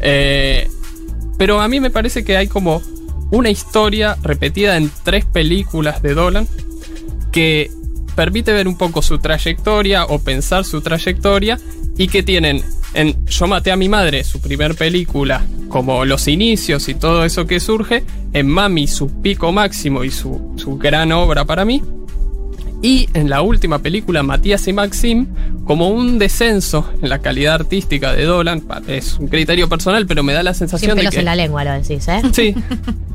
Eh, 0.00 0.68
pero 1.38 1.60
a 1.60 1.68
mí 1.68 1.78
me 1.78 1.88
parece 1.88 2.24
que 2.24 2.36
hay 2.36 2.48
como 2.48 2.82
una 3.30 3.48
historia 3.48 4.16
repetida 4.24 4.76
en 4.76 4.90
tres 5.04 5.24
películas 5.24 6.02
de 6.02 6.14
Dolan 6.14 6.48
que 7.30 7.70
permite 8.16 8.52
ver 8.52 8.66
un 8.66 8.76
poco 8.76 9.02
su 9.02 9.18
trayectoria 9.18 10.04
o 10.06 10.18
pensar 10.18 10.64
su 10.64 10.80
trayectoria 10.80 11.60
y 11.96 12.08
que 12.08 12.24
tienen 12.24 12.64
en 12.94 13.24
Yo 13.26 13.46
maté 13.46 13.70
a 13.70 13.76
mi 13.76 13.88
madre, 13.88 14.24
su 14.24 14.40
primer 14.40 14.74
película, 14.74 15.46
como 15.68 16.04
los 16.04 16.26
inicios 16.26 16.88
y 16.88 16.96
todo 16.96 17.24
eso 17.24 17.46
que 17.46 17.60
surge, 17.60 18.02
en 18.32 18.48
Mami 18.48 18.88
su 18.88 19.22
pico 19.22 19.52
máximo 19.52 20.02
y 20.02 20.10
su, 20.10 20.54
su 20.56 20.76
gran 20.76 21.12
obra 21.12 21.44
para 21.44 21.64
mí, 21.64 21.80
y 22.82 23.08
en 23.14 23.30
la 23.30 23.42
última 23.42 23.78
película, 23.78 24.24
Matías 24.24 24.66
y 24.66 24.72
Maxim, 24.72 25.28
como 25.64 25.88
un 25.88 26.18
descenso 26.18 26.90
en 27.00 27.08
la 27.08 27.20
calidad 27.20 27.54
artística 27.54 28.12
de 28.12 28.24
Dolan, 28.24 28.62
es 28.88 29.18
un 29.18 29.28
criterio 29.28 29.68
personal, 29.68 30.06
pero 30.06 30.22
me 30.22 30.32
da 30.32 30.42
la 30.42 30.54
Sin 30.54 30.68
sensación 30.68 30.98
de 30.98 31.08
que... 31.08 31.18
en 31.20 31.24
la 31.24 31.36
lengua 31.36 31.64
lo 31.64 31.72
decís, 31.72 32.06
¿eh? 32.08 32.22
Sí, 32.32 32.54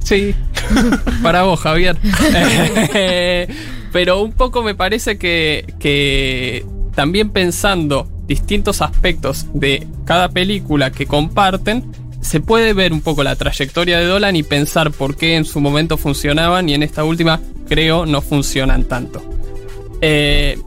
sí. 0.04 0.34
Para 1.24 1.44
vos, 1.44 1.60
Javier. 1.60 1.98
Pero 3.92 4.22
un 4.22 4.34
poco 4.34 4.64
me 4.64 4.76
parece 4.76 5.18
que, 5.18 5.74
que 5.80 6.66
también 6.94 7.30
pensando 7.30 8.08
distintos 8.28 8.82
aspectos 8.82 9.48
de 9.54 9.88
cada 10.06 10.30
película 10.30 10.92
que 10.92 11.06
comparten, 11.06 11.92
se 12.22 12.42
puede 12.42 12.74
ver 12.74 12.92
un 12.92 13.02
poco 13.02 13.24
la 13.24 13.36
trayectoria 13.36 14.00
de 14.00 14.06
Dolan 14.06 14.36
y 14.36 14.44
pensar 14.44 14.92
por 14.92 15.16
qué 15.16 15.36
en 15.36 15.46
su 15.46 15.62
momento 15.62 15.98
funcionaban 15.98 16.68
y 16.68 16.74
en 16.74 16.84
esta 16.84 17.04
última 17.04 17.40
creo 17.68 18.06
no 18.06 18.22
funcionan 18.22 18.84
tanto. 18.84 19.24
Eh, 20.02 20.60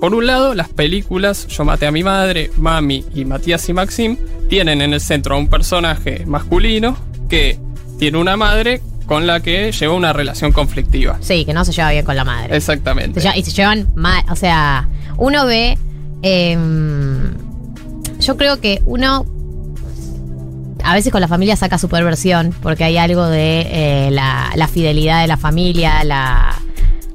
por 0.00 0.14
un 0.14 0.26
lado, 0.26 0.54
las 0.54 0.68
películas 0.68 1.46
Yo 1.48 1.64
maté 1.64 1.86
a 1.86 1.92
mi 1.92 2.02
madre, 2.02 2.50
Mami 2.56 3.04
y 3.14 3.24
Matías 3.24 3.68
y 3.68 3.72
Maxim 3.72 4.16
tienen 4.48 4.80
en 4.80 4.94
el 4.94 5.00
centro 5.00 5.34
a 5.34 5.38
un 5.38 5.48
personaje 5.48 6.24
masculino 6.26 6.96
que 7.28 7.58
tiene 7.98 8.18
una 8.18 8.36
madre 8.36 8.80
con 9.06 9.26
la 9.26 9.40
que 9.40 9.72
lleva 9.72 9.94
una 9.94 10.12
relación 10.12 10.52
conflictiva. 10.52 11.18
Sí, 11.20 11.44
que 11.44 11.52
no 11.52 11.64
se 11.64 11.72
lleva 11.72 11.90
bien 11.90 12.04
con 12.04 12.16
la 12.16 12.24
madre. 12.24 12.56
Exactamente. 12.56 13.20
Se 13.20 13.26
lleva- 13.26 13.36
y 13.36 13.42
se 13.44 13.50
llevan 13.50 13.88
mal. 13.94 14.24
O 14.30 14.36
sea, 14.36 14.88
uno 15.18 15.46
ve. 15.46 15.76
em, 16.22 17.34
yo 18.20 18.36
creo 18.36 18.60
que 18.60 18.80
uno. 18.86 19.26
A 20.82 20.94
veces 20.94 21.12
con 21.12 21.20
la 21.20 21.28
familia 21.28 21.56
saca 21.56 21.76
su 21.76 21.88
perversión, 21.88 22.54
porque 22.62 22.84
hay 22.84 22.96
algo 22.96 23.26
de 23.26 23.66
eh, 23.70 24.10
la, 24.10 24.50
la 24.54 24.66
fidelidad 24.68 25.20
de 25.20 25.26
la 25.26 25.36
familia, 25.36 26.02
la, 26.04 26.54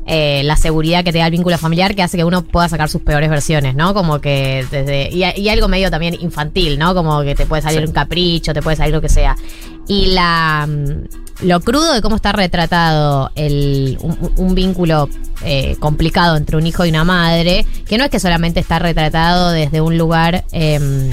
eh, 0.08 0.41
la 0.43 0.56
seguridad 0.56 1.03
que 1.03 1.12
te 1.12 1.18
da 1.20 1.26
el 1.26 1.32
vínculo 1.32 1.58
familiar 1.58 1.95
que 1.95 2.03
hace 2.03 2.18
que 2.18 2.24
uno 2.24 2.43
pueda 2.43 2.70
sacar 2.70 2.89
sus 2.89 3.01
peores 3.01 3.30
versiones, 3.30 3.76
¿no? 3.76 3.93
Como 3.93 4.20
que 4.22 4.66
desde. 4.70 5.10
Y, 5.12 5.24
y 5.39 5.49
algo 5.49 5.68
medio 5.68 5.89
también 5.89 6.16
infantil, 6.20 6.78
¿no? 6.78 6.93
Como 6.93 7.22
que 7.24 7.36
te 7.36 7.45
puede 7.45 7.62
salir 7.62 7.80
Sí. 7.82 7.86
un 7.88 7.91
capricho, 7.93 8.53
te 8.53 8.62
puede 8.62 8.78
salir 8.78 8.93
lo 8.93 9.01
que 9.01 9.10
sea. 9.10 9.36
Y 9.88 10.08
la. 10.08 10.68
mm, 10.68 11.45
Lo 11.47 11.60
crudo 11.60 11.93
de 11.93 12.01
cómo 12.01 12.16
está 12.16 12.32
retratado 12.32 13.30
el, 13.36 13.97
un, 14.01 14.32
un 14.38 14.56
vínculo 14.56 15.10
eh, 15.43 15.76
complicado 15.80 16.38
entre 16.38 16.56
un 16.56 16.66
hijo 16.66 16.86
y 16.86 16.89
una 16.89 17.03
madre, 17.03 17.66
que 17.88 17.97
no 17.97 18.06
es 18.06 18.10
que 18.10 18.20
solamente 18.20 18.60
está 18.62 18.80
retratado 18.80 19.51
desde 19.51 19.82
un 19.82 19.97
lugar 19.97 20.45
em, 20.53 21.10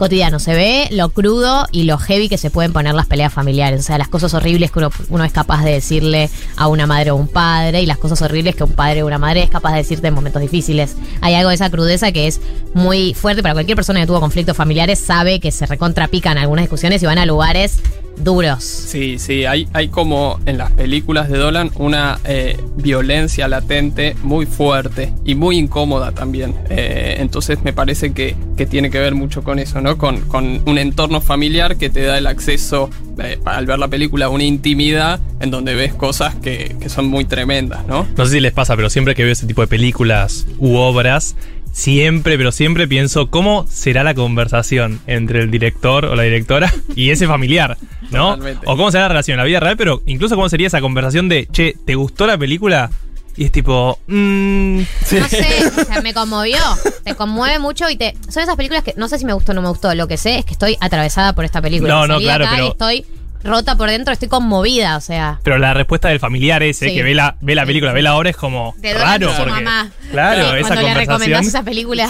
cotidiano, 0.00 0.38
se 0.38 0.54
ve 0.54 0.88
lo 0.92 1.10
crudo 1.10 1.66
y 1.72 1.82
lo 1.84 1.98
heavy 1.98 2.30
que 2.30 2.38
se 2.38 2.50
pueden 2.50 2.72
poner 2.72 2.94
las 2.94 3.04
peleas 3.04 3.32
familiares, 3.32 3.80
o 3.80 3.82
sea, 3.82 3.98
las 3.98 4.08
cosas 4.08 4.32
horribles 4.32 4.72
que 4.72 4.78
uno, 4.78 4.90
uno 5.10 5.24
es 5.24 5.32
capaz 5.32 5.62
de 5.62 5.72
decirle 5.72 6.30
a 6.56 6.68
una 6.68 6.86
madre 6.86 7.10
o 7.10 7.16
un 7.16 7.28
padre 7.28 7.82
y 7.82 7.86
las 7.86 7.98
cosas 7.98 8.22
horribles 8.22 8.56
que 8.56 8.64
un 8.64 8.72
padre 8.72 9.02
o 9.02 9.06
una 9.06 9.18
madre 9.18 9.42
es 9.42 9.50
capaz 9.50 9.72
de 9.72 9.78
decirte 9.78 10.08
en 10.08 10.14
momentos 10.14 10.40
difíciles. 10.40 10.96
Hay 11.20 11.34
algo 11.34 11.50
de 11.50 11.56
esa 11.56 11.68
crudeza 11.68 12.12
que 12.12 12.28
es 12.28 12.40
muy 12.72 13.12
fuerte 13.12 13.42
para 13.42 13.52
cualquier 13.52 13.76
persona 13.76 14.00
que 14.00 14.06
tuvo 14.06 14.20
conflictos 14.20 14.56
familiares, 14.56 14.98
sabe 14.98 15.38
que 15.38 15.52
se 15.52 15.66
recontrapican 15.66 16.38
algunas 16.38 16.62
discusiones 16.62 17.02
y 17.02 17.06
van 17.06 17.18
a 17.18 17.26
lugares 17.26 17.80
duros. 18.24 18.62
Sí, 18.64 19.18
sí, 19.18 19.44
hay, 19.44 19.68
hay 19.72 19.88
como 19.88 20.38
en 20.46 20.58
las 20.58 20.70
películas 20.72 21.28
de 21.28 21.38
Dolan 21.38 21.70
una 21.76 22.18
eh, 22.24 22.58
violencia 22.76 23.48
latente 23.48 24.16
muy 24.22 24.46
fuerte 24.46 25.12
y 25.24 25.34
muy 25.34 25.58
incómoda 25.58 26.12
también. 26.12 26.54
Eh, 26.68 27.16
entonces 27.18 27.62
me 27.62 27.72
parece 27.72 28.12
que, 28.12 28.36
que 28.56 28.66
tiene 28.66 28.90
que 28.90 28.98
ver 28.98 29.14
mucho 29.14 29.42
con 29.42 29.58
eso, 29.58 29.80
¿no? 29.80 29.98
Con, 29.98 30.20
con 30.22 30.62
un 30.66 30.78
entorno 30.78 31.20
familiar 31.20 31.76
que 31.76 31.90
te 31.90 32.02
da 32.02 32.18
el 32.18 32.26
acceso, 32.26 32.90
eh, 33.22 33.38
al 33.44 33.66
ver 33.66 33.78
la 33.78 33.88
película, 33.88 34.26
a 34.26 34.28
una 34.28 34.44
intimidad 34.44 35.20
en 35.40 35.50
donde 35.50 35.74
ves 35.74 35.94
cosas 35.94 36.34
que, 36.36 36.76
que 36.80 36.88
son 36.88 37.08
muy 37.08 37.24
tremendas, 37.24 37.86
¿no? 37.86 38.06
No 38.16 38.26
sé 38.26 38.32
si 38.32 38.40
les 38.40 38.52
pasa, 38.52 38.76
pero 38.76 38.90
siempre 38.90 39.14
que 39.14 39.24
veo 39.24 39.32
ese 39.32 39.46
tipo 39.46 39.62
de 39.62 39.68
películas 39.68 40.46
u 40.58 40.76
obras, 40.76 41.36
siempre, 41.72 42.36
pero 42.36 42.52
siempre 42.52 42.86
pienso 42.88 43.30
cómo 43.30 43.66
será 43.68 44.04
la 44.04 44.14
conversación 44.14 45.00
entre 45.06 45.40
el 45.42 45.50
director 45.50 46.04
o 46.04 46.14
la 46.16 46.22
directora 46.24 46.72
y 46.96 47.10
ese 47.10 47.26
familiar, 47.26 47.76
¿no? 48.10 48.30
Totalmente. 48.30 48.66
O 48.66 48.76
cómo 48.76 48.90
será 48.90 49.04
la 49.04 49.08
relación 49.08 49.34
en 49.34 49.38
la 49.38 49.44
vida 49.44 49.60
real, 49.60 49.76
pero 49.76 50.02
incluso 50.06 50.34
cómo 50.34 50.48
sería 50.48 50.66
esa 50.66 50.80
conversación 50.80 51.28
de, 51.28 51.46
che, 51.50 51.76
¿te 51.84 51.94
gustó 51.94 52.26
la 52.26 52.36
película? 52.38 52.90
Y 53.36 53.44
es 53.44 53.52
tipo, 53.52 53.98
mmm, 54.08 54.78
No 54.80 55.28
sé, 55.28 55.46
o 55.80 55.84
sea, 55.84 56.02
me 56.02 56.12
conmovió. 56.12 56.58
Te 57.04 57.14
conmueve 57.14 57.58
mucho 57.58 57.88
y 57.88 57.96
te. 57.96 58.14
Son 58.28 58.42
esas 58.42 58.56
películas 58.56 58.82
que 58.82 58.92
no 58.96 59.08
sé 59.08 59.18
si 59.18 59.24
me 59.24 59.32
gustó 59.32 59.52
o 59.52 59.54
no 59.54 59.62
me 59.62 59.68
gustó. 59.68 59.94
Lo 59.94 60.08
que 60.08 60.16
sé 60.18 60.38
es 60.40 60.44
que 60.44 60.52
estoy 60.52 60.76
atravesada 60.80 61.32
por 61.32 61.44
esta 61.44 61.62
película. 61.62 61.94
No, 61.94 62.06
no, 62.06 62.18
claro, 62.18 62.44
acá 62.44 62.54
pero- 62.56 62.66
y 62.66 62.70
estoy 62.70 63.06
rota 63.44 63.76
por 63.76 63.88
dentro, 63.90 64.12
estoy 64.12 64.28
conmovida, 64.28 64.96
o 64.96 65.00
sea. 65.00 65.38
Pero 65.42 65.58
la 65.58 65.74
respuesta 65.74 66.08
del 66.08 66.20
familiar 66.20 66.62
ese 66.62 66.88
Sí. 66.88 66.94
que 66.94 67.02
ve 67.02 67.14
la, 67.14 67.36
ve 67.40 67.54
la 67.54 67.64
película, 67.66 67.92
ve 67.92 68.02
la 68.02 68.16
obra, 68.16 68.30
es 68.30 68.36
como 68.36 68.74
De 68.78 68.94
raro. 68.94 69.32
Porque, 69.36 69.50
mamá. 69.50 69.90
Claro, 70.10 70.54
Eh, 70.54 70.60
esa 70.60 70.68
Cuando 70.68 70.82
le 70.86 70.94
recomendás 70.94 71.06
conversación. 71.08 71.46
esa 71.48 71.62
película 71.62 72.04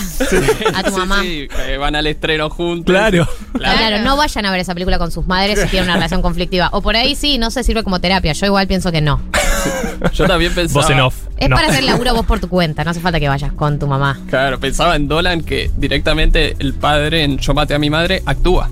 a 0.75 0.83
tu 0.83 0.91
Sí, 0.91 0.97
mamá. 0.97 1.23
sí, 1.23 1.49
que 1.67 1.77
van 1.77 1.95
al 1.97 2.07
estreno 2.07 2.51
juntos. 2.51 2.93
Claro. 2.93 3.29
Claro. 3.57 3.99
no 4.05 4.17
vayan 4.17 4.47
a 4.47 4.51
ver 4.51 4.61
esa 4.61 4.75
película 4.75 4.99
con 4.99 5.11
sus 5.11 5.27
madres 5.27 5.61
si 5.61 5.67
tienen 5.69 5.89
una 5.89 5.95
relación 5.97 6.23
conflictiva. 6.23 6.69
O 6.73 6.81
por 6.83 6.97
ahí 6.97 7.15
sí, 7.15 7.39
no 7.39 7.51
se 7.51 7.63
sirve 7.65 7.83
como 7.85 8.01
terapia. 8.01 8.33
Yo 8.33 8.47
igual 8.47 8.67
pienso 8.67 8.91
que 8.93 9.01
no. 9.01 9.21
Yo 10.15 10.27
también 10.27 10.55
pensaba. 10.55 10.81
Voz 10.83 10.91
en 10.91 11.01
off. 11.01 11.15
Es 11.37 11.49
No. 11.49 11.57
para 11.57 11.69
hacer 11.69 11.85
laburo 11.85 12.15
vos 12.15 12.27
por 12.27 12.41
tu 12.41 12.49
cuenta. 12.49 12.85
No 12.85 12.91
hace 12.91 13.01
falta 13.01 13.21
que 13.21 13.29
vayas 13.29 13.53
con 13.53 13.79
tu 13.79 13.87
mamá. 13.87 14.19
Claro, 14.29 14.59
pensaba 14.59 14.97
en 14.97 15.09
Dolan 15.09 15.43
que 15.43 15.71
directamente 15.77 16.57
el 16.59 16.75
padre 16.75 17.25
en 17.25 17.39
Yo 17.39 17.53
maté 17.55 17.75
a 17.75 17.79
mi 17.79 17.91
madre 17.91 18.23
actúa. 18.27 18.71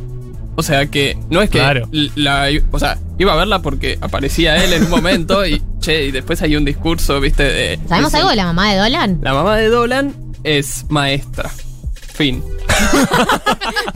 O 0.60 0.62
sea 0.64 0.86
que 0.86 1.16
no 1.30 1.40
es 1.40 1.50
que 1.50 1.58
Claro. 1.58 1.88
la, 1.92 2.48
o 2.72 2.78
sea, 2.80 2.98
iba 3.16 3.32
a 3.32 3.36
verla 3.36 3.62
porque 3.62 3.96
aparecía 4.00 4.56
él 4.64 4.72
en 4.72 4.82
un 4.86 4.90
momento 4.90 5.46
y 5.46 5.62
che, 5.80 6.06
y 6.06 6.10
después 6.10 6.42
hay 6.42 6.56
un 6.56 6.64
discurso, 6.64 7.20
¿viste? 7.20 7.44
De, 7.44 7.78
¿Sabemos 7.88 8.10
de- 8.10 8.18
algo 8.18 8.30
de 8.30 8.36
la 8.36 8.44
mamá 8.46 8.72
de 8.72 8.78
Dolan? 8.78 9.20
La 9.22 9.34
mamá 9.34 9.56
de 9.56 9.68
Dolan 9.68 10.12
es 10.42 10.84
maestra. 10.88 11.48
Fin. 12.12 12.42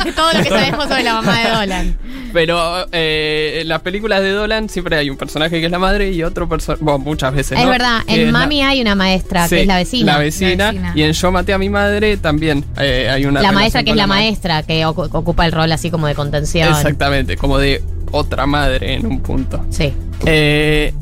De 0.05 0.13
todo 0.17 0.33
lo 0.33 0.43
que 0.43 0.49
sabemos 0.49 0.85
sobre 0.89 1.03
la 1.03 1.15
mamá 1.15 1.39
de 1.39 1.51
Dolan. 1.51 1.99
Pero 2.33 2.87
eh, 2.93 3.59
en 3.63 3.69
las 3.69 3.81
películas 3.83 4.21
de 4.23 4.31
Dolan 4.31 4.69
siempre 4.69 4.97
hay 4.97 5.11
un 5.11 5.17
personaje 5.17 5.61
que 5.61 5.67
es 5.67 5.71
la 5.71 5.79
madre 5.79 6.11
y 6.13 6.23
otro 6.23 6.49
personaje. 6.49 6.83
Bueno, 6.83 6.99
muchas 6.99 7.35
veces. 7.35 7.59
Es 7.59 7.65
¿no? 7.65 7.71
verdad, 7.71 8.03
Que 8.07 8.15
en 8.15 8.21
es 8.21 8.33
la- 8.33 8.39
Mami 8.39 8.63
hay 8.63 8.81
una 8.81 8.95
maestra 8.95 9.47
Sí, 9.49 9.57
que 9.57 9.61
es 9.63 9.67
la 9.67 9.77
vecina. 9.77 10.13
La 10.13 10.19
vecina. 10.19 10.57
La 10.67 10.71
vecina. 10.73 10.93
Y 10.95 11.03
en 11.03 11.13
Yo 11.13 11.31
maté 11.33 11.53
a 11.53 11.59
mi 11.59 11.69
madre 11.69 12.17
también 12.17 12.65
eh, 12.79 13.09
hay 13.11 13.27
una. 13.27 13.43
La 13.43 13.53
maestra 13.53 13.83
que 13.85 13.91
es 13.91 13.97
la 13.97 14.07
ma- 14.07 14.15
maestra, 14.17 14.63
que 14.63 14.85
ocu- 14.87 15.09
ocupa 15.13 15.45
el 15.47 15.53
rol 15.53 15.71
así 15.73 15.91
como 15.91 16.07
de 16.07 16.15
contención. 16.15 16.69
Exactamente, 16.69 17.37
como 17.37 17.59
de 17.59 17.83
otra 18.11 18.47
madre 18.47 18.95
en 18.95 19.07
un 19.07 19.21
punto. 19.21 19.65
Sí. 19.71 19.93
Eh, 20.27 20.93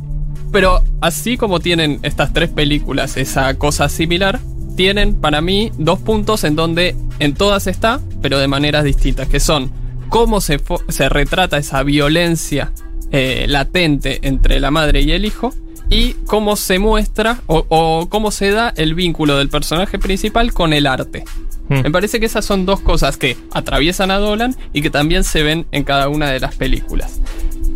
pero 0.53 0.83
así 1.01 1.37
como 1.37 1.61
tienen 1.61 2.01
estas 2.03 2.33
tres 2.33 2.51
películas 2.51 3.17
esa 3.17 3.55
cosa 3.55 3.89
similar, 3.89 4.41
tienen 4.77 5.15
para 5.15 5.41
mí 5.41 5.73
dos 5.79 5.99
puntos 6.01 6.45
en 6.45 6.57
donde 6.57 6.97
en 7.19 7.35
todas 7.35 7.67
está, 7.67 8.01
pero 8.23 8.39
de 8.39 8.49
maneras 8.49 8.85
distintas, 8.85 9.29
que 9.29 9.41
son 9.41 9.71
cómo 10.09 10.41
se, 10.41 10.61
se 10.89 11.09
retrata 11.09 11.59
esa 11.59 11.83
violencia 11.83 12.73
eh, 13.13 13.47
latente 13.49 14.21
entre 14.23 14.61
la 14.61 14.71
madre 14.71 15.03
y 15.03 15.13
el 15.13 15.25
hijo 15.25 15.53
y 15.89 16.13
cómo 16.27 16.57
se 16.57 16.79
muestra 16.79 17.41
o, 17.47 17.65
o 17.69 18.09
cómo 18.09 18.31
se 18.31 18.51
da 18.51 18.73
el 18.77 18.95
vínculo 18.95 19.37
del 19.37 19.49
personaje 19.49 19.99
principal 19.99 20.53
con 20.53 20.73
el 20.73 20.87
arte. 20.87 21.25
Hmm. 21.69 21.83
Me 21.83 21.91
parece 21.91 22.21
que 22.21 22.27
esas 22.27 22.45
son 22.45 22.67
dos 22.67 22.81
cosas 22.81 23.17
que 23.17 23.37
atraviesan 23.53 24.11
a 24.11 24.19
Dolan 24.19 24.57
y 24.73 24.83
que 24.83 24.91
también 24.91 25.25
se 25.25 25.43
ven 25.43 25.67
en 25.73 25.85
cada 25.85 26.09
una 26.09 26.31
de 26.31 26.41
las 26.41 26.55
películas. 26.55 27.21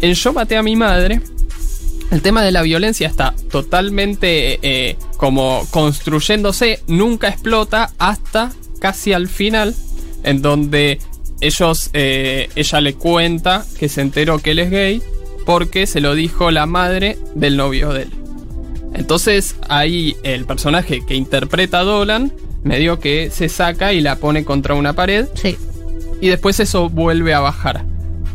En 0.00 0.14
Yo 0.14 0.32
maté 0.32 0.56
a 0.56 0.62
mi 0.62 0.76
madre, 0.76 1.20
el 2.14 2.22
tema 2.22 2.42
de 2.42 2.52
la 2.52 2.62
violencia 2.62 3.08
está 3.08 3.34
totalmente 3.50 4.60
eh, 4.62 4.96
como 5.16 5.66
construyéndose, 5.72 6.80
nunca 6.86 7.28
explota 7.28 7.90
hasta 7.98 8.52
casi 8.78 9.12
al 9.12 9.26
final, 9.26 9.74
en 10.22 10.40
donde 10.40 11.00
ellos, 11.40 11.90
eh, 11.92 12.50
ella 12.54 12.80
le 12.80 12.94
cuenta 12.94 13.66
que 13.78 13.88
se 13.88 14.00
enteró 14.00 14.38
que 14.38 14.52
él 14.52 14.60
es 14.60 14.70
gay 14.70 15.02
porque 15.44 15.88
se 15.88 16.00
lo 16.00 16.14
dijo 16.14 16.52
la 16.52 16.66
madre 16.66 17.18
del 17.34 17.56
novio 17.56 17.92
de 17.92 18.02
él. 18.02 18.10
Entonces 18.94 19.56
ahí 19.68 20.16
el 20.22 20.44
personaje 20.44 21.04
que 21.04 21.16
interpreta 21.16 21.80
a 21.80 21.84
Dolan 21.84 22.32
medio 22.62 23.00
que 23.00 23.30
se 23.30 23.48
saca 23.48 23.92
y 23.92 24.00
la 24.00 24.16
pone 24.20 24.44
contra 24.44 24.74
una 24.74 24.92
pared. 24.92 25.26
Y 26.20 26.28
después 26.28 26.60
eso 26.60 26.88
vuelve 26.88 27.34
a 27.34 27.40
bajar. 27.40 27.84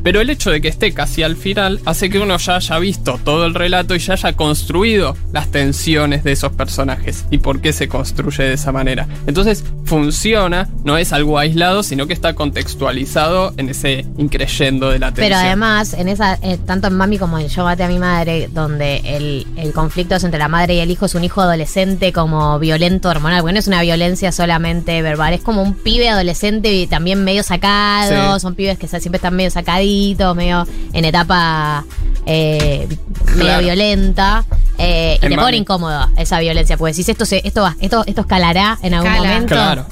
Pero 0.03 0.21
el 0.21 0.29
hecho 0.29 0.49
de 0.51 0.61
que 0.61 0.67
esté 0.67 0.93
casi 0.93 1.23
al 1.23 1.35
final 1.35 1.79
hace 1.85 2.09
que 2.09 2.19
uno 2.19 2.37
ya 2.37 2.55
haya 2.57 2.79
visto 2.79 3.19
todo 3.23 3.45
el 3.45 3.53
relato 3.53 3.95
y 3.95 3.99
ya 3.99 4.13
haya 4.13 4.33
construido 4.33 5.15
las 5.33 5.49
tensiones 5.51 6.23
de 6.23 6.31
esos 6.31 6.51
personajes 6.53 7.25
y 7.29 7.39
por 7.39 7.61
qué 7.61 7.73
se 7.73 7.87
construye 7.87 8.43
de 8.43 8.53
esa 8.53 8.71
manera. 8.71 9.07
Entonces 9.27 9.63
funciona, 9.85 10.69
no 10.83 10.97
es 10.97 11.11
algo 11.13 11.37
aislado, 11.39 11.83
sino 11.83 12.07
que 12.07 12.13
está 12.13 12.33
contextualizado 12.35 13.53
en 13.57 13.69
ese 13.69 14.05
increyendo 14.17 14.89
de 14.89 14.99
la 14.99 15.07
tensión. 15.07 15.27
Pero 15.27 15.35
además, 15.37 15.93
en 15.93 16.07
esa, 16.07 16.35
eh, 16.41 16.57
tanto 16.65 16.87
en 16.87 16.95
Mami 16.95 17.17
como 17.17 17.37
en 17.39 17.47
Yo 17.47 17.63
maté 17.63 17.83
a 17.83 17.87
mi 17.87 17.99
madre, 17.99 18.49
donde 18.51 19.01
el, 19.03 19.47
el 19.57 19.73
conflicto 19.73 20.15
es 20.15 20.23
entre 20.23 20.39
la 20.39 20.47
madre 20.47 20.75
y 20.75 20.79
el 20.79 20.91
hijo, 20.91 21.05
es 21.05 21.15
un 21.15 21.23
hijo 21.23 21.41
adolescente 21.41 22.13
como 22.13 22.57
violento 22.59 23.09
hormonal, 23.09 23.41
porque 23.41 23.53
no 23.53 23.59
es 23.59 23.67
una 23.67 23.81
violencia 23.81 24.31
solamente 24.31 25.01
verbal, 25.01 25.33
es 25.33 25.41
como 25.41 25.61
un 25.63 25.73
pibe 25.73 26.09
adolescente 26.09 26.73
y 26.73 26.87
también 26.87 27.23
medio 27.23 27.43
sacado, 27.43 28.35
Sí. 28.35 28.39
son 28.41 28.55
pibes 28.55 28.77
que 28.77 28.87
siempre 28.87 29.17
están 29.17 29.35
medio 29.35 29.51
sacaditos, 29.51 29.88
medio 30.35 30.67
en 30.93 31.05
etapa 31.05 31.85
eh, 32.25 32.87
medio 33.35 33.35
Claro. 33.43 33.63
violenta. 33.63 34.45
eh, 34.77 35.17
y 35.21 35.27
te 35.27 35.35
pone 35.35 35.57
incómoda 35.57 36.09
esa 36.17 36.39
violencia, 36.39 36.77
porque 36.77 36.93
decís 36.93 37.09
esto 37.09 37.25
se, 37.25 37.41
esto 37.45 37.61
va, 37.61 37.75
esto, 37.81 38.03
esto 38.07 38.21
escalará 38.21 38.77
en 38.81 38.93
algún 38.93 39.11
Cala. 39.11 39.27
momento. 39.27 39.85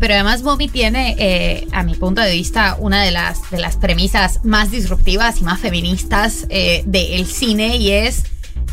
Pero 0.00 0.14
además 0.14 0.42
Bobby 0.42 0.68
tiene, 0.68 1.16
eh, 1.18 1.66
a 1.72 1.82
mi 1.82 1.94
punto 1.94 2.22
de 2.22 2.32
vista, 2.32 2.76
una 2.78 3.02
de 3.02 3.10
las, 3.10 3.50
de 3.50 3.58
las 3.58 3.76
premisas 3.76 4.40
más 4.42 4.70
disruptivas 4.70 5.38
y 5.40 5.44
más 5.44 5.60
feministas 5.60 6.46
eh, 6.48 6.82
del 6.86 7.26
cine 7.26 7.76
y 7.76 7.90
es, 7.90 8.22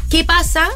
¿qué 0.09 0.23
pasa 0.23 0.67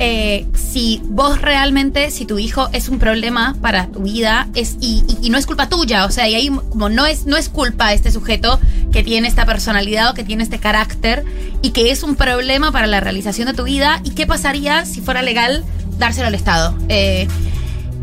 eh, 0.00 0.46
si 0.54 1.00
vos 1.04 1.40
realmente, 1.40 2.10
si 2.10 2.24
tu 2.24 2.38
hijo 2.38 2.68
es 2.72 2.88
un 2.88 2.98
problema 2.98 3.56
para 3.60 3.88
tu 3.88 4.00
vida 4.00 4.46
es, 4.54 4.76
y, 4.80 5.02
no 5.30 5.38
es 5.38 5.46
culpa 5.46 5.68
tuya? 5.68 6.04
O 6.04 6.10
sea, 6.10 6.28
y 6.28 6.34
ahí 6.34 6.48
como 6.48 6.88
no 6.88 7.06
es, 7.06 7.26
no 7.26 7.36
es 7.36 7.48
culpa 7.48 7.88
de 7.88 7.94
este 7.94 8.12
sujeto 8.12 8.60
que 8.92 9.02
tiene 9.02 9.26
esta 9.26 9.46
personalidad 9.46 10.10
o 10.10 10.14
que 10.14 10.22
tiene 10.22 10.42
este 10.42 10.58
carácter 10.58 11.24
y 11.62 11.70
que 11.70 11.90
es 11.90 12.02
un 12.02 12.14
problema 12.14 12.70
para 12.70 12.86
la 12.86 13.00
realización 13.00 13.48
de 13.48 13.54
tu 13.54 13.64
vida. 13.64 14.00
¿Y 14.04 14.10
qué 14.10 14.26
pasaría 14.26 14.84
si 14.84 15.00
fuera 15.00 15.22
legal 15.22 15.64
dárselo 15.98 16.28
al 16.28 16.34
Estado? 16.34 16.76
Eh, 16.88 17.26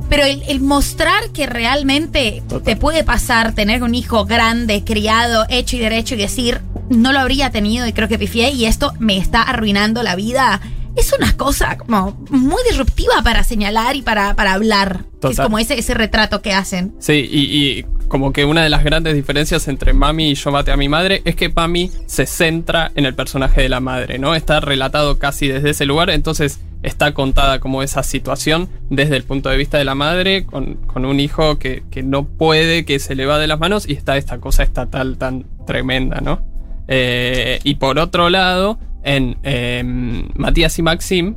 pero 0.10 0.24
el, 0.24 0.44
el 0.48 0.60
mostrar 0.60 1.30
que 1.32 1.48
realmente 1.48 2.44
te 2.64 2.76
puede 2.76 3.04
pasar 3.04 3.54
tener 3.54 3.84
un 3.84 3.96
hijo 3.96 4.26
grande, 4.26 4.84
criado, 4.84 5.46
hecho 5.50 5.76
y 5.76 5.80
derecho 5.80 6.16
y 6.16 6.20
decir, 6.20 6.62
no 6.90 7.12
lo 7.12 7.20
habría 7.20 7.50
tenido 7.50 7.88
y 7.88 7.94
creo 7.94 8.08
que 8.08 8.20
pifié 8.20 8.52
y 8.52 8.66
esto 8.66 8.94
me 9.00 9.18
está 9.18 9.42
arruinando 9.42 10.04
la 10.04 10.16
vida, 10.16 10.62
es 10.96 11.14
una 11.14 11.36
cosa 11.36 11.78
como 11.78 12.18
muy 12.30 12.62
disruptiva 12.70 13.22
para 13.24 13.44
señalar 13.44 13.96
y 13.96 14.02
para, 14.02 14.36
para 14.36 14.54
hablar. 14.54 15.06
que 15.22 15.30
Es 15.30 15.40
como 15.40 15.60
ese, 15.60 15.78
ese 15.78 15.94
retrato 15.94 16.42
que 16.42 16.54
hacen. 16.54 16.94
Sí, 17.00 17.28
y, 17.30 17.40
y 17.80 17.86
como 18.08 18.32
que 18.32 18.46
una 18.46 18.64
de 18.64 18.70
las 18.70 18.84
grandes 18.84 19.16
diferencias 19.16 19.68
entre 19.68 19.94
Mami 19.94 20.32
y 20.32 20.36
Yo 20.36 20.52
maté 20.52 20.72
a 20.72 20.78
mi 20.78 20.88
madre 20.88 21.22
es 21.26 21.36
que 21.36 21.50
Mami 21.50 21.92
se 22.06 22.26
centra 22.26 22.92
en 22.96 23.06
el 23.06 23.16
personaje 23.16 23.62
de 23.62 23.70
la 23.70 23.80
madre, 23.80 24.20
¿no? 24.20 24.36
Está 24.36 24.60
relatado 24.60 25.20
casi 25.20 25.48
desde 25.48 25.72
ese 25.72 25.86
lugar, 25.86 26.10
entonces 26.10 26.60
está 26.86 27.14
contada 27.14 27.60
como 27.60 27.84
esa 27.84 28.04
situación 28.04 28.70
desde 28.90 29.18
el 29.18 29.24
punto 29.24 29.50
de 29.50 29.58
vista 29.58 29.78
de 29.78 29.86
la 29.86 29.96
madre 29.96 30.46
con, 30.46 30.78
un 30.96 31.20
hijo 31.20 31.58
que, 31.58 31.84
que 31.92 32.04
no 32.04 32.26
puede, 32.26 32.86
que 32.86 33.00
se 33.00 33.16
le 33.16 33.26
va 33.26 33.40
de 33.40 33.48
las 33.48 33.60
manos 33.60 33.88
y 33.88 33.94
está 33.94 34.18
esta 34.18 34.40
cosa 34.40 34.64
estatal 34.64 35.18
tan 35.18 35.46
tremenda, 35.66 36.22
¿no? 36.22 36.42
Eh, 36.88 37.60
y 37.64 37.76
por 37.76 37.98
otro 38.00 38.30
lado, 38.30 38.80
en 39.04 39.38
em, 39.44 40.30
Matías 40.36 40.78
y 40.78 40.82
Maxim, 40.84 41.36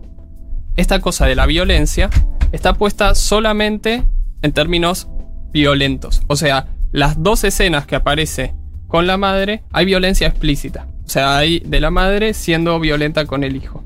esta 0.76 1.01
cosa 1.01 1.26
de 1.26 1.34
la 1.34 1.46
violencia 1.46 2.11
está 2.53 2.74
puesta 2.74 3.14
solamente 3.14 4.05
en 4.42 4.53
términos 4.53 5.09
violentos. 5.53 6.22
O 6.28 6.36
sea, 6.36 6.66
las 6.92 7.22
dos 7.22 7.44
escenas 7.44 7.86
que 7.86 7.96
aparece 7.96 8.55
con 8.86 9.07
la 9.07 9.16
madre, 9.16 9.64
hay 9.72 9.86
violencia 9.86 10.28
explícita. 10.28 10.86
O 11.05 11.09
sea, 11.09 11.38
hay 11.38 11.61
de 11.61 11.80
la 11.80 11.90
madre 11.90 12.34
siendo 12.34 12.78
violenta 12.80 13.26
con 13.26 13.44
el 13.44 13.57
hijo. 13.57 13.82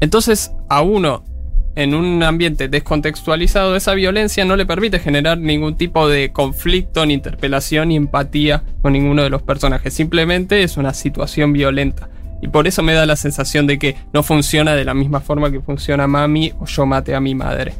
Entonces, 0.00 0.52
a 0.68 0.82
uno, 0.82 1.24
en 1.76 1.94
un 1.94 2.22
ambiente 2.22 2.68
descontextualizado, 2.68 3.76
esa 3.76 3.94
violencia 3.94 4.44
no 4.44 4.56
le 4.56 4.66
permite 4.66 4.98
generar 4.98 5.38
ningún 5.38 5.76
tipo 5.76 6.08
de 6.08 6.32
conflicto, 6.32 7.06
ni 7.06 7.14
interpelación, 7.14 7.88
ni 7.88 7.96
empatía 7.96 8.62
con 8.82 8.92
ninguno 8.94 9.22
de 9.22 9.30
los 9.30 9.42
personajes. 9.42 9.94
Simplemente 9.94 10.62
es 10.62 10.76
una 10.76 10.94
situación 10.94 11.52
violenta. 11.52 12.08
Y 12.42 12.48
por 12.48 12.66
eso 12.66 12.82
me 12.82 12.94
da 12.94 13.04
la 13.04 13.16
sensación 13.16 13.66
de 13.66 13.78
que 13.78 13.96
no 14.12 14.22
funciona 14.22 14.74
de 14.74 14.84
la 14.84 14.94
misma 14.94 15.20
forma 15.20 15.50
que 15.50 15.60
funciona 15.60 16.06
Mami 16.06 16.52
o 16.58 16.64
Yo 16.64 16.86
maté 16.86 17.14
a 17.14 17.20
mi 17.20 17.34
madre. 17.34 17.74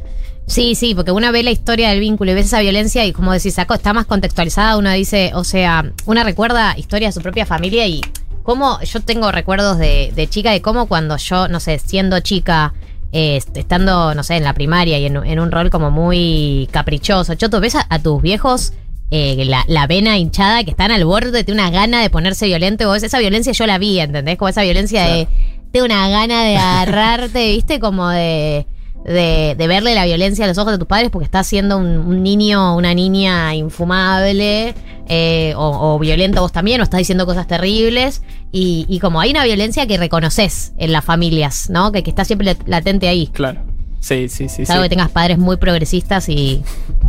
Sí, 0.47 0.75
sí, 0.75 0.93
porque 0.93 1.11
uno 1.11 1.31
ve 1.31 1.43
la 1.43 1.51
historia 1.51 1.89
del 1.89 1.99
vínculo 1.99 2.31
y 2.31 2.33
ves 2.33 2.47
esa 2.47 2.59
violencia 2.59 3.05
y 3.05 3.13
como 3.13 3.31
decís, 3.31 3.53
saco, 3.53 3.73
está 3.73 3.93
más 3.93 4.05
contextualizada, 4.05 4.77
uno 4.77 4.91
dice, 4.91 5.31
o 5.33 5.43
sea, 5.43 5.91
una 6.05 6.23
recuerda 6.23 6.77
historia 6.77 7.07
de 7.07 7.13
su 7.13 7.21
propia 7.21 7.45
familia 7.45 7.87
y 7.87 8.01
cómo 8.43 8.79
yo 8.81 8.99
tengo 9.01 9.31
recuerdos 9.31 9.77
de, 9.77 10.11
de 10.15 10.27
chica 10.27 10.51
de 10.51 10.61
cómo 10.61 10.87
cuando 10.87 11.17
yo, 11.17 11.47
no 11.47 11.59
sé, 11.59 11.79
siendo 11.79 12.19
chica, 12.19 12.73
eh, 13.11 13.37
est- 13.37 13.55
estando, 13.57 14.13
no 14.15 14.23
sé, 14.23 14.37
en 14.37 14.43
la 14.43 14.53
primaria 14.53 14.97
y 14.99 15.05
en, 15.05 15.17
en 15.17 15.39
un 15.39 15.51
rol 15.51 15.69
como 15.69 15.91
muy 15.91 16.67
caprichoso, 16.71 17.35
Choto, 17.35 17.59
ves 17.59 17.75
a, 17.75 17.85
a 17.89 17.99
tus 17.99 18.21
viejos 18.21 18.73
eh, 19.11 19.43
la, 19.45 19.65
la 19.67 19.87
vena 19.87 20.17
hinchada 20.17 20.63
que 20.63 20.71
están 20.71 20.89
al 20.91 21.03
borde 21.03 21.43
de 21.43 21.51
una 21.51 21.69
gana 21.69 22.01
de 22.01 22.09
ponerse 22.09 22.45
violento, 22.45 22.87
vos 22.87 23.03
esa 23.03 23.19
violencia 23.19 23.51
yo 23.53 23.67
la 23.67 23.77
vi, 23.77 23.99
¿entendés? 23.99 24.37
Como 24.37 24.47
esa 24.49 24.61
violencia 24.63 25.05
de, 25.05 25.27
de 25.73 25.81
una 25.83 26.07
gana 26.09 26.43
de 26.45 26.55
agarrarte, 26.57 27.47
¿viste? 27.51 27.79
Como 27.81 28.07
de 28.09 28.65
de, 29.03 29.55
de 29.57 29.67
verle 29.67 29.95
la 29.95 30.05
violencia 30.05 30.45
a 30.45 30.47
los 30.47 30.57
ojos 30.57 30.73
de 30.73 30.77
tus 30.77 30.87
padres 30.87 31.09
porque 31.09 31.25
estás 31.25 31.47
siendo 31.47 31.77
un, 31.77 32.23
niño 32.23 32.75
una 32.75 32.93
niña 32.93 33.55
infumable 33.55 34.75
eh, 35.07 35.53
o, 35.55 35.95
o 35.95 35.99
violento 35.99 36.41
vos 36.41 36.51
también 36.51 36.81
o 36.81 36.83
estás 36.83 36.99
diciendo 36.99 37.25
cosas 37.25 37.47
terribles 37.47 38.21
y, 38.51 38.85
y 38.89 38.99
como 38.99 39.19
hay 39.19 39.31
una 39.31 39.43
violencia 39.43 39.87
que 39.87 39.97
reconoces 39.97 40.73
en 40.77 40.91
las 40.91 41.05
familias, 41.05 41.69
¿no? 41.69 41.91
Que, 41.91 42.03
que 42.03 42.09
está 42.09 42.25
siempre 42.25 42.57
latente 42.65 43.07
ahí. 43.07 43.27
Claro. 43.27 43.70
Sí, 44.01 44.27
sí, 44.27 44.49
sí. 44.49 44.65
Salvo 44.65 44.83
sí. 44.83 44.89
que 44.89 44.95
tengas 44.95 45.11
padres 45.11 45.37
muy 45.37 45.55
progresistas 45.55 46.27
y 46.27 46.61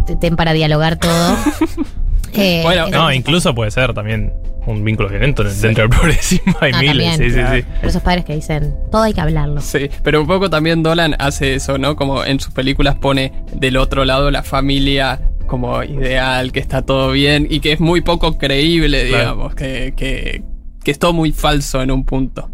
te 0.07 0.15
ten 0.15 0.37
para 0.37 0.53
dialogar 0.53 0.97
todo. 0.99 1.37
Eh, 2.35 2.65
es- 2.67 2.91
no, 2.91 3.13
incluso 3.13 3.55
puede 3.55 3.71
ser 3.71 3.93
también 3.93 4.33
un 4.67 4.83
vínculo 4.83 5.11
violento 5.11 5.45
dentro 5.45 5.83
del 5.83 5.91
progresismo. 5.91 6.55
Hay 6.63 6.73
Ah, 6.75 6.81
miles, 6.81 7.11
también. 7.11 7.19
sí, 7.19 7.39
sí, 7.39 7.47
sí. 7.61 7.67
Pero 7.77 7.89
esos 7.91 8.01
padres 8.03 8.25
que 8.25 8.35
dicen, 8.35 8.75
todo 8.91 9.03
hay 9.03 9.13
que 9.13 9.21
hablarlo. 9.21 9.61
Sí, 9.61 9.91
pero 10.03 10.23
un 10.23 10.27
poco 10.27 10.49
también 10.49 10.83
Dolan 10.83 11.15
hace 11.19 11.55
eso, 11.57 11.77
¿no? 11.77 11.95
Como 11.95 12.25
en 12.25 12.41
sus 12.41 12.55
películas 12.55 12.95
pone 12.95 13.35
del 13.53 13.77
otro 13.77 14.07
lado 14.07 14.31
la 14.31 14.43
familia 14.43 15.21
como 15.47 15.83
ideal, 15.83 16.53
que 16.53 16.61
está 16.61 16.81
todo 16.81 17.11
bien 17.11 17.47
y 17.51 17.61
que 17.61 17.73
es 17.73 17.81
muy 17.81 18.01
poco 18.01 18.39
creíble, 18.39 19.09
Claro. 19.09 19.25
digamos, 19.35 19.55
que, 19.55 19.93
que, 19.95 20.43
que 20.83 20.91
es 20.91 20.99
todo 20.99 21.13
muy 21.13 21.33
falso 21.33 21.83
en 21.83 21.91
un 21.91 22.05
punto. 22.07 22.49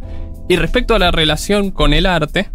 Y 0.48 0.56
respecto 0.56 0.96
a 0.96 0.98
la 0.98 1.12
relación 1.12 1.70
con 1.70 1.92
el 1.92 2.06
arte, 2.06 2.50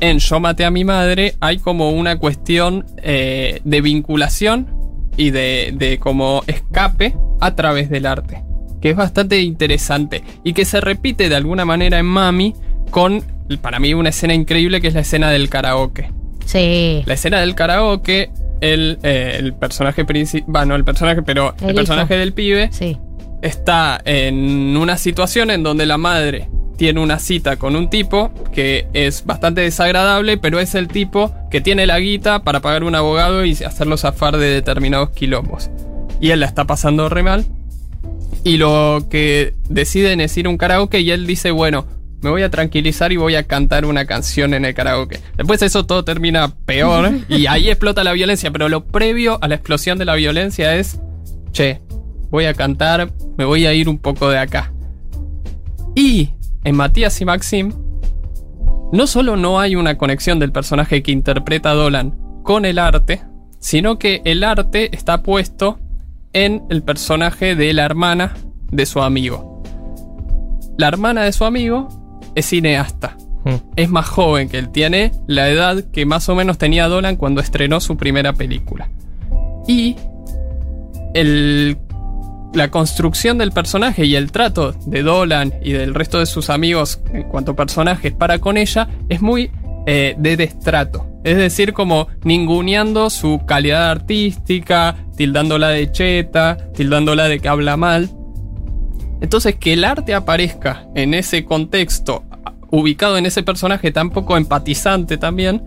en 0.00 0.18
Yo 0.18 0.40
maté 0.40 0.64
a 0.64 0.70
mi 0.70 0.84
madre 0.84 1.34
hay 1.40 1.58
como 1.58 1.90
una 1.90 2.18
cuestión 2.18 2.86
eh, 3.02 3.60
de 3.64 3.80
vinculación 3.80 4.66
y 5.16 5.30
de, 5.30 5.72
de 5.76 5.98
como 5.98 6.42
escape 6.46 7.14
a 7.40 7.54
través 7.54 7.90
del 7.90 8.06
arte, 8.06 8.42
que 8.80 8.90
es 8.90 8.96
bastante 8.96 9.40
interesante 9.40 10.22
y 10.44 10.52
que 10.52 10.64
se 10.64 10.80
repite 10.80 11.28
de 11.28 11.36
alguna 11.36 11.64
manera 11.64 11.98
en 11.98 12.06
Mami 12.06 12.54
con, 12.90 13.22
para 13.60 13.78
mí, 13.78 13.94
una 13.94 14.08
escena 14.08 14.34
increíble 14.34 14.80
que 14.80 14.88
es 14.88 14.94
la 14.94 15.00
escena 15.00 15.30
del 15.30 15.48
karaoke. 15.48 16.10
Sí. 16.46 17.02
La 17.06 17.14
escena 17.14 17.40
del 17.40 17.54
karaoke, 17.54 18.30
el, 18.60 18.98
eh, 19.02 19.36
el 19.38 19.52
personaje 19.54 20.04
principal, 20.04 20.66
no 20.66 20.74
el 20.74 20.84
personaje, 20.84 21.22
pero 21.22 21.54
el, 21.62 21.70
El 21.70 21.74
personaje 21.76 22.16
del 22.16 22.32
pibe, 22.32 22.68
Sí. 22.72 22.96
está 23.42 24.00
en 24.04 24.76
una 24.76 24.96
situación 24.96 25.50
en 25.50 25.62
donde 25.62 25.86
la 25.86 25.98
madre 25.98 26.48
tiene 26.80 27.00
una 27.00 27.18
cita 27.18 27.56
con 27.56 27.76
un 27.76 27.90
tipo 27.90 28.32
que 28.54 28.86
es 28.94 29.26
bastante 29.26 29.60
desagradable, 29.60 30.38
pero 30.38 30.60
es 30.60 30.74
el 30.74 30.88
tipo 30.88 31.30
que 31.50 31.60
tiene 31.60 31.84
la 31.84 32.00
guita 32.00 32.42
para 32.42 32.60
pagar 32.60 32.84
un 32.84 32.94
abogado 32.94 33.44
y 33.44 33.52
hacerlo 33.52 33.98
zafar 33.98 34.38
de 34.38 34.46
determinados 34.46 35.10
quilombos. 35.10 35.68
Y 36.22 36.30
él 36.30 36.40
la 36.40 36.46
está 36.46 36.66
pasando 36.66 37.10
re 37.10 37.22
mal. 37.22 37.44
Y 38.44 38.56
lo 38.56 39.04
que 39.10 39.52
deciden 39.68 40.22
es 40.22 40.34
ir 40.38 40.46
a 40.46 40.48
un 40.48 40.56
karaoke 40.56 41.00
y 41.00 41.10
él 41.10 41.26
dice, 41.26 41.50
bueno, 41.50 41.86
me 42.22 42.30
voy 42.30 42.44
a 42.44 42.50
tranquilizar 42.50 43.12
y 43.12 43.18
voy 43.18 43.34
a 43.34 43.42
cantar 43.42 43.84
una 43.84 44.06
canción 44.06 44.54
en 44.54 44.64
el 44.64 44.72
karaoke. 44.72 45.20
Después 45.36 45.60
eso 45.60 45.84
todo 45.84 46.02
termina 46.02 46.48
peor 46.64 47.12
y 47.28 47.44
ahí 47.44 47.68
explota 47.68 48.04
la 48.04 48.14
violencia, 48.14 48.50
pero 48.52 48.70
lo 48.70 48.86
previo 48.86 49.38
a 49.42 49.48
la 49.48 49.56
explosión 49.56 49.98
de 49.98 50.06
la 50.06 50.14
violencia 50.14 50.74
es, 50.76 50.98
che, 51.52 51.82
voy 52.30 52.46
a 52.46 52.54
cantar, 52.54 53.12
me 53.36 53.44
voy 53.44 53.66
a 53.66 53.74
ir 53.74 53.86
un 53.86 53.98
poco 53.98 54.30
de 54.30 54.38
acá. 54.38 54.72
Y 55.94 56.30
en 56.64 56.76
Matías 56.76 57.20
y 57.20 57.24
Maxim, 57.24 57.72
no 58.92 59.06
solo 59.06 59.36
no 59.36 59.60
hay 59.60 59.76
una 59.76 59.96
conexión 59.96 60.38
del 60.38 60.52
personaje 60.52 61.02
que 61.02 61.12
interpreta 61.12 61.70
a 61.70 61.74
Dolan 61.74 62.18
con 62.42 62.64
el 62.64 62.78
arte, 62.78 63.22
sino 63.58 63.98
que 63.98 64.22
el 64.24 64.42
arte 64.42 64.94
está 64.94 65.22
puesto 65.22 65.78
en 66.32 66.64
el 66.70 66.82
personaje 66.82 67.54
de 67.54 67.72
la 67.72 67.84
hermana 67.84 68.34
de 68.70 68.86
su 68.86 69.02
amigo. 69.02 69.62
La 70.76 70.88
hermana 70.88 71.22
de 71.22 71.32
su 71.32 71.44
amigo 71.44 71.88
es 72.34 72.46
cineasta. 72.46 73.16
Es 73.74 73.88
más 73.88 74.06
joven 74.06 74.48
que 74.48 74.58
él, 74.58 74.70
tiene 74.70 75.12
la 75.26 75.48
edad 75.48 75.84
que 75.92 76.04
más 76.04 76.28
o 76.28 76.34
menos 76.34 76.58
tenía 76.58 76.88
Dolan 76.88 77.16
cuando 77.16 77.40
estrenó 77.40 77.80
su 77.80 77.96
primera 77.96 78.34
película. 78.34 78.90
Y 79.66 79.96
el 81.14 81.78
la 82.54 82.70
construcción 82.70 83.38
del 83.38 83.52
personaje 83.52 84.04
y 84.04 84.16
el 84.16 84.32
trato 84.32 84.72
de 84.72 85.02
Dolan 85.02 85.54
y 85.62 85.72
del 85.72 85.94
resto 85.94 86.18
de 86.18 86.26
sus 86.26 86.50
amigos 86.50 87.00
en 87.12 87.22
cuanto 87.24 87.52
a 87.52 87.56
personajes 87.56 88.12
para 88.12 88.38
con 88.38 88.56
ella 88.56 88.88
es 89.08 89.22
muy 89.22 89.50
eh, 89.86 90.14
de 90.18 90.36
destrato. 90.36 91.06
Es 91.22 91.36
decir, 91.36 91.72
como 91.72 92.08
ninguneando 92.24 93.10
su 93.10 93.42
calidad 93.46 93.90
artística, 93.90 94.96
tildándola 95.16 95.68
de 95.68 95.90
cheta, 95.92 96.56
tildándola 96.74 97.28
de 97.28 97.40
que 97.40 97.48
habla 97.48 97.76
mal. 97.76 98.10
Entonces, 99.20 99.56
que 99.56 99.74
el 99.74 99.84
arte 99.84 100.14
aparezca 100.14 100.86
en 100.94 101.12
ese 101.12 101.44
contexto, 101.44 102.24
ubicado 102.70 103.18
en 103.18 103.26
ese 103.26 103.42
personaje 103.42 103.92
tan 103.92 104.10
poco 104.10 104.36
empatizante 104.36 105.18
también, 105.18 105.62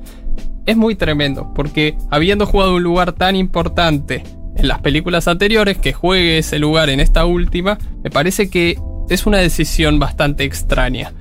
es 0.65 0.75
muy 0.75 0.95
tremendo, 0.95 1.53
porque 1.53 1.97
habiendo 2.09 2.45
jugado 2.45 2.75
un 2.75 2.83
lugar 2.83 3.11
tan 3.13 3.35
importante 3.35 4.23
en 4.55 4.67
las 4.67 4.79
películas 4.79 5.27
anteriores, 5.27 5.77
que 5.77 5.93
juegue 5.93 6.37
ese 6.37 6.59
lugar 6.59 6.89
en 6.89 6.99
esta 6.99 7.25
última, 7.25 7.77
me 8.03 8.09
parece 8.09 8.49
que 8.49 8.77
es 9.09 9.25
una 9.25 9.37
decisión 9.39 9.99
bastante 9.99 10.43
extraña. 10.43 11.13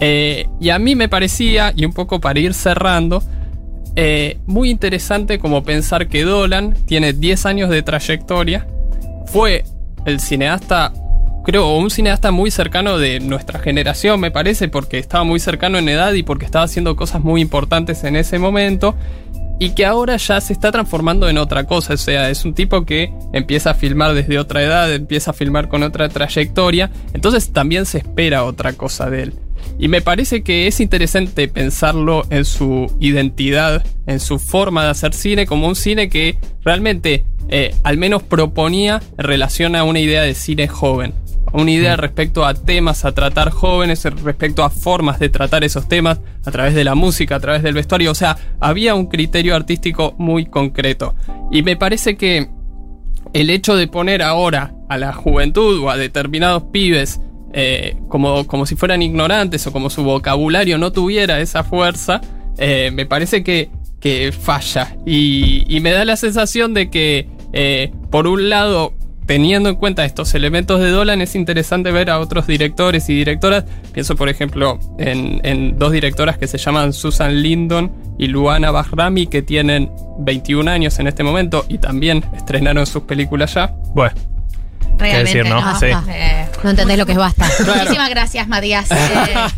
Eh, 0.00 0.46
y 0.60 0.70
a 0.70 0.78
mí 0.78 0.94
me 0.94 1.08
parecía, 1.08 1.72
y 1.74 1.84
un 1.84 1.92
poco 1.92 2.20
para 2.20 2.40
ir 2.40 2.54
cerrando, 2.54 3.22
eh, 3.96 4.38
muy 4.46 4.70
interesante 4.70 5.38
como 5.38 5.62
pensar 5.62 6.08
que 6.08 6.24
Dolan 6.24 6.74
tiene 6.86 7.12
10 7.12 7.46
años 7.46 7.70
de 7.70 7.82
trayectoria, 7.82 8.66
fue 9.26 9.64
el 10.04 10.20
cineasta, 10.20 10.92
creo, 11.44 11.76
un 11.76 11.90
cineasta 11.90 12.32
muy 12.32 12.50
cercano 12.50 12.98
de 12.98 13.20
nuestra 13.20 13.60
generación, 13.60 14.18
me 14.18 14.30
parece, 14.30 14.68
porque 14.68 14.98
estaba 14.98 15.22
muy 15.22 15.38
cercano 15.38 15.78
en 15.78 15.88
edad 15.88 16.12
y 16.12 16.24
porque 16.24 16.44
estaba 16.44 16.64
haciendo 16.64 16.96
cosas 16.96 17.22
muy 17.22 17.40
importantes 17.40 18.02
en 18.04 18.16
ese 18.16 18.38
momento, 18.38 18.96
y 19.58 19.70
que 19.70 19.86
ahora 19.86 20.16
ya 20.16 20.40
se 20.40 20.52
está 20.52 20.72
transformando 20.72 21.28
en 21.28 21.38
otra 21.38 21.64
cosa. 21.64 21.94
O 21.94 21.96
sea, 21.96 22.30
es 22.30 22.44
un 22.44 22.54
tipo 22.54 22.84
que 22.84 23.12
empieza 23.32 23.70
a 23.70 23.74
filmar 23.74 24.14
desde 24.14 24.38
otra 24.38 24.62
edad, 24.62 24.92
empieza 24.92 25.30
a 25.30 25.34
filmar 25.34 25.68
con 25.68 25.82
otra 25.82 26.08
trayectoria, 26.08 26.90
entonces 27.12 27.52
también 27.52 27.86
se 27.86 27.98
espera 27.98 28.44
otra 28.44 28.72
cosa 28.72 29.10
de 29.10 29.24
él. 29.24 29.34
Y 29.78 29.88
me 29.88 30.02
parece 30.02 30.42
que 30.42 30.66
es 30.66 30.80
interesante 30.80 31.48
pensarlo 31.48 32.24
en 32.30 32.44
su 32.44 32.94
identidad, 33.00 33.84
en 34.06 34.20
su 34.20 34.38
forma 34.38 34.84
de 34.84 34.90
hacer 34.90 35.14
cine, 35.14 35.46
como 35.46 35.66
un 35.66 35.74
cine 35.74 36.08
que 36.08 36.38
realmente 36.62 37.24
eh, 37.48 37.74
al 37.82 37.96
menos 37.98 38.22
proponía 38.22 39.02
en 39.18 39.24
relación 39.24 39.74
a 39.76 39.84
una 39.84 40.00
idea 40.00 40.22
de 40.22 40.34
cine 40.34 40.68
joven 40.68 41.14
una 41.54 41.70
idea 41.70 41.96
respecto 41.96 42.44
a 42.44 42.54
temas 42.54 43.04
a 43.04 43.12
tratar 43.12 43.50
jóvenes, 43.50 44.04
respecto 44.04 44.64
a 44.64 44.70
formas 44.70 45.18
de 45.18 45.28
tratar 45.28 45.64
esos 45.64 45.88
temas, 45.88 46.20
a 46.44 46.50
través 46.50 46.74
de 46.74 46.84
la 46.84 46.94
música, 46.94 47.36
a 47.36 47.40
través 47.40 47.62
del 47.62 47.74
vestuario. 47.74 48.10
O 48.10 48.14
sea, 48.14 48.36
había 48.60 48.94
un 48.94 49.06
criterio 49.06 49.54
artístico 49.54 50.14
muy 50.18 50.46
concreto. 50.46 51.14
Y 51.52 51.62
me 51.62 51.76
parece 51.76 52.16
que 52.16 52.50
el 53.32 53.50
hecho 53.50 53.76
de 53.76 53.86
poner 53.86 54.22
ahora 54.22 54.74
a 54.88 54.98
la 54.98 55.12
juventud 55.12 55.80
o 55.80 55.90
a 55.90 55.96
determinados 55.96 56.64
pibes 56.72 57.20
eh, 57.52 57.96
como, 58.08 58.48
como 58.48 58.66
si 58.66 58.74
fueran 58.74 59.00
ignorantes 59.00 59.64
o 59.68 59.72
como 59.72 59.88
su 59.90 60.02
vocabulario 60.02 60.76
no 60.76 60.90
tuviera 60.90 61.38
esa 61.38 61.62
fuerza, 61.62 62.20
eh, 62.58 62.90
me 62.92 63.06
parece 63.06 63.44
que, 63.44 63.70
que 64.00 64.32
falla. 64.32 64.96
Y, 65.06 65.78
me 65.80 65.92
da 65.92 66.04
la 66.04 66.16
sensación 66.16 66.74
de 66.74 66.90
que, 66.90 67.28
eh, 67.52 67.92
por 68.10 68.26
un 68.26 68.48
lado, 68.48 68.92
teniendo 69.26 69.68
en 69.68 69.76
cuenta 69.76 70.04
estos 70.04 70.34
elementos 70.34 70.80
de 70.80 70.90
Dolan, 70.90 71.20
es 71.20 71.34
interesante 71.34 71.90
ver 71.92 72.10
a 72.10 72.18
otros 72.20 72.46
directores 72.46 73.08
y 73.08 73.14
directoras. 73.14 73.64
Pienso, 73.92 74.16
por 74.16 74.28
ejemplo, 74.28 74.78
en, 74.98 75.78
dos 75.78 75.92
directoras 75.92 76.38
que 76.38 76.46
se 76.46 76.58
llaman 76.58 76.92
Susan 76.92 77.42
Lindon 77.42 77.90
y 78.18 78.26
Luana 78.28 78.70
Bahrami, 78.70 79.26
que 79.26 79.42
tienen 79.42 79.90
21 80.18 80.70
años 80.70 80.98
en 80.98 81.06
este 81.06 81.22
momento 81.22 81.64
y 81.68 81.78
también 81.78 82.24
estrenaron 82.36 82.86
sus 82.86 83.02
películas 83.04 83.54
ya. 83.54 83.74
Bueno. 83.94 84.14
Realmente, 84.96 85.38
decir, 85.38 85.52
¿no? 85.52 85.60
no, 85.60 85.80
Sí. 85.80 85.86
eh, 86.08 86.46
No 86.62 86.70
entendés 86.70 86.98
lo 86.98 87.06
que 87.06 87.12
es 87.12 87.18
basta. 87.18 87.48
Muchísimas 87.66 88.10
gracias, 88.10 88.46
Matías. 88.48 88.88
Eh, 88.94 89.48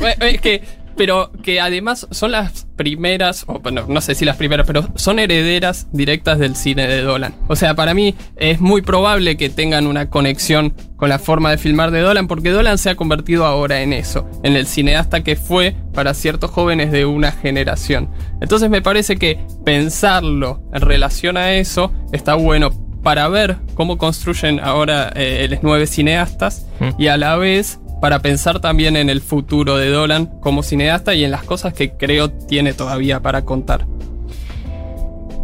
Bueno, 0.00 0.24
es 0.26 0.40
que, 0.40 0.62
pero 0.96 1.30
que 1.42 1.60
además 1.60 2.06
son 2.10 2.32
las 2.32 2.66
primeras, 2.76 3.44
o 3.46 3.60
bueno, 3.60 3.84
no 3.88 4.00
sé 4.00 4.14
si 4.14 4.24
las 4.24 4.36
primeras, 4.36 4.66
pero 4.66 4.88
son 4.94 5.18
herederas 5.18 5.88
directas 5.92 6.38
del 6.38 6.56
cine 6.56 6.86
de 6.86 7.02
Dolan. 7.02 7.34
O 7.48 7.56
sea, 7.56 7.74
para 7.74 7.94
mí 7.94 8.14
es 8.36 8.60
muy 8.60 8.82
probable 8.82 9.36
que 9.36 9.50
tengan 9.50 9.86
una 9.86 10.10
conexión 10.10 10.74
con 10.96 11.08
la 11.08 11.18
forma 11.18 11.50
de 11.50 11.58
filmar 11.58 11.90
de 11.90 12.00
Dolan, 12.00 12.28
porque 12.28 12.50
Dolan 12.50 12.78
se 12.78 12.90
ha 12.90 12.94
convertido 12.96 13.44
ahora 13.44 13.82
en 13.82 13.92
eso, 13.92 14.28
en 14.42 14.56
el 14.56 14.66
cineasta 14.66 15.22
que 15.22 15.36
fue 15.36 15.76
para 15.92 16.14
ciertos 16.14 16.50
jóvenes 16.50 16.92
de 16.92 17.06
una 17.06 17.32
generación. 17.32 18.10
Entonces 18.40 18.70
me 18.70 18.82
parece 18.82 19.16
que 19.16 19.38
pensarlo 19.64 20.62
en 20.72 20.80
relación 20.80 21.36
a 21.36 21.52
eso 21.54 21.92
está 22.12 22.34
bueno 22.34 22.70
para 23.04 23.28
ver 23.28 23.58
cómo 23.74 23.98
construyen 23.98 24.58
ahora 24.58 25.12
eh, 25.14 25.46
los 25.50 25.62
nueve 25.62 25.86
cineastas 25.86 26.66
y 26.98 27.08
a 27.08 27.16
la 27.16 27.36
vez 27.36 27.78
para 28.04 28.20
pensar 28.20 28.60
también 28.60 28.96
en 28.96 29.08
el 29.08 29.22
futuro 29.22 29.78
de 29.78 29.88
Dolan 29.88 30.26
como 30.26 30.62
cineasta 30.62 31.14
y 31.14 31.24
en 31.24 31.30
las 31.30 31.42
cosas 31.42 31.72
que 31.72 31.92
creo 31.92 32.30
tiene 32.30 32.74
todavía 32.74 33.20
para 33.20 33.46
contar. 33.46 33.86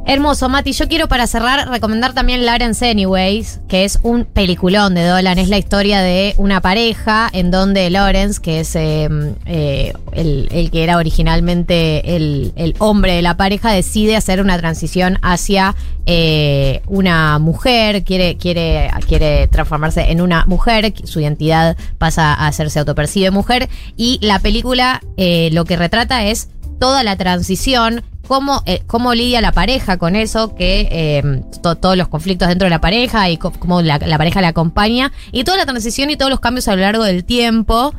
Hermoso, 0.06 0.48
Mati. 0.48 0.72
Yo 0.72 0.88
quiero 0.88 1.06
para 1.06 1.26
cerrar 1.26 1.68
recomendar 1.68 2.14
también 2.14 2.44
Lawrence 2.44 2.90
Anyways, 2.90 3.60
que 3.68 3.84
es 3.84 4.00
un 4.02 4.24
peliculón 4.24 4.94
de 4.94 5.04
Dolan. 5.04 5.38
Es 5.38 5.48
la 5.48 5.58
historia 5.58 6.00
de 6.00 6.34
una 6.36 6.60
pareja 6.60 7.28
en 7.32 7.50
donde 7.50 7.88
Lawrence, 7.90 8.40
que 8.40 8.60
es 8.60 8.74
eh, 8.74 9.08
eh, 9.46 9.92
el, 10.12 10.70
que 10.72 10.82
era 10.82 10.96
originalmente 10.96 12.16
el, 12.16 12.52
el 12.56 12.74
hombre 12.78 13.14
de 13.14 13.22
la 13.22 13.36
pareja, 13.36 13.70
decide 13.70 14.16
hacer 14.16 14.40
una 14.40 14.58
transición 14.58 15.18
hacia 15.22 15.76
eh, 16.06 16.82
una 16.86 17.38
mujer, 17.38 18.02
quiere, 18.02 18.36
quiere, 18.36 18.90
quiere 19.06 19.46
transformarse 19.46 20.10
en 20.10 20.20
una 20.20 20.44
mujer, 20.46 20.92
su 21.04 21.20
identidad 21.20 21.76
pasa 21.98 22.34
a 22.34 22.48
hacerse 22.48 22.80
autopercibe 22.80 23.30
mujer, 23.30 23.68
y 23.96 24.18
la 24.20 24.40
película 24.40 25.02
eh, 25.16 25.50
lo 25.52 25.64
que 25.64 25.76
retrata 25.76 26.24
es 26.24 26.48
toda 26.80 27.04
la 27.04 27.14
transición, 27.16 28.02
cómo, 28.30 28.62
eh, 28.64 28.84
cómo 28.86 29.12
lidia 29.12 29.40
la 29.40 29.50
pareja 29.50 29.98
con 29.98 30.14
eso, 30.14 30.54
que 30.54 30.86
eh, 30.92 31.42
to- 31.62 31.74
todos 31.74 31.96
los 31.96 32.06
conflictos 32.06 32.46
dentro 32.46 32.66
de 32.66 32.70
la 32.70 32.80
pareja 32.80 33.28
y 33.28 33.38
cómo 33.38 33.82
la 33.82 33.98
pareja 33.98 34.40
la 34.40 34.46
acompaña, 34.48 35.10
y 35.32 35.42
toda 35.42 35.56
la 35.58 35.66
transición 35.66 36.10
y 36.10 36.16
todos 36.16 36.30
los 36.30 36.38
cambios 36.38 36.68
a 36.68 36.76
lo 36.76 36.82
largo 36.82 37.02
del 37.02 37.24
tiempo. 37.24 37.92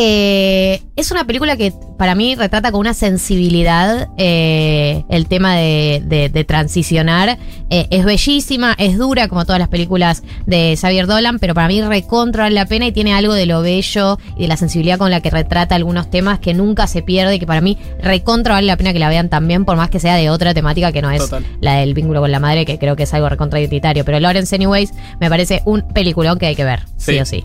Eh, 0.00 0.80
es 0.94 1.10
una 1.10 1.24
película 1.24 1.56
que 1.56 1.72
para 1.98 2.14
mí 2.14 2.36
retrata 2.36 2.70
con 2.70 2.78
una 2.78 2.94
sensibilidad 2.94 4.06
eh, 4.16 5.02
el 5.08 5.26
tema 5.26 5.56
de, 5.56 6.00
de- 6.06 6.28
de 6.28 6.44
transicionar. 6.44 7.36
Eh, 7.68 7.88
es 7.90 8.04
bellísima, 8.04 8.76
es 8.78 8.96
dura 8.96 9.26
como 9.26 9.44
todas 9.44 9.58
las 9.58 9.66
películas 9.68 10.22
de 10.46 10.76
Xavier 10.80 11.08
Dolan, 11.08 11.40
pero 11.40 11.52
para 11.52 11.66
mí 11.66 11.82
recontra 11.82 12.44
vale 12.44 12.54
la 12.54 12.66
pena 12.66 12.86
y 12.86 12.92
tiene 12.92 13.12
algo 13.12 13.34
de 13.34 13.46
lo 13.46 13.60
bello 13.60 14.18
y 14.36 14.42
de 14.42 14.48
la 14.48 14.56
sensibilidad 14.56 14.98
con 14.98 15.10
la 15.10 15.20
que 15.20 15.30
retrata 15.30 15.74
algunos 15.74 16.08
temas 16.10 16.38
que 16.38 16.54
nunca 16.54 16.86
se 16.86 17.02
pierde 17.02 17.34
y 17.34 17.38
que 17.40 17.46
para 17.48 17.60
mí 17.60 17.76
recontra 18.00 18.54
vale 18.54 18.68
la 18.68 18.76
pena 18.76 18.92
que 18.92 19.00
la 19.00 19.08
vean 19.08 19.28
también, 19.28 19.64
por 19.64 19.76
más 19.76 19.90
que 19.90 19.98
sea 19.98 20.14
de 20.14 20.30
otra 20.30 20.54
temática 20.54 20.92
que 20.92 21.02
no 21.02 21.10
es 21.10 21.18
Total. 21.18 21.44
la 21.60 21.74
del 21.80 21.94
vínculo 21.94 22.20
con 22.20 22.30
la 22.30 22.38
madre, 22.38 22.64
que 22.64 22.78
creo 22.78 22.94
que 22.94 23.02
es 23.02 23.14
algo 23.14 23.28
recontra 23.28 23.58
identitario. 23.58 24.04
Pero 24.04 24.20
Lawrence 24.20 24.54
Anyways 24.54 24.92
me 25.20 25.28
parece 25.28 25.62
un 25.64 25.82
peliculón 25.92 26.38
que 26.38 26.46
hay 26.46 26.54
que 26.54 26.64
ver, 26.64 26.82
sí, 26.96 27.14
Sí. 27.14 27.18
o 27.18 27.26
sí. 27.26 27.44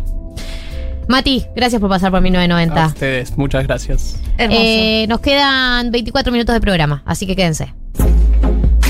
Mati, 1.07 1.45
gracias 1.55 1.80
por 1.80 1.89
pasar 1.89 2.11
por 2.11 2.17
A 2.19 2.21
1990. 2.21 2.88
ustedes, 2.88 3.38
muchas 3.38 3.63
gracias. 3.65 4.17
hermoso. 4.38 4.61
Eh, 4.63 5.05
nos 5.09 5.19
quedan 5.19 5.91
24 5.91 6.31
minutos 6.31 6.53
de 6.53 6.61
programa, 6.61 7.03
así 7.05 7.25
que 7.27 7.35
quédense. 7.35 7.73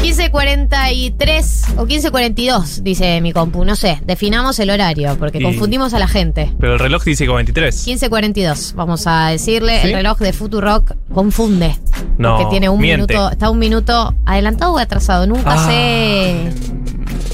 15.43 0.02 1.77
o 1.77 1.85
15.42, 1.88 2.81
dice 2.84 3.22
mi 3.22 3.31
compu. 3.31 3.64
No 3.64 3.76
sé, 3.77 3.99
definamos 4.06 4.60
el 4.60 4.69
horario 4.69 5.15
porque 5.18 5.38
Y- 5.40 5.44
confundimos 5.44 5.94
a 5.94 5.99
la 5.99 6.07
gente. 6.07 6.53
Pero 6.60 6.73
el 6.73 6.80
reloj 6.80 7.03
dice 7.06 7.26
como 7.26 7.38
23. 7.38 7.88
15.42, 7.88 8.73
vamos 8.76 9.07
a 9.07 9.27
decirle. 9.30 9.80
¿Sí? 9.81 9.88
El 9.88 9.94
reloj 9.94 10.19
de 10.19 10.34
Futurock 10.34 10.95
confunde. 11.14 11.76
No, 12.18 12.35
porque 12.38 12.49
tiene 12.52 12.68
un 12.69 12.80
miente. 12.81 13.14
minuto, 13.14 13.31
está 13.31 13.49
un 13.49 13.60
minuto 13.60 14.14
adelantado 14.26 14.73
o 14.73 14.77
atrasado. 14.77 15.26
Nunca 15.26 15.53
Ah. 15.53 15.68
sé. 15.69 16.49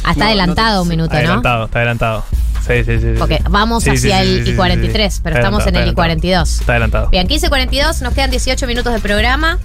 Ah, 0.04 0.12
está 0.12 0.26
No, 0.26 0.30
adelantado 0.30 0.76
no- 0.78 0.82
un 0.84 0.88
minuto, 0.90 1.12
¿no? 1.14 1.18
Adelantado, 1.18 1.66
está 1.66 1.80
adelantado. 1.80 2.24
Sí, 2.70 2.84
sí, 2.86 3.00
sí. 3.00 3.08
Porque 3.18 3.42
vamos 3.50 3.84
Sí, 3.84 3.90
hacia 3.90 4.22
sí, 4.22 4.28
el 4.30 4.46
sí, 4.46 4.52
sí, 4.52 4.58
I-43, 4.58 5.10
sí. 5.10 5.20
pero 5.24 5.36
estamos 5.38 5.62
en 5.68 5.76
el 5.76 5.82
adelantado, 5.90 6.08
I-42. 6.16 6.44
Está 6.62 6.72
adelantado. 6.74 7.10
Bien, 7.10 7.28
15.42, 7.28 8.02
nos 8.02 8.14
quedan 8.14 8.32
18 8.32 8.68
minutos 8.68 8.94
de 8.94 9.00
programa. 9.00 9.58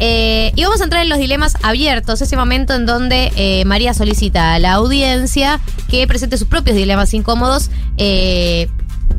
Eh, 0.00 0.52
y 0.56 0.62
vamos 0.64 0.80
a 0.80 0.84
entrar 0.84 1.02
en 1.02 1.08
los 1.08 1.18
dilemas 1.18 1.56
abiertos, 1.62 2.20
ese 2.22 2.36
momento 2.36 2.74
en 2.74 2.86
donde 2.86 3.32
eh, 3.36 3.64
María 3.64 3.92
solicita 3.94 4.54
a 4.54 4.58
la 4.58 4.72
audiencia 4.72 5.60
que 5.88 6.06
presente 6.06 6.36
sus 6.38 6.48
propios 6.48 6.76
dilemas 6.76 7.12
incómodos. 7.14 7.70
eh, 7.96 8.68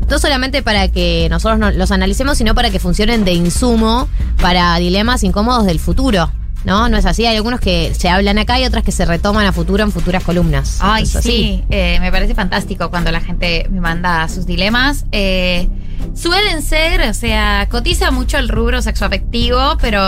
no 0.09 0.19
solamente 0.19 0.61
para 0.61 0.87
que 0.89 1.27
nosotros 1.31 1.57
no- 1.59 1.71
los 1.71 1.91
analicemos, 1.91 2.37
sino 2.37 2.53
para 2.53 2.69
que 2.69 2.79
funcionen 2.79 3.23
de 3.25 3.33
insumo 3.33 4.07
para 4.41 4.75
dilemas 4.77 5.23
incómodos 5.23 5.65
del 5.65 5.79
futuro. 5.79 6.31
¿No? 6.65 6.89
No 6.89 6.97
es 6.97 7.05
así. 7.05 7.25
Hay 7.25 7.35
algunos 7.37 7.59
que 7.59 7.93
se 7.93 8.09
hablan 8.09 8.37
acá 8.39 8.59
y 8.59 8.65
otras 8.65 8.83
que 8.83 8.91
se 8.91 9.05
retoman 9.05 9.45
a 9.45 9.51
futuro 9.53 9.83
en 9.83 9.91
futuras 9.91 10.23
columnas. 10.23 10.79
Ay, 10.81 11.05
sí, 11.05 11.63
eh, 11.69 11.97
me 12.01 12.11
parece 12.11 12.33
fantástico 12.35 12.89
cuando 12.89 13.11
la 13.11 13.21
gente 13.21 13.67
me 13.69 13.79
manda 13.81 14.27
sus 14.29 14.45
dilemas. 14.47 15.05
Eh, 15.11 15.69
suelen 16.15 16.61
ser, 16.63 17.01
o 17.09 17.13
sea, 17.13 17.67
cotiza 17.69 18.09
mucho 18.11 18.37
el 18.39 18.49
rubro 18.49 18.81
sexoafectivo, 18.81 19.77
pero 19.79 20.01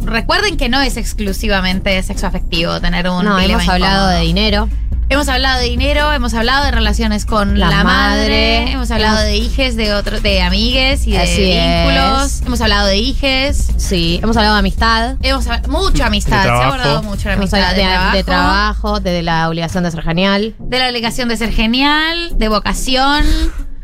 recuerden 0.00 0.56
que 0.56 0.68
no 0.68 0.80
es 0.82 0.96
exclusivamente 0.96 2.02
sexoafectivo 2.02 2.80
tener 2.80 3.08
un 3.08 3.24
No, 3.24 3.36
dilema 3.38 3.62
hemos 3.62 3.68
hablado 3.72 3.94
incómodo. 3.94 4.18
de 4.18 4.20
dinero. 4.26 4.68
Hemos 5.10 5.28
hablado 5.28 5.60
de 5.60 5.66
dinero, 5.68 6.12
hemos 6.12 6.32
hablado 6.34 6.64
de 6.64 6.70
relaciones 6.70 7.26
con 7.26 7.58
La 7.60 7.68
la, 7.68 7.84
madre, 7.84 8.60
madre, 8.62 8.72
hemos 8.72 8.90
hablado 8.90 9.18
hemos- 9.18 9.26
de 9.26 9.36
hijes, 9.36 9.76
de 9.76 9.94
otros, 9.94 10.22
de 10.22 10.40
amigues 10.42 11.06
y 11.06 11.12
de 11.12 11.18
Así 11.18 11.42
vínculos. 11.42 12.24
es. 12.40 12.42
Hemos 12.46 12.60
hablado 12.62 12.86
de 12.86 12.96
hijes. 12.96 13.68
Sí, 13.76 14.18
hemos 14.22 14.36
hablado 14.36 14.54
de 14.54 14.60
amistad. 14.60 15.16
Hemos 15.22 15.46
hablado 15.46 15.68
mucha 15.70 16.06
amistad, 16.06 16.42
se 16.42 16.48
ha 16.48 16.66
abordado 16.66 17.02
mucho 17.02 17.28
la 17.28 17.34
amistad 17.34 17.60
hablado 17.60 17.76
de, 17.76 17.82
trabajo, 17.84 18.16
de 18.16 18.24
trabajo, 18.24 19.00
de 19.00 19.22
la 19.22 19.48
obligación 19.48 19.84
de 19.84 19.90
ser 19.90 20.02
genial, 20.02 20.54
de 20.58 20.78
la 20.78 20.88
obligación 20.88 21.28
de 21.28 21.36
ser 21.36 21.52
genial, 21.52 22.30
de 22.38 22.48
vocación, 22.48 23.24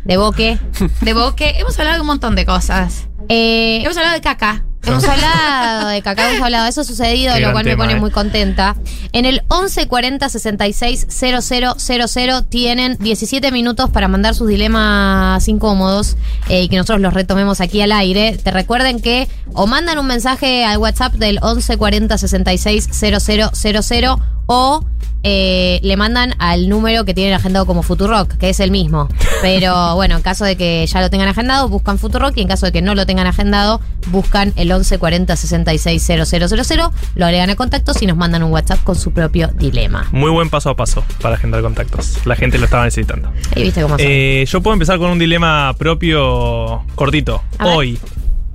de 0.05 0.17
boque. 0.17 0.59
de 1.03 1.13
boque. 1.15 1.55
Hemos 1.59 1.79
hablado 1.79 1.97
de 1.97 2.01
un 2.01 2.07
montón 2.07 2.35
de 2.35 2.47
cosas. 2.47 3.07
Eh, 3.29 3.83
Hemos 3.85 3.97
hablado 3.99 4.15
de 4.15 4.21
caca. 4.23 4.65
Hemos 4.87 5.05
hablado 5.05 5.89
de 5.89 6.03
cacao, 6.03 6.31
hemos 6.31 6.43
hablado 6.43 6.65
de 6.65 6.71
eso 6.71 6.81
ha 6.81 6.85
sucedido, 6.85 7.35
Qué 7.35 7.41
lo 7.41 7.53
cual 7.53 7.65
me 7.65 7.73
tema, 7.73 7.85
pone 7.85 7.97
eh. 7.97 8.01
muy 8.01 8.11
contenta. 8.11 8.77
En 9.13 9.25
el 9.25 9.43
11 9.49 9.89
40 9.89 10.29
66 10.29 11.07
000 11.09 12.43
tienen 12.49 12.97
17 12.99 13.53
minutos 13.53 13.91
para 13.91 14.09
mandar 14.09 14.35
sus 14.35 14.49
dilemas 14.49 15.47
incómodos 15.49 16.17
eh, 16.49 16.63
y 16.63 16.69
que 16.69 16.77
nosotros 16.77 17.01
los 17.01 17.15
retomemos 17.15 17.61
aquí 17.61 17.81
al 17.81 17.93
aire. 17.93 18.39
Te 18.43 18.51
recuerden 18.51 19.01
que 19.01 19.29
o 19.53 19.67
mandan 19.67 19.99
un 19.99 20.07
mensaje 20.07 20.65
al 20.65 20.79
WhatsApp 20.79 21.15
del 21.15 21.39
11 21.43 21.77
40 21.77 22.19
66 22.19 22.89
000 22.93 24.21
o 24.47 24.85
eh, 25.23 25.81
le 25.83 25.97
mandan 25.99 26.35
al 26.39 26.71
número 26.71 27.05
que 27.05 27.13
tienen 27.13 27.35
agendado 27.35 27.67
como 27.67 27.83
Futurock, 27.83 28.37
que 28.39 28.51
es 28.51 28.61
el 28.61 28.71
mismo. 28.71 29.09
Pero 29.43 29.95
bueno, 29.95 30.17
en 30.17 30.23
caso 30.23 30.45
de 30.45 30.57
que 30.57 30.87
ya 30.87 31.01
lo 31.01 31.11
tengan 31.11 31.29
agendado, 31.29 31.69
buscan 31.69 31.99
Futurock 31.99 32.37
y 32.37 32.43
en 32.43 32.49
caso 32.49 32.67
de 32.67 32.73
que 32.73 32.81
no 32.81 32.95
lo 32.95 33.05
tengan 33.05 33.27
agendado, 33.27 33.81
buscan 34.09 34.53
el 34.57 34.70
11 34.73 34.99
40 34.99 35.37
66 35.37 36.03
000, 36.03 36.91
lo 37.15 37.25
agregan 37.27 37.51
a 37.51 37.57
contactos 37.57 38.03
y 38.03 38.07
nos 38.07 38.17
mandan 38.17 38.43
un 38.43 38.53
WhatsApp 38.53 38.83
con 38.83 38.97
su 38.97 39.13
propio 39.13 39.49
dilema. 39.49 40.09
Muy 40.13 40.31
buen 40.31 40.51
paso 40.51 40.71
a 40.71 40.77
paso 40.77 41.05
para 41.21 41.37
agendar 41.37 41.63
contactos. 41.63 42.25
La 42.27 42.37
gente 42.37 42.59
lo 42.59 42.65
estaba 42.65 42.85
necesitando. 42.85 43.33
Viste 43.55 43.83
cómo. 43.83 43.97
Eh, 43.99 44.45
yo 44.49 44.61
puedo 44.61 44.75
empezar 44.75 44.99
con 44.99 45.11
un 45.11 45.19
dilema 45.19 45.75
propio 45.79 46.85
cortito. 46.95 47.43
Hoy, 47.61 47.99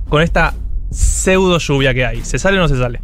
con 0.08 0.22
esta 0.22 0.54
pseudo 0.90 1.58
lluvia 1.58 1.92
que 1.94 2.06
hay, 2.06 2.24
¿se 2.24 2.38
sale 2.38 2.58
o 2.58 2.60
no 2.60 2.68
se 2.68 2.78
sale? 2.78 3.00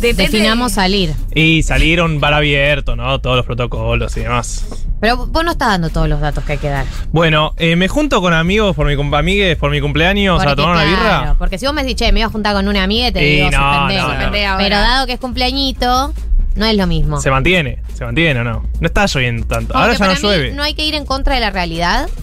Depende- 0.00 0.22
Definamos 0.30 0.72
salir. 0.72 1.12
Y 1.34 1.62
salieron 1.62 2.20
bar 2.20 2.34
abierto, 2.34 2.96
¿no? 2.96 3.20
Todos 3.20 3.36
los 3.36 3.46
protocolos 3.46 4.16
y 4.16 4.20
demás. 4.20 4.66
Pero 5.00 5.16
vos 5.26 5.44
no 5.44 5.52
estás 5.52 5.68
dando 5.68 5.90
todos 5.90 6.08
los 6.08 6.20
datos 6.20 6.42
que 6.44 6.52
hay 6.52 6.58
que 6.58 6.68
dar. 6.68 6.84
Bueno, 7.12 7.54
eh, 7.56 7.76
me 7.76 7.86
junto 7.88 8.20
con 8.20 8.32
amigos 8.34 8.74
por 8.74 8.86
mi, 8.86 8.96
cum- 8.96 9.14
amigues 9.14 9.56
por 9.56 9.70
mi 9.70 9.80
cumpleaños 9.80 10.40
a 10.40 10.44
Porque, 10.44 10.56
tomar 10.62 10.76
una 10.76 10.82
claro, 10.84 10.96
birra. 11.20 11.34
Porque 11.38 11.58
si 11.58 11.66
vos 11.66 11.74
me 11.74 11.82
decís, 11.82 11.96
che, 11.96 12.10
me 12.12 12.20
iba 12.20 12.28
a 12.28 12.32
juntar 12.32 12.54
con 12.54 12.66
una 12.66 12.82
amiga, 12.82 13.12
te 13.12 13.22
Y 13.24 13.36
digo, 13.36 13.50
no, 13.50 13.58
suspendé. 13.58 13.94
no, 13.96 14.02
no. 14.02 14.08
Suspendé 14.14 14.46
ahora. 14.46 14.64
Pero 14.64 14.76
dado 14.76 15.06
que 15.06 15.12
es 15.12 15.20
cumpleañito, 15.20 16.12
no 16.58 16.66
es 16.66 16.76
lo 16.76 16.86
mismo. 16.86 17.20
Se 17.20 17.30
mantiene, 17.30 17.82
se 17.94 18.04
mantiene 18.04 18.40
o 18.40 18.44
no. 18.44 18.66
No 18.80 18.86
está 18.86 19.06
lloviendo 19.06 19.46
tanto. 19.46 19.72
Como 19.72 19.80
Ahora 19.82 19.94
que 19.94 19.98
ya 19.98 20.04
no 20.06 20.12
para 20.12 20.20
mí 20.20 20.26
llueve. 20.28 20.52
No 20.52 20.62
hay 20.62 20.74
que 20.74 20.84
ir 20.84 20.94
en 20.94 21.06
contra 21.06 21.34
de 21.34 21.40
la 21.40 21.50
realidad. 21.50 22.08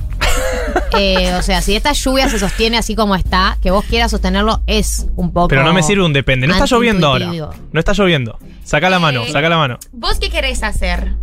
Eh, 0.97 1.33
o 1.33 1.41
sea, 1.41 1.61
si 1.61 1.75
esta 1.75 1.91
lluvia 1.91 2.29
se 2.29 2.39
sostiene 2.39 2.77
así 2.77 2.95
como 2.95 3.15
está, 3.15 3.57
que 3.61 3.69
vos 3.71 3.83
quieras 3.85 4.11
sostenerlo 4.11 4.61
es 4.65 5.07
un 5.17 5.31
poco. 5.33 5.49
Pero 5.49 5.63
no 5.63 5.73
me 5.73 5.83
sirve 5.83 6.03
un 6.05 6.13
depende. 6.13 6.47
No 6.47 6.53
está 6.53 6.65
lloviendo 6.65 7.07
ahora. 7.07 7.25
antiintuitivo. 7.25 7.67
No 7.73 7.79
está 7.79 7.91
lloviendo. 7.93 8.39
Saca 8.63 8.89
la 8.89 8.99
mano, 8.99 9.23
Eh, 9.23 9.31
saca 9.31 9.49
la 9.49 9.57
mano. 9.57 9.77
¿Vos 9.91 10.19
qué 10.19 10.29
querés 10.29 10.63
hacer? 10.63 11.13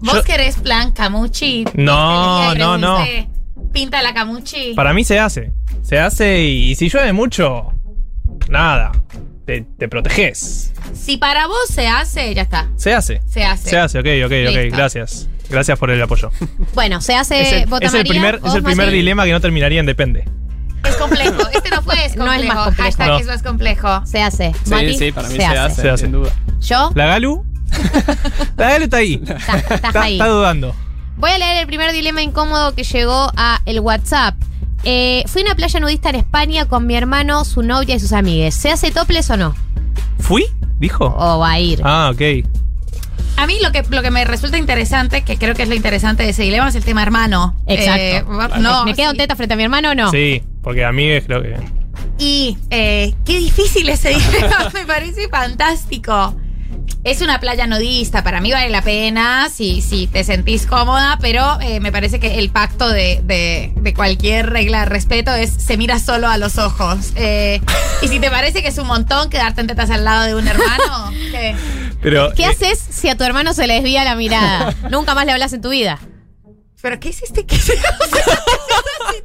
¿Vos 0.00 0.14
Yo- 0.14 0.24
querés 0.24 0.56
plan 0.56 0.90
camuchi? 0.92 1.64
No, 1.74 2.54
no, 2.56 2.76
no. 2.78 2.98
Pinta 3.72 4.02
la 4.02 4.12
camuchi. 4.14 4.74
Para 4.74 4.92
mí 4.94 5.04
se 5.04 5.18
hace. 5.20 5.52
Se 5.82 5.98
hace 5.98 6.42
y, 6.42 6.70
y 6.72 6.74
si 6.74 6.88
llueve 6.88 7.12
mucho, 7.12 7.72
nada. 8.48 8.92
Te, 9.46 9.66
te 9.78 9.88
proteges. 9.88 10.72
Si 10.94 11.16
para 11.16 11.46
vos 11.48 11.66
se 11.68 11.88
hace, 11.88 12.32
ya 12.34 12.42
está. 12.42 12.68
Se 12.76 12.94
hace. 12.94 13.20
Se 13.26 13.44
hace. 13.44 13.70
Se 13.70 13.78
hace, 13.78 13.98
ok, 13.98 14.06
ok, 14.26 14.32
ok. 14.48 14.54
Listo. 14.62 14.76
Gracias. 14.76 15.28
Gracias 15.50 15.78
por 15.78 15.90
el 15.90 16.00
apoyo. 16.00 16.30
Bueno, 16.74 17.00
se 17.00 17.14
hace. 17.16 17.40
es 17.42 17.52
el, 17.52 17.66
vota 17.68 17.86
es 17.86 17.94
el 17.94 18.06
primer, 18.06 18.40
es 18.44 18.54
el 18.54 18.62
primer 18.62 18.90
dilema 18.90 19.24
que 19.24 19.32
no 19.32 19.40
terminaría 19.40 19.80
en 19.80 19.86
depende. 19.86 20.24
Es 20.88 20.96
complejo. 20.96 21.48
Este 21.52 21.70
no 21.70 21.82
fue, 21.82 22.04
es 22.06 22.16
No 22.16 22.24
complejo. 22.26 22.42
es 22.42 22.54
más 22.54 22.64
complejo. 22.66 22.82
Hashtag 22.84 23.08
No. 23.08 23.18
es 23.18 23.26
más 23.26 23.42
complejo. 23.42 24.06
Se 24.06 24.22
hace. 24.22 24.52
Sí, 24.64 24.70
Mati, 24.70 24.94
sí, 24.98 25.12
para 25.12 25.28
mí 25.28 25.34
se, 25.34 25.40
se, 25.40 25.46
hace. 25.46 25.58
hace, 25.58 25.82
Se 25.82 25.90
hace. 25.90 26.04
sin 26.04 26.12
duda. 26.12 26.30
Yo, 26.60 26.90
¿La 26.94 27.06
Galu? 27.06 27.44
La 28.56 28.70
Galu 28.70 28.84
está 28.84 28.96
ahí. 28.98 29.22
Está, 29.70 30.02
ahí. 30.02 30.14
está 30.14 30.28
dudando. 30.28 30.74
Voy 31.16 31.30
a 31.30 31.38
leer 31.38 31.56
el 31.58 31.66
primer 31.66 31.92
dilema 31.92 32.22
incómodo 32.22 32.74
que 32.74 32.84
llegó 32.84 33.30
a 33.36 33.60
el 33.66 33.80
WhatsApp. 33.80 34.34
Eh, 34.84 35.24
fui 35.26 35.42
a 35.42 35.44
una 35.46 35.54
playa 35.54 35.80
nudista 35.80 36.10
en 36.10 36.16
España 36.16 36.66
con 36.66 36.86
mi 36.86 36.96
hermano, 36.96 37.44
su 37.44 37.62
novia 37.62 37.94
y 37.94 38.00
sus 38.00 38.12
amigues. 38.12 38.54
¿Se 38.54 38.70
hace 38.70 38.90
topless 38.90 39.30
o 39.30 39.36
no? 39.36 39.54
¿Fui? 40.18 40.46
¿Dijo? 40.78 41.06
¿O 41.06 41.38
va 41.38 41.52
a 41.52 41.60
ir? 41.60 41.80
Ah, 41.84 42.10
ok. 42.12 42.46
A 43.36 43.46
mí 43.46 43.58
lo 43.62 43.72
que, 43.72 43.82
lo 43.88 44.02
que 44.02 44.10
me 44.10 44.24
resulta 44.24 44.58
interesante, 44.58 45.22
que 45.22 45.36
creo 45.36 45.54
que 45.54 45.62
es 45.62 45.68
lo 45.68 45.74
interesante 45.74 46.22
de 46.22 46.30
ese 46.30 46.42
dilema, 46.42 46.68
es 46.68 46.74
el 46.74 46.84
tema 46.84 47.02
hermano. 47.02 47.56
Exacto. 47.66 48.00
Eh, 48.00 48.24
no, 48.60 48.84
¿Me 48.84 48.94
quedo 48.94 49.10
en 49.10 49.16
sí. 49.16 49.18
teta 49.18 49.36
frente 49.36 49.54
a 49.54 49.56
mi 49.56 49.62
hermano 49.64 49.90
o 49.90 49.94
no? 49.94 50.10
Sí, 50.10 50.42
porque 50.62 50.84
a 50.84 50.92
mí 50.92 51.08
creo 51.22 51.42
que. 51.42 51.56
Y 52.18 52.56
eh, 52.70 53.14
qué 53.24 53.38
difícil 53.38 53.88
ese 53.88 54.10
dilema, 54.18 54.70
me 54.74 54.84
parece 54.84 55.28
fantástico. 55.28 56.34
Es 57.04 57.20
una 57.20 57.40
playa 57.40 57.66
nudista, 57.66 58.22
para 58.22 58.40
mí 58.40 58.52
vale 58.52 58.68
la 58.70 58.82
pena 58.82 59.48
si, 59.52 59.80
si 59.82 60.06
te 60.06 60.22
sentís 60.22 60.66
cómoda, 60.66 61.18
pero 61.20 61.58
eh, 61.60 61.80
me 61.80 61.90
parece 61.90 62.20
que 62.20 62.38
el 62.38 62.50
pacto 62.50 62.88
de, 62.88 63.20
de- 63.24 63.72
de 63.74 63.94
cualquier 63.94 64.50
regla 64.50 64.80
de 64.80 64.84
respeto 64.86 65.32
es 65.34 65.50
se 65.52 65.76
mira 65.76 65.98
solo 65.98 66.28
a 66.28 66.38
los 66.38 66.58
ojos. 66.58 67.12
Eh, 67.16 67.60
y 68.02 68.08
si 68.08 68.20
te 68.20 68.30
parece 68.30 68.62
que 68.62 68.68
es 68.68 68.78
un 68.78 68.86
montón 68.86 69.30
quedarte 69.30 69.60
en 69.62 69.66
tetas 69.66 69.90
al 69.90 70.04
lado 70.04 70.24
de 70.26 70.34
un 70.36 70.46
hermano, 70.46 71.10
¿qué? 71.32 71.56
Pero, 72.00 72.32
¿Qué 72.34 72.42
eh, 72.44 72.46
haces 72.46 72.78
si 72.78 73.08
a 73.08 73.16
tu 73.16 73.24
hermano 73.24 73.52
se 73.52 73.66
le 73.66 73.74
desvía 73.74 74.04
la 74.04 74.14
mirada? 74.14 74.74
Nunca 74.90 75.14
más 75.14 75.26
le 75.26 75.32
hablas 75.32 75.52
en 75.52 75.60
tu 75.60 75.70
vida. 75.70 75.98
¿Pero 76.80 76.98
qué 77.00 77.08
hiciste? 77.10 77.46
¿Qué 77.46 77.56
hiciste? 77.56 77.80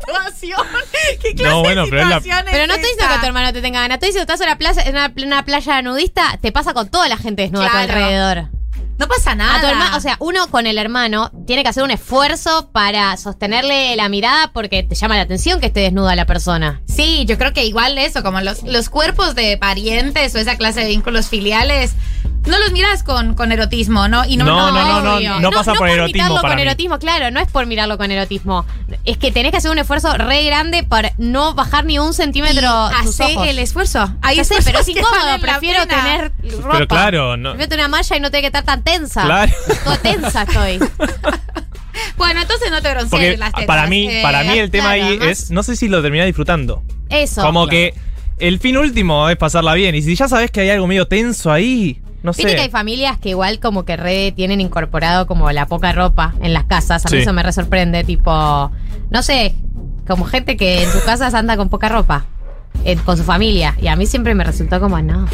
¿Qué 1.22 1.34
clase 1.36 1.54
No, 1.56 1.62
bueno, 1.62 1.84
de 1.86 1.90
pero 1.90 2.02
es 2.04 2.08
la- 2.10 2.18
es 2.18 2.24
Pero 2.52 2.68
no 2.68 2.74
estoy 2.76 2.90
diciendo 2.92 3.14
que 3.16 3.20
tu 3.20 3.26
hermano 3.26 3.54
te 3.54 3.62
tenga 3.62 3.82
ganas. 3.82 3.96
Estoy 3.96 4.10
diciendo 4.10 4.28
que 4.28 4.34
estás 4.34 4.42
en 4.42 4.48
una 4.50 4.58
playa, 4.58 4.82
en 4.84 4.96
una, 4.96 5.14
una 5.36 5.46
playa 5.46 5.82
nudista, 5.82 6.38
te 6.42 6.52
pasa 6.52 6.74
con 6.74 6.90
toda 6.90 7.08
la 7.10 7.18
gente 7.18 7.42
desnuda 7.44 7.66
a 7.66 7.70
tu 7.70 7.72
Claro. 7.88 7.94
alrededor. 7.94 8.50
No 8.98 9.08
pasa 9.08 9.36
nada. 9.36 9.58
A 9.58 9.62
tu 9.62 9.68
hermano, 9.68 9.96
o 9.98 10.00
sea, 10.00 10.16
uno 10.20 10.48
con 10.50 10.66
el 10.66 10.78
hermano 10.80 11.32
tiene 11.46 11.62
que 11.62 11.70
hacer 11.70 11.84
un 11.84 11.92
esfuerzo 11.92 12.70
para 12.72 13.16
sostenerle 13.18 13.96
la 13.96 14.10
mirada 14.10 14.52
porque 14.54 14.82
te 14.82 14.96
llama 14.96 15.16
la 15.16 15.22
atención 15.22 15.60
que 15.60 15.68
esté 15.68 15.82
desnuda 15.82 16.16
la 16.16 16.26
persona. 16.26 16.82
Sí, 16.98 17.24
yo 17.26 17.38
creo 17.38 17.54
que 17.54 17.64
igual 17.66 17.98
eso, 17.98 18.24
como 18.24 18.42
los, 18.42 18.64
los 18.64 18.90
cuerpos 18.90 19.36
de 19.36 19.56
parientes 19.58 20.36
o 20.36 20.40
esa 20.40 20.58
clase 20.58 20.82
de 20.82 20.88
vínculos 20.88 21.28
filiales, 21.30 21.94
no 22.48 22.58
los 22.60 22.72
miras 22.72 23.04
con, 23.04 23.36
con 23.36 23.52
erotismo, 23.52 24.08
¿no? 24.08 24.26
Y 24.26 24.36
no, 24.38 24.46
No, 24.46 24.72
no, 24.72 25.02
no, 25.02 25.16
obvio. 25.18 25.40
no 25.40 25.52
pasa 25.52 25.74
por 25.74 25.88
erotismo 25.90 26.14
mirarlo 26.24 26.36
para 26.42 26.50
con 26.50 26.56
mí. 26.56 26.62
erotismo, 26.64 26.98
claro, 26.98 27.30
no 27.30 27.40
es 27.40 27.52
por 27.52 27.66
mirarlo 27.66 27.98
con 27.98 28.10
erotismo. 28.10 28.66
Es 29.06 29.18
que 29.18 29.32
tenés 29.32 29.52
que 29.52 29.58
hacer 29.58 29.70
un 29.70 29.78
esfuerzo 29.80 30.14
re 30.18 30.44
grande 30.46 30.84
para 30.84 31.12
no 31.18 31.54
bajar 31.54 31.86
ni 31.86 32.00
un 32.00 32.14
centímetro 32.14 32.90
Y 33.02 33.06
tus 33.06 33.20
hace 33.22 33.36
ojos. 33.36 33.48
el 33.48 33.60
esfuerzo. 33.60 34.14
Ya 34.36 34.44
sé, 34.44 34.56
pero 34.64 34.80
es 34.80 34.88
incómodo, 34.88 35.40
prefiero 35.42 35.86
tener 35.88 36.32
ropa. 36.62 36.70
Pero 36.72 36.88
claro, 36.88 37.38
no. 37.38 37.50
Prefiero 37.52 37.70
tener 37.70 37.86
una 37.86 37.98
malla 37.98 38.16
y 38.18 38.20
no 38.22 38.32
tener 38.32 38.42
que 38.44 38.48
estar 38.48 38.64
tan 38.64 38.84
tensa. 38.84 39.24
Claro. 39.24 39.52
Toda 39.84 39.98
tensa 39.98 40.44
estoy. 40.44 40.80
Bueno, 42.18 42.42
entonces 42.42 42.70
no 42.72 42.82
te 42.82 42.90
broncees 42.92 43.40
las 43.40 43.52
tetas. 43.52 43.66
para 43.68 43.88
mí, 43.88 44.08
eh, 44.10 44.20
para 44.22 44.44
mí 44.44 44.58
el 44.58 44.70
tema 44.72 44.96
claro, 44.96 45.06
ahí 45.06 45.20
es, 45.30 45.52
no 45.52 45.64
sé 45.64 45.76
si 45.76 45.88
lo 45.88 46.02
terminé 46.02 46.26
disfrutando. 46.26 46.84
Eso. 47.10 47.42
Como 47.42 47.68
Claro. 47.68 47.70
que 47.72 47.94
el 48.40 48.60
fin 48.60 48.78
último 48.78 49.30
es 49.30 49.38
pasarla 49.38 49.74
bien. 49.74 49.96
Y 49.96 50.02
si 50.02 50.16
ya 50.16 50.28
sabes 50.28 50.52
que 50.52 50.62
hay 50.62 50.70
algo 50.70 50.88
medio 50.88 51.08
tenso 51.08 51.52
ahí, 51.52 52.02
no 52.24 52.32
Viste 52.32 52.56
que 52.56 52.62
hay 52.62 52.66
sé. 52.68 52.72
familias 52.72 53.18
que 53.20 53.30
igual 53.30 53.60
como 53.60 53.86
que 53.86 53.96
re 53.96 54.32
tienen 54.34 54.60
incorporado 54.62 55.28
como 55.28 55.52
la 55.52 55.66
poca 55.68 55.92
ropa 55.94 56.34
en 56.42 56.54
las 56.54 56.66
casas. 56.66 57.06
A 57.06 57.10
mí 57.10 57.18
Sí. 57.18 57.22
eso 57.24 57.34
me 57.34 57.44
re 57.44 57.54
sorprende. 57.54 58.04
Tipo, 58.04 58.72
no 59.10 59.24
sé, 59.24 59.56
como 60.08 60.26
gente 60.26 60.58
que 60.58 60.84
en 60.84 60.92
sus 60.92 61.02
casas 61.02 61.34
anda 61.34 61.56
con 61.58 61.70
poca 61.70 61.90
ropa. 61.90 62.26
eh, 62.86 62.96
con 63.04 63.18
su 63.18 63.24
familia. 63.24 63.76
Y 63.82 63.88
a 63.88 63.96
mí 63.96 64.06
siempre 64.06 64.36
me 64.36 64.44
resultó 64.44 64.80
como, 64.80 65.02
no. 65.02 65.28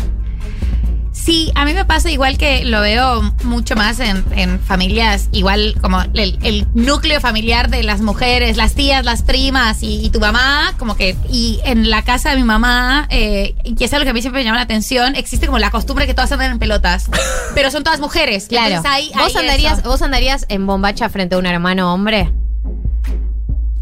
Sí, 1.23 1.51
a 1.55 1.63
mí 1.63 1.73
me 1.73 1.85
pasa 1.85 2.11
igual 2.11 2.37
que 2.37 2.65
lo 2.65 2.81
veo 2.81 3.21
mucho 3.45 3.77
más 3.77 3.99
en, 4.01 4.25
en 4.35 4.59
familias, 4.59 5.29
igual 5.31 5.75
como 5.79 6.01
el, 6.01 6.37
el 6.43 6.67
núcleo 6.73 7.21
familiar 7.21 7.69
de 7.69 7.81
las 7.83 8.01
mujeres, 8.01 8.57
las 8.57 8.73
tías, 8.75 9.05
las 9.05 9.21
primas 9.21 9.83
y, 9.83 10.03
y 10.05 10.09
tu 10.09 10.19
mamá, 10.19 10.73
como 10.77 10.97
que, 10.97 11.15
y 11.31 11.61
en 11.63 11.89
la 11.89 12.01
casa 12.03 12.31
de 12.31 12.35
mi 12.35 12.43
mamá, 12.43 13.07
eh, 13.09 13.55
y 13.63 13.81
es 13.83 13.93
algo 13.93 14.03
que 14.03 14.09
a 14.09 14.13
mí 14.13 14.21
siempre 14.21 14.41
me 14.41 14.45
llama 14.45 14.57
la 14.57 14.63
atención, 14.63 15.15
existe 15.15 15.45
como 15.45 15.59
la 15.59 15.71
costumbre 15.71 16.07
que 16.07 16.13
todas 16.13 16.29
andan 16.33 16.51
en 16.51 16.59
pelotas, 16.59 17.09
pero 17.55 17.71
son 17.71 17.85
todas 17.85 18.01
mujeres. 18.01 18.47
Claro. 18.49 18.75
Entonces 18.75 18.91
hay- 18.91 19.11
¿Vos, 19.15 19.33
hay 19.35 19.41
andarías, 19.43 19.79
eso. 19.79 19.89
¿Vos 19.89 20.01
andarías 20.01 20.45
en 20.49 20.65
bombacha 20.67 21.07
frente 21.07 21.35
a 21.35 21.37
un 21.37 21.45
hermano 21.45 21.93
hombre? 21.93 22.33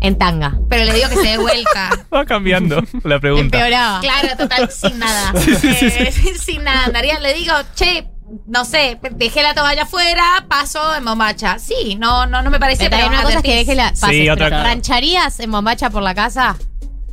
En 0.01 0.17
tanga. 0.17 0.57
Pero 0.67 0.85
le 0.85 0.93
digo 0.93 1.09
que 1.09 1.15
se 1.15 1.27
dé 1.29 1.37
vuelta. 1.37 1.91
Va 2.13 2.25
cambiando 2.25 2.83
la 3.03 3.19
pregunta. 3.19 3.57
Empeoraba. 3.57 3.99
Claro, 4.01 4.29
total, 4.37 4.69
sin 4.71 4.97
nada. 4.99 5.31
Eh, 5.63 6.11
sin 6.39 6.63
nada. 6.63 6.85
Andaría, 6.85 7.19
le 7.19 7.33
digo, 7.35 7.53
che, 7.75 8.07
no 8.47 8.65
sé, 8.65 8.99
dejé 9.11 9.43
la 9.43 9.53
toalla 9.53 9.83
afuera, 9.83 10.45
paso 10.47 10.95
en 10.95 11.05
bombacha. 11.05 11.59
Sí, 11.59 11.95
no, 11.99 12.25
no, 12.25 12.41
no 12.41 12.49
me 12.49 12.59
parece. 12.59 12.89
Pero 12.89 12.97
pero 12.97 13.07
una 13.09 13.23
cosa 13.23 13.37
es 13.37 13.43
que 13.43 13.55
deje 13.57 13.75
la 13.75 13.89
pases, 13.91 14.09
Sí, 14.09 14.29
otra. 14.29 14.49
¿Rancharías 14.49 15.39
en 15.39 15.51
bombacha 15.51 15.89
por 15.91 16.01
la 16.01 16.15
casa? 16.15 16.57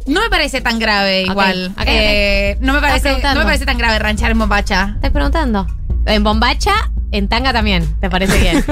No 0.06 0.22
me 0.22 0.30
parece 0.30 0.62
tan 0.62 0.78
grave 0.78 1.22
igual. 1.22 1.72
ok, 1.74 1.80
ok. 1.82 1.86
Eh, 1.88 2.56
no 2.60 2.72
me 2.72 2.78
Estás 2.78 3.02
parece, 3.02 3.22
no 3.34 3.34
me 3.40 3.44
parece 3.44 3.66
tan 3.66 3.76
grave 3.76 3.98
ranchar 3.98 4.30
en 4.30 4.38
bombacha. 4.38 4.92
Estoy 4.94 5.10
preguntando. 5.10 5.66
En 6.06 6.24
bombacha, 6.24 6.90
en 7.12 7.28
tanga 7.28 7.52
también. 7.52 7.84
¿Te 8.00 8.08
parece 8.08 8.38
bien? 8.40 8.64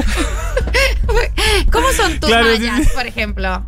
¿Cómo 1.70 1.92
son 1.92 2.18
tus 2.18 2.30
Claro, 2.30 2.46
mallas, 2.46 2.88
por 2.94 3.06
ejemplo? 3.06 3.66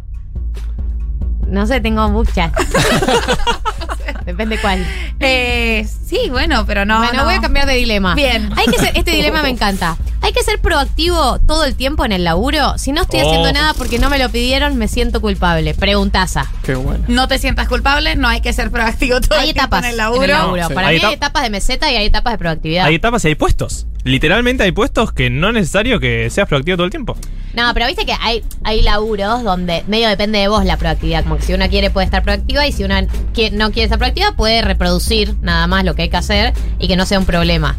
No 1.48 1.66
sé, 1.66 1.80
tengo 1.80 2.08
muchas. 2.10 2.52
Depende 4.24 4.58
cuál. 4.60 4.86
Eh, 5.20 5.86
sí, 6.04 6.28
bueno, 6.30 6.66
pero 6.66 6.84
no. 6.84 6.98
bueno, 6.98 7.14
no. 7.20 7.24
voy 7.24 7.34
a 7.34 7.40
cambiar 7.40 7.66
de 7.66 7.74
dilema. 7.74 8.14
Bien. 8.14 8.50
Hay 8.56 8.66
que 8.66 8.78
ser, 8.78 8.92
este 8.94 9.12
dilema 9.12 9.42
me 9.42 9.48
encanta. 9.50 9.96
Hay 10.20 10.32
que 10.32 10.42
ser 10.42 10.60
proactivo 10.60 11.38
todo 11.46 11.64
el 11.64 11.74
tiempo 11.74 12.04
en 12.04 12.12
el 12.12 12.24
laburo. 12.24 12.76
Si 12.76 12.92
no 12.92 13.02
estoy 13.02 13.20
Oh. 13.20 13.26
haciendo 13.26 13.52
nada 13.52 13.72
porque 13.72 13.98
no 13.98 14.10
me 14.10 14.18
lo 14.18 14.28
pidieron, 14.28 14.76
me 14.76 14.86
siento 14.88 15.22
culpable. 15.22 15.72
Preguntaza. 15.74 16.46
Qué 16.62 16.74
bueno. 16.74 17.04
No 17.08 17.26
te 17.26 17.38
sientas 17.38 17.68
culpable, 17.68 18.16
no 18.16 18.28
hay 18.28 18.42
que 18.42 18.52
ser 18.52 18.70
proactivo 18.70 19.20
todo 19.22 19.38
Hay 19.38 19.48
el 19.48 19.54
tiempo 19.54 19.76
etapas 19.76 19.84
en 19.84 19.90
el 19.92 19.96
laburo. 19.96 20.24
en 20.24 20.30
el 20.30 20.36
laburo. 20.36 20.68
Sí. 20.68 20.74
Para 20.74 20.88
Hay 20.88 20.96
mí 20.98 21.04
hay 21.04 21.12
etap- 21.12 21.16
etapas 21.16 21.42
de 21.44 21.50
meseta 21.50 21.90
y 21.90 21.96
hay 21.96 22.06
etapas 22.06 22.34
de 22.34 22.38
proactividad. 22.38 22.84
Hay 22.84 22.96
etapas 22.96 23.24
y 23.24 23.28
hay 23.28 23.34
puestos. 23.34 23.86
Literalmente 24.04 24.62
hay 24.62 24.72
puestos 24.72 25.12
que 25.12 25.30
no 25.30 25.48
es 25.48 25.54
necesario 25.54 26.00
que 26.00 26.30
seas 26.30 26.48
proactivo 26.48 26.76
todo 26.76 26.84
el 26.84 26.90
tiempo. 26.90 27.16
No, 27.54 27.72
pero 27.74 27.86
viste 27.86 28.06
que 28.06 28.14
hay, 28.20 28.44
hay 28.62 28.82
laburos 28.82 29.42
donde 29.42 29.82
medio 29.88 30.08
depende 30.08 30.38
de 30.38 30.48
vos 30.48 30.64
la 30.64 30.76
proactividad. 30.76 31.24
Como 31.24 31.36
que 31.36 31.42
si 31.42 31.54
una 31.54 31.68
quiere 31.68 31.90
puede 31.90 32.04
estar 32.04 32.22
proactiva 32.22 32.66
y 32.66 32.72
si 32.72 32.84
una 32.84 33.02
no 33.02 33.70
quiere 33.72 33.84
estar 33.84 33.98
proactiva 33.98 34.32
puede 34.36 34.62
reproducir 34.62 35.34
nada 35.40 35.66
más 35.66 35.84
lo 35.84 35.94
que 35.94 36.02
hay 36.02 36.08
que 36.08 36.16
hacer 36.16 36.52
y 36.78 36.88
que 36.88 36.96
no 36.96 37.06
sea 37.06 37.18
un 37.18 37.24
problema. 37.24 37.76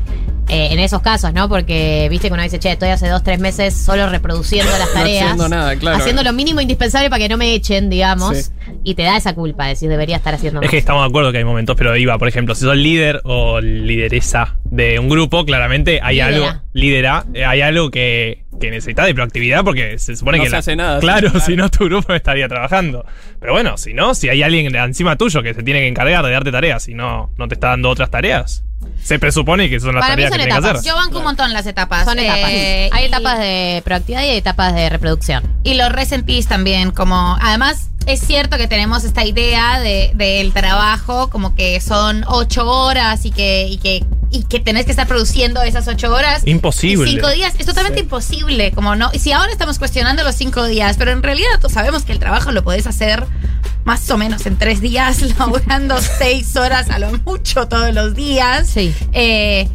Eh, 0.50 0.70
en 0.74 0.80
esos 0.80 1.02
casos, 1.04 1.32
¿no? 1.32 1.48
Porque 1.48 2.08
viste 2.10 2.28
que 2.28 2.34
uno 2.34 2.42
dice, 2.42 2.58
che, 2.58 2.72
estoy 2.72 2.90
hace 2.90 3.08
dos, 3.08 3.22
tres 3.24 3.40
meses 3.40 3.74
solo 3.76 4.10
reproduciendo 4.10 4.72
las 4.80 4.88
No 4.88 4.94
tareas. 4.94 5.24
haciendo 5.26 5.48
nada, 5.48 5.76
claro. 5.76 5.98
Haciendo 5.98 6.24
lo 6.24 6.34
mínimo 6.34 6.60
indispensable 6.60 7.10
para 7.10 7.20
que 7.22 7.30
no 7.30 7.38
me 7.38 7.54
echen, 7.54 7.90
digamos. 7.90 8.38
Sí. 8.38 8.52
Y 8.84 8.96
te 8.96 9.04
da 9.04 9.16
esa 9.18 9.36
culpa 9.36 9.66
de 9.66 9.70
decir, 9.72 9.90
debería 9.90 10.16
estar 10.18 10.34
haciendo 10.34 10.60
Es 10.62 10.66
más. 10.66 10.72
que 10.72 10.78
estamos 10.80 11.04
de 11.04 11.10
acuerdo 11.10 11.32
que 11.32 11.38
hay 11.38 11.44
momentos, 11.44 11.76
pero 11.78 11.96
iba, 11.96 12.18
por 12.18 12.28
ejemplo, 12.28 12.56
si 12.56 12.62
sos 12.66 12.76
líder 12.76 13.22
o 13.26 13.62
lideresa 13.62 14.56
de 14.66 14.98
un 15.00 15.08
grupo, 15.10 15.46
claramente 15.46 16.00
hay 16.02 16.20
algo, 16.20 16.48
lídera, 16.74 17.26
eh, 17.34 17.46
hay 17.46 17.62
algo 17.62 17.92
que, 17.92 18.46
que 18.60 18.72
necesita 18.72 19.06
de 19.06 19.14
proactividad 19.14 19.64
porque 19.64 20.00
se 20.00 20.16
supone 20.16 20.38
No 20.40 20.44
que 20.46 20.50
se 20.50 20.56
hace 20.58 20.76
nada, 20.76 21.00
Claro, 21.00 21.40
si 21.40 21.56
no 21.56 21.70
tu 21.70 21.86
grupo 21.86 22.08
no 22.10 22.16
estaría 22.16 22.48
trabajando. 22.48 23.06
Pero 23.40 23.54
bueno, 23.54 23.78
si 23.78 23.94
no, 23.94 24.16
si 24.16 24.30
hay 24.30 24.42
alguien 24.42 24.74
encima 24.76 25.16
tuyo 25.16 25.44
que 25.44 25.54
se 25.54 25.62
tiene 25.64 25.82
que 25.82 25.88
encargar 25.88 26.26
de 26.26 26.32
darte 26.32 26.52
tareas 26.52 26.88
y 26.88 26.94
no, 26.96 27.32
no 27.38 27.48
te 27.48 27.54
está 27.56 27.68
dando 27.70 27.90
otras 27.90 28.10
tareas, 28.10 28.64
se 29.04 29.18
presupone 29.20 29.70
que 29.70 29.80
son 29.80 29.96
las 29.96 30.04
Para 30.04 30.16
mí 30.16 30.24
tareas 30.24 30.30
son 30.32 30.38
que 30.40 30.44
tienes 30.46 30.56
que 30.56 30.60
etapas. 30.60 30.80
hacer. 30.82 30.92
Yo 30.92 30.96
banco 30.96 31.18
un 31.20 31.24
montón 31.24 31.54
las 31.54 31.66
etapas. 31.66 32.06
Son 32.06 32.20
etapas. 32.20 32.50
Eh, 32.52 32.90
hay 32.92 33.04
y- 33.04 33.08
etapas 33.08 33.40
de 33.40 33.82
proactividad 33.86 34.22
y 34.24 34.30
hay 34.30 34.38
etapas 34.38 34.74
de 34.76 34.90
reproducción. 34.90 35.44
Y 35.64 35.74
lo 35.76 35.90
resentís 35.90 36.48
también, 36.48 36.92
como 36.92 37.38
además 37.42 37.90
es 38.06 38.22
cierto 38.22 38.58
que 38.58 38.68
tenemos 38.68 39.04
esta 39.04 39.24
idea 39.26 39.80
de, 39.80 40.12
del 40.16 40.52
trabajo, 40.54 41.30
como 41.30 41.54
que 41.56 41.80
son 41.82 42.24
ocho 42.28 42.66
horas 42.70 43.26
y 43.26 43.32
que, 43.32 43.68
y 43.68 43.78
que, 43.78 44.04
y 44.32 44.44
que 44.46 44.60
tenés 44.60 44.86
que 44.86 44.92
estar 44.92 45.06
produciendo 45.08 45.62
esas 45.62 45.88
ocho 45.88 46.12
horas. 46.14 46.42
Imposible. 46.46 47.08
Y 47.10 47.14
cinco 47.14 47.30
días, 47.30 47.54
es 47.60 47.66
totalmente 47.68 48.00
imposible, 48.00 48.72
como 48.72 48.96
no. 48.96 49.12
Y 49.14 49.20
si 49.20 49.32
ahora 49.32 49.52
estamos 49.52 49.78
cuestionando 49.78 50.24
los 50.24 50.34
cinco 50.36 50.66
días, 50.66 50.96
pero 50.98 51.12
en 51.12 51.22
realidad 51.22 51.50
todos 51.58 51.74
sabemos 51.74 52.04
que 52.04 52.12
el 52.14 52.20
trabajo 52.20 52.52
lo 52.52 52.64
podés 52.64 52.88
hacer 52.88 53.26
más 53.90 54.12
o 54.12 54.20
menos 54.20 54.46
en 54.46 54.56
tres 54.56 54.82
días, 54.82 55.20
laburando 55.40 56.00
seis 56.00 56.56
horas 56.56 56.92
a 56.92 57.00
lo 57.00 57.12
mucho 57.26 57.68
todos 57.68 57.92
los 57.92 58.14
días. 58.14 58.70
Sí. 58.70 58.94
Eh, 59.14 59.68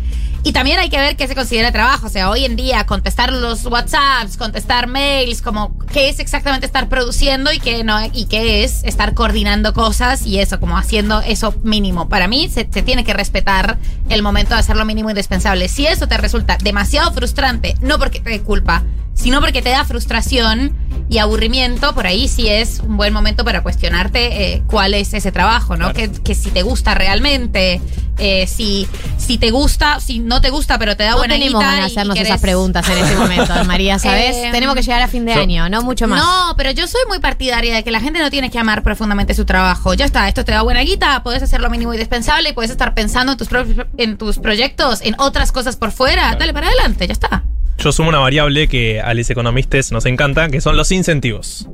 y 0.45 0.53
también 0.53 0.79
hay 0.79 0.89
que 0.89 0.99
ver 0.99 1.17
qué 1.17 1.27
se 1.27 1.35
considera 1.35 1.73
trabajo. 1.73 2.07
O 2.07 2.09
sea, 2.09 2.31
hoy 2.31 2.45
en 2.45 2.55
día 2.55 2.87
contestar 2.87 3.33
los 3.33 3.67
WhatsApps, 3.67 4.37
contestar 4.37 4.87
mails, 4.87 5.43
como 5.43 5.77
qué 5.93 6.11
es 6.11 6.21
exactamente 6.21 6.65
estar 6.65 6.89
produciendo 6.89 7.53
y 7.53 7.59
qué 7.59 7.83
no, 7.83 7.99
y 8.13 8.27
qué 8.27 8.63
es 8.63 8.85
estar 8.85 9.15
coordinando 9.15 9.75
cosas 9.75 10.25
y 10.25 10.39
eso, 10.39 10.61
como 10.61 10.79
haciendo 10.79 11.21
eso 11.23 11.53
mínimo. 11.65 12.09
Para 12.09 12.29
mí 12.29 12.49
se, 12.49 12.69
se 12.71 12.83
tiene 12.83 13.03
que 13.03 13.15
respetar 13.15 13.79
el 14.11 14.23
momento 14.23 14.55
de 14.55 14.61
hacer 14.61 14.77
lo 14.77 14.85
mínimo 14.85 15.11
indispensable. 15.11 15.67
Si 15.67 15.89
eso 15.89 16.07
te 16.07 16.19
resulta 16.19 16.57
demasiado 16.63 17.13
frustrante, 17.13 17.75
no 17.81 17.99
porque 17.99 18.21
te 18.21 18.31
dé 18.31 18.43
culpa, 18.43 18.85
sino 19.15 19.41
porque 19.41 19.63
te 19.63 19.71
da 19.71 19.85
frustración 19.85 20.77
y 21.09 21.19
aburrimiento, 21.19 21.95
por 21.95 22.07
ahí 22.07 22.29
sí 22.29 22.49
es 22.49 22.81
un 22.81 22.97
buen 22.97 23.13
momento 23.13 23.45
para 23.45 23.63
cuestionarte 23.63 24.55
eh, 24.55 24.63
cuál 24.67 24.95
es 24.95 25.13
ese 25.15 25.33
trabajo, 25.33 25.77
¿no? 25.77 25.93
Que, 25.93 26.11
que 26.11 26.35
si 26.35 26.51
te 26.51 26.63
gusta 26.63 26.95
realmente, 26.95 27.81
eh, 28.19 28.47
si, 28.47 28.89
si 29.19 29.37
te 29.39 29.51
gusta, 29.51 30.01
si 30.01 30.19
no 30.19 30.41
te 30.41 30.49
gusta, 30.51 30.79
pero 30.79 30.97
te 30.97 31.05
da 31.05 31.11
No 31.13 31.17
buena 31.19 31.35
tenemos 31.35 31.61
guita 31.61 31.73
ganas 31.73 31.87
de 31.87 31.93
hacernos 32.01 32.17
querés- 32.17 32.25
esas 32.27 32.41
preguntas 32.41 32.89
en 32.89 32.99
este 32.99 33.17
momento, 33.17 33.53
María, 33.67 33.99
¿sabes? 33.99 34.35
Eh, 34.37 34.49
Tenemos 34.51 34.75
que 34.75 34.83
llegar 34.83 35.03
a 35.03 35.09
fin 35.09 35.25
de 35.27 35.35
yo- 35.35 35.41
año, 35.43 35.69
no 35.69 35.83
mucho 35.83 36.09
más. 36.09 36.21
No, 36.23 36.55
pero 36.57 36.71
yo 36.71 36.87
soy 36.89 37.03
muy 37.09 37.19
partidaria 37.19 37.75
de 37.75 37.85
que 37.85 37.91
la 37.91 38.01
gente 38.01 38.21
no 38.21 38.31
tiene 38.31 38.51
que 38.51 38.59
amar 38.59 38.83
profundamente 38.83 39.35
su 39.35 39.45
trabajo. 39.45 39.93
Ya 39.95 40.07
está, 40.07 40.27
esto 40.27 40.45
te 40.45 40.53
da 40.53 40.63
buena 40.63 40.81
guita, 40.81 41.23
puedes 41.23 41.43
hacer 41.43 41.61
lo 41.61 41.69
mínimo 41.71 41.93
indispensable 41.93 42.49
y 42.49 42.53
puedes 42.55 42.71
estar 42.71 42.95
pensando 42.95 43.33
en 43.33 43.39
tus, 43.39 43.49
pro- 43.49 43.67
en 43.99 44.17
tus 44.17 44.39
proyectos, 44.39 45.01
en 45.03 45.15
otras 45.19 45.53
cosas 45.53 45.77
por 45.77 45.93
fuera. 45.93 46.35
Dale 46.37 46.53
para 46.55 46.69
adelante, 46.69 47.07
ya 47.07 47.13
está. 47.13 47.45
Yo 47.79 47.93
sumo 47.93 48.09
una 48.09 48.19
variable 48.19 48.69
que 48.69 49.01
a 49.01 49.13
los 49.15 49.29
economistas 49.31 49.93
nos 49.93 50.07
encanta, 50.07 50.49
que 50.49 50.61
son 50.61 50.77
los 50.77 50.91
incentivos. 50.93 51.69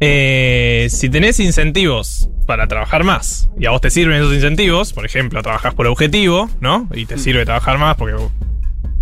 Eh, 0.00 0.88
si 0.90 1.10
tenés 1.10 1.40
incentivos 1.40 2.30
para 2.46 2.66
trabajar 2.66 3.04
más 3.04 3.50
y 3.58 3.66
a 3.66 3.70
vos 3.70 3.82
te 3.82 3.90
sirven 3.90 4.16
esos 4.16 4.34
incentivos, 4.34 4.92
por 4.94 5.04
ejemplo, 5.04 5.42
trabajás 5.42 5.74
por 5.74 5.86
objetivo, 5.86 6.48
¿no? 6.60 6.88
Y 6.94 7.04
te 7.06 7.18
sirve 7.18 7.44
trabajar 7.44 7.78
más 7.78 7.96
porque 7.96 8.16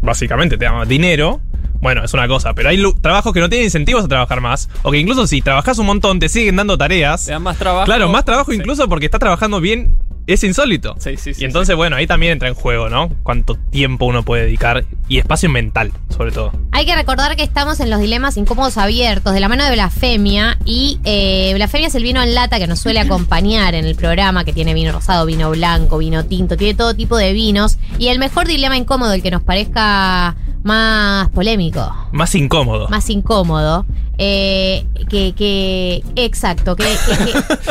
básicamente 0.02 0.58
te 0.58 0.64
da 0.64 0.72
más 0.72 0.88
dinero. 0.88 1.40
Bueno, 1.80 2.04
es 2.04 2.12
una 2.14 2.26
cosa, 2.26 2.54
pero 2.54 2.70
hay 2.70 2.82
trabajos 3.00 3.32
que 3.32 3.40
no 3.40 3.48
tienen 3.48 3.66
incentivos 3.66 4.04
a 4.04 4.08
trabajar 4.08 4.40
más, 4.40 4.68
o 4.82 4.90
que 4.90 4.98
incluso 4.98 5.26
si 5.26 5.40
trabajás 5.42 5.78
un 5.78 5.86
montón 5.86 6.18
te 6.18 6.28
siguen 6.28 6.56
dando 6.56 6.76
tareas. 6.76 7.24
Te 7.26 7.32
dan 7.32 7.42
más 7.42 7.56
trabajo. 7.56 7.84
Claro, 7.86 8.08
más 8.08 8.24
trabajo 8.24 8.50
Sí. 8.50 8.56
incluso 8.58 8.88
porque 8.88 9.04
estás 9.06 9.20
trabajando 9.20 9.60
bien, 9.60 9.96
es 10.26 10.44
insólito. 10.44 10.94
Sí, 10.98 11.16
sí, 11.16 11.32
sí, 11.32 11.42
y 11.42 11.44
entonces, 11.46 11.74
bueno, 11.76 11.96
ahí 11.96 12.06
también 12.06 12.32
entra 12.32 12.48
en 12.48 12.54
juego, 12.54 12.90
¿no? 12.90 13.10
Cuánto 13.22 13.54
tiempo 13.54 14.04
uno 14.04 14.24
puede 14.24 14.44
dedicar 14.44 14.84
y 15.08 15.18
espacio 15.18 15.48
mental, 15.48 15.92
sobre 16.14 16.32
todo. 16.32 16.52
Hay 16.72 16.84
que 16.84 16.94
recordar 16.94 17.34
que 17.36 17.42
estamos 17.44 17.80
en 17.80 17.88
los 17.88 17.98
dilemas 18.00 18.36
incómodos 18.36 18.76
abiertos 18.76 19.32
de 19.32 19.40
la 19.40 19.48
mano 19.48 19.64
de 19.64 19.70
Blasfemia 19.72 20.58
y 20.66 21.00
eh, 21.04 21.52
Blasfemia 21.54 21.88
es 21.88 21.94
el 21.94 22.02
vino 22.02 22.20
en 22.22 22.34
lata 22.34 22.58
que 22.58 22.66
nos 22.66 22.78
suele 22.80 23.00
acompañar 23.00 23.74
en 23.74 23.86
el 23.86 23.94
programa, 23.94 24.44
que 24.44 24.52
tiene 24.52 24.74
vino 24.74 24.92
rosado, 24.92 25.24
vino 25.24 25.50
blanco, 25.50 25.96
vino 25.96 26.24
tinto, 26.26 26.56
tiene 26.58 26.74
todo 26.74 26.94
tipo 26.94 27.16
de 27.16 27.32
vinos. 27.32 27.78
Y 27.98 28.08
el 28.08 28.18
mejor 28.18 28.46
dilema 28.48 28.76
incómodo, 28.76 29.12
el 29.14 29.22
que 29.22 29.30
nos 29.30 29.42
parezca 29.42 30.36
más 30.62 31.30
polémico, 31.30 31.67
Más 32.12 32.34
incómodo. 32.34 32.88
más 32.88 33.08
incómodo, 33.10 33.86
eh, 34.18 34.84
que, 35.08 35.32
que, 35.34 36.02
exacto, 36.16 36.74
que, 36.76 36.84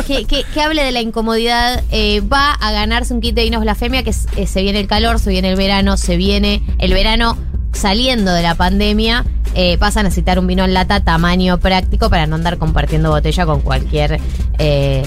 que, 0.08 0.26
que- 0.26 0.62
hable 0.62 0.84
de 0.84 0.92
la 0.92 1.02
incomodidad, 1.02 1.84
eh, 1.92 2.22
va 2.22 2.54
a 2.54 2.72
ganarse 2.72 3.14
un 3.14 3.22
kit 3.22 3.36
de 3.36 3.44
vinos 3.44 3.62
blasfemia, 3.62 4.04
que 4.04 4.12
es- 4.12 4.28
eh, 4.38 4.48
se 4.48 4.62
viene 4.62 4.80
el 4.80 4.88
calor, 4.88 5.20
se 5.20 5.30
viene 5.30 5.50
el 5.50 5.56
verano, 5.58 5.98
se 5.98 6.18
viene 6.18 6.62
el 6.80 6.94
verano 6.94 7.38
saliendo 7.74 8.32
de 8.34 8.42
la 8.44 8.56
pandemia, 8.56 9.26
eh, 9.56 9.78
vas 9.78 9.98
a 9.98 10.04
necesitar 10.04 10.40
un 10.40 10.48
vino 10.48 10.64
en 10.66 10.74
lata 10.74 11.04
tamaño 11.04 11.58
práctico 11.60 12.10
para 12.10 12.26
no 12.28 12.36
andar 12.36 12.58
compartiendo 12.58 13.10
botella 13.10 13.46
con 13.46 13.62
cualquier... 13.62 14.20
eh, 14.58 15.04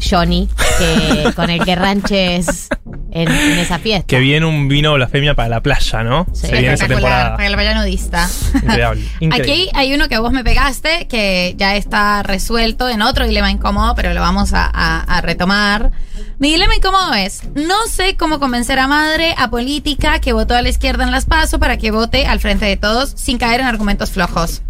Johnny, 0.00 0.48
que- 0.78 1.32
con 1.36 1.50
el 1.50 1.64
que 1.64 1.74
ranches 1.76 2.68
en, 3.12 3.28
en 3.28 3.58
esa 3.58 3.78
fiesta. 3.78 4.06
Que 4.06 4.18
viene 4.20 4.46
un 4.46 4.68
vino 4.68 4.94
blasfemia 4.94 5.34
para 5.34 5.48
la 5.48 5.60
playa, 5.62 6.02
¿no? 6.02 6.26
Sí. 6.32 6.46
Se 6.48 6.52
viene 6.52 6.72
esa 6.74 6.86
temporada. 6.88 7.36
para 7.36 7.46
el 7.48 7.54
playa 7.54 7.74
nudista. 7.74 8.28
Increíble. 8.54 9.08
Increíble. 9.20 9.52
Aquí 9.52 9.70
hay 9.74 9.94
uno 9.94 10.08
que 10.08 10.18
vos 10.18 10.32
me 10.32 10.44
pegaste, 10.44 11.06
que 11.08 11.54
ya 11.56 11.76
está 11.76 12.22
resuelto 12.22 12.88
en 12.88 13.02
otro 13.02 13.26
dilema 13.26 13.50
incómodo, 13.50 13.94
pero 13.94 14.14
lo 14.14 14.20
vamos 14.20 14.52
a, 14.52 14.64
a- 14.72 15.00
a 15.02 15.20
retomar. 15.20 15.90
Mi 16.38 16.52
dilema 16.52 16.74
incómodo 16.74 17.12
es, 17.14 17.42
no 17.54 17.74
sé 17.90 18.16
cómo 18.16 18.38
convencer 18.40 18.78
a 18.78 18.86
madre, 18.86 19.34
a 19.36 19.50
política, 19.50 20.20
que 20.20 20.32
votó 20.32 20.54
a 20.54 20.62
la 20.62 20.70
izquierda 20.70 21.04
en 21.04 21.10
las 21.10 21.26
PASO 21.26 21.58
para 21.58 21.76
que 21.76 21.90
vote 21.90 22.26
al 22.26 22.40
frente 22.40 22.64
de 22.64 22.76
todos 22.78 23.10
sin 23.16 23.36
caer 23.36 23.60
en 23.60 23.66
argumentos 23.66 24.10
flojos. 24.10 24.62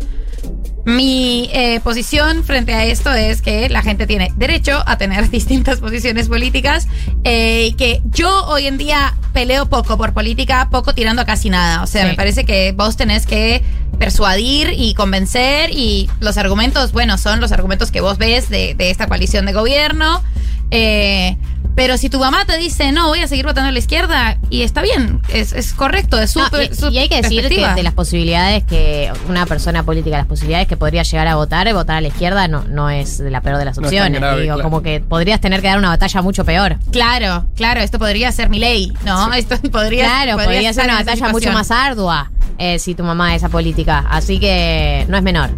Mi 0.86 1.50
eh, 1.52 1.80
posición 1.80 2.42
frente 2.44 2.72
a 2.74 2.84
esto 2.84 3.12
es 3.12 3.42
que 3.42 3.68
la 3.68 3.82
gente 3.82 4.06
tiene 4.06 4.32
derecho 4.36 4.82
a 4.86 4.96
tener 4.98 5.28
distintas 5.30 5.80
posiciones 5.80 6.28
políticas 6.28 6.88
eh, 7.24 7.66
y 7.70 7.72
que 7.74 8.00
yo 8.06 8.44
hoy 8.46 8.66
en 8.66 8.78
día 8.78 9.14
peleo 9.32 9.66
poco 9.68 9.96
por 9.96 10.12
política, 10.12 10.68
poco 10.70 10.94
tirando 10.94 11.22
a 11.22 11.24
casi 11.24 11.50
nada. 11.50 11.82
O 11.82 11.86
sea, 11.86 12.02
Sí. 12.04 12.08
me 12.08 12.14
parece 12.14 12.44
que 12.44 12.72
vos 12.72 12.96
tenés 12.96 13.26
que 13.26 13.62
persuadir 13.98 14.72
y 14.76 14.94
convencer 14.94 15.70
y 15.70 16.08
los 16.20 16.38
argumentos, 16.38 16.92
bueno, 16.92 17.18
son 17.18 17.40
los 17.40 17.52
argumentos 17.52 17.90
que 17.90 18.00
vos 18.00 18.16
ves 18.18 18.48
de, 18.48 18.74
de 18.74 18.90
esta 18.90 19.06
coalición 19.06 19.44
de 19.46 19.52
gobierno. 19.52 20.22
Eh, 20.70 21.36
pero 21.74 21.96
si 21.96 22.10
tu 22.10 22.18
mamá 22.18 22.44
te 22.44 22.58
dice, 22.58 22.92
no, 22.92 23.08
voy 23.08 23.20
a 23.20 23.28
seguir 23.28 23.46
votando 23.46 23.68
a 23.68 23.72
la 23.72 23.78
izquierda, 23.78 24.38
y 24.50 24.62
está 24.62 24.82
bien, 24.82 25.20
es, 25.28 25.52
es 25.52 25.72
correcto, 25.72 26.18
es 26.18 26.36
No, 26.36 26.48
su, 26.48 26.60
y, 26.60 26.74
su 26.74 26.88
y 26.90 26.98
hay 26.98 27.08
que 27.08 27.22
decir 27.22 27.48
que 27.48 27.66
de 27.74 27.82
las 27.82 27.94
posibilidades 27.94 28.64
que 28.64 29.10
una 29.28 29.46
persona 29.46 29.82
política, 29.82 30.16
las 30.18 30.26
posibilidades 30.26 30.68
que 30.68 30.76
podría 30.76 31.02
llegar 31.02 31.26
a 31.28 31.36
votar, 31.36 31.72
votar 31.72 31.96
a 31.96 32.00
la 32.00 32.08
izquierda 32.08 32.48
no, 32.48 32.64
no 32.64 32.90
es 32.90 33.18
de 33.18 33.30
la 33.30 33.40
peor 33.40 33.58
de 33.58 33.64
las 33.64 33.78
No 33.78 33.84
opciones. 33.86 34.20
grave, 34.20 34.42
Digo, 34.42 34.54
claro. 34.56 34.68
como 34.68 34.82
que 34.82 35.00
podrías 35.00 35.40
tener 35.40 35.60
que 35.60 35.68
dar 35.68 35.78
una 35.78 35.88
batalla 35.90 36.22
mucho 36.22 36.44
peor. 36.44 36.76
Claro, 36.90 37.46
claro, 37.56 37.80
esto 37.80 37.98
podría 37.98 38.30
ser 38.32 38.48
mi 38.50 38.58
ley, 38.58 38.92
¿no? 39.04 39.32
Esto 39.32 39.56
podría 39.72 40.04
claro, 40.04 40.36
podría, 40.36 40.72
ser 40.72 40.84
una 40.84 40.96
batalla 40.96 41.28
mucho 41.28 41.52
más 41.52 41.70
ardua 41.70 42.30
eh, 42.58 42.78
si 42.78 42.94
tu 42.94 43.04
mamá 43.04 43.34
es 43.34 43.42
esa 43.42 43.48
política. 43.48 44.04
Así 44.10 44.38
que 44.38 45.06
no 45.08 45.16
es 45.16 45.22
menor. 45.22 45.50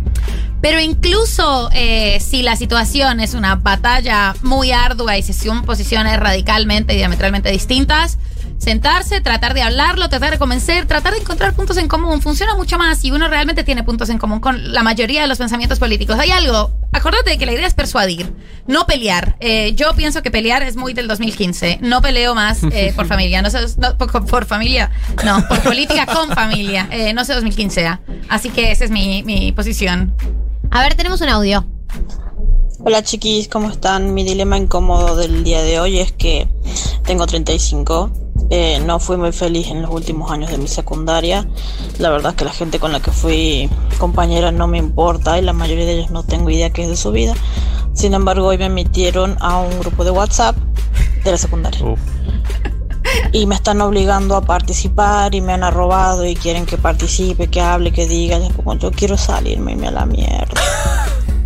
Pero 0.60 0.80
incluso 0.80 1.70
eh, 1.74 2.20
si 2.20 2.42
la 2.42 2.56
situación 2.56 3.20
es 3.20 3.34
una 3.34 3.56
batalla 3.56 4.34
muy 4.42 4.70
ardua 4.70 5.18
y 5.18 5.22
se 5.22 5.32
son 5.32 5.64
posiciones 5.64 6.18
radicalmente 6.20 6.94
y 6.94 6.98
diametralmente 6.98 7.50
distintas, 7.50 8.18
sentarse, 8.62 9.20
tratar 9.20 9.54
de 9.54 9.62
hablarlo, 9.62 10.08
tratar 10.08 10.30
de 10.30 10.38
convencer, 10.38 10.86
tratar 10.86 11.14
de 11.14 11.20
encontrar 11.20 11.52
puntos 11.52 11.76
en 11.78 11.88
común, 11.88 12.22
funciona 12.22 12.54
mucho 12.54 12.78
más 12.78 12.98
si 12.98 13.10
uno 13.10 13.26
realmente 13.26 13.64
tiene 13.64 13.82
puntos 13.82 14.08
en 14.08 14.18
común 14.18 14.38
con 14.38 14.72
la 14.72 14.84
mayoría 14.84 15.22
de 15.22 15.26
los 15.26 15.38
pensamientos 15.38 15.80
políticos. 15.80 16.16
Hay 16.18 16.30
algo, 16.30 16.70
acordate 16.92 17.30
de 17.30 17.38
que 17.38 17.46
la 17.46 17.52
idea 17.52 17.66
es 17.66 17.74
persuadir, 17.74 18.32
no 18.68 18.86
pelear. 18.86 19.36
Eh, 19.40 19.74
yo 19.74 19.92
pienso 19.94 20.22
que 20.22 20.30
pelear 20.30 20.62
es 20.62 20.76
muy 20.76 20.94
del 20.94 21.08
2015, 21.08 21.80
no 21.82 22.00
peleo 22.02 22.36
más 22.36 22.62
eh, 22.70 22.92
por 22.96 23.06
familia, 23.06 23.42
no 23.42 23.50
sé, 23.50 23.58
no, 23.78 23.98
por, 23.98 24.26
por 24.26 24.44
familia, 24.46 24.90
no, 25.24 25.44
por 25.48 25.60
política 25.64 26.06
con 26.06 26.30
familia, 26.30 26.86
eh, 26.92 27.12
no 27.14 27.24
sé 27.24 27.34
2015. 27.34 27.86
¿ah? 27.86 28.00
Así 28.28 28.50
que 28.50 28.70
esa 28.70 28.84
es 28.84 28.92
mi, 28.92 29.24
mi 29.24 29.50
posición. 29.50 30.14
A 30.70 30.82
ver, 30.82 30.94
tenemos 30.94 31.20
un 31.20 31.28
audio. 31.28 31.66
Hola 32.84 33.00
chiquis, 33.04 33.46
¿cómo 33.46 33.70
están? 33.70 34.12
Mi 34.12 34.24
dilema 34.24 34.56
incómodo 34.58 35.14
del 35.14 35.44
día 35.44 35.62
de 35.62 35.78
hoy 35.78 36.00
es 36.00 36.10
que 36.10 36.48
tengo 37.04 37.28
35. 37.28 38.10
eh, 38.50 38.82
no 38.84 38.98
fui 38.98 39.16
muy 39.16 39.30
feliz 39.30 39.68
en 39.68 39.82
los 39.82 39.90
últimos 39.92 40.32
años 40.32 40.50
de 40.50 40.58
mi 40.58 40.66
secundaria. 40.66 41.46
La 41.98 42.10
verdad 42.10 42.32
es 42.32 42.36
que 42.38 42.44
la 42.44 42.50
gente 42.50 42.80
con 42.80 42.90
la 42.90 42.98
que 42.98 43.12
fui 43.12 43.70
compañera 43.98 44.50
no 44.50 44.66
me 44.66 44.78
importa 44.78 45.38
y 45.38 45.42
la 45.42 45.52
mayoría 45.52 45.86
de 45.86 45.92
ellos 45.92 46.10
no 46.10 46.24
tengo 46.24 46.50
idea 46.50 46.70
qué 46.70 46.82
es 46.82 46.88
de 46.88 46.96
su 46.96 47.12
vida. 47.12 47.34
Sin 47.94 48.14
embargo, 48.14 48.48
hoy 48.48 48.58
me 48.58 48.66
emitieron 48.66 49.36
a 49.38 49.58
un 49.58 49.78
grupo 49.78 50.02
de 50.02 50.10
WhatsApp 50.10 50.56
de 51.22 51.30
la 51.30 51.38
secundaria. 51.38 51.84
Uf. 51.84 52.00
Y 53.32 53.46
me 53.46 53.54
están 53.54 53.80
obligando 53.80 54.34
a 54.34 54.40
participar 54.40 55.36
y 55.36 55.40
me 55.40 55.52
han 55.52 55.62
arrobado 55.62 56.26
y 56.26 56.34
quieren 56.34 56.66
que 56.66 56.78
participe, 56.78 57.46
que 57.46 57.60
hable, 57.60 57.92
que 57.92 58.08
diga. 58.08 58.38
Y 58.38 58.46
es 58.48 58.52
como, 58.52 58.74
yo 58.76 58.90
quiero 58.90 59.16
salirme 59.16 59.74
a 59.86 59.92
la 59.92 60.04
mierda. 60.04 60.60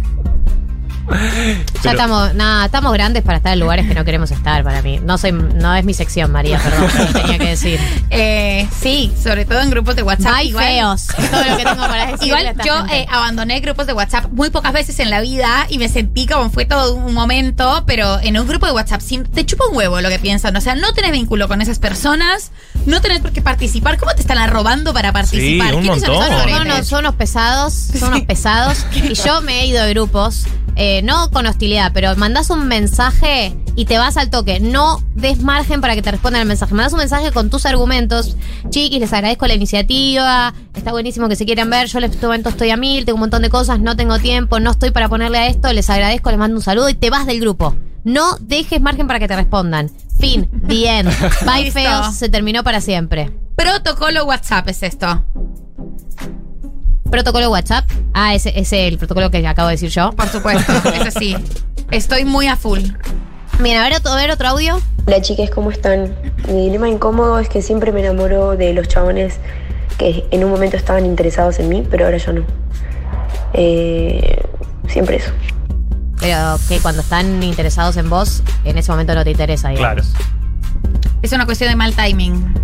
Ya 1.08 1.64
Pero- 1.82 1.90
estamos, 1.92 2.34
nada, 2.34 2.66
estamos 2.66 2.92
grandes 2.92 3.22
para 3.22 3.38
estar 3.38 3.52
en 3.52 3.60
lugares 3.60 3.86
que 3.86 3.94
no 3.94 4.04
queremos 4.04 4.30
estar 4.30 4.64
para 4.64 4.82
mí. 4.82 4.98
No 5.02 5.18
soy, 5.18 5.32
no 5.32 5.74
es 5.74 5.84
mi 5.84 5.94
sección, 5.94 6.32
María, 6.32 6.58
perdón, 6.58 6.88
pero 6.96 7.12
tenía 7.22 7.38
que 7.38 7.48
decir. 7.50 7.80
Eh, 8.10 8.68
sí, 8.80 9.12
sobre 9.22 9.44
todo 9.44 9.60
en 9.60 9.70
grupos 9.70 9.94
de 9.96 10.02
WhatsApp. 10.02 10.34
Feos. 10.56 11.08
Es 11.18 11.30
todo 11.30 11.44
lo 11.44 11.56
que 11.56 11.64
tengo 11.64 11.76
para 11.86 12.06
decirle 12.12 12.34
a 12.34 12.40
Igual 12.52 12.56
yo 12.66 12.86
eh, 12.92 13.06
abandoné 13.10 13.60
grupos 13.60 13.86
de 13.86 13.92
WhatsApp 13.92 14.26
muy 14.32 14.50
pocas 14.50 14.72
veces 14.72 14.98
en 15.00 15.10
la 15.10 15.20
vida 15.20 15.66
y 15.68 15.78
me 15.78 15.88
sentí 15.88 16.26
como 16.26 16.50
fue 16.50 16.64
todo 16.64 16.94
un 16.94 17.14
momento, 17.14 17.84
pero 17.86 18.18
en 18.20 18.38
un 18.38 18.46
grupo 18.48 18.66
de 18.66 18.72
WhatsApp 18.72 19.00
sin- 19.00 19.24
te 19.24 19.44
chupa 19.46 19.64
un 19.70 19.76
huevo 19.76 20.00
lo 20.00 20.08
que 20.08 20.18
piensan. 20.18 20.56
O 20.56 20.60
sea, 20.60 20.74
no 20.74 20.92
tenés 20.92 21.12
vínculo 21.12 21.46
con 21.48 21.60
esas 21.62 21.78
personas, 21.78 22.50
no 22.84 23.00
tenés 23.00 23.20
por 23.20 23.32
qué 23.32 23.42
participar. 23.42 23.98
¿Cómo 23.98 24.12
te 24.14 24.20
están 24.22 24.38
arrobando 24.38 24.92
para 24.92 25.12
participar? 25.12 25.74
un 25.74 25.82
¿Quiénes 25.82 26.02
son 26.02 26.14
montón. 26.14 26.32
esos 26.32 26.50
Son 26.50 26.62
unos, 26.66 26.86
son 26.86 26.98
unos 27.00 27.14
pesados, 27.14 27.72
son 27.98 28.08
unos 28.08 28.22
pesados. 28.22 28.84
Y 28.96 29.14
yo 29.14 29.40
me 29.42 29.60
he 29.60 29.66
ido 29.66 29.84
de 29.84 29.90
grupos, 29.90 30.46
eh, 30.74 30.95
no 31.02 31.30
con 31.30 31.46
hostilidad, 31.46 31.92
pero 31.92 32.14
mandás 32.16 32.50
un 32.50 32.66
mensaje 32.68 33.54
y 33.74 33.84
te 33.84 33.98
vas 33.98 34.16
al 34.16 34.30
toque. 34.30 34.60
No 34.60 35.02
des 35.14 35.40
margen 35.40 35.80
para 35.80 35.94
que 35.94 36.02
te 36.02 36.10
respondan 36.10 36.42
el 36.42 36.48
mensaje. 36.48 36.74
Mandás 36.74 36.92
un 36.92 36.98
mensaje 36.98 37.30
con 37.32 37.50
tus 37.50 37.66
argumentos. 37.66 38.36
Chiquis, 38.70 39.00
les 39.00 39.12
agradezco 39.12 39.46
la 39.46 39.54
iniciativa. 39.54 40.54
Está 40.74 40.92
buenísimo 40.92 41.28
que 41.28 41.36
se 41.36 41.46
quieran 41.46 41.70
ver. 41.70 41.88
Yo 41.88 41.98
en 41.98 42.04
este 42.04 42.26
momento 42.26 42.48
estoy 42.48 42.70
a 42.70 42.76
mil, 42.76 43.04
tengo 43.04 43.16
un 43.16 43.20
montón 43.20 43.42
de 43.42 43.50
cosas, 43.50 43.80
no 43.80 43.96
tengo 43.96 44.18
tiempo, 44.18 44.60
no 44.60 44.70
estoy 44.70 44.90
para 44.90 45.08
ponerle 45.08 45.38
a 45.38 45.46
esto. 45.48 45.72
Les 45.72 45.88
agradezco, 45.90 46.30
les 46.30 46.38
mando 46.38 46.56
un 46.56 46.62
saludo 46.62 46.88
y 46.88 46.94
te 46.94 47.10
vas 47.10 47.26
del 47.26 47.40
grupo. 47.40 47.74
No 48.04 48.36
dejes 48.40 48.80
margen 48.80 49.06
para 49.06 49.18
que 49.18 49.28
te 49.28 49.36
respondan. 49.36 49.90
Fin, 50.18 50.48
the 50.66 50.98
end. 50.98 51.10
Bye 51.44 51.70
feos, 51.70 52.14
se 52.14 52.28
terminó 52.28 52.64
para 52.64 52.80
siempre. 52.80 53.32
Protocolo 53.56 54.24
WhatsApp 54.24 54.68
es 54.68 54.82
esto. 54.82 55.24
Protocolo 57.10 57.50
WhatsApp. 57.50 57.88
Ah, 58.14 58.34
ese 58.34 58.58
es 58.58 58.72
el 58.72 58.98
protocolo 58.98 59.30
que 59.30 59.46
acabo 59.46 59.68
de 59.68 59.74
decir 59.74 59.90
yo. 59.90 60.12
Por 60.12 60.28
supuesto, 60.28 60.72
eso 60.94 61.18
sí. 61.18 61.36
Estoy 61.90 62.24
muy 62.24 62.48
a 62.48 62.56
full. 62.56 62.80
Bien, 63.60 63.78
a 63.78 63.82
ver, 63.84 63.94
otro, 63.94 64.12
a 64.12 64.16
ver 64.16 64.30
otro 64.30 64.48
audio. 64.48 64.80
Hola 65.06 65.22
chicas, 65.22 65.50
¿cómo 65.50 65.70
están? 65.70 66.14
Mi 66.48 66.64
dilema 66.64 66.88
incómodo 66.88 67.38
es 67.38 67.48
que 67.48 67.62
siempre 67.62 67.92
me 67.92 68.00
enamoro 68.00 68.56
de 68.56 68.72
los 68.72 68.88
chabones 68.88 69.38
que 69.98 70.26
en 70.30 70.44
un 70.44 70.50
momento 70.50 70.76
estaban 70.76 71.06
interesados 71.06 71.58
en 71.58 71.68
mí, 71.68 71.86
pero 71.88 72.04
ahora 72.04 72.18
ya 72.18 72.32
no. 72.32 72.44
Eh, 73.54 74.42
siempre 74.88 75.16
eso. 75.16 75.30
Pero 76.20 76.58
que 76.68 76.80
cuando 76.80 77.02
están 77.02 77.42
interesados 77.42 77.96
en 77.96 78.10
vos, 78.10 78.42
en 78.64 78.78
ese 78.78 78.90
momento 78.90 79.14
no 79.14 79.24
te 79.24 79.30
interesa, 79.30 79.68
digamos. 79.68 80.08
Claro. 80.08 80.26
Es 81.22 81.32
una 81.32 81.46
cuestión 81.46 81.70
de 81.70 81.76
mal 81.76 81.94
timing. 81.94 82.54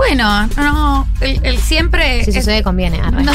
Bueno, 0.00 0.48
no, 0.56 1.06
el, 1.20 1.40
el 1.44 1.58
siempre. 1.58 2.24
Si 2.24 2.30
es- 2.30 2.36
sucede, 2.36 2.62
conviene. 2.62 3.00
arre. 3.00 3.22
No. 3.22 3.32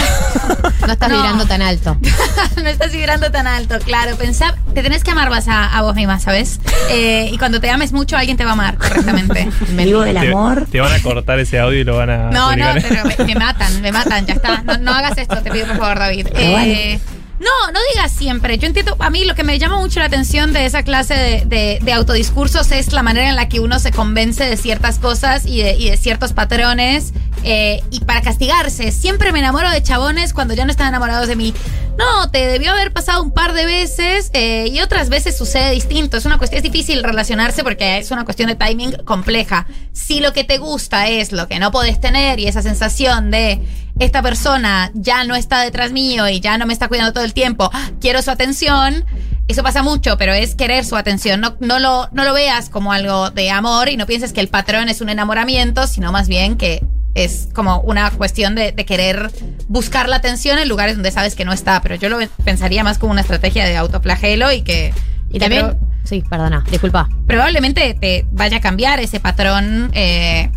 No 0.88 0.94
estás 0.94 1.10
No. 1.10 1.16
vibrando 1.16 1.46
tan 1.46 1.62
alto. 1.62 1.96
no 2.64 2.68
estás 2.68 2.92
vibrando 2.92 3.30
tan 3.32 3.46
alto, 3.46 3.78
claro. 3.86 4.16
Pensá, 4.18 4.56
te 4.74 4.82
tenés 4.82 5.04
que 5.04 5.12
amar 5.12 5.30
más 5.30 5.48
a, 5.48 5.66
a 5.78 5.82
vos 5.84 5.96
misma, 5.96 6.20
¿sabes? 6.20 6.60
Eh, 6.90 7.30
y 7.32 7.38
cuando 7.38 7.60
te 7.62 7.70
ames 7.70 7.92
mucho, 7.94 8.18
alguien 8.18 8.36
te 8.36 8.44
va 8.46 8.52
a 8.52 8.54
amar 8.54 8.78
correctamente. 8.78 9.48
Vivo 9.70 10.02
del 10.02 10.20
Te, 10.20 10.28
amor. 10.30 10.66
te 10.72 10.82
van 10.82 10.92
a 10.92 11.00
cortar 11.04 11.40
ese 11.40 11.60
audio 11.60 11.80
y 11.80 11.84
lo 11.84 11.98
van 11.98 12.10
a. 12.10 12.18
No, 12.32 12.56
no, 12.56 12.66
pero 12.82 13.06
me, 13.06 13.26
me 13.26 13.36
matan, 13.36 13.82
me 13.82 13.92
matan, 13.92 14.26
ya 14.26 14.34
está. 14.34 14.64
No, 14.64 14.78
no 14.80 14.92
hagas 14.92 15.18
esto, 15.20 15.38
te 15.44 15.52
pido 15.52 15.68
por 15.68 15.78
favor, 15.78 16.00
David. 16.00 16.28
Vale. 16.34 17.00
No, 17.46 17.72
no 17.72 17.80
digas 17.94 18.12
siempre. 18.12 18.58
Yo 18.58 18.66
entiendo, 18.66 18.96
a 18.98 19.12
mí 19.12 19.24
lo 19.24 19.36
que 19.36 19.44
me 19.44 19.60
llama 19.60 19.78
mucho 19.78 20.00
la 20.00 20.08
atención 20.08 20.52
de 20.52 20.66
esa 20.66 20.82
clase 20.82 21.44
de, 21.46 21.94
autodiscursos 21.94 22.72
es 22.72 22.92
la 22.92 23.04
manera 23.04 23.30
en 23.30 23.36
la 23.36 23.48
que 23.48 23.60
uno 23.60 23.78
se 23.78 23.92
convence 23.92 24.44
de 24.44 24.58
ciertas 24.58 24.98
cosas 24.98 25.46
y 25.46 25.62
de, 25.62 25.76
y 25.76 25.92
de 25.92 25.98
ciertos 25.98 26.34
patrones. 26.34 27.14
eh, 27.44 27.84
y 27.92 28.00
para 28.00 28.24
castigarse, 28.24 28.92
siempre 28.92 29.32
me 29.32 29.38
enamoro 29.38 29.70
de 29.70 29.84
chabones 29.84 30.34
cuando 30.34 30.56
ya 30.56 30.66
no 30.66 30.72
están 30.72 30.88
enamorados 30.88 31.28
de 31.28 31.36
mí. 31.36 31.54
No, 31.98 32.32
te 32.32 32.48
debió 32.48 32.72
haber 32.72 32.92
pasado 32.92 33.22
un 33.22 33.32
par 33.32 33.54
de 33.54 33.66
veces 33.66 34.32
eh, 34.34 34.68
y 34.72 34.82
otras 34.82 35.10
veces 35.10 35.38
sucede 35.38 35.72
distinto. 35.72 36.18
Es 36.18 36.26
una 36.26 36.40
cuestión, 36.40 36.58
es 36.58 36.64
difícil 36.64 37.04
relacionarse 37.04 37.64
porque 37.64 38.00
es 38.00 38.10
una 38.10 38.26
cuestión 38.26 38.50
de 38.50 38.56
timing 38.56 38.94
compleja. 39.06 39.68
Si 39.94 40.20
lo 40.20 40.34
que 40.34 40.44
te 40.44 40.58
gusta 40.58 41.08
es 41.08 41.32
lo 41.32 41.48
que 41.48 41.60
no 41.60 41.72
podés 41.72 42.02
tener 42.02 42.40
y 42.40 42.48
esa 42.48 42.64
sensación 42.64 43.30
de 43.30 43.62
esta 44.00 44.22
persona 44.22 44.92
ya 44.94 45.24
no 45.24 45.36
está 45.36 45.62
detrás 45.62 45.92
mío 45.92 46.28
y 46.28 46.40
ya 46.40 46.58
no 46.58 46.66
me 46.66 46.74
está 46.74 46.88
cuidando 46.88 47.14
todo 47.14 47.24
el 47.24 47.34
tiempo, 47.34 47.70
¡ah! 47.74 47.92
quiero 48.02 48.22
su 48.22 48.32
atención. 48.32 49.06
Eso 49.48 49.62
pasa 49.62 49.84
mucho, 49.84 50.18
pero 50.18 50.34
es 50.34 50.56
querer 50.56 50.84
su 50.86 50.96
atención. 50.96 51.40
No, 51.40 51.56
no, 51.60 51.78
lo, 51.80 52.10
no 52.12 52.24
lo 52.24 52.34
veas 52.34 52.70
como 52.70 52.92
algo 52.92 53.30
de 53.30 53.52
amor 53.52 53.90
y 53.90 53.96
no 53.98 54.08
pienses 54.08 54.34
que 54.34 54.42
el 54.42 54.48
patrón 54.48 54.90
es 54.90 55.02
un 55.02 55.10
enamoramiento, 55.10 55.86
sino 55.86 56.12
más 56.12 56.28
bien 56.28 56.58
que 56.58 56.84
es 57.14 57.48
como 57.54 57.80
una 57.82 58.10
cuestión 58.12 58.56
de, 58.56 58.72
de 58.72 58.86
querer 58.86 59.32
buscar 59.68 60.10
la 60.10 60.16
atención 60.18 60.58
en 60.58 60.68
lugares 60.68 60.96
donde 60.96 61.12
sabes 61.12 61.36
que 61.36 61.46
no 61.46 61.54
está. 61.54 61.80
Pero 61.82 61.94
yo 61.96 62.10
lo 62.10 62.18
pensaría 62.44 62.84
más 62.84 62.98
como 62.98 63.12
una 63.12 63.22
estrategia 63.22 63.66
de 63.66 63.78
autoflagelo 63.78 64.52
y 64.52 64.64
que. 64.64 64.94
Y 65.30 65.38
también. 65.40 65.68
pro- 65.68 65.80
Sí, 66.04 66.24
perdona, 66.30 66.64
disculpa. 66.70 67.08
probablemente 67.26 67.96
te 68.00 68.26
vaya 68.32 68.58
a 68.58 68.62
cambiar 68.62 69.00
ese 69.00 69.20
patrón 69.20 69.90
eh, 69.94 70.52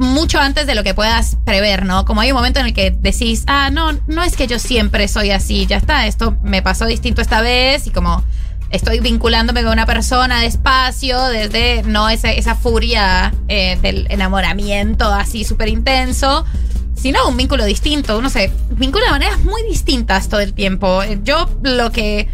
mucho 0.00 0.40
antes 0.40 0.66
de 0.66 0.74
lo 0.74 0.82
que 0.82 0.94
puedas 0.94 1.36
prever, 1.44 1.84
¿no? 1.84 2.06
Como 2.06 2.22
hay 2.22 2.32
un 2.32 2.36
momento 2.36 2.58
en 2.58 2.66
el 2.66 2.72
que 2.72 2.90
decís, 2.90 3.44
ah, 3.46 3.68
no, 3.70 3.92
no 4.06 4.22
es 4.22 4.34
que 4.34 4.46
yo 4.46 4.58
siempre 4.58 5.06
soy 5.08 5.30
así, 5.30 5.66
ya 5.66 5.76
está, 5.76 6.06
esto 6.06 6.38
me 6.42 6.62
pasó 6.62 6.86
distinto 6.86 7.20
esta 7.20 7.42
vez 7.42 7.86
y 7.86 7.90
como 7.90 8.24
estoy 8.70 9.00
vinculándome 9.00 9.62
con 9.62 9.72
una 9.72 9.84
persona 9.84 10.40
despacio, 10.40 11.22
desde 11.24 11.82
no 11.82 12.08
esa, 12.08 12.32
esa 12.32 12.54
furia 12.54 13.34
eh, 13.48 13.78
del 13.82 14.06
enamoramiento 14.10 15.12
así 15.12 15.44
súper 15.44 15.68
intenso, 15.68 16.46
sino 16.94 17.28
un 17.28 17.36
vínculo 17.36 17.66
distinto. 17.66 18.18
Uno 18.18 18.30
se 18.30 18.50
vincula 18.70 19.04
de 19.04 19.10
maneras 19.10 19.40
muy 19.40 19.62
distintas 19.64 20.30
todo 20.30 20.40
el 20.40 20.54
tiempo. 20.54 21.02
Yo 21.22 21.46
lo 21.62 21.92
que 21.92 22.26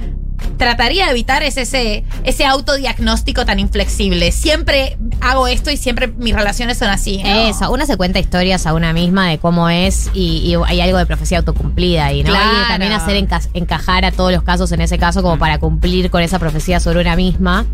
trataría 0.58 1.04
de 1.06 1.10
evitar 1.12 1.42
es 1.42 1.56
ese, 1.56 2.04
ese 2.24 2.44
autodiagnóstico 2.46 3.44
tan 3.44 3.58
inflexible. 3.58 4.32
Siempre 4.32 4.96
hago 5.20 5.46
esto 5.46 5.70
y 5.70 5.76
siempre 5.76 6.08
mis 6.08 6.34
relaciones 6.34 6.78
son 6.78 6.88
así. 6.88 7.22
¿no? 7.22 7.28
Eso, 7.28 7.70
una 7.70 7.86
se 7.86 7.96
cuenta 7.96 8.18
historias 8.18 8.66
a 8.66 8.74
una 8.74 8.92
misma 8.92 9.28
de 9.28 9.38
cómo 9.38 9.68
es 9.68 10.10
y, 10.14 10.38
y 10.46 10.54
hay 10.66 10.80
algo 10.80 10.98
de 10.98 11.06
profecía 11.06 11.38
autocumplida 11.38 12.12
y 12.12 12.22
no 12.22 12.30
Claro. 12.30 12.58
Hay 12.62 12.68
también 12.68 12.92
hacer 12.92 13.16
enca- 13.16 13.48
encajar 13.54 14.04
a 14.04 14.12
todos 14.12 14.32
los 14.32 14.42
casos 14.42 14.72
en 14.72 14.80
ese 14.80 14.98
caso 14.98 15.22
como 15.22 15.38
para 15.38 15.58
cumplir 15.58 16.10
con 16.10 16.22
esa 16.22 16.38
profecía 16.38 16.80
sobre 16.80 17.00
una 17.00 17.16
misma. 17.16 17.66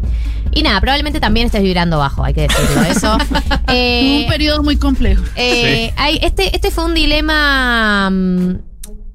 Y 0.52 0.62
nada, 0.62 0.80
probablemente 0.80 1.20
también 1.20 1.46
estés 1.46 1.62
vibrando 1.62 1.98
bajo, 1.98 2.24
hay 2.24 2.34
que 2.34 2.42
decirlo 2.42 2.82
eso. 2.90 3.18
Eh, 3.74 4.24
Un 4.24 4.30
periodo 4.30 4.62
muy 4.62 4.76
complejo. 4.76 5.22
eh, 5.36 5.94
hay- 5.96 6.18
este, 6.22 6.54
este 6.54 6.70
fue 6.70 6.84
un 6.84 6.92
dilema 6.94 8.10
mm, 8.10 8.54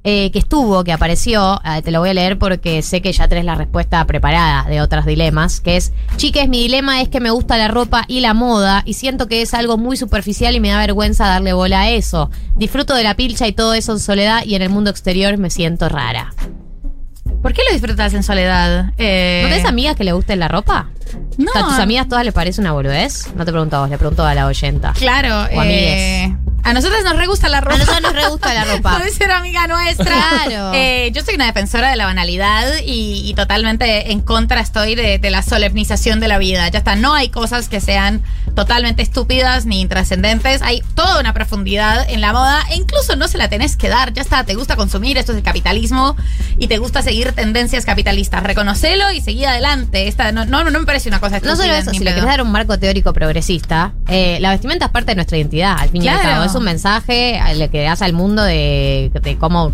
eh, 0.10 0.32
que 0.32 0.40
estuvo, 0.40 0.86
que 0.86 0.94
apareció. 0.94 1.60
eh, 1.66 1.82
te 1.82 1.92
lo 1.92 2.00
voy 2.00 2.12
a 2.12 2.14
leer 2.14 2.40
porque 2.40 2.82
sé 2.82 3.02
que 3.02 3.12
ya 3.12 3.28
tenés 3.28 3.44
la 3.44 3.56
respuesta 3.56 4.06
preparada 4.06 4.64
de 4.70 4.80
otros 4.80 5.06
dilemas. 5.06 5.60
Que 5.60 5.76
es: 5.76 5.92
Chiques, 6.16 6.48
mi 6.48 6.62
dilema 6.62 7.02
es 7.02 7.10
que 7.10 7.20
me 7.20 7.30
gusta 7.30 7.58
la 7.58 7.68
ropa 7.68 8.06
y 8.08 8.22
la 8.22 8.34
moda 8.34 8.84
y 8.86 8.94
siento 8.94 9.28
que 9.28 9.42
es 9.42 9.54
algo 9.54 9.78
muy 9.78 9.98
superficial 9.98 10.56
y 10.56 10.62
me 10.62 10.70
da 10.70 10.78
vergüenza 10.80 11.28
darle 11.28 11.52
bola 11.52 11.82
a 11.82 11.90
eso. 11.90 12.32
Disfruto 12.56 12.96
de 12.96 13.04
la 13.04 13.16
pilcha 13.16 13.48
y 13.48 13.52
todo 13.52 13.74
eso 13.74 13.92
en 13.92 14.00
soledad 14.00 14.46
y 14.46 14.56
en 14.56 14.62
el 14.62 14.70
mundo 14.70 14.90
exterior 14.90 15.38
me 15.38 15.50
siento 15.50 15.90
rara. 15.90 16.34
¿Por 17.42 17.52
qué 17.54 17.62
lo 17.68 17.74
disfrutas 17.74 18.14
en 18.14 18.24
soledad? 18.24 18.94
Eh, 18.98 19.42
¿No 19.44 19.50
tenés 19.50 19.66
amigas 19.66 19.96
que 19.98 20.06
le 20.06 20.14
gusten 20.14 20.40
la 20.40 20.48
ropa? 20.48 20.90
No. 21.38 21.52
¿A 21.54 21.66
tus 21.68 21.80
amigas 21.80 22.08
todas 22.08 22.24
les 22.24 22.34
parece 22.34 22.62
una 22.62 22.72
boludez? 22.72 23.28
No 23.36 23.44
te 23.46 23.52
pregunto 23.52 23.76
a 23.76 23.82
vos, 23.82 23.90
le 23.90 23.98
pregunto 23.98 24.26
a 24.26 24.34
la 24.34 24.46
oyenta. 24.48 24.94
Claro, 24.94 25.42
O 25.56 25.64
eh. 25.64 26.36
A 26.68 26.74
nosotros 26.74 27.04
nos 27.04 27.16
re 27.16 27.28
gusta 27.28 27.50
la 27.50 27.62
ropa. 27.62 27.76
A 27.76 27.78
nosotros 27.78 28.02
nos 28.02 28.14
re 28.14 28.28
gusta 28.28 28.54
la 28.54 28.66
ropa. 28.66 28.98
Puede 28.98 29.12
ser 29.12 29.32
amiga 29.32 29.68
nuestra. 29.68 30.06
Claro. 30.06 30.72
Eh, 30.74 31.12
yo 31.14 31.24
soy 31.24 31.36
una 31.36 31.46
defensora 31.46 31.90
de 31.90 31.96
la 31.96 32.06
banalidad 32.06 32.68
y, 32.86 33.22
y 33.26 33.34
totalmente 33.36 34.12
en 34.12 34.20
contra 34.22 34.60
estoy 34.60 34.96
de, 34.96 35.18
de 35.18 35.30
la 35.30 35.42
solemnización 35.42 36.20
de 36.20 36.28
la 36.28 36.38
vida. 36.38 36.68
Ya 36.70 36.80
está, 36.80 36.96
no 36.96 37.14
hay 37.14 37.30
cosas 37.30 37.70
que 37.70 37.80
sean 37.80 38.22
totalmente 38.58 39.04
estúpidas 39.04 39.68
ni 39.68 39.82
intrascendentes. 39.82 40.64
Hay 40.64 40.82
toda 40.96 41.20
una 41.20 41.32
profundidad 41.32 42.10
en 42.10 42.22
la 42.22 42.34
moda 42.34 42.64
e 42.72 42.76
incluso 42.76 43.16
no 43.16 43.28
se 43.28 43.38
la 43.38 43.50
tenés 43.50 43.78
que 43.78 43.88
dar. 43.88 44.14
Ya 44.14 44.24
está, 44.24 44.44
te 44.46 44.56
gusta 44.56 44.76
consumir, 44.76 45.16
esto 45.20 45.32
es 45.32 45.38
el 45.38 45.44
capitalismo 45.44 46.16
y 46.58 46.66
te 46.66 46.80
gusta 46.80 47.04
seguir 47.04 47.34
tendencias 47.34 47.86
capitalistas. 47.86 48.42
Reconocelo 48.42 49.12
y 49.12 49.22
seguí 49.22 49.46
adelante. 49.46 50.08
Esta, 50.08 50.32
no, 50.32 50.44
no, 50.46 50.64
no 50.64 50.80
me 50.80 50.86
parece 50.88 51.08
una 51.08 51.20
cosa 51.20 51.34
No 51.40 51.52
estúpida. 51.52 51.56
solo 51.58 51.74
eso, 51.76 51.92
si 51.92 52.00
le 52.00 52.16
querés 52.16 52.26
dar 52.26 52.42
un 52.42 52.52
marco 52.52 52.80
teórico 52.80 53.14
progresista, 53.14 53.94
eh, 54.08 54.40
la 54.42 54.50
vestimenta 54.50 54.88
es 54.88 54.92
parte 54.92 55.12
de 55.12 55.18
nuestra 55.18 55.38
identidad, 55.38 55.76
al 55.78 55.90
fin 55.90 56.02
y 56.04 56.08
al 56.08 56.20
cabo. 56.20 56.44
Es 56.44 56.56
un 56.56 56.64
mensaje 56.64 57.38
al 57.38 57.70
que 57.70 57.84
das 57.84 58.02
al 58.02 58.14
mundo 58.14 58.42
de, 58.42 59.12
de 59.22 59.38
cómo 59.38 59.72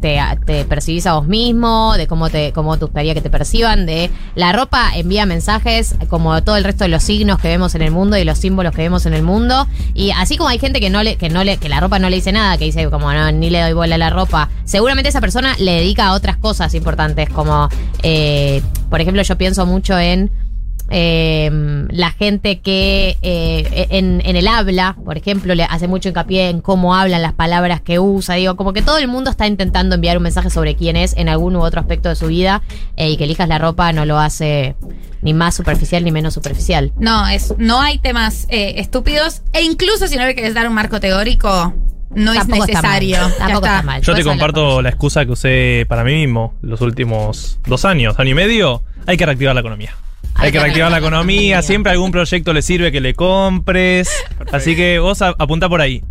te, 0.00 0.64
percibís 0.64 1.06
a 1.06 1.14
vos 1.14 1.26
mismo, 1.26 1.94
de 1.96 2.06
cómo 2.06 2.30
te 2.30 2.52
cómo 2.52 2.76
te 2.76 2.84
gustaría 2.84 3.14
que 3.14 3.20
te 3.20 3.30
perciban, 3.30 3.86
de 3.86 4.10
la 4.34 4.52
ropa 4.52 4.90
envía 4.94 5.26
mensajes 5.26 5.94
como 6.08 6.42
todo 6.42 6.56
el 6.56 6.64
resto 6.64 6.84
de 6.84 6.88
los 6.88 7.02
signos 7.02 7.38
que 7.38 7.48
vemos 7.48 7.74
en 7.74 7.82
el 7.82 7.90
mundo 7.90 8.16
y 8.16 8.24
los 8.24 8.38
símbolos 8.38 8.74
que 8.74 8.82
vemos 8.82 9.06
en 9.06 9.14
el 9.14 9.22
mundo. 9.22 9.66
Y 9.94 10.10
así 10.12 10.36
como 10.36 10.48
hay 10.48 10.58
gente 10.58 10.80
que 10.80 10.90
no 10.90 11.02
le, 11.02 11.16
que 11.16 11.28
no 11.28 11.44
le, 11.44 11.56
que 11.56 11.68
la 11.68 11.80
ropa 11.80 11.98
no 11.98 12.08
le 12.10 12.16
dice 12.16 12.32
nada, 12.32 12.56
que 12.58 12.64
dice 12.64 12.88
como 12.90 13.12
no, 13.12 13.32
ni 13.32 13.50
le 13.50 13.60
doy 13.60 13.72
bola 13.72 13.96
a 13.96 13.98
la 13.98 14.10
ropa, 14.10 14.48
seguramente 14.64 15.08
esa 15.08 15.20
persona 15.20 15.56
le 15.58 15.72
dedica 15.72 16.06
a 16.06 16.12
otras 16.12 16.36
cosas 16.36 16.74
importantes, 16.74 17.28
como 17.30 17.68
eh, 18.02 18.62
por 18.90 19.00
ejemplo, 19.00 19.22
yo 19.22 19.36
pienso 19.36 19.66
mucho 19.66 19.98
en 19.98 20.30
eh, 20.90 21.50
la 21.90 22.10
gente 22.10 22.60
que 22.60 23.16
eh, 23.22 23.86
en, 23.90 24.22
en 24.24 24.36
el 24.36 24.48
habla, 24.48 24.96
por 25.04 25.16
ejemplo, 25.16 25.54
le 25.54 25.64
hace 25.64 25.88
mucho 25.88 26.08
hincapié 26.08 26.48
en 26.48 26.60
cómo 26.60 26.94
hablan 26.94 27.22
las 27.22 27.34
palabras 27.34 27.80
que 27.80 27.98
usa. 27.98 28.34
Digo, 28.36 28.56
como 28.56 28.72
que 28.72 28.82
todo 28.82 28.98
el 28.98 29.08
mundo 29.08 29.30
está 29.30 29.46
intentando 29.46 29.94
enviar 29.94 30.16
un 30.16 30.22
mensaje 30.22 30.50
sobre 30.50 30.74
quién 30.76 30.96
es 30.96 31.16
en 31.16 31.28
algún 31.28 31.56
u 31.56 31.60
otro 31.60 31.80
aspecto 31.80 32.08
de 32.08 32.16
su 32.16 32.26
vida 32.28 32.62
eh, 32.96 33.10
y 33.10 33.16
que 33.16 33.24
elijas 33.24 33.48
la 33.48 33.58
ropa 33.58 33.92
no 33.92 34.04
lo 34.04 34.18
hace 34.18 34.76
ni 35.20 35.34
más 35.34 35.54
superficial 35.56 36.04
ni 36.04 36.12
menos 36.12 36.34
superficial. 36.34 36.92
No, 36.98 37.26
es, 37.28 37.54
no 37.58 37.80
hay 37.80 37.98
temas 37.98 38.46
eh, 38.50 38.74
estúpidos 38.76 39.42
e 39.52 39.62
incluso 39.62 40.06
si 40.06 40.16
no 40.16 40.24
le 40.24 40.34
querés 40.34 40.54
dar 40.54 40.68
un 40.68 40.74
marco 40.74 41.00
teórico, 41.00 41.74
no 42.14 42.32
Tampoco 42.34 42.64
es 42.64 42.70
está 42.70 42.82
mal. 42.82 43.00
necesario. 43.02 43.18
Tampoco 43.36 43.66
está. 43.66 43.76
está 43.76 43.82
mal. 43.82 44.02
Yo 44.02 44.14
te 44.14 44.24
comparto 44.24 44.80
la 44.80 44.88
excusa 44.88 45.26
que 45.26 45.32
usé 45.32 45.86
para 45.88 46.04
mí 46.04 46.14
mismo 46.14 46.54
los 46.62 46.80
últimos 46.80 47.58
dos 47.66 47.84
años, 47.84 48.18
año 48.18 48.30
y 48.30 48.34
medio. 48.34 48.82
Hay 49.06 49.16
que 49.16 49.26
reactivar 49.26 49.54
la 49.54 49.60
economía. 49.60 49.94
Hay, 50.38 50.52
que 50.52 50.60
reactivar 50.60 50.90
la 50.90 50.98
economía. 50.98 51.60
Siempre 51.62 51.92
algún 51.92 52.10
proyecto 52.12 52.52
le 52.52 52.62
sirve 52.62 52.90
que 52.92 53.00
le 53.00 53.14
compres. 53.14 54.08
Así 54.52 54.74
que 54.76 54.98
vos 54.98 55.20
a- 55.22 55.34
apuntá 55.38 55.68
por 55.68 55.80
ahí. 55.80 56.02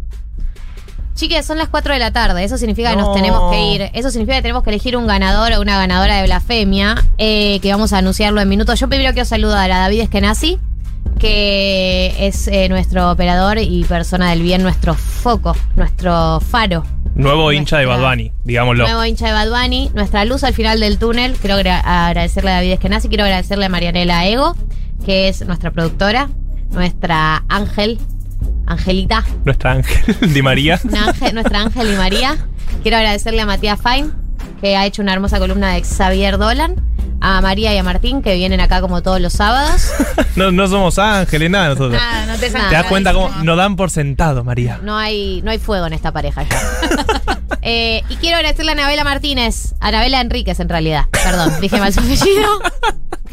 Chiques, 1.15 1.45
son 1.47 1.57
las 1.57 1.69
4 1.69 1.93
de 1.93 1.99
la 1.99 2.11
tarde. 2.11 2.43
Eso 2.43 2.57
significa 2.59 2.91
que 2.91 2.97
No. 2.97 3.07
nos 3.07 3.15
tenemos 3.15 3.51
que 3.51 3.59
ir. 3.73 3.89
Eso 3.93 4.11
significa 4.11 4.35
que 4.35 4.43
tenemos 4.43 4.63
que 4.63 4.69
elegir 4.69 4.95
un 4.95 5.07
ganador 5.07 5.51
o 5.53 5.61
una 5.61 5.77
ganadora 5.77 6.17
de 6.17 6.23
blasfemia. 6.23 6.95
eh, 7.17 7.59
que 7.61 7.71
vamos 7.71 7.91
a 7.93 7.97
anunciarlo 7.97 8.39
en 8.39 8.49
minutos. 8.49 8.79
Yo 8.79 8.87
primero 8.87 9.11
quiero 9.13 9.25
saludar 9.25 9.71
a 9.71 9.79
David 9.79 10.01
Eskenazi, 10.01 10.59
que 11.17 12.13
es 12.19 12.47
eh, 12.47 12.69
nuestro 12.69 13.09
operador 13.11 13.57
y 13.57 13.83
persona 13.85 14.29
del 14.29 14.43
bien, 14.43 14.61
nuestro 14.61 14.93
foco, 14.93 15.55
nuestro 15.75 16.39
faro. 16.39 16.83
Nuevo 17.17 17.51
hincha 17.51 17.77
de 17.79 17.85
Bad 17.85 18.01
Bunny, 18.09 18.31
digámoslo. 18.43 18.83
Nuevo 18.85 19.03
hincha 19.05 19.27
de 19.27 19.33
Bad 19.33 19.49
Bunny, 19.49 19.91
nuestra 19.93 20.23
luz 20.25 20.43
al 20.43 20.53
final 20.53 20.79
del 20.79 20.97
túnel. 20.99 21.33
Quiero 21.33 21.55
agra- 21.55 22.07
agradecerle 22.07 22.51
a 22.51 22.55
David 22.55 22.73
Eskenazi, 22.73 23.07
quiero 23.09 23.23
agradecerle 23.23 23.65
a 23.65 23.69
Marianela 23.69 24.27
Ego, 24.27 24.55
que 25.05 25.27
es 25.27 25.45
nuestra 25.45 25.71
productora, 25.71 26.29
nuestra 26.71 27.43
ángel, 27.49 27.97
Angelita, 28.67 29.23
Nuestra 29.45 29.71
Ángel 29.71 30.15
Di 30.33 30.41
María. 30.41 30.75
ángel- 30.75 31.33
nuestra 31.33 31.61
Ángel 31.61 31.93
y 31.93 31.95
María. 31.95 32.37
Quiero 32.83 32.97
agradecerle 32.97 33.41
a 33.41 33.45
Matías 33.45 33.79
Fine, 33.81 34.09
que 34.59 34.75
ha 34.75 34.85
hecho 34.85 35.01
una 35.01 35.13
hermosa 35.13 35.39
columna 35.39 35.73
de 35.73 35.83
Xavier 35.83 36.37
Dolan. 36.37 36.75
A 37.19 37.41
María 37.41 37.73
y 37.73 37.77
a 37.77 37.83
Martín, 37.83 38.21
que 38.21 38.35
vienen 38.35 38.59
acá 38.59 38.79
como 38.79 39.01
todos 39.01 39.19
los 39.19 39.33
sábados. 39.33 39.91
No, 40.35 40.51
no 40.51 40.67
somos 40.67 40.99
ángeles, 40.99 41.49
nada 41.49 41.69
nosotros. 41.69 41.93
Nada, 41.93 42.27
no 42.27 42.37
te 42.37 42.51
¿Te 42.51 42.59
das 42.59 42.85
cuenta 42.85 43.11
cómo 43.11 43.29
nos 43.41 43.57
dan 43.57 43.75
por 43.75 43.89
sentado, 43.89 44.43
María? 44.43 44.79
No 44.83 44.95
hay, 44.95 45.41
no 45.41 45.49
hay 45.49 45.57
fuego 45.57 45.87
en 45.87 45.93
esta 45.93 46.11
pareja 46.11 46.43
ya. 46.43 46.59
Eh, 47.63 48.03
y 48.07 48.15
quiero 48.17 48.37
agradecerle 48.37 48.71
a 48.71 48.73
Anabela 48.73 49.03
Martínez, 49.03 49.73
a 49.81 49.87
Anabela 49.87 50.21
Enríquez 50.21 50.59
en 50.59 50.69
realidad. 50.69 51.05
Perdón, 51.11 51.51
dije 51.59 51.77
mal 51.79 51.91
su 51.91 51.99
apellido. 51.99 52.61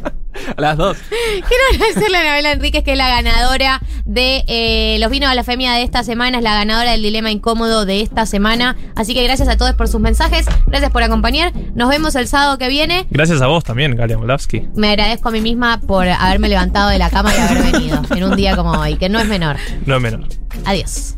A 0.57 0.61
las 0.61 0.77
dos. 0.77 0.97
Quiero 1.11 1.65
agradecerle 1.73 2.19
a 2.19 2.21
Anabela 2.21 2.53
Enríquez, 2.53 2.85
que 2.85 2.93
es 2.93 2.99
la 2.99 3.09
ganadora 3.09 3.81
de 4.05 4.45
eh, 4.47 4.99
los 5.01 5.11
vinos 5.11 5.31
a 5.31 5.35
la 5.35 5.45
femia 5.45 5.73
de 5.73 5.83
esta 5.83 6.05
semana, 6.05 6.39
es 6.39 6.45
la 6.45 6.55
ganadora 6.55 6.93
del 6.93 7.03
dilema 7.03 7.31
incómodo 7.31 7.85
de 7.87 8.01
esta 8.01 8.27
semana. 8.27 8.77
Así 8.95 9.15
que 9.15 9.23
gracias 9.25 9.49
a 9.49 9.57
todos 9.57 9.75
por 9.75 9.89
sus 9.89 10.01
mensajes, 10.01 10.47
gracias 10.67 10.91
por 10.91 11.03
acompañar. 11.03 11.53
Nos 11.75 11.89
vemos 11.89 12.15
el 12.15 12.29
sábado 12.29 12.59
que 12.59 12.69
viene. 12.69 13.07
Gracias 13.11 13.41
a 13.43 13.47
vos 13.47 13.65
también, 13.65 13.97
Galia 13.97 14.19
Molavsky. 14.19 14.69
Me 14.75 14.91
agradezco 14.91 15.29
a 15.29 15.33
mí 15.33 15.41
misma 15.41 15.81
por 15.81 16.09
haberme 16.09 16.49
levantado 16.49 16.91
de 16.91 16.99
la 16.99 17.11
cama 17.11 17.33
y 17.35 17.41
haber 17.41 17.73
venido 17.73 18.03
en 18.15 18.25
un 18.25 18.37
día 18.37 18.57
como 18.57 18.73
hoy, 18.73 18.97
que 18.97 19.09
no 19.09 19.19
es 19.21 19.27
menor. 19.27 19.57
No 19.87 19.97
es 19.97 20.03
menor. 20.03 20.27
Adiós. 20.65 21.17